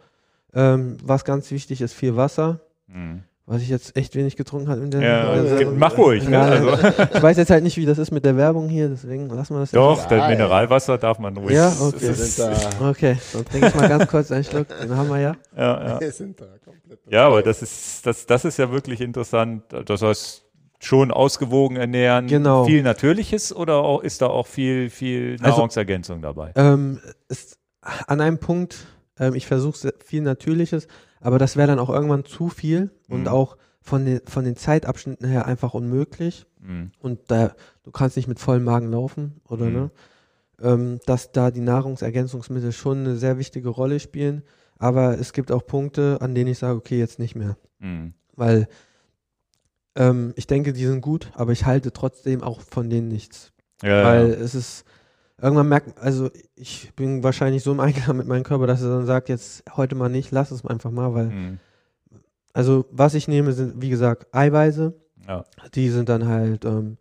Ähm, 0.52 0.98
was 1.02 1.24
ganz 1.24 1.50
wichtig 1.50 1.80
ist, 1.80 1.94
viel 1.94 2.16
Wasser, 2.16 2.60
Hm. 2.92 3.22
Was 3.46 3.60
ich 3.62 3.68
jetzt 3.68 3.96
echt 3.96 4.14
wenig 4.14 4.36
getrunken 4.36 4.68
habe. 4.68 4.80
In 4.82 4.90
der 4.90 5.00
Ja, 5.02 5.28
also, 5.30 5.56
ge- 5.56 5.66
mach 5.66 5.96
ruhig. 5.98 6.24
Ne? 6.24 6.30
Ja, 6.32 6.42
Also, 6.42 6.72
Ich 7.14 7.22
weiß 7.22 7.36
jetzt 7.36 7.50
halt 7.50 7.64
nicht, 7.64 7.76
wie 7.76 7.84
das 7.86 7.98
ist 7.98 8.10
mit 8.12 8.24
der 8.24 8.36
Werbung 8.36 8.68
hier, 8.68 8.88
deswegen 8.88 9.28
lassen 9.28 9.54
wir 9.54 9.60
das 9.60 9.72
doch, 9.72 9.98
jetzt. 9.98 10.10
das 10.10 10.28
Mineralwasser 10.28 10.96
darf 10.98 11.18
man 11.18 11.36
ruhig. 11.36 11.54
Ja, 11.56 11.72
okay. 11.80 12.00
Wir 12.00 12.14
sind 12.14 12.38
da, 12.38 12.88
Okay, 12.90 13.16
dann 13.32 13.44
trinke 13.44 13.66
ich 13.68 13.74
mal 13.74 13.88
ganz 13.88 14.06
kurz 14.06 14.30
einen 14.30 14.44
Schluck, 14.44 14.68
den 14.68 14.96
haben 14.96 15.08
wir 15.08 15.18
ja. 15.20 15.36
ja, 15.56 15.88
ja. 15.88 16.00
wir 16.00 16.12
sind 16.12 16.40
da 16.40 16.46
komplett. 16.64 17.00
Ja, 17.10 17.26
aber 17.26 17.42
das 17.42 17.62
ist, 17.62 18.06
das, 18.06 18.26
das 18.26 18.44
ist 18.44 18.58
ja 18.58 18.70
wirklich 18.70 19.00
interessant. 19.00 19.64
Das 19.86 20.02
heißt, 20.02 20.44
schon 20.78 21.10
ausgewogen 21.10 21.76
ernähren. 21.76 22.26
Genau. 22.28 22.64
Viel 22.64 22.82
Natürliches 22.82 23.54
oder 23.54 23.76
auch, 23.76 24.02
ist 24.02 24.22
da 24.22 24.26
auch 24.28 24.46
viel, 24.46 24.88
viel 24.90 25.32
Also- 25.40 25.56
Nahrungsergänzung 25.56 26.22
dabei? 26.22 26.52
Ähm, 26.56 27.00
ist 27.28 27.58
an 28.06 28.20
einem 28.20 28.38
Punkt, 28.38 28.86
ähm, 29.18 29.34
ich 29.34 29.46
versuche 29.46 29.92
viel 30.04 30.22
Natürliches, 30.22 30.86
aber 31.22 31.38
das 31.38 31.56
wäre 31.56 31.68
dann 31.68 31.78
auch 31.78 31.88
irgendwann 31.90 32.24
zu 32.26 32.48
viel 32.50 32.90
und 33.08 33.22
Mhm. 33.22 33.28
auch 33.28 33.56
von 33.80 34.04
den, 34.04 34.20
von 34.26 34.44
den 34.44 34.56
Zeitabschnitten 34.56 35.26
her 35.26 35.46
einfach 35.46 35.74
unmöglich. 35.74 36.46
Mhm. 36.60 36.90
Und 37.00 37.18
da, 37.28 37.54
du 37.82 37.90
kannst 37.90 38.16
nicht 38.16 38.28
mit 38.28 38.38
vollem 38.38 38.64
Magen 38.64 38.90
laufen, 38.90 39.40
oder 39.48 39.66
Mhm. 39.66 39.72
ne? 39.72 39.90
Ähm, 40.60 41.00
dass 41.06 41.32
da 41.32 41.50
die 41.50 41.60
Nahrungsergänzungsmittel 41.60 42.70
schon 42.72 42.98
eine 42.98 43.16
sehr 43.16 43.38
wichtige 43.38 43.68
Rolle 43.70 43.98
spielen. 43.98 44.42
Aber 44.78 45.18
es 45.18 45.32
gibt 45.32 45.50
auch 45.50 45.66
Punkte, 45.66 46.18
an 46.20 46.34
denen 46.34 46.50
ich 46.50 46.58
sage, 46.58 46.76
okay, 46.76 46.98
jetzt 46.98 47.18
nicht 47.18 47.34
mehr. 47.34 47.56
Mhm. 47.80 48.14
Weil 48.36 48.68
ähm, 49.96 50.32
ich 50.36 50.46
denke, 50.46 50.72
die 50.72 50.86
sind 50.86 51.00
gut, 51.00 51.30
aber 51.34 51.52
ich 51.52 51.66
halte 51.66 51.92
trotzdem 51.92 52.42
auch 52.42 52.60
von 52.60 52.88
denen 52.90 53.08
nichts. 53.08 53.52
Ja, 53.82 54.04
Weil 54.04 54.28
ja. 54.30 54.34
es 54.36 54.54
ist, 54.54 54.84
irgendwann 55.40 55.68
merkt, 55.68 55.98
also 55.98 56.30
ich 56.54 56.92
bin 56.94 57.22
wahrscheinlich 57.22 57.62
so 57.62 57.72
im 57.72 57.80
Einklang 57.80 58.16
mit 58.16 58.26
meinem 58.26 58.42
Körper, 58.44 58.66
dass 58.66 58.82
er 58.82 58.90
dann 58.90 59.06
sagt, 59.06 59.28
jetzt 59.28 59.64
heute 59.76 59.94
mal 59.94 60.08
nicht, 60.08 60.30
lass 60.30 60.50
es 60.50 60.64
einfach 60.64 60.90
mal, 60.90 61.14
weil, 61.14 61.26
Mhm. 61.26 61.58
also 62.52 62.86
was 62.90 63.14
ich 63.14 63.28
nehme, 63.28 63.52
sind, 63.52 63.80
wie 63.80 63.90
gesagt, 63.90 64.26
Eiweiße, 64.34 64.92
ja. 65.26 65.44
die 65.74 65.88
sind 65.88 66.08
dann 66.08 66.26
halt 66.28 66.64
ähm, 66.64 66.96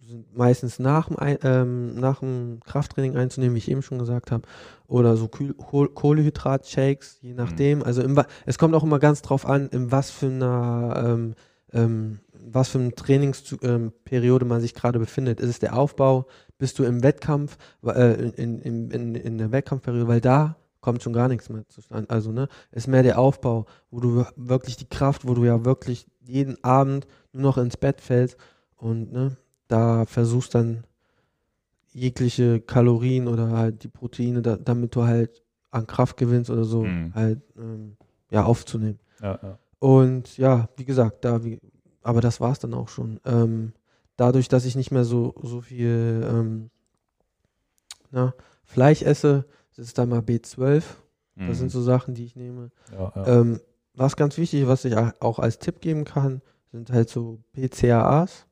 sind 0.00 0.36
meistens 0.36 0.78
nach 0.80 1.06
dem, 1.06 1.18
Ei- 1.20 1.38
ähm, 1.44 1.94
nach 1.94 2.18
dem 2.20 2.58
Krafttraining 2.64 3.16
einzunehmen, 3.16 3.54
wie 3.54 3.58
ich 3.58 3.70
eben 3.70 3.82
schon 3.82 3.98
gesagt 4.00 4.32
habe, 4.32 4.42
oder 4.88 5.16
so 5.16 5.26
Kühl- 5.26 5.54
Koh- 5.54 5.86
Kohlehydrat-Shakes, 5.88 7.18
je 7.22 7.32
nachdem. 7.34 7.82
Also 7.84 8.02
im, 8.02 8.20
es 8.44 8.58
kommt 8.58 8.74
auch 8.74 8.82
immer 8.82 8.98
ganz 8.98 9.22
drauf 9.22 9.46
an, 9.46 9.68
in 9.68 9.92
was 9.92 10.10
für 10.10 10.26
einer 10.26 11.02
ähm, 11.06 11.34
ähm, 11.72 12.18
was 12.52 12.70
für 12.70 12.78
eine 12.80 12.92
Trainingsperiode 12.92 14.44
ähm, 14.44 14.48
man 14.48 14.60
sich 14.60 14.74
gerade 14.74 14.98
befindet. 14.98 15.38
Ist 15.40 15.50
es 15.50 15.58
der 15.60 15.76
Aufbau? 15.76 16.26
Bist 16.60 16.78
du 16.78 16.84
im 16.84 17.02
Wettkampf, 17.02 17.58
äh, 17.84 18.12
in, 18.36 18.60
in, 18.60 18.90
in, 18.90 19.14
in 19.16 19.38
der 19.38 19.50
Wettkampfperiode? 19.50 20.06
Weil 20.06 20.20
da 20.20 20.56
kommt 20.80 21.02
schon 21.02 21.12
gar 21.12 21.26
nichts 21.28 21.48
mehr 21.48 21.66
zustande. 21.68 22.08
Also, 22.08 22.30
ne, 22.32 22.48
ist 22.70 22.86
mehr 22.86 23.02
der 23.02 23.18
Aufbau, 23.18 23.66
wo 23.90 23.98
du 24.00 24.24
wirklich 24.36 24.76
die 24.76 24.88
Kraft, 24.88 25.26
wo 25.26 25.34
du 25.34 25.44
ja 25.44 25.64
wirklich 25.64 26.06
jeden 26.20 26.62
Abend 26.62 27.06
nur 27.32 27.42
noch 27.42 27.58
ins 27.58 27.76
Bett 27.76 28.00
fällst 28.00 28.36
und 28.76 29.10
ne, 29.12 29.36
da 29.68 30.04
versuchst 30.06 30.54
dann 30.54 30.84
jegliche 31.92 32.60
Kalorien 32.60 33.26
oder 33.26 33.50
halt 33.50 33.82
die 33.82 33.88
Proteine, 33.88 34.42
da, 34.42 34.56
damit 34.56 34.94
du 34.94 35.04
halt 35.04 35.42
an 35.70 35.86
Kraft 35.86 36.16
gewinnst 36.16 36.50
oder 36.50 36.64
so, 36.64 36.84
Mhm. 36.84 37.14
halt 37.14 37.40
ähm, 37.56 37.96
ja 38.30 38.44
aufzunehmen. 38.44 38.98
Ja, 39.20 39.38
ja. 39.42 39.58
Und 39.78 40.36
ja, 40.36 40.68
wie 40.76 40.84
gesagt, 40.84 41.24
da 41.24 41.42
wie, 41.44 41.58
aber 42.02 42.20
das 42.20 42.40
war 42.40 42.52
es 42.52 42.58
dann 42.58 42.74
auch 42.74 42.88
schon. 42.88 43.18
Ähm, 43.24 43.72
dadurch, 44.20 44.48
dass 44.48 44.66
ich 44.66 44.76
nicht 44.76 44.90
mehr 44.90 45.04
so, 45.04 45.34
so 45.42 45.60
viel 45.62 46.26
ähm, 46.30 46.70
na, 48.10 48.34
Fleisch 48.64 49.02
esse, 49.02 49.46
das 49.76 49.86
ist 49.86 49.98
dann 49.98 50.08
mal 50.10 50.20
B12. 50.20 50.84
Das 51.36 51.46
Mhm. 51.46 51.54
sind 51.54 51.70
so 51.70 51.80
Sachen, 51.80 52.14
die 52.14 52.24
ich 52.24 52.36
nehme. 52.36 52.70
ja, 52.92 53.12
ja. 53.16 53.26
Ähm, 53.40 53.60
was 53.94 54.16
ganz 54.16 54.36
wichtig, 54.36 54.66
was 54.66 54.84
ich 54.84 54.96
auch 54.96 55.38
als 55.38 55.58
Tipp 55.58 55.80
geben 55.80 56.04
kann, 56.04 56.42
sind 56.70 56.90
halt 56.92 57.08
so 57.08 57.38
PCAAs. 57.54 58.46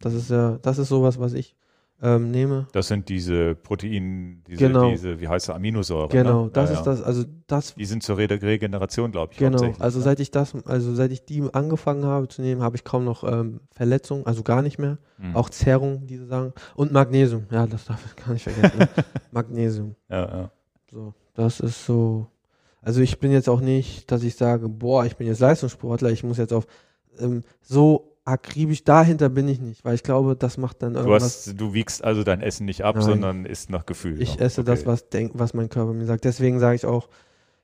Das 0.00 0.14
ist 0.14 0.30
ja, 0.30 0.58
das 0.62 0.78
ist 0.78 0.88
sowas, 0.88 1.18
was 1.18 1.34
ich 1.34 1.54
ähm, 2.04 2.30
nehme. 2.30 2.68
Das 2.72 2.88
sind 2.88 3.08
diese 3.08 3.54
Protein, 3.54 4.42
diese, 4.46 4.58
Genau. 4.58 4.90
diese 4.90 5.18
wie 5.20 5.26
heißt 5.26 5.48
es, 5.48 5.54
Aminosäuren. 5.54 6.10
Genau, 6.10 6.44
ne? 6.44 6.50
das 6.52 6.70
ja, 6.70 6.78
ist 6.78 6.86
ja. 6.86 6.92
das, 6.92 7.02
also 7.02 7.24
das 7.46 7.74
Die 7.74 7.84
sind 7.86 8.02
zur 8.02 8.18
Re 8.18 8.28
Regeneration, 8.28 9.10
glaube 9.10 9.32
ich. 9.32 9.38
Genau, 9.38 9.72
also 9.78 9.98
ne? 9.98 10.04
seit 10.04 10.20
ich 10.20 10.30
das, 10.30 10.54
also 10.66 10.94
seit 10.94 11.12
ich 11.12 11.24
die 11.24 11.42
angefangen 11.52 12.04
habe 12.04 12.28
zu 12.28 12.42
nehmen, 12.42 12.60
habe 12.62 12.76
ich 12.76 12.84
kaum 12.84 13.04
noch 13.04 13.24
ähm, 13.24 13.60
Verletzungen, 13.70 14.26
also 14.26 14.42
gar 14.42 14.60
nicht 14.60 14.78
mehr. 14.78 14.98
Mhm. 15.16 15.34
Auch 15.34 15.48
Zerrung, 15.48 16.06
diese 16.06 16.26
Sachen. 16.26 16.52
Und 16.76 16.92
Magnesium, 16.92 17.46
ja, 17.50 17.66
das 17.66 17.86
darf 17.86 18.04
ich 18.04 18.22
gar 18.22 18.34
nicht 18.34 18.42
vergessen. 18.42 18.78
ne? 18.78 18.88
Magnesium. 19.32 19.94
Ja, 20.10 20.24
ja. 20.26 20.50
So, 20.90 21.14
das 21.34 21.60
ist 21.60 21.86
so. 21.86 22.26
Also 22.82 23.00
ich 23.00 23.18
bin 23.18 23.32
jetzt 23.32 23.48
auch 23.48 23.62
nicht, 23.62 24.10
dass 24.12 24.22
ich 24.22 24.36
sage, 24.36 24.68
boah, 24.68 25.06
ich 25.06 25.16
bin 25.16 25.26
jetzt 25.26 25.40
Leistungssportler, 25.40 26.10
ich 26.10 26.22
muss 26.22 26.36
jetzt 26.36 26.52
auf 26.52 26.66
ähm, 27.18 27.42
so 27.62 28.13
akribisch 28.24 28.84
dahinter 28.84 29.28
bin 29.28 29.48
ich 29.48 29.60
nicht, 29.60 29.84
weil 29.84 29.94
ich 29.94 30.02
glaube, 30.02 30.34
das 30.36 30.56
macht 30.56 30.82
dann 30.82 30.94
Du, 30.94 31.00
irgendwas. 31.00 31.46
hast, 31.46 31.60
du 31.60 31.74
wiegst 31.74 32.02
also 32.02 32.24
dein 32.24 32.40
Essen 32.40 32.64
nicht 32.64 32.82
ab, 32.82 32.96
Nein. 32.96 33.04
sondern 33.04 33.44
isst 33.44 33.70
nach 33.70 33.84
Gefühl. 33.86 34.20
Ich 34.20 34.40
esse 34.40 34.64
das, 34.64 34.80
Okay. 34.80 34.88
was 34.88 35.08
denk, 35.10 35.32
was 35.34 35.52
mein 35.54 35.68
Körper 35.68 35.92
mir 35.92 36.06
sagt. 36.06 36.24
Deswegen 36.24 36.58
sage 36.58 36.76
ich 36.76 36.86
auch, 36.86 37.08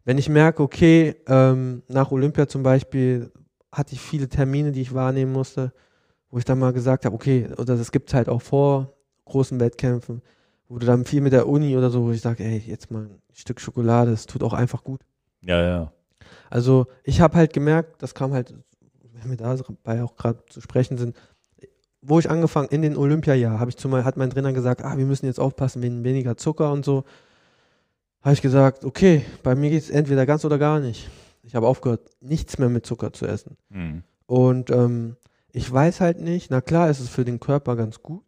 wenn 0.05 0.19
ich 0.19 0.29
merke, 0.29 0.63
okay, 0.63 1.17
ähm, 1.27 1.83
nach 1.89 2.11
Olympia 2.11 2.47
zum 2.47 2.63
Beispiel 2.63 3.31
hatte 3.73 3.95
ich 3.95 4.01
viele 4.01 4.29
Termine, 4.29 4.73
die 4.73 4.83
ich 4.83 4.93
wahrnehmen 4.95 5.33
musste, 5.33 5.73
wo 6.31 6.39
ich 6.39 6.45
dann 6.45 6.59
mal 6.59 6.73
gesagt 6.73 7.05
habe, 7.05 7.15
okay, 7.15 7.49
oder 7.57 7.77
das 7.77 7.91
gibt 7.93 8.09
es 8.09 8.15
halt 8.15 8.29
auch 8.29 8.43
vor 8.43 8.93
großen 9.25 9.59
Wettkämpfen, 9.61 10.23
wo 10.69 10.79
du 10.79 10.87
dann 10.87 11.05
viel 11.05 11.21
mit 11.21 11.33
der 11.33 11.49
Uni 11.49 11.77
oder 11.77 11.91
so, 11.91 12.05
wo 12.05 12.11
ich 12.11 12.21
sage, 12.21 12.45
ey, 12.45 12.59
jetzt 12.67 12.91
mal 12.91 13.05
ein 13.05 13.23
Stück 13.33 13.61
Schokolade, 13.61 14.11
das 14.11 14.27
tut 14.27 14.43
auch 14.43 14.53
einfach 14.53 14.85
gut. 14.85 15.01
Ja, 15.43 15.63
ja. 15.63 15.93
Also 16.51 16.87
ich 17.05 17.21
habe 17.21 17.37
halt 17.37 17.53
gemerkt, 17.53 18.03
das 18.03 18.15
kam 18.15 18.33
halt, 18.33 18.55
wenn 19.23 19.31
wir 19.31 19.37
dabei 19.37 20.03
auch 20.03 20.17
gerade 20.17 20.45
zu 20.49 20.61
sprechen 20.61 20.99
sind, 20.99 21.17
wo 22.03 22.19
ich 22.19 22.31
angefangen, 22.31 22.69
in 22.69 22.83
den 22.83 22.97
Olympiajahr, 22.97 23.61
habe 23.61 23.71
ich 23.71 23.77
zu 23.77 23.89
mal, 23.89 24.05
hat 24.05 24.17
mein 24.17 24.31
Trainer 24.31 24.53
gesagt, 24.53 24.83
ah, 24.83 24.97
wir 24.97 25.05
müssen 25.05 25.27
jetzt 25.27 25.41
aufpassen 25.41 25.83
wegen 25.83 26.03
weniger 26.03 26.37
Zucker 26.37 26.73
und 26.73 26.85
so. 26.85 27.05
Habe 28.23 28.35
ich 28.35 28.43
gesagt, 28.43 28.85
okay, 28.85 29.25
bei 29.43 29.55
mir 29.55 29.71
geht 29.71 29.83
es 29.83 29.91
entweder 29.91 30.27
ganz 30.27 30.45
oder 30.45 30.59
gar 30.59 30.81
nicht. 30.81 31.09
Ich 31.43 31.55
habe 31.55 31.67
aufgehört, 31.67 32.11
nichts 32.21 32.59
mehr 32.59 32.69
mit 32.69 32.87
Zucker 32.87 33.13
zu 33.13 33.27
essen. 33.27 33.57
Mhm. 33.71 34.03
Und 34.27 34.71
ähm, 34.71 35.17
ich 35.53 35.71
weiß 35.71 36.01
halt 36.01 36.21
nicht, 36.21 36.51
na 36.51 36.61
klar 36.61 36.91
ist 36.91 37.01
es 37.01 37.09
für 37.09 37.25
den 37.25 37.41
Körper 37.41 37.77
ganz 37.77 38.03
gut, 38.03 38.25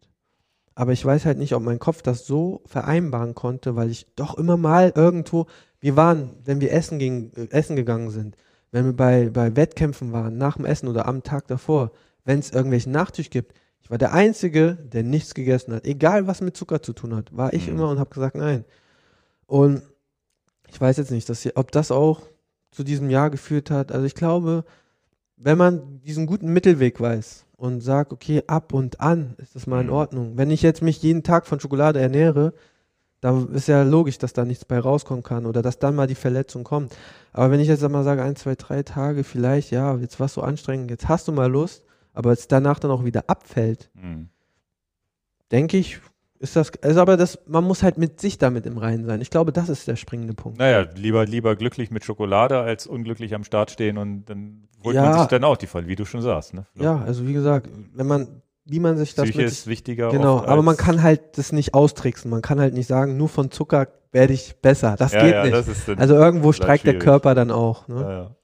aber 0.75 0.91
ich 0.91 1.05
weiß 1.05 1.25
halt 1.25 1.37
nicht, 1.37 1.53
ob 1.53 1.63
mein 1.63 1.79
Kopf 1.79 2.01
das 2.01 2.25
so 2.25 2.61
vereinbaren 2.65 3.35
konnte, 3.35 3.75
weil 3.75 3.89
ich 3.89 4.07
doch 4.15 4.37
immer 4.37 4.57
mal 4.57 4.91
irgendwo, 4.95 5.45
wir 5.79 5.95
waren, 5.95 6.31
wenn 6.43 6.61
wir 6.61 6.71
essen, 6.73 6.99
ging, 6.99 7.31
äh, 7.35 7.47
essen 7.51 7.75
gegangen 7.75 8.09
sind, 8.09 8.35
wenn 8.73 8.85
wir 8.85 8.93
bei, 8.93 9.29
bei 9.29 9.55
Wettkämpfen 9.55 10.11
waren, 10.11 10.37
nach 10.37 10.57
dem 10.57 10.65
Essen 10.65 10.87
oder 10.89 11.07
am 11.07 11.21
Tag 11.21 11.47
davor, 11.47 11.91
wenn 12.25 12.39
es 12.39 12.51
irgendwelchen 12.51 12.91
Nachtisch 12.91 13.29
gibt, 13.29 13.53
ich 13.81 13.91
war 13.91 13.97
der 13.99 14.13
Einzige, 14.13 14.75
der 14.75 15.03
nichts 15.03 15.35
gegessen 15.35 15.73
hat. 15.73 15.85
Egal, 15.85 16.25
was 16.25 16.41
mit 16.41 16.57
Zucker 16.57 16.81
zu 16.81 16.93
tun 16.93 17.15
hat, 17.15 17.35
war 17.37 17.53
ich 17.53 17.67
Mhm. 17.67 17.73
immer 17.73 17.89
und 17.89 17.99
habe 17.99 18.09
gesagt, 18.09 18.35
nein. 18.35 18.65
Und 19.45 19.83
ich 20.69 20.81
weiß 20.81 20.97
jetzt 20.97 21.11
nicht, 21.11 21.29
dass 21.29 21.47
ob 21.55 21.71
das 21.71 21.91
auch 21.91 22.21
zu 22.71 22.83
diesem 22.83 23.09
Jahr 23.11 23.29
geführt 23.29 23.69
hat. 23.69 23.91
Also 23.91 24.05
ich 24.05 24.15
glaube, 24.15 24.63
wenn 25.37 25.57
man 25.57 26.01
diesen 26.01 26.25
guten 26.25 26.51
Mittelweg 26.51 26.99
weiß 26.99 27.45
und 27.55 27.81
sagt, 27.81 28.11
okay, 28.11 28.41
ab 28.47 28.73
und 28.73 29.01
an 29.01 29.35
ist 29.37 29.53
das 29.53 29.67
mal 29.67 29.81
in 29.81 29.87
Mhm. 29.87 29.93
Ordnung. 29.93 30.37
Wenn 30.37 30.49
ich 30.49 30.63
jetzt 30.63 30.81
mich 30.81 31.03
jeden 31.03 31.21
Tag 31.21 31.45
von 31.45 31.59
Schokolade 31.59 31.99
ernähre, 31.99 32.53
da 33.23 33.41
ist 33.53 33.67
ja 33.69 33.83
logisch, 33.83 34.17
dass 34.17 34.33
da 34.33 34.43
nichts 34.43 34.65
bei 34.65 34.77
rauskommen 34.79 35.23
kann 35.23 35.45
oder 35.45 35.61
dass 35.61 35.79
dann 35.79 35.95
mal 35.95 36.07
die 36.07 36.15
Verletzung 36.15 36.65
kommt. 36.65 36.93
Aber 37.31 37.51
wenn 37.51 37.61
ich 37.61 37.69
jetzt 37.69 37.87
mal 37.87 38.03
sage, 38.03 38.21
ein, 38.21 38.35
zwei, 38.35 38.55
drei 38.55 38.83
Tage 38.83 39.23
vielleicht, 39.23 39.71
ja, 39.71 39.95
jetzt 39.95 40.19
war 40.19 40.25
es 40.25 40.33
so 40.33 40.41
anstrengend, 40.41 40.91
jetzt 40.91 41.07
hast 41.07 41.27
du 41.29 41.31
mal 41.31 41.49
Lust, 41.49 41.83
aber 42.13 42.31
es 42.33 42.49
danach 42.49 42.79
dann 42.79 42.91
auch 42.91 43.05
wieder 43.05 43.23
abfällt, 43.27 43.89
Mhm. 43.93 44.27
denke 45.51 45.77
ich, 45.77 45.99
ist 46.39 46.57
das, 46.57 46.71
also 46.83 46.99
aber 46.99 47.15
das, 47.15 47.39
man 47.47 47.63
muss 47.63 47.81
halt 47.83 47.97
mit 47.97 48.19
sich 48.19 48.37
damit 48.37 48.65
im 48.65 48.77
Reinen 48.77 49.05
sein. 49.05 49.21
Ich 49.21 49.29
glaube, 49.29 49.53
das 49.53 49.69
ist 49.69 49.87
der 49.87 49.95
springende 49.95 50.33
Punkt. 50.33 50.59
Naja, 50.59 50.85
lieber, 50.95 51.25
lieber 51.25 51.55
glücklich 51.55 51.89
mit 51.91 52.03
Schokolade 52.03 52.59
als 52.59 52.85
unglücklich 52.87 53.33
am 53.33 53.45
Start 53.45 53.71
stehen 53.71 53.97
und 53.97 54.25
dann 54.25 54.67
holt 54.83 54.97
man 54.97 55.05
Ja. 55.05 55.19
sich 55.19 55.27
dann 55.27 55.45
auch 55.45 55.55
die 55.55 55.67
Fall, 55.67 55.87
wie 55.87 55.95
du 55.95 56.03
schon 56.03 56.21
sagst. 56.21 56.53
Ne? 56.53 56.65
Ja, 56.75 56.97
also 56.99 57.25
wie 57.25 57.31
gesagt, 57.33 57.69
wenn 57.93 58.07
man, 58.07 58.41
wie 58.65 58.79
man 58.79 58.97
sich 58.97 59.15
das 59.15 59.25
Psyche 59.25 59.39
mit 59.39 59.47
ist 59.47 59.67
wichtiger. 59.67 60.09
Genau, 60.09 60.37
oft 60.37 60.47
aber 60.47 60.61
man 60.61 60.77
kann 60.77 61.03
halt 61.03 61.37
das 61.37 61.51
nicht 61.51 61.73
austricksen. 61.73 62.29
Man 62.31 62.41
kann 62.41 62.59
halt 62.59 62.73
nicht 62.73 62.87
sagen, 62.87 63.17
nur 63.17 63.29
von 63.29 63.51
Zucker 63.51 63.87
werde 64.11 64.33
ich 64.33 64.55
besser. 64.61 64.95
Das 64.97 65.11
ja, 65.13 65.23
geht 65.23 65.33
ja, 65.33 65.43
nicht. 65.43 65.53
Das 65.53 65.67
ist 65.67 65.89
also 65.89 66.15
irgendwo 66.15 66.51
ist 66.51 66.57
streikt 66.57 66.85
der. 66.85 66.99
Körper 66.99 67.35
dann 67.35 67.51
auch. 67.51 67.87
Ne? 67.87 68.01
Ja, 68.01 68.35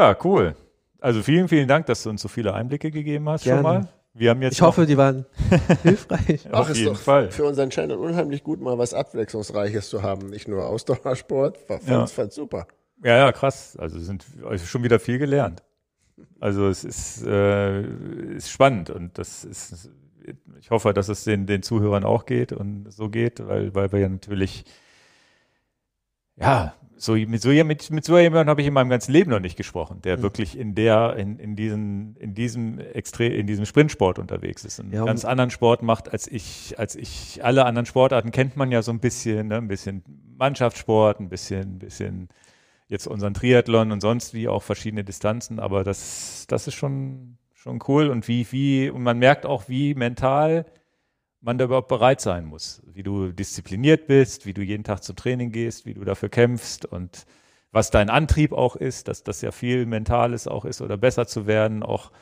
ja. 0.00 0.08
ja, 0.10 0.16
cool. 0.24 0.54
Also 1.00 1.22
vielen, 1.22 1.48
vielen 1.48 1.68
Dank, 1.68 1.86
dass 1.86 2.02
du 2.02 2.10
uns 2.10 2.22
so 2.22 2.28
viele 2.28 2.54
Einblicke 2.54 2.90
gegeben 2.90 3.28
hast 3.28 3.44
Gerne. 3.44 3.58
schon 3.58 3.62
mal. 3.62 3.88
Wir 4.14 4.30
haben 4.30 4.42
jetzt 4.42 4.54
Ich 4.54 4.62
hoffe, 4.62 4.86
die 4.86 4.96
waren 4.96 5.24
hilfreich. 5.82 6.52
auf 6.52 6.68
ist 6.70 6.76
jeden 6.78 6.92
doch 6.92 7.00
Fall. 7.00 7.30
für 7.30 7.44
unseren 7.44 7.70
Channel 7.70 7.96
unheimlich 7.96 8.44
gut, 8.44 8.60
mal 8.60 8.76
was 8.76 8.92
Abwechslungsreiches 8.92 9.88
zu 9.88 10.02
haben. 10.02 10.28
Nicht 10.28 10.48
nur 10.48 10.66
Ausdauersport. 10.66 11.56
Fand, 11.58 11.88
Ja. 11.88 12.06
fand 12.06 12.32
super. 12.32 12.66
Ja, 13.02 13.16
ja, 13.16 13.32
krass. 13.32 13.76
Also 13.78 13.98
sind 13.98 14.24
also 14.46 14.64
schon 14.66 14.84
wieder 14.84 15.00
viel 15.00 15.18
gelernt. 15.18 15.62
Also 16.40 16.68
es 16.68 16.84
ist, 16.84 17.22
äh, 17.26 17.82
ist 18.36 18.50
spannend 18.50 18.90
und 18.90 19.16
das 19.18 19.44
ist, 19.44 19.90
ich 20.60 20.70
hoffe, 20.70 20.92
dass 20.92 21.08
es 21.08 21.24
den, 21.24 21.46
den 21.46 21.62
Zuhörern 21.62 22.04
auch 22.04 22.26
geht 22.26 22.52
und 22.52 22.92
so 22.92 23.08
geht, 23.08 23.46
weil, 23.46 23.74
weil 23.74 23.90
wir 23.92 24.00
ja 24.00 24.08
natürlich, 24.08 24.64
ja, 26.36 26.74
so 26.96 27.14
mit 27.14 27.42
so, 27.42 27.48
mit, 27.50 27.90
mit 27.90 28.04
so 28.04 28.16
jemandem 28.16 28.48
habe 28.48 28.60
ich 28.60 28.66
in 28.68 28.74
meinem 28.74 28.88
ganzen 28.88 29.10
Leben 29.12 29.30
noch 29.30 29.40
nicht 29.40 29.56
gesprochen, 29.56 30.00
der 30.02 30.18
Mhm. 30.18 30.22
wirklich 30.22 30.56
in 30.56 30.74
der, 30.76 31.16
in, 31.16 31.38
in 31.38 31.56
diesen, 31.56 32.14
in 32.16 32.34
diesem 32.34 32.78
Extre 32.78 33.26
in 33.26 33.46
diesem 33.46 33.64
Sprintsport 33.66 34.18
unterwegs 34.20 34.64
ist. 34.64 34.78
Einen 34.78 34.92
Ja, 34.92 35.00
und- 35.00 35.06
ganz 35.06 35.24
anderen 35.24 35.50
Sport 35.50 35.82
macht, 35.82 36.12
als 36.12 36.28
ich, 36.28 36.78
als 36.78 36.94
ich, 36.94 37.40
alle 37.44 37.64
anderen 37.64 37.86
Sportarten 37.86 38.30
kennt 38.30 38.56
man 38.56 38.70
ja 38.70 38.82
so 38.82 38.92
ein 38.92 39.00
bisschen, 39.00 39.48
ne? 39.48 39.56
ein 39.56 39.66
bisschen 39.68 40.04
Mannschaftssport, 40.38 41.18
ein 41.18 41.28
bisschen, 41.28 41.74
ein 41.74 41.78
bisschen 41.80 42.28
jetzt 42.92 43.06
unseren 43.06 43.32
Triathlon 43.34 43.90
und 43.90 44.02
sonst 44.02 44.34
wie 44.34 44.48
auch 44.48 44.62
verschiedene 44.62 45.02
Distanzen, 45.02 45.58
aber 45.58 45.82
das, 45.82 46.44
das 46.46 46.66
ist 46.68 46.74
schon, 46.74 47.38
schon 47.54 47.80
cool 47.88 48.08
und 48.08 48.28
wie, 48.28 48.46
wie, 48.52 48.90
und 48.90 49.02
man 49.02 49.18
merkt 49.18 49.46
auch, 49.46 49.68
wie 49.68 49.94
mental 49.94 50.66
man 51.40 51.56
da 51.58 51.64
überhaupt 51.64 51.88
bereit 51.88 52.20
sein 52.20 52.44
muss, 52.44 52.82
wie 52.86 53.02
du 53.02 53.32
diszipliniert 53.32 54.06
bist, 54.06 54.44
wie 54.44 54.52
du 54.52 54.62
jeden 54.62 54.84
Tag 54.84 55.02
zum 55.02 55.16
Training 55.16 55.50
gehst, 55.50 55.86
wie 55.86 55.94
du 55.94 56.04
dafür 56.04 56.28
kämpfst 56.28 56.84
und 56.84 57.24
was 57.72 57.90
dein 57.90 58.10
Antrieb 58.10 58.52
auch 58.52 58.76
ist, 58.76 59.08
dass 59.08 59.24
das 59.24 59.40
ja 59.40 59.50
viel 59.50 59.86
Mentales 59.86 60.46
auch 60.46 60.66
ist 60.66 60.82
oder 60.82 60.98
besser 60.98 61.26
zu 61.26 61.46
werden, 61.46 61.82
auch 61.82 62.12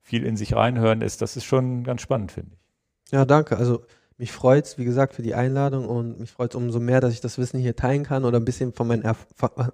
viel 0.00 0.24
in 0.24 0.36
sich 0.36 0.54
reinhören 0.54 1.02
ist. 1.02 1.20
Das 1.20 1.36
ist 1.36 1.44
schon 1.44 1.82
ganz 1.82 2.00
spannend, 2.00 2.30
finde 2.30 2.54
ich. 2.54 3.12
Ja, 3.12 3.24
danke. 3.24 3.56
Also 3.56 3.84
mich 4.18 4.32
freut 4.32 4.66
es, 4.66 4.78
wie 4.78 4.84
gesagt, 4.84 5.14
für 5.14 5.22
die 5.22 5.34
Einladung 5.34 5.88
und 5.88 6.20
mich 6.20 6.30
freut 6.30 6.52
es 6.52 6.56
umso 6.56 6.80
mehr, 6.80 7.00
dass 7.00 7.12
ich 7.12 7.20
das 7.20 7.38
Wissen 7.38 7.58
hier 7.60 7.74
teilen 7.76 8.04
kann 8.04 8.24
oder 8.24 8.38
ein 8.38 8.44
bisschen 8.44 8.72
von, 8.72 8.86
meinen 8.86 9.02
Erf 9.02 9.26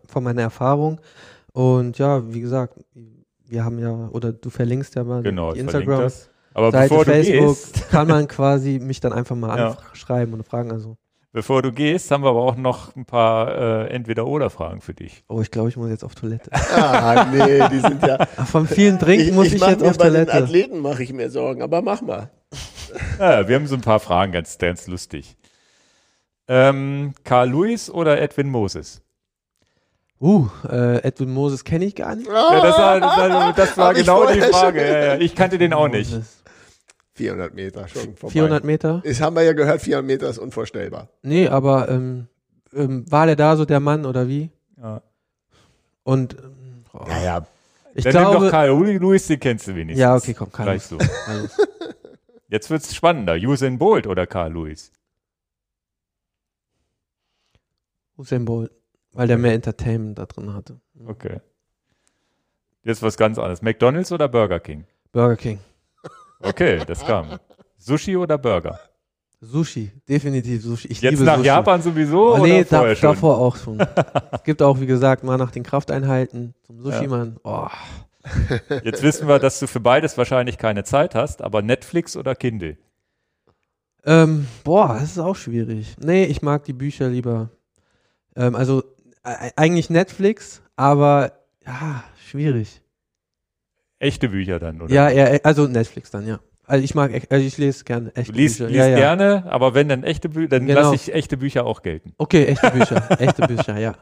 von 0.06 0.24
meiner 0.24 0.42
Erfahrung. 0.42 1.00
Und 1.52 1.98
ja, 1.98 2.32
wie 2.32 2.40
gesagt, 2.40 2.74
wir 3.46 3.64
haben 3.64 3.78
ja, 3.78 4.08
oder 4.12 4.32
du 4.32 4.50
verlinkst 4.50 4.94
ja 4.94 5.04
mal 5.04 5.22
genau, 5.22 5.52
die 5.52 5.60
Instagram. 5.60 6.00
Das. 6.02 6.30
Aber 6.54 6.70
Seite 6.70 6.88
bevor 6.88 7.04
Facebook 7.04 7.40
du 7.40 7.46
gehst, 7.54 7.90
kann 7.90 8.08
man 8.08 8.26
quasi 8.28 8.78
mich 8.78 9.00
dann 9.00 9.12
einfach 9.12 9.36
mal 9.36 9.56
Ja. 9.56 9.76
anschreiben 9.90 10.34
und 10.34 10.44
fragen. 10.44 10.72
Also, 10.72 10.96
bevor 11.32 11.62
du 11.62 11.72
gehst, 11.72 12.10
haben 12.10 12.24
wir 12.24 12.30
aber 12.30 12.42
auch 12.42 12.56
noch 12.56 12.96
ein 12.96 13.04
paar 13.04 13.86
äh, 13.86 13.86
Entweder-Oder-Fragen 13.90 14.80
für 14.80 14.94
dich. 14.94 15.24
oh, 15.28 15.40
ich 15.40 15.50
glaube, 15.50 15.68
ich 15.68 15.76
muss 15.76 15.88
jetzt 15.90 16.04
auf 16.04 16.14
Toilette. 16.14 16.50
Ah, 16.72 17.26
nee, 17.32 17.60
die 17.70 17.80
sind 17.80 18.02
ja. 18.06 18.24
Vom 18.26 18.66
vielen 18.66 18.98
Trinken 18.98 19.34
muss 19.34 19.48
ich, 19.48 19.60
mach 19.60 19.68
jetzt 19.70 19.82
mir 19.82 19.90
auf 19.90 19.98
bei 19.98 20.08
Toilette. 20.08 20.32
Den 20.32 20.42
Athleten 20.44 20.78
mache 20.80 21.02
ich 21.02 21.12
mir 21.12 21.30
Sorgen, 21.30 21.62
aber 21.62 21.80
mach 21.82 22.02
mal. 22.02 22.30
Ja, 23.18 23.48
wir 23.48 23.56
haben 23.56 23.66
so 23.66 23.74
ein 23.74 23.80
paar 23.80 24.00
Fragen, 24.00 24.32
ganz, 24.32 24.58
ganz 24.58 24.86
lustig. 24.86 25.36
Ähm, 26.46 27.12
Carl 27.24 27.50
Lewis 27.50 27.90
oder 27.90 28.20
Edwin 28.20 28.48
Moses? 28.48 29.02
Uh, 30.20 30.48
äh, 30.68 31.02
Edwin 31.04 31.30
Moses 31.30 31.62
kenne 31.62 31.84
ich 31.84 31.94
gar 31.94 32.16
nicht. 32.16 32.26
Ja, 32.26 32.60
das 32.60 32.78
war, 32.78 33.00
das 33.00 33.16
war, 33.16 33.52
das 33.52 33.78
war 33.78 33.94
genau 33.94 34.26
die 34.32 34.40
Frage. 34.40 34.80
Ja, 34.80 35.04
ja. 35.04 35.16
Ich 35.18 35.34
kannte 35.34 35.58
den 35.58 35.72
auch 35.72 35.88
nicht. 35.88 36.10
Moses. 36.10 36.42
400 37.14 37.54
Meter 37.54 37.88
schon 37.88 38.14
vorbei. 38.14 38.32
400 38.32 38.64
Meter? 38.64 39.02
Das 39.04 39.20
haben 39.20 39.36
wir 39.36 39.42
ja 39.42 39.52
gehört, 39.52 39.82
400 39.82 40.06
Meter 40.06 40.28
ist 40.28 40.38
unvorstellbar. 40.38 41.08
Nee, 41.22 41.48
aber 41.48 41.88
ähm, 41.88 42.28
ähm, 42.72 43.10
war 43.10 43.26
der 43.26 43.36
da 43.36 43.56
so 43.56 43.64
der 43.64 43.80
Mann 43.80 44.06
oder 44.06 44.28
wie? 44.28 44.50
Ja. 44.80 45.02
Und 46.04 46.34
ähm, 46.34 46.84
oh, 46.92 47.04
Naja, 47.08 47.46
ich 47.94 48.04
Dann 48.04 48.14
nimm 48.14 48.22
doch 48.22 48.30
glaube. 48.30 48.50
Carl 48.50 48.68
Lewis, 48.68 49.26
den 49.26 49.40
kennst 49.40 49.66
du 49.66 49.74
wenigstens. 49.74 50.00
Ja, 50.00 50.14
okay, 50.16 50.34
komm, 50.34 50.52
Carl 50.52 50.66
Gleich 50.66 50.84
so. 50.84 50.96
Jetzt 52.48 52.70
wird's 52.70 52.94
spannender. 52.94 53.34
Usain 53.36 53.78
Bolt 53.78 54.06
oder 54.06 54.26
Carl 54.26 54.52
Lewis? 54.52 54.90
Usain 58.16 58.44
Bolt, 58.44 58.72
weil 59.12 59.28
der 59.28 59.38
mehr 59.38 59.52
Entertainment 59.54 60.18
da 60.18 60.26
drin 60.26 60.52
hatte. 60.54 60.80
Okay. 61.06 61.40
Jetzt 62.82 63.02
was 63.02 63.16
ganz 63.16 63.38
anderes. 63.38 63.62
McDonalds 63.62 64.10
oder 64.12 64.28
Burger 64.28 64.60
King? 64.60 64.84
Burger 65.12 65.36
King. 65.36 65.60
Okay, 66.40 66.82
das 66.86 67.04
kam. 67.04 67.38
Sushi 67.76 68.16
oder 68.16 68.38
Burger? 68.38 68.78
Sushi, 69.40 69.92
definitiv 70.08 70.62
Sushi. 70.62 70.88
Ich 70.88 71.00
Jetzt 71.00 71.12
liebe 71.12 71.24
nach 71.24 71.36
Sushi. 71.36 71.46
Japan 71.46 71.82
sowieso 71.82 72.30
Oh, 72.30 72.34
oder 72.34 72.42
nee, 72.42 72.64
da, 72.64 72.92
davor 72.94 73.38
auch 73.38 73.56
schon. 73.56 73.78
es 74.32 74.42
gibt 74.42 74.62
auch, 74.62 74.80
wie 74.80 74.86
gesagt, 74.86 75.22
mal 75.22 75.36
nach 75.36 75.50
den 75.52 75.62
Krafteinheiten 75.62 76.54
zum 76.62 76.80
Sushi, 76.80 77.04
Ja. 77.04 77.08
Mann. 77.08 77.36
Oh, 77.44 77.68
Jetzt 78.84 79.02
wissen 79.02 79.28
wir, 79.28 79.38
dass 79.38 79.60
du 79.60 79.66
für 79.66 79.80
beides 79.80 80.18
wahrscheinlich 80.18 80.58
keine 80.58 80.84
Zeit 80.84 81.14
hast, 81.14 81.42
aber 81.42 81.62
Netflix 81.62 82.16
oder 82.16 82.34
Kindle? 82.34 82.76
Ähm, 84.04 84.46
boah, 84.64 84.94
das 85.00 85.12
ist 85.12 85.18
auch 85.18 85.36
schwierig. 85.36 85.96
Nee, 85.98 86.24
ich 86.24 86.42
mag 86.42 86.64
die 86.64 86.72
Bücher 86.72 87.08
lieber. 87.08 87.50
Ähm, 88.36 88.54
also 88.54 88.82
äh, 89.24 89.50
eigentlich 89.56 89.90
Netflix, 89.90 90.62
aber 90.76 91.32
ja, 91.66 92.04
schwierig. 92.28 92.80
Echte 93.98 94.28
Bücher 94.28 94.58
dann, 94.58 94.80
oder? 94.80 94.92
Ja, 94.94 95.10
ja, 95.10 95.38
also 95.42 95.66
Netflix 95.66 96.10
dann, 96.10 96.26
ja. 96.26 96.38
Also 96.66 96.84
ich 96.84 96.94
mag, 96.94 97.10
also 97.30 97.44
ich 97.46 97.56
lese 97.58 97.84
gerne 97.84 98.14
echte 98.14 98.32
Du 98.32 98.38
liest, 98.38 98.58
Bücher. 98.58 98.68
liest 98.68 98.78
ja, 98.80 98.88
ja. 98.88 98.96
gerne, 98.96 99.44
aber 99.50 99.74
wenn 99.74 99.88
dann 99.88 100.04
echte 100.04 100.28
Bücher, 100.28 100.48
dann 100.48 100.66
Genau. 100.66 100.80
lasse 100.82 100.94
ich 100.94 101.12
echte 101.14 101.36
Bücher 101.36 101.64
auch 101.66 101.82
gelten. 101.82 102.12
Okay, 102.18 102.44
echte 102.44 102.70
Bücher, 102.70 103.10
echte 103.20 103.46
Bücher, 103.46 103.78
ja. 103.78 103.94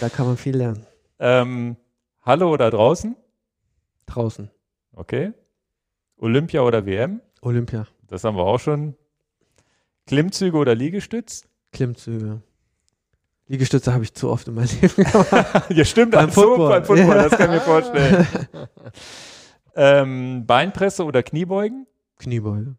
Da 0.00 0.08
kann 0.08 0.26
man 0.26 0.36
viel 0.36 0.56
lernen. 0.56 0.84
Ähm, 1.18 1.76
Hallo 2.22 2.52
oder 2.52 2.70
draußen? 2.70 3.16
Draußen. 4.10 4.50
Okay. 4.92 5.32
Olympia 6.16 6.62
oder 6.62 6.84
WM? 6.86 7.20
Olympia. 7.42 7.86
Das 8.08 8.24
haben 8.24 8.36
wir 8.36 8.42
auch 8.44 8.58
schon. 8.58 8.94
Klimmzüge 10.06 10.56
oder 10.56 10.74
Liegestütz? 10.74 11.44
Klimmzüge. 11.72 12.42
Liegestütze 13.46 13.92
habe 13.92 14.04
ich 14.04 14.12
zu 14.14 14.28
oft 14.30 14.48
in 14.48 14.54
meinem 14.54 14.68
Leben 14.80 14.94
gemacht. 15.04 15.70
ja, 15.70 15.84
stimmt, 15.84 16.12
Beim 16.12 16.30
so, 16.30 16.42
Football. 16.42 16.68
beim 16.70 16.84
Football, 16.84 17.16
Ja. 17.16 17.22
das 17.28 17.38
kann 17.38 17.50
ich 17.50 17.56
mir 17.56 17.60
vorstellen. 17.60 18.26
ähm, 19.74 20.46
Beinpresse 20.46 21.04
oder 21.04 21.22
Kniebeugen? 21.22 21.86
Kniebeuge. 22.18 22.76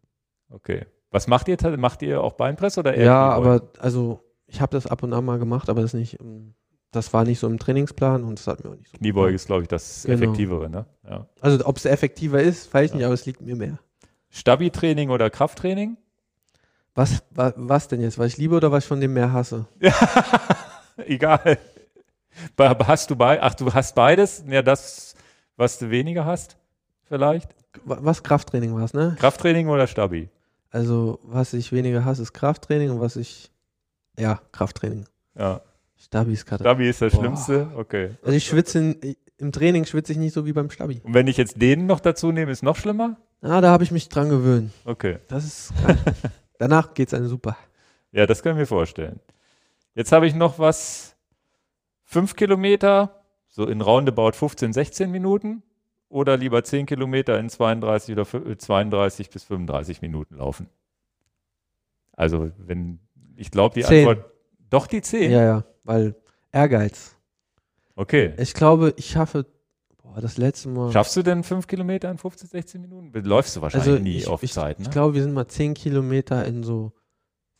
Okay. 0.50 0.86
Was 1.10 1.26
macht 1.26 1.48
ihr? 1.48 1.56
Macht 1.78 2.02
ihr 2.02 2.22
auch 2.22 2.32
Beinpresse 2.34 2.80
oder 2.80 2.94
eher 2.94 3.04
Ja, 3.04 3.34
Kniebeugen? 3.34 3.68
aber 3.68 3.82
also 3.82 4.20
ich 4.46 4.60
habe 4.60 4.72
das 4.72 4.86
ab 4.86 5.02
und 5.02 5.12
an 5.12 5.24
mal 5.24 5.38
gemacht, 5.38 5.68
aber 5.68 5.82
das 5.82 5.94
nicht, 5.94 6.20
ähm, 6.20 6.54
das 6.92 7.12
war 7.12 7.24
nicht 7.24 7.40
so 7.40 7.48
im 7.48 7.58
Trainingsplan 7.58 8.22
und 8.22 8.38
das 8.38 8.46
hat 8.46 8.62
mir 8.62 8.70
auch 8.70 8.76
nicht 8.76 8.90
so. 8.92 8.98
Kniebeuge 8.98 9.34
ist, 9.34 9.46
glaube 9.46 9.62
ich, 9.62 9.68
das 9.68 10.04
Genau. 10.04 10.14
Effektivere, 10.22 10.70
ne? 10.70 10.86
Ja. 11.08 11.26
Also 11.40 11.66
ob 11.66 11.76
es 11.78 11.84
effektiver 11.84 12.40
ist, 12.40 12.72
weiß 12.72 12.84
ich 12.86 12.90
Ja. 12.92 12.96
nicht, 12.98 13.04
aber 13.06 13.14
es 13.14 13.26
liegt 13.26 13.40
mir 13.40 13.56
mehr. 13.56 13.78
Stabi-Training 14.30 15.10
oder 15.10 15.28
Krafttraining? 15.30 15.96
Was, 16.94 17.22
wa, 17.30 17.52
was 17.56 17.88
denn 17.88 18.00
jetzt? 18.02 18.18
Was 18.18 18.28
ich 18.28 18.36
liebe 18.38 18.54
oder 18.54 18.70
was 18.70 18.84
ich 18.84 18.88
von 18.88 19.00
dem 19.00 19.14
mehr 19.14 19.32
hasse? 19.32 19.66
Egal. 21.06 21.58
Hast 22.58 23.10
du 23.10 23.16
bei, 23.16 23.42
ach, 23.42 23.54
du 23.54 23.72
hast 23.72 23.94
beides? 23.94 24.44
Ja, 24.46 24.62
das, 24.62 25.14
was 25.56 25.78
du 25.78 25.90
weniger 25.90 26.24
hast, 26.24 26.56
vielleicht? 27.04 27.50
Wa- 27.84 27.98
Was 28.00 28.22
Krafttraining 28.22 28.74
war 28.74 28.84
es, 28.84 28.94
ne? 28.94 29.16
Krafttraining 29.18 29.68
oder 29.68 29.86
Stabi? 29.86 30.28
Also 30.70 31.18
was 31.22 31.52
ich 31.52 31.72
weniger 31.72 32.04
hasse, 32.04 32.22
ist 32.22 32.32
Krafttraining 32.32 32.90
und 32.90 33.00
was 33.00 33.16
ich, 33.16 33.50
ja, 34.18 34.40
Krafttraining. 34.52 35.04
Ja. 35.38 35.60
Stabi 36.02 36.32
ist 36.32 36.46
gerade. 36.46 36.64
Stabi 36.64 36.88
ist 36.88 37.00
das 37.02 37.12
Boah. 37.12 37.20
Schlimmste? 37.20 37.70
Okay. 37.76 38.10
Also 38.22 38.36
ich 38.36 38.44
schwitze, 38.44 38.78
in, 38.78 39.16
im 39.38 39.52
Training 39.52 39.84
schwitze 39.84 40.12
ich 40.12 40.18
nicht 40.18 40.32
so 40.34 40.44
wie 40.46 40.52
beim 40.52 40.70
Stabi. 40.70 41.00
Und 41.04 41.14
wenn 41.14 41.26
ich 41.26 41.36
jetzt 41.36 41.60
den 41.60 41.86
noch 41.86 42.00
dazu 42.00 42.32
nehme, 42.32 42.50
ist 42.52 42.62
noch 42.62 42.76
schlimmer? 42.76 43.16
Ah, 43.40 43.60
da 43.60 43.70
habe 43.70 43.84
ich 43.84 43.90
mich 43.90 44.08
dran 44.08 44.28
gewöhnt. 44.28 44.72
Okay. 44.84 45.18
Das 45.28 45.44
ist. 45.44 45.72
Danach 46.58 46.94
geht's 46.94 47.12
einem 47.14 47.26
super. 47.28 47.56
Ja, 48.12 48.26
das 48.26 48.42
kann 48.42 48.52
ich 48.52 48.58
mir 48.58 48.66
vorstellen. 48.66 49.20
Jetzt 49.94 50.12
habe 50.12 50.26
ich 50.26 50.34
noch 50.34 50.58
was. 50.58 51.16
Fünf 52.04 52.36
Kilometer, 52.36 53.22
so 53.48 53.66
in 53.66 53.80
roundabout 53.80 54.32
15, 54.32 54.72
16 54.72 55.10
Minuten. 55.10 55.62
Oder 56.10 56.36
lieber 56.36 56.62
10 56.62 56.84
Kilometer 56.84 57.38
in 57.38 57.48
32 57.48 58.12
oder 58.12 58.24
fü- 58.24 58.50
äh, 58.50 58.58
32 58.58 59.30
bis 59.30 59.44
35 59.44 60.02
Minuten 60.02 60.36
laufen. 60.36 60.68
Also, 62.12 62.50
wenn, 62.58 62.98
ich 63.36 63.50
glaube, 63.50 63.74
die 63.74 63.82
Zehn. 63.82 64.06
Antwort, 64.06 64.30
doch 64.68 64.86
die 64.86 65.00
10? 65.00 65.30
Ja, 65.32 65.42
ja, 65.42 65.64
weil 65.84 66.14
Ehrgeiz. 66.52 67.16
Okay. 67.96 68.32
Ich 68.38 68.54
glaube, 68.54 68.94
ich 68.96 69.06
schaffe, 69.10 69.46
boah, 70.02 70.20
das 70.20 70.38
letzte 70.38 70.68
Mal. 70.68 70.92
Schaffst 70.92 71.16
du 71.16 71.22
denn 71.22 71.42
5 71.42 71.66
Kilometer 71.66 72.10
in 72.10 72.18
15, 72.18 72.48
16 72.48 72.80
Minuten? 72.80 73.12
Läufst 73.24 73.56
du 73.56 73.60
wahrscheinlich 73.62 73.90
also 73.90 74.02
nie 74.02 74.16
ich, 74.18 74.28
auf 74.28 74.42
ich, 74.42 74.52
Zeit, 74.52 74.78
ne? 74.78 74.84
Ich 74.84 74.90
glaube, 74.90 75.14
wir 75.14 75.22
sind 75.22 75.32
mal 75.32 75.46
10 75.48 75.74
Kilometer 75.74 76.44
in 76.44 76.62
so 76.62 76.92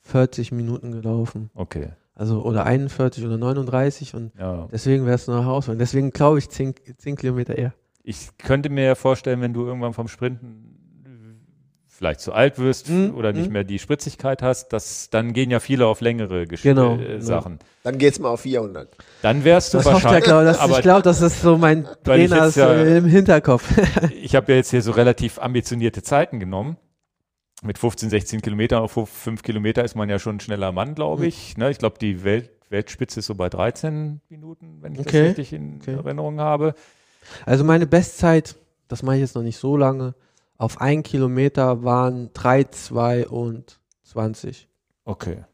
40 0.00 0.52
Minuten 0.52 0.92
gelaufen. 0.92 1.50
okay. 1.54 1.90
Also, 2.14 2.42
oder 2.44 2.66
41 2.66 3.24
oder 3.24 3.38
39 3.38 4.14
und 4.14 4.32
Ja. 4.38 4.68
deswegen 4.70 5.06
wäre 5.06 5.14
es 5.14 5.26
eine 5.30 5.42
Herausforderung. 5.44 5.78
Deswegen 5.78 6.10
glaube 6.10 6.38
ich 6.40 6.50
10, 6.50 6.74
10 6.98 7.16
Kilometer 7.16 7.56
eher. 7.56 7.72
Ich 8.02 8.36
könnte 8.36 8.68
mir 8.68 8.84
ja 8.84 8.94
vorstellen, 8.94 9.40
wenn 9.40 9.54
du 9.54 9.64
irgendwann 9.64 9.94
vom 9.94 10.08
Sprinten 10.08 10.71
vielleicht 12.02 12.18
zu 12.20 12.32
alt 12.32 12.58
wirst 12.58 12.88
Mhm, 12.88 13.14
oder 13.14 13.32
nicht 13.32 13.46
mhm. 13.46 13.52
mehr 13.52 13.62
die 13.64 13.78
Spritzigkeit 13.78 14.42
hast, 14.42 14.72
dass 14.72 15.08
dann 15.10 15.32
gehen 15.32 15.52
ja 15.52 15.60
viele 15.60 15.86
auf 15.86 16.00
längere 16.00 16.48
Gesch 16.48 16.62
Genau, 16.62 16.96
äh, 16.96 17.14
ja. 17.14 17.20
Sachen. 17.20 17.60
dann 17.84 17.96
geht's 17.96 18.18
mal 18.18 18.28
auf 18.30 18.40
400. 18.40 18.88
Dann 19.22 19.44
wärst 19.44 19.72
du 19.72 19.78
Das 19.78 19.86
wahrscheinlich. 19.86 20.24
glaube 20.24 20.44
das, 20.44 20.58
aber 20.58 20.76
ich 20.78 20.82
glaube, 20.82 21.02
das 21.02 21.20
ist 21.20 21.40
so 21.42 21.56
mein 21.56 21.86
Trainer 22.04 22.48
ja- 22.48 22.96
im 22.96 23.06
Hinterkopf. 23.06 23.70
ich 24.20 24.34
habe 24.34 24.50
ja 24.50 24.56
jetzt 24.56 24.70
hier 24.72 24.82
so 24.82 24.90
relativ 24.90 25.38
ambitionierte 25.38 26.02
Zeiten 26.02 26.40
genommen. 26.40 26.76
Mit 27.62 27.78
15, 27.78 28.10
16 28.10 28.40
Kilometern 28.40 28.82
auf 28.82 28.98
5 29.08 29.44
Kilometer 29.44 29.84
ist 29.84 29.94
man 29.94 30.08
ja 30.10 30.18
schon 30.18 30.36
ein 30.36 30.40
schneller 30.40 30.72
Mann, 30.72 30.90
Mhm. 30.90 30.94
glaube 30.96 31.26
ich. 31.26 31.56
Ne, 31.56 31.70
ich 31.70 31.78
glaube, 31.78 31.98
die 32.00 32.24
Welt, 32.24 32.50
Weltspitze 32.70 33.20
ist 33.20 33.26
so 33.26 33.36
bei 33.36 33.48
13 33.48 34.20
Minuten, 34.28 34.78
wenn 34.80 34.94
ich 34.94 34.98
Okay, 34.98 35.20
das 35.20 35.28
richtig 35.38 35.52
in 35.52 35.78
okay. 35.80 35.94
Erinnerung 35.94 36.40
habe. 36.40 36.74
Also 37.46 37.62
meine 37.62 37.86
Bestzeit, 37.86 38.56
das 38.88 39.04
mache 39.04 39.14
ich 39.14 39.20
jetzt 39.20 39.36
noch 39.36 39.44
nicht 39.44 39.58
so 39.58 39.76
lange, 39.76 40.14
auf 40.62 40.80
ein 40.80 41.02
Kilometer 41.02 41.82
waren 41.82 42.30
3, 42.34 42.64
2 42.64 43.26
und 43.28 43.80
20. 44.04 44.68
Okay. 45.04 45.44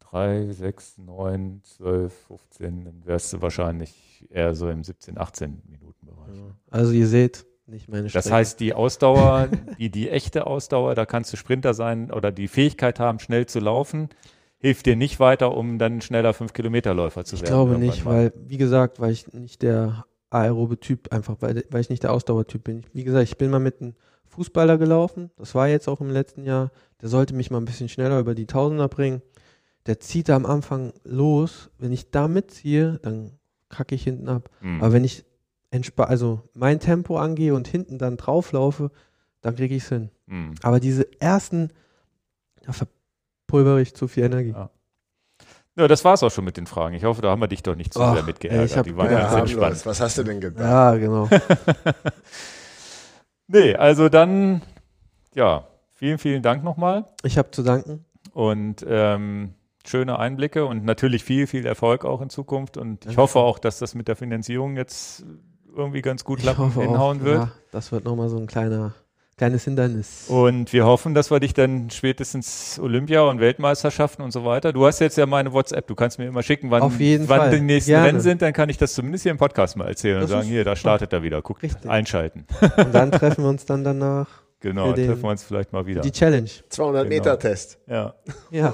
3, 0.00 0.52
6, 0.52 0.98
9, 0.98 1.62
12, 1.64 2.12
15, 2.28 2.84
dann 2.84 3.06
wärst 3.06 3.32
du 3.32 3.40
wahrscheinlich 3.42 4.26
eher 4.30 4.54
so 4.54 4.68
im 4.68 4.84
17, 4.84 5.18
18 5.18 5.62
Minuten 5.66 6.06
Bereich. 6.06 6.36
Also 6.70 6.92
ihr 6.92 7.06
seht, 7.08 7.46
nicht 7.66 7.88
meine 7.88 8.02
Das 8.04 8.10
Strecke. 8.10 8.30
heißt, 8.36 8.60
die 8.60 8.74
Ausdauer, 8.74 9.48
die, 9.78 9.90
die 9.90 10.10
echte 10.10 10.46
Ausdauer, 10.46 10.94
da 10.94 11.06
kannst 11.06 11.32
du 11.32 11.36
Sprinter 11.38 11.72
sein 11.72 12.10
oder 12.12 12.30
die 12.32 12.48
Fähigkeit 12.48 13.00
haben, 13.00 13.18
schnell 13.18 13.46
zu 13.46 13.60
laufen, 13.60 14.10
hilft 14.58 14.84
dir 14.86 14.94
nicht 14.94 15.20
weiter, 15.20 15.56
um 15.56 15.78
dann 15.78 16.02
schneller 16.02 16.32
5-Kilometer-Läufer 16.32 17.24
zu 17.24 17.36
ich 17.36 17.42
werden. 17.42 17.50
glaube 17.52 17.70
irgendwann 17.72 17.88
nicht, 17.88 18.04
mal. 18.04 18.14
weil, 18.14 18.32
wie 18.46 18.58
gesagt, 18.58 19.00
weil 19.00 19.10
ich 19.12 19.32
nicht 19.32 19.62
der 19.62 20.04
aerobe 20.34 20.78
Typ, 20.80 21.12
einfach 21.12 21.36
weil, 21.40 21.64
weil 21.70 21.80
ich 21.80 21.90
nicht 21.90 22.02
der 22.02 22.12
Ausdauertyp 22.12 22.64
bin. 22.64 22.84
Wie 22.92 23.04
gesagt, 23.04 23.24
ich 23.24 23.38
bin 23.38 23.50
mal 23.50 23.60
mit 23.60 23.80
einem 23.80 23.94
Fußballer 24.26 24.78
gelaufen, 24.78 25.30
das 25.36 25.54
war 25.54 25.68
jetzt 25.68 25.88
auch 25.88 26.00
im 26.00 26.10
letzten 26.10 26.44
Jahr, 26.44 26.70
der 27.00 27.08
sollte 27.08 27.34
mich 27.34 27.50
mal 27.50 27.58
ein 27.58 27.64
bisschen 27.64 27.88
schneller 27.88 28.18
über 28.18 28.34
die 28.34 28.46
Tausender 28.46 28.88
bringen. 28.88 29.22
der 29.86 30.00
zieht 30.00 30.28
da 30.28 30.36
am 30.36 30.46
Anfang 30.46 30.92
los. 31.04 31.70
Wenn 31.78 31.92
ich 31.92 32.10
da 32.10 32.26
mitziehe, 32.28 32.98
dann 33.02 33.32
kacke 33.68 33.94
ich 33.94 34.04
hinten 34.04 34.28
ab. 34.28 34.50
Hm. 34.60 34.80
Aber 34.82 34.92
wenn 34.92 35.04
ich 35.04 35.24
entspa 35.70 36.04
also 36.04 36.42
mein 36.54 36.80
Tempo 36.80 37.18
angehe 37.18 37.54
und 37.54 37.68
hinten 37.68 37.98
dann 37.98 38.16
drauflaufe, 38.16 38.90
dann 39.40 39.56
kriege 39.56 39.74
ich 39.74 39.82
es 39.82 39.88
hin. 39.88 40.10
Hm. 40.28 40.54
Aber 40.62 40.80
diese 40.80 41.06
ersten, 41.20 41.70
da 42.62 42.72
verpulvere 42.72 43.82
ich 43.82 43.94
zu 43.94 44.08
viel 44.08 44.24
Energie. 44.24 44.52
Ja. 44.52 44.70
Ja, 45.76 45.88
das 45.88 46.04
war's 46.04 46.22
auch 46.22 46.30
schon 46.30 46.44
mit 46.44 46.56
den 46.56 46.66
Fragen. 46.66 46.94
Ich 46.94 47.02
hoffe, 47.04 47.20
da 47.20 47.30
haben 47.30 47.40
wir 47.40 47.48
dich 47.48 47.62
doch 47.62 47.74
nicht 47.74 47.92
zu 47.92 48.00
Ach, 48.00 48.14
sehr 48.14 48.22
mit 48.22 48.36
ey, 48.44 48.48
geärgert. 48.50 48.70
ich 48.70 48.76
hab- 48.76 48.84
Die 48.86 48.96
waren 48.96 49.10
Ja, 49.10 49.20
ganz 49.22 49.34
entspannt. 49.50 49.86
Was 49.86 50.00
hast 50.00 50.18
du 50.18 50.22
denn 50.22 50.40
gedacht? 50.40 50.64
Ja, 50.64 50.94
genau. 50.96 51.28
Nee, 53.46 53.74
also 53.74 54.08
dann, 54.08 54.62
ja, 55.34 55.66
vielen, 55.92 56.18
vielen 56.18 56.42
Dank 56.42 56.64
nochmal 56.64 57.04
Ich 57.24 57.36
habe 57.36 57.50
zu 57.50 57.62
danken. 57.62 58.04
und 58.32 58.84
ähm, 58.88 59.54
schöne 59.86 60.18
Einblicke 60.18 60.64
und 60.64 60.84
natürlich 60.84 61.24
viel, 61.24 61.46
viel 61.46 61.66
Erfolg 61.66 62.04
auch 62.06 62.22
in 62.22 62.30
Zukunft. 62.30 62.76
Und 62.78 63.00
ich 63.04 63.08
Danke. 63.08 63.20
hoffe 63.22 63.40
auch, 63.40 63.58
dass 63.58 63.78
das 63.78 63.94
mit 63.94 64.08
der 64.08 64.16
Finanzierung 64.16 64.76
jetzt 64.76 65.24
irgendwie 65.76 66.00
ganz 66.02 66.24
gut 66.24 66.40
hinhauen 66.40 67.18
auch, 67.20 67.24
wird. 67.24 67.38
Ja, 67.42 67.52
das 67.70 67.92
wird 67.92 68.04
nochmal 68.04 68.30
so 68.30 68.38
ein 68.38 68.46
kleiner, 68.46 68.94
kleines 69.36 69.64
Hindernis. 69.64 70.26
Und 70.28 70.72
wir 70.72 70.84
hoffen, 70.86 71.14
dass 71.14 71.30
wir 71.30 71.40
dich 71.40 71.54
dann 71.54 71.90
spätestens 71.90 72.78
Olympia 72.80 73.22
und 73.22 73.40
Weltmeisterschaften 73.40 74.22
und 74.22 74.30
so 74.30 74.44
weiter. 74.44 74.72
Du 74.72 74.86
hast 74.86 75.00
jetzt 75.00 75.16
ja 75.18 75.26
meine 75.26 75.52
WhatsApp, 75.52 75.86
du 75.86 75.94
kannst 75.94 76.18
mir 76.18 76.26
immer 76.26 76.42
schicken, 76.42 76.70
wann, 76.70 76.82
Auf 76.82 77.00
jeden 77.00 77.28
wann 77.28 77.38
Fall. 77.40 77.50
die 77.50 77.60
nächsten 77.60 77.90
Gerne. 77.90 78.06
Rennen 78.08 78.20
sind, 78.20 78.42
dann 78.42 78.52
kann 78.52 78.68
ich 78.68 78.78
das 78.78 78.94
zumindest 78.94 79.22
hier 79.24 79.32
im 79.32 79.38
Podcast 79.38 79.76
mal 79.76 79.88
erzählen 79.88 80.20
Das 80.20 80.30
und 80.30 80.36
sagen, 80.38 80.48
hier, 80.48 80.64
da 80.64 80.76
startet 80.76 81.12
er 81.12 81.22
wieder, 81.22 81.42
guckt, 81.42 81.62
Richtig. 81.62 81.90
einschalten. 81.90 82.46
Und 82.76 82.94
dann 82.94 83.10
treffen 83.12 83.42
wir 83.44 83.48
uns 83.50 83.64
dann 83.66 83.82
danach 83.84 84.28
Genau, 84.60 84.92
den- 84.92 85.08
treffen 85.08 85.22
wir 85.24 85.30
uns 85.30 85.42
vielleicht 85.44 85.72
mal 85.72 85.84
wieder. 85.84 86.00
die 86.00 86.12
Challenge. 86.12 86.48
200 86.70 87.02
Genau. 87.02 87.14
Meter 87.14 87.38
Test. 87.38 87.78
Ja, 87.86 88.14
Ja, 88.50 88.72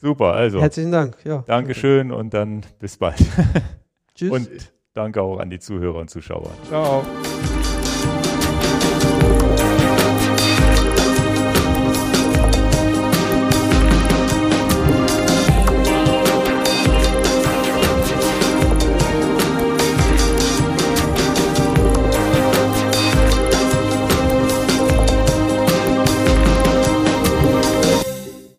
super, 0.00 0.34
also 0.34 0.60
herzlichen 0.60 0.92
Dank. 0.92 1.16
Ja. 1.24 1.42
Dankeschön 1.46 2.12
und 2.12 2.32
dann 2.34 2.60
bis 2.78 2.96
bald. 2.98 3.16
Tschüss. 4.14 4.30
Und 4.30 4.48
danke 4.92 5.20
auch 5.22 5.38
an 5.38 5.50
die 5.50 5.58
Zuhörer 5.58 5.98
und 5.98 6.10
Zuschauer. 6.10 6.50
Ciao. 6.68 7.02